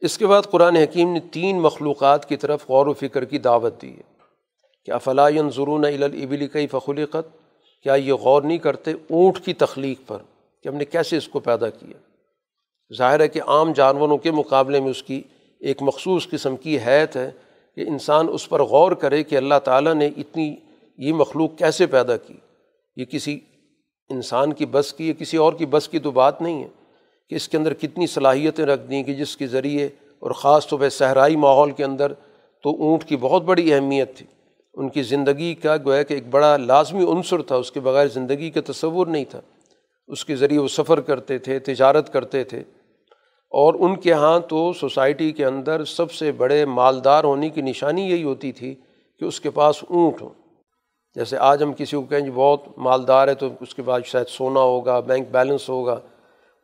اس 0.00 0.18
کے 0.18 0.26
بعد 0.26 0.42
قرآن 0.50 0.76
حکیم 0.76 1.12
نے 1.12 1.20
تین 1.32 1.60
مخلوقات 1.60 2.28
کی 2.28 2.36
طرف 2.36 2.68
غور 2.68 2.86
و 2.86 2.92
فکر 2.92 3.24
کی 3.24 3.38
دعوت 3.38 3.82
دی 3.82 3.92
ہے۔ 3.92 4.16
کہ 4.84 4.90
افلاً 4.90 5.50
ضرون 5.50 5.84
الابلی 5.84 6.48
کئی 6.48 6.66
فخلقت 6.66 7.36
کیا 7.82 7.94
یہ 7.94 8.12
غور 8.12 8.42
نہیں 8.42 8.58
کرتے 8.58 8.92
اونٹ 8.92 9.44
کی 9.44 9.54
تخلیق 9.54 10.00
پر 10.06 10.18
کہ 10.62 10.68
ہم 10.68 10.74
نے 10.74 10.84
کیسے 10.84 11.16
اس 11.16 11.28
کو 11.28 11.40
پیدا 11.40 11.70
کیا؟ 11.70 11.98
ظاہر 12.96 13.20
ہے 13.20 13.28
کہ 13.28 13.40
عام 13.46 13.72
جانوروں 13.72 14.18
کے 14.18 14.30
مقابلے 14.30 14.80
میں 14.80 14.90
اس 14.90 15.02
کی 15.02 15.22
ایک 15.60 15.82
مخصوص 15.82 16.28
قسم 16.28 16.56
کی 16.56 16.78
حیت 16.78 17.16
ہے 17.16 17.30
کہ 17.74 17.80
انسان 17.80 18.26
اس 18.32 18.48
پر 18.48 18.62
غور 18.62 18.92
کرے 18.92 19.22
کہ 19.22 19.36
اللہ 19.36 19.54
تعالیٰ 19.64 19.94
نے 19.94 20.10
اتنی 20.16 20.56
یہ 20.98 21.12
مخلوق 21.12 21.58
کیسے 21.58 21.86
پیدا 21.86 22.16
کی۔ 22.16 22.34
یہ 22.96 23.04
کسی 23.04 23.40
انسان 24.10 24.52
کی 24.52 24.66
بس 24.66 24.92
کی 24.92 25.08
یا 25.08 25.12
کسی 25.18 25.36
اور 25.36 25.52
کی 25.52 25.66
بس 25.66 25.88
کی 25.88 25.98
تو 25.98 26.10
بات 26.10 26.42
نہیں 26.42 26.62
ہے 26.62 26.68
کہ 27.30 27.34
اس 27.34 27.48
کے 27.48 27.56
اندر 27.56 27.74
کتنی 27.74 28.06
صلاحیتیں 28.06 28.64
رکھ 28.64 28.90
دیں 28.90 29.02
کہ 29.02 29.14
جس 29.14 29.36
کے 29.36 29.46
ذریعے 29.46 29.88
اور 30.18 30.30
خاص 30.30 30.66
طور 30.66 30.78
پہ 30.80 30.88
صحرائی 30.88 31.36
ماحول 31.36 31.70
کے 31.70 31.84
اندر 31.84 32.12
تو 32.62 32.82
اونٹ 32.82 33.04
کی 33.04 33.16
بہت 33.16 33.42
بڑی 33.42 33.74
اہمیت 33.74 34.16
تھی۔ 34.16 34.26
ان 34.74 34.88
کی 34.88 35.02
زندگی 35.02 35.54
کا 35.54 35.76
گویا 35.76 36.02
کہ 36.02 36.14
ایک 36.14 36.28
بڑا 36.30 36.56
لازمی 36.56 37.04
عنصر 37.04 37.42
تھا، 37.42 37.56
اس 37.56 37.72
کے 37.72 37.80
بغیر 37.80 38.06
زندگی 38.06 38.50
کا 38.50 38.60
تصور 38.66 39.06
نہیں 39.06 39.24
تھا۔ 39.24 39.40
اس 40.08 40.24
کے 40.24 40.36
ذریعے 40.36 40.60
وہ 40.60 40.68
سفر 40.68 41.00
کرتے 41.00 41.38
تھے، 41.38 41.58
تجارت 41.58 42.12
کرتے 42.12 42.44
تھے۔ 42.44 42.62
اور 43.50 43.74
ان 43.74 43.96
کے 43.96 44.12
ہاں 44.12 44.40
تو 44.40 44.72
سوسائٹی 44.72 45.32
کے 45.32 45.44
اندر 45.44 45.84
سب 45.84 46.12
سے 46.12 46.32
بڑے 46.32 46.64
مالدار 46.64 47.24
ہونے 47.24 47.48
کی 47.48 47.60
نشانی 47.60 48.10
یہی 48.10 48.24
ہوتی 48.24 48.52
تھی 48.52 48.74
کہ 49.20 49.24
اس 49.24 49.40
کے 49.40 49.50
پاس 49.50 49.84
اونٹ 49.88 50.22
ہوں۔ 50.22 50.28
جیسے 51.14 51.36
آج 51.36 51.62
ہم 51.62 51.72
کسی 51.72 51.96
کو 51.96 52.02
کہیں 52.02 52.20
جی 52.20 52.30
بہت 52.34 52.60
مالدار 52.76 53.28
ہے 53.28 53.34
تو 53.34 53.48
اس 53.60 53.74
کے 53.74 53.82
بعد 53.82 54.00
شاید 54.04 54.26
سونا 54.26 54.60
ہوگا، 54.60 55.00
بینک 55.00 55.28
بیلنس 55.30 55.68
ہوگا۔ 55.68 56.00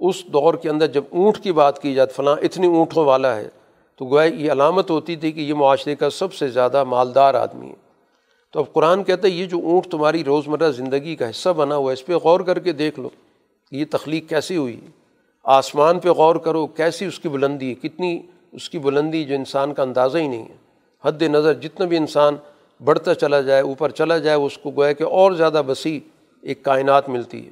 اس 0.00 0.24
دور 0.24 0.54
کے 0.54 0.68
اندر 0.68 0.86
جب 0.86 1.04
اونٹ 1.10 1.38
کی 1.38 1.52
بات 1.52 1.82
کی 1.82 1.94
جائے 1.94 2.08
فلاں 2.08 2.36
اتنی 2.42 2.66
اونٹوں 2.66 3.04
والا 3.04 3.36
ہے، 3.36 3.48
تو 3.96 4.04
گویا 4.04 4.22
یہ 4.22 4.52
علامت 4.52 4.90
ہوتی 4.90 5.16
تھی 5.16 5.32
کہ 5.32 5.40
یہ 5.40 5.54
معاشرے 5.54 5.94
کا 5.94 6.10
سب 6.10 6.34
سے 6.34 6.48
زیادہ 6.48 6.84
مالدار 6.84 7.34
آدمی 7.34 7.68
ہے۔ 7.68 7.74
تو 8.52 8.60
اب 8.60 8.72
قرآن 8.72 9.04
کہتا 9.04 9.28
ہے، 9.28 9.32
یہ 9.32 9.46
جو 9.46 9.58
اونٹ 9.58 9.86
تمہاری 9.86 10.24
روزمرہ 10.24 10.70
زندگی 10.70 11.16
کا 11.16 11.30
حصہ 11.30 11.48
بنا 11.48 11.76
ہوا 11.76 11.90
ہے، 11.90 11.92
اس 11.92 12.06
پہ 12.06 12.12
غور 12.14 12.40
کر 12.40 12.58
کے 12.58 12.72
دیکھ 12.72 13.00
لو 13.00 13.08
یہ 13.70 13.84
تخلیق 13.90 14.28
کیسی 14.28 14.56
ہوئی۔ 14.56 14.80
آسمان 15.44 15.98
پہ 15.98 16.08
غور 16.08 16.36
کرو، 16.36 16.66
کیسی 16.66 17.04
اس 17.04 17.18
کی 17.18 17.28
بلندی 17.28 17.68
ہے؟ 17.68 17.74
کتنی 17.74 18.22
اس 18.52 18.70
کی 18.70 18.78
بلندی 18.78 19.24
جو 19.24 19.34
انسان 19.34 19.74
کا 19.74 19.82
اندازہ 19.82 20.18
ہی 20.18 20.28
نہیں 20.28 20.42
ہے۔ 20.42 20.54
حد 21.04 21.22
نظر 21.22 21.54
جتنا 21.54 21.86
بھی 21.86 21.96
انسان 21.96 22.36
بڑھتا 22.84 23.14
چلا 23.14 23.40
جائے، 23.40 23.62
اوپر 23.62 23.90
چلا 23.90 24.18
جائے، 24.18 24.36
اس 24.36 24.58
کو 24.58 24.70
گویا 24.70 24.92
کہ 24.92 25.02
اور 25.02 25.32
زیادہ 25.32 25.62
وسیع 25.68 25.98
ایک 26.42 26.62
کائنات 26.62 27.08
ملتی 27.08 27.46
ہے۔ 27.46 27.50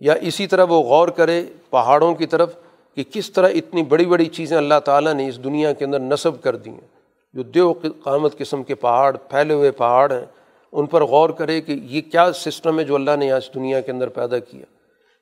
یا 0.00 0.12
اسی 0.12 0.46
طرح 0.46 0.64
وہ 0.64 0.82
غور 0.82 1.08
کرے 1.08 1.44
پہاڑوں 1.70 2.14
کی 2.14 2.26
طرف 2.26 2.54
کہ 2.94 3.04
کس 3.10 3.30
طرح 3.30 3.48
اتنی 3.48 3.82
بڑی 3.82 4.04
بڑی 4.04 4.24
چیزیں 4.24 4.56
اللہ 4.56 4.80
تعالیٰ 4.84 5.14
نے 5.14 5.28
اس 5.28 5.44
دنیا 5.44 5.72
کے 5.72 5.84
اندر 5.84 5.98
نصب 5.98 6.42
کر 6.42 6.56
دی 6.56 6.70
ہیں۔ 6.70 6.96
جو 7.34 7.42
دیو 7.42 7.72
قامت 8.02 8.38
قسم 8.38 8.62
کے 8.62 8.74
پہاڑ، 8.74 9.16
پھیلے 9.16 9.54
ہوئے 9.54 9.70
پہاڑ 9.70 10.12
ہیں، 10.12 10.24
ان 10.72 10.86
پر 10.86 11.04
غور 11.04 11.30
کرے 11.30 11.60
کہ 11.60 11.72
یہ 11.72 12.00
کیا 12.00 12.32
سسٹم 12.32 12.78
ہے 12.78 12.84
جو 12.84 12.94
اللہ 12.94 13.16
نے 13.18 13.32
آج 13.32 13.54
دنیا 13.54 13.80
کے 13.80 13.92
اندر 13.92 14.08
پیدا 14.08 14.38
کیا۔ 14.38 14.75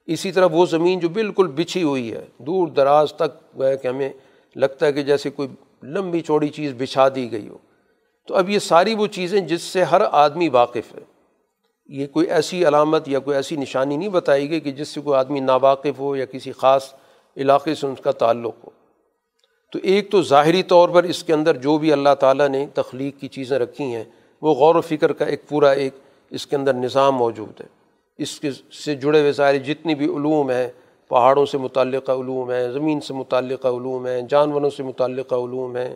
اسی 0.07 0.33
طرح 0.33 0.47
وہ 0.53 0.67
زمین 0.67 0.99
جو 0.99 1.09
بالکل 1.09 1.47
بچھی 1.47 1.83
ہوئی 1.83 2.13
ہے، 2.13 2.25
دور 2.39 2.69
دراز 2.69 3.13
تک 3.13 3.57
گویا 3.57 3.75
کہ 3.75 3.89
ہمیں 3.89 4.09
لگتا 4.57 4.87
ہے 4.87 4.93
کہ 4.93 5.03
جیسے 5.03 5.31
کوئی 5.31 5.49
لمبی 5.83 6.21
چوڑی 6.21 6.49
چیز 6.49 6.73
بچھا 6.79 7.09
دی 7.09 7.33
گئی 7.33 7.49
ہو۔ 7.49 7.59
تو 8.29 8.37
اب 8.37 8.51
یہ 8.51 8.59
ساری 8.59 8.95
وہ 8.95 9.07
چیزیں 9.07 9.41
جس 9.41 9.63
سے 9.63 9.83
ہر 9.83 10.03
آدمی 10.13 10.49
واقف 10.49 10.95
ہے۔ 10.95 11.01
یہ 11.87 12.07
کوئی 12.07 12.27
ایسی 12.27 12.69
علامت 12.69 13.09
یا 13.09 13.19
کوئی 13.19 13.37
ایسی 13.37 13.57
نشانی 13.57 13.97
نہیں 13.97 14.09
بتائی 14.09 14.51
گئی 14.51 14.61
کہ 14.61 14.73
جس 14.73 14.89
سے 14.89 15.01
کوئی 15.01 15.19
آدمی 15.19 15.41
ناواقف 15.41 15.99
ہو 15.99 16.17
یا 16.17 16.25
کسی 16.25 16.53
خاص 16.53 16.95
علاقے 17.37 17.75
سے 17.75 17.87
ان 17.87 17.95
کا 17.95 18.11
تعلق 18.11 18.55
ہو۔ 18.65 18.71
تو 19.73 19.79
ایک 19.83 20.11
تو 20.11 20.23
ظاہری 20.23 20.63
طور 20.63 20.89
پر 20.89 21.05
اس 21.05 21.25
کے 21.25 21.33
اندر 21.33 21.57
جو 21.57 21.79
بھی 21.79 21.93
اللہ 21.93 22.15
تعالیٰ 22.21 22.49
نے 22.49 22.67
تخلیق 22.75 23.21
کی 23.21 23.29
چیزیں 23.29 23.59
رکھی 23.59 23.85
ہیں، 23.85 24.05
وہ 24.43 24.55
غور 24.55 24.75
و 24.75 24.81
فکر 24.81 25.13
کا 25.13 25.25
ایک 25.25 25.49
پورا 25.49 25.71
ایک 25.71 25.95
اس 26.31 26.47
کے 26.47 26.57
اندر 26.57 26.75
نظام 26.75 27.15
موجود 27.15 27.61
ہے۔ 27.61 27.84
اس 28.19 28.41
کے 28.41 28.51
سے 28.85 28.95
جڑے 28.95 29.21
ہوئے 29.21 29.33
سارے 29.33 29.59
جتنی 29.59 29.95
بھی 29.95 30.07
علوم 30.07 30.51
ہیں، 30.51 30.69
پہاڑوں 31.09 31.47
سے 31.47 31.59
متعلقہ 31.59 32.13
علوم 32.13 32.51
ہیں، 32.51 32.69
زمین 32.69 33.01
سے 33.01 33.15
متعلقہ 33.15 33.69
علوم 33.69 34.07
ہیں، 34.07 34.23
جانوروں 34.23 34.71
سے 34.71 34.83
متعلقہ 34.83 35.35
علوم 35.35 35.77
ہیں، 35.77 35.95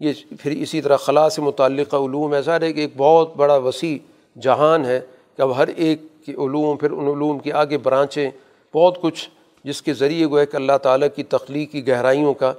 یہ 0.00 0.12
پھر 0.40 0.50
اسی 0.50 0.80
طرح 0.80 0.96
خلا 0.96 1.30
سے 1.30 1.42
متعلقہ 1.42 1.96
علوم 1.96 2.34
ہے 2.34 2.42
سارے 2.42 2.72
کہ 2.72 2.80
ایک 2.80 2.92
بہت 2.96 3.36
بڑا 3.36 3.56
وسیع 3.56 3.98
جہان 4.40 4.84
ہے 4.84 5.00
کہ 5.36 5.42
اب 5.42 5.56
ہر 5.56 5.68
ایک 5.68 6.02
کے 6.26 6.32
علوم، 6.32 6.76
پھر 6.76 6.90
ان 6.90 7.08
علوم 7.08 7.38
کے 7.38 7.52
آگے 7.52 7.78
برانچیں، 7.78 8.30
بہت 8.74 9.00
کچھ 9.00 9.28
جس 9.64 9.82
کے 9.82 9.94
ذریعے 9.94 10.26
گوئے 10.26 10.46
کہ 10.46 10.56
اللہ 10.56 10.78
تعالیٰ 10.82 11.08
کی 11.16 11.22
تخلیقی 11.22 11.88
گہرائیوں 11.88 12.34
کا 12.34 12.52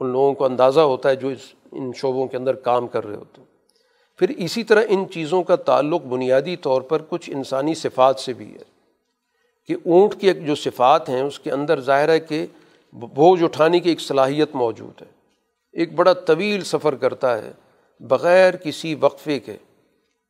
ان 0.00 0.08
لوگوں 0.08 0.34
کو 0.34 0.44
اندازہ 0.44 0.80
ہوتا 0.80 1.08
ہے 1.08 1.16
جو 1.16 1.28
اس 1.28 1.52
ان 1.72 1.90
شعبوں 1.96 2.26
کے 2.26 2.36
اندر 2.36 2.54
کام 2.54 2.86
کر 2.86 3.06
رہے 3.06 3.16
ہوتے 3.16 3.40
ہیں۔ 3.40 3.55
پھر 4.18 4.28
اسی 4.36 4.62
طرح 4.64 4.82
ان 4.88 5.04
چیزوں 5.10 5.42
کا 5.42 5.56
تعلق 5.56 6.02
بنیادی 6.02 6.56
طور 6.56 6.82
پر 6.82 7.02
کچھ 7.08 7.30
انسانی 7.30 7.74
صفات 7.74 8.20
سے 8.20 8.32
بھی 8.32 8.54
ہے 8.54 8.64
کہ 9.68 9.74
اونٹ 9.84 10.14
کی 10.20 10.28
ایک 10.28 10.46
جو 10.46 10.54
صفات 10.54 11.08
ہیں، 11.08 11.20
اس 11.20 11.38
کے 11.40 11.50
اندر 11.50 11.80
ظاہر 11.80 12.08
ہے 12.08 12.20
کہ 12.20 12.46
بوجھ 12.92 13.42
اٹھانے 13.42 13.80
کی 13.80 13.88
ایک 13.88 14.00
صلاحیت 14.00 14.54
موجود 14.54 15.02
ہے۔ 15.02 15.06
ایک 15.72 15.94
بڑا 15.94 16.12
طویل 16.12 16.64
سفر 16.64 16.94
کرتا 16.94 17.36
ہے 17.38 17.52
بغیر 18.00 18.56
کسی 18.56 18.94
وقفے 18.94 19.38
کے، 19.38 19.56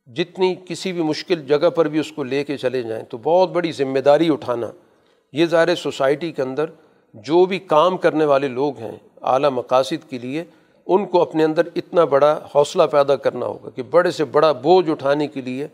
جتنی 0.06 0.54
کسی 0.66 0.92
بھی 0.92 1.02
مشکل 1.02 1.46
جگہ 1.46 1.70
پر 1.70 1.88
بھی 1.88 1.98
اس 1.98 2.12
کو 2.12 2.24
لے 2.24 2.44
کے 2.44 2.56
چلے 2.56 2.82
جائیں 2.82 3.04
تو 3.04 3.18
بہت 3.18 3.50
بڑی 3.50 3.72
ذمہ 3.72 3.98
داری 3.98 4.32
اٹھانا۔ 4.32 4.66
یہ 5.32 5.46
ظاہر 5.46 5.74
سوسائٹی 5.74 6.32
کے 6.32 6.42
اندر 6.42 6.70
جو 7.14 7.44
بھی 7.44 7.58
کام 7.58 7.96
کرنے 7.96 8.24
والے 8.24 8.48
لوگ 8.48 8.78
ہیں، 8.78 8.96
اعلیٰ 9.22 9.50
مقاصد 9.50 10.10
کے 10.10 10.18
لیے 10.18 10.44
ان 10.86 11.06
کو 11.06 11.22
اپنے 11.22 11.44
اندر 11.44 11.62
اتنا 11.76 12.04
بڑا 12.04 12.40
حوصلہ 12.54 12.82
پیدا 12.82 13.16
کرنا 13.16 13.46
ہوگا 13.46 13.70
کہ 13.70 13.82
بڑے 13.82 14.10
سے 14.10 14.24
بڑا 14.24 14.52
بوجھ 14.52 14.90
اٹھانے 14.90 15.26
کے 15.26 15.40
لیے 15.40 15.66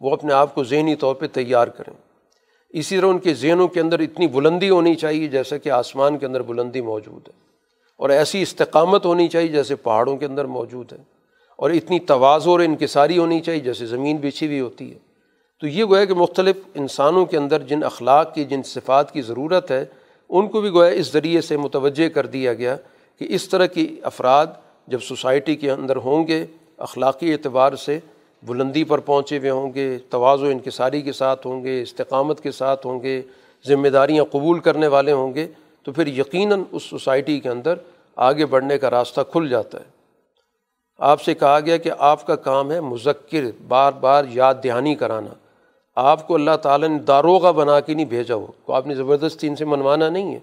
وہ 0.00 0.10
اپنے 0.10 0.32
آپ 0.32 0.54
کو 0.54 0.64
ذہنی 0.64 0.96
طور 0.96 1.14
پہ 1.14 1.26
تیار 1.26 1.68
کریں۔ 1.68 1.94
اسی 2.70 2.98
طرح 2.98 3.06
ان 3.06 3.18
کے 3.18 3.34
ذہنوں 3.34 3.68
کے 3.68 3.80
اندر 3.80 4.00
اتنی 4.00 4.26
بلندی 4.26 4.70
ہونی 4.70 4.94
چاہیے 4.94 5.28
جیسا 5.28 5.56
کہ 5.56 5.68
آسمان 5.68 6.18
کے 6.18 6.26
اندر 6.26 6.42
بلندی 6.42 6.80
موجود 6.80 7.28
ہے۔ 7.28 7.32
اور 7.96 8.10
ایسی 8.10 8.42
استقامت 8.42 9.06
ہونی 9.06 9.28
چاہیے 9.28 9.48
جیسے 9.48 9.76
پہاڑوں 9.76 10.16
کے 10.16 10.26
اندر 10.26 10.44
موجود 10.44 10.92
ہے۔ 10.92 10.98
اور 11.56 11.70
اتنی 11.70 12.00
توازو 12.00 12.50
اور 12.50 12.60
انکساری 12.60 13.18
ہونی 13.18 13.40
چاہیے 13.40 13.60
جیسے 13.60 13.86
زمین 13.86 14.16
بچھی 14.16 14.46
ہوئی 14.46 14.60
ہوتی 14.60 14.92
ہے۔ 14.92 14.98
تو 15.60 15.66
یہ 15.66 15.84
گویا 15.84 16.04
کہ 16.04 16.14
مختلف 16.14 16.56
انسانوں 16.74 17.26
کے 17.26 17.36
اندر 17.36 17.62
جن 17.62 17.84
اخلاق 17.84 18.34
کی، 18.34 18.44
جن 18.44 18.62
صفات 18.62 19.12
کی 19.12 19.22
ضرورت 19.22 19.70
ہے، 19.70 19.84
ان 20.28 20.48
کو 20.48 20.60
بھی 20.60 20.70
گویا 20.70 20.90
اس 20.90 21.12
ذریعے 21.12 21.40
سے 21.40 21.56
متوجہ 21.56 22.08
کر 22.08 22.26
دیا 22.26 22.54
گیا 22.54 22.76
کہ 23.20 23.26
اس 23.28 23.48
طرح 23.48 23.66
کی 23.66 24.00
افراد 24.02 24.46
جب 24.86 25.00
سوسائٹی 25.00 25.56
کے 25.56 25.70
اندر 25.70 25.96
ہوں 25.96 26.26
گے، 26.26 26.46
اخلاقی 26.78 27.32
اعتبار 27.32 27.72
سے 27.72 27.98
بلندی 28.42 28.84
پر 28.84 28.98
پہنچے 28.98 29.38
ہوئے 29.38 29.50
ہوں 29.50 29.74
گے 29.74 29.98
توازو 30.10 30.46
انکساری 30.46 31.02
کے 31.02 31.12
ساتھ 31.12 31.46
ہوں 31.46 31.64
گے، 31.64 31.82
استقامت 31.82 32.40
کے 32.40 32.50
ساتھ 32.50 32.86
ہوں 32.86 33.02
گے، 33.02 33.22
ذمہ 33.68 33.88
داریاں 33.88 34.24
قبول 34.24 34.58
کرنے 34.58 34.86
والے 34.86 35.12
ہوں 35.12 35.34
گے، 35.34 35.46
تو 35.82 35.92
پھر 35.92 36.06
یقیناً 36.06 36.62
اس 36.72 36.82
سوسائٹی 36.82 37.40
کے 37.40 37.48
اندر 37.48 37.74
آگے 38.16 38.46
بڑھنے 38.46 38.78
کا 38.78 38.90
راستہ 38.90 39.20
کھل 39.32 39.48
جاتا 39.48 39.78
ہے۔ 39.78 39.84
آپ 40.98 41.22
سے 41.22 41.34
کہا 41.34 41.60
گیا 41.60 41.76
کہ 41.76 41.90
آپ 41.98 42.26
کا 42.26 42.36
کام 42.36 42.72
ہے 42.72 42.80
مذکر، 42.80 43.44
بار 43.68 43.92
بار 43.92 44.24
یاد 44.28 44.54
دہانی 44.64 44.94
کرانا۔ 44.94 45.34
آپ 45.96 46.26
کو 46.26 46.34
اللہ 46.34 46.56
تعالیٰ 46.62 46.88
نے 46.88 46.98
داروغہ 46.98 47.52
بنا 47.52 47.80
کے 47.80 47.94
نہیں 47.94 48.06
بھیجا 48.06 48.34
ہو 48.34 48.46
تو 48.66 48.72
آپ 48.72 48.86
نے 48.86 48.94
زبردستی 48.94 49.46
ان 49.46 49.56
سے 49.56 49.64
منوانا 49.64 50.08
نہیں 50.08 50.34
ہے۔ 50.34 50.38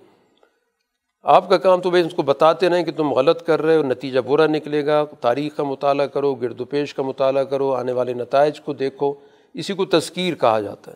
آپ 1.27 1.49
کا 1.49 1.57
کام 1.57 1.81
تو 1.81 1.89
بھائی 1.89 2.03
اس 2.05 2.13
کو 2.13 2.21
بتاتے 2.21 2.69
رہیں 2.69 2.83
کہ 2.83 2.91
تم 2.91 3.13
غلط 3.13 3.43
کر 3.43 3.61
رہے 3.61 3.75
ہو، 3.75 3.83
نتیجہ 3.83 4.19
برا 4.19 4.45
نکلے 4.47 4.85
گا، 4.85 5.05
تاریخ 5.21 5.55
کا 5.55 5.63
مطالعہ 5.63 6.05
کرو، 6.05 6.35
گرد 6.35 6.61
و 6.61 6.65
پیش 6.65 6.93
کا 6.93 7.03
مطالعہ 7.03 7.43
کرو، 7.43 7.73
آنے 7.73 7.91
والے 7.91 8.13
نتائج 8.13 8.61
کو 8.61 8.73
دیکھو، 8.73 9.13
اسی 9.53 9.73
کو 9.73 9.85
تذکیر 9.85 10.35
کہا 10.35 10.59
جاتا 10.59 10.91
ہے۔ 10.91 10.95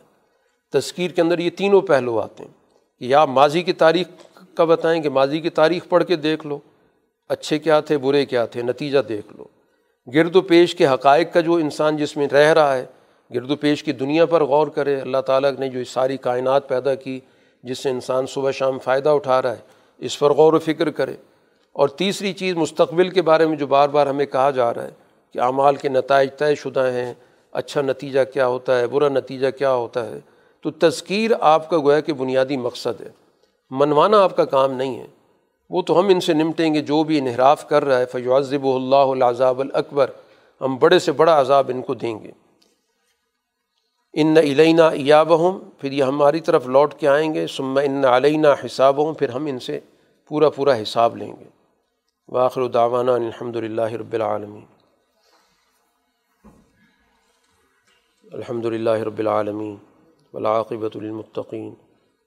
تذکیر 0.72 1.10
کے 1.10 1.22
اندر 1.22 1.38
یہ 1.38 1.50
تینوں 1.50 1.80
پہلو 1.80 2.20
آتے 2.20 2.44
ہیں 2.44 2.50
کہ 2.98 3.04
یا 3.04 3.24
ماضی 3.24 3.62
کی 3.62 3.72
تاریخ 3.72 4.06
کا 4.54 4.64
بتائیں 4.64 5.02
کہ 5.02 5.08
ماضی 5.08 5.40
کی 5.40 5.50
تاریخ 5.50 5.88
پڑھ 5.88 6.04
کے 6.04 6.16
دیکھ 6.16 6.46
لو، 6.46 6.58
اچھے 7.28 7.58
کیا 7.58 7.80
تھے، 7.80 7.98
برے 7.98 8.26
کیا 8.26 8.44
تھے، 8.44 8.62
نتیجہ 8.62 8.98
دیکھ 8.98 9.36
لو۔ 9.36 9.44
گرد 10.14 10.36
و 10.36 10.40
پیش 10.40 10.74
کے 10.74 10.86
حقائق 10.86 11.32
کا 11.32 11.40
جو 11.40 11.54
انسان 11.54 11.96
جس 11.96 12.16
میں 12.16 12.28
رہ 12.32 12.52
رہا 12.52 12.76
ہے، 12.76 12.86
گرد 13.34 13.50
و 13.50 13.56
پیش 13.56 13.82
کی 13.82 13.92
دنیا 13.92 14.26
پر 14.26 14.44
غور 14.44 14.66
کرے، 14.66 15.00
اللہ 15.00 15.18
تعالیٰ 15.18 15.50
نے 15.58 15.68
جو 15.68 15.84
ساری 15.84 16.16
کائنات 16.16 16.68
پیدا 16.68 16.94
کی، 16.94 17.20
جس 17.62 17.78
سے 17.78 17.90
انسان 17.90 18.26
صبح 18.26 18.50
شام 18.50 18.78
فائدہ 18.78 19.08
اٹھا 19.08 19.42
رہا 19.42 19.52
ہے 19.52 19.81
اس 20.02 20.18
پر 20.18 20.30
غور 20.30 20.52
و 20.52 20.58
فکر 20.58 20.90
کرے۔ 20.90 21.14
اور 21.72 21.88
تیسری 21.88 22.32
چیز 22.32 22.56
مستقبل 22.56 23.08
کے 23.08 23.22
بارے 23.22 23.46
میں 23.46 23.56
جو 23.56 23.66
بار 23.66 23.88
بار 23.88 24.06
ہمیں 24.06 24.26
کہا 24.26 24.50
جا 24.50 24.74
رہا 24.74 24.82
ہے 24.82 24.90
کہ 25.32 25.38
اعمال 25.38 25.76
کے 25.76 25.88
نتائج 25.88 26.30
طے 26.38 26.54
شدہ 26.54 26.80
ہیں 26.80 27.14
اچھا 27.52 27.80
نتیجہ 27.80 28.20
کیا 28.32 28.46
ہوتا 28.46 28.78
ہے، 28.78 28.86
برا 28.86 29.08
نتیجہ 29.08 29.50
کیا 29.58 29.72
ہوتا 29.72 30.06
ہے۔ 30.06 30.20
تو 30.60 30.70
تذکیر 30.70 31.30
آپ 31.40 31.70
کا 31.70 31.78
گویا 31.78 32.00
کہ 32.00 32.12
بنیادی 32.12 32.56
مقصد 32.56 33.00
ہے۔ 33.00 33.08
منوانا 33.70 34.22
آپ 34.22 34.36
کا 34.36 34.44
کام 34.44 34.72
نہیں 34.72 34.98
ہے۔ 34.98 35.06
وہ 35.70 35.82
تو 35.82 36.00
ہم 36.00 36.08
ان 36.08 36.20
سے 36.20 36.34
نمٹیں 36.34 36.74
گے، 36.74 36.80
جو 36.80 37.04
بھی 37.04 37.18
انحراف 37.18 37.68
کر 37.68 37.84
رہا 37.84 37.98
ہے 37.98 38.06
فیوضب 38.06 38.66
اللہ 38.66 38.96
العذاب 38.96 39.60
الاکبر، 39.60 40.10
ہم 40.60 40.76
بڑے 40.76 40.98
سے 40.98 41.12
بڑا 41.12 41.40
عذاب 41.40 41.70
ان 41.74 41.82
کو 41.82 41.94
دیں 41.94 42.22
گے۔ 42.22 42.30
ان 44.12 44.36
علینا 44.36 44.88
ایاب 44.88 45.38
ہوں 45.38 45.60
پھر 45.78 45.92
یہ 45.92 46.02
ہماری 46.02 46.40
طرف 46.40 46.66
لوٹ 46.66 46.94
کے 46.94 47.08
آئیں 47.08 47.34
گے 47.34 47.46
سما 47.46 47.80
ان 47.80 48.04
علینہ 48.04 48.48
حساب 48.66 48.98
ہوں 48.98 49.14
پھر 49.14 49.28
ہم 49.28 49.46
ان 49.46 49.58
سے 49.58 49.80
پورا 50.28 50.50
پورا 50.50 50.74
حساب 50.82 51.16
لیں 51.16 51.32
گے۔ 51.40 51.44
واخر 52.28 52.68
داوانہ 52.68 53.10
الحمد 53.10 53.56
للہ 53.56 53.92
رب 53.92 54.12
العالمین۔ 54.12 54.64
الحمد 58.32 58.64
للہ 58.64 58.90
رب 58.90 59.18
العالمین۔ 59.18 59.76
ولاقبۃ 60.32 60.90
المطقین 60.94 61.74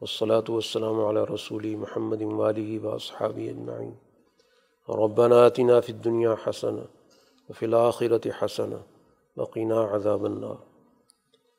والصلاة 0.01 0.41
والسلام 0.49 1.05
علی 1.05 1.35
رسول 1.35 1.75
محمد 1.75 2.21
والی 2.21 2.77
و 2.77 2.97
صحابی 2.97 3.49
اجمعین۔ 3.49 3.91
ربنا 4.89 5.45
آتنا 5.45 5.79
فی 5.79 5.93
الدنیا 5.93 6.35
حسن 6.47 6.75
وفی 7.49 7.65
الآخرت 7.65 8.27
حسن 8.41 8.73
وقینا 9.37 9.95
عذاب 9.95 10.25
النار۔ 10.25 10.55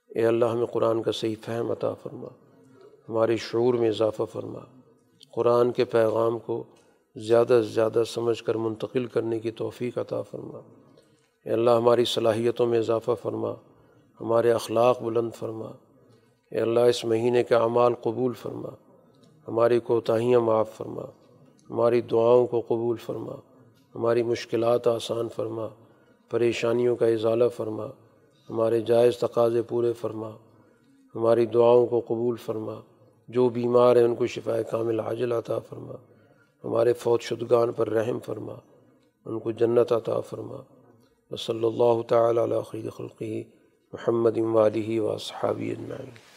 اے 0.09 0.27
اللہ، 0.27 0.45
ہمیں 0.45 0.67
قرآن 0.67 1.03
کا 1.03 1.13
صحیح 1.13 1.35
فہم 1.45 1.71
عطا 1.71 1.95
فرما۔ 1.95 2.29
ہمارے 3.09 3.37
شعور 3.37 3.75
میں 3.75 3.89
اضافہ 3.89 4.23
فرما۔ 4.33 4.76
قرآن 5.37 5.73
کے 5.73 5.85
پیغام 5.85 6.39
کو 6.39 6.65
زیادہ 7.17 7.47
سے 7.47 7.63
زیادہ 7.63 8.03
سمجھ 8.07 8.45
کر 8.45 8.55
منتقل 8.55 9.07
کرنے 9.07 9.39
کی 9.39 9.51
توفیق 9.51 9.99
عطا 9.99 10.23
فرما۔ 10.23 10.59
اے 11.45 11.51
اللہ 11.51 11.71
ہماری 11.71 12.05
صلاحیتوں 12.05 12.67
میں 12.67 12.79
اضافہ 12.79 13.11
فرما، 13.23 13.53
ہمارے 14.21 14.53
اخلاق 14.53 15.03
بلند 15.03 15.31
فرما۔ 15.35 15.71
اے 16.51 16.59
اللہ 16.59 16.81
اس 16.81 17.05
مہینے 17.05 17.45
کے 17.45 17.55
اعمال 17.55 17.95
قبول 17.95 18.33
فرما۔ 18.33 18.69
ہماری 19.49 19.81
کوتاہیاں 19.81 20.41
معاف 20.41 20.71
فرما۔ 20.77 21.03
ہماری 21.71 22.01
دعاؤں 22.01 22.47
کو 22.47 22.61
قبول 22.61 22.97
فرما۔ 22.97 23.35
ہماری 23.95 24.23
مشکلات 24.23 24.87
آسان 24.87 25.29
فرما۔ 25.29 25.69
پریشانیوں 26.31 26.97
کا 26.97 27.07
اضالہ 27.07 27.49
فرما۔ 27.57 27.87
ہمارے 28.51 28.81
جائز 28.81 29.17
تقاضے 29.17 29.63
پورے 29.63 29.93
فرما۔ 29.93 30.31
ہماری 31.15 31.47
دعاؤں 31.47 31.87
کو 31.87 32.01
قبول 32.01 32.37
فرما۔ 32.37 32.81
جو 33.29 33.49
بیمار 33.49 33.97
ہیں، 33.97 34.05
ان 34.05 34.15
کو 34.15 34.27
شفا 34.27 34.63
کامل 34.63 35.01
عاجل 35.01 35.33
عطا 35.33 35.59
فرما۔ 35.59 35.93
ہمارے 36.65 36.93
فوت 36.93 37.23
شدگان 37.23 37.73
پر 37.73 37.89
رحم 37.89 38.19
فرما۔ 38.19 38.55
ان 39.25 39.39
کو 39.39 39.51
جنت 39.51 39.93
عطا 39.93 40.21
فرما۔ 40.21 40.57
و 41.31 41.37
صلی 41.37 41.65
اللہ 41.65 42.03
تعالیٰ 42.09 42.43
علیہ 42.43 42.91
خلقی 42.91 43.45
محمد 43.93 44.39
والی 44.39 44.99
و 44.99 45.19
صحابی 45.19 45.71
اجمعین۔ 45.71 46.36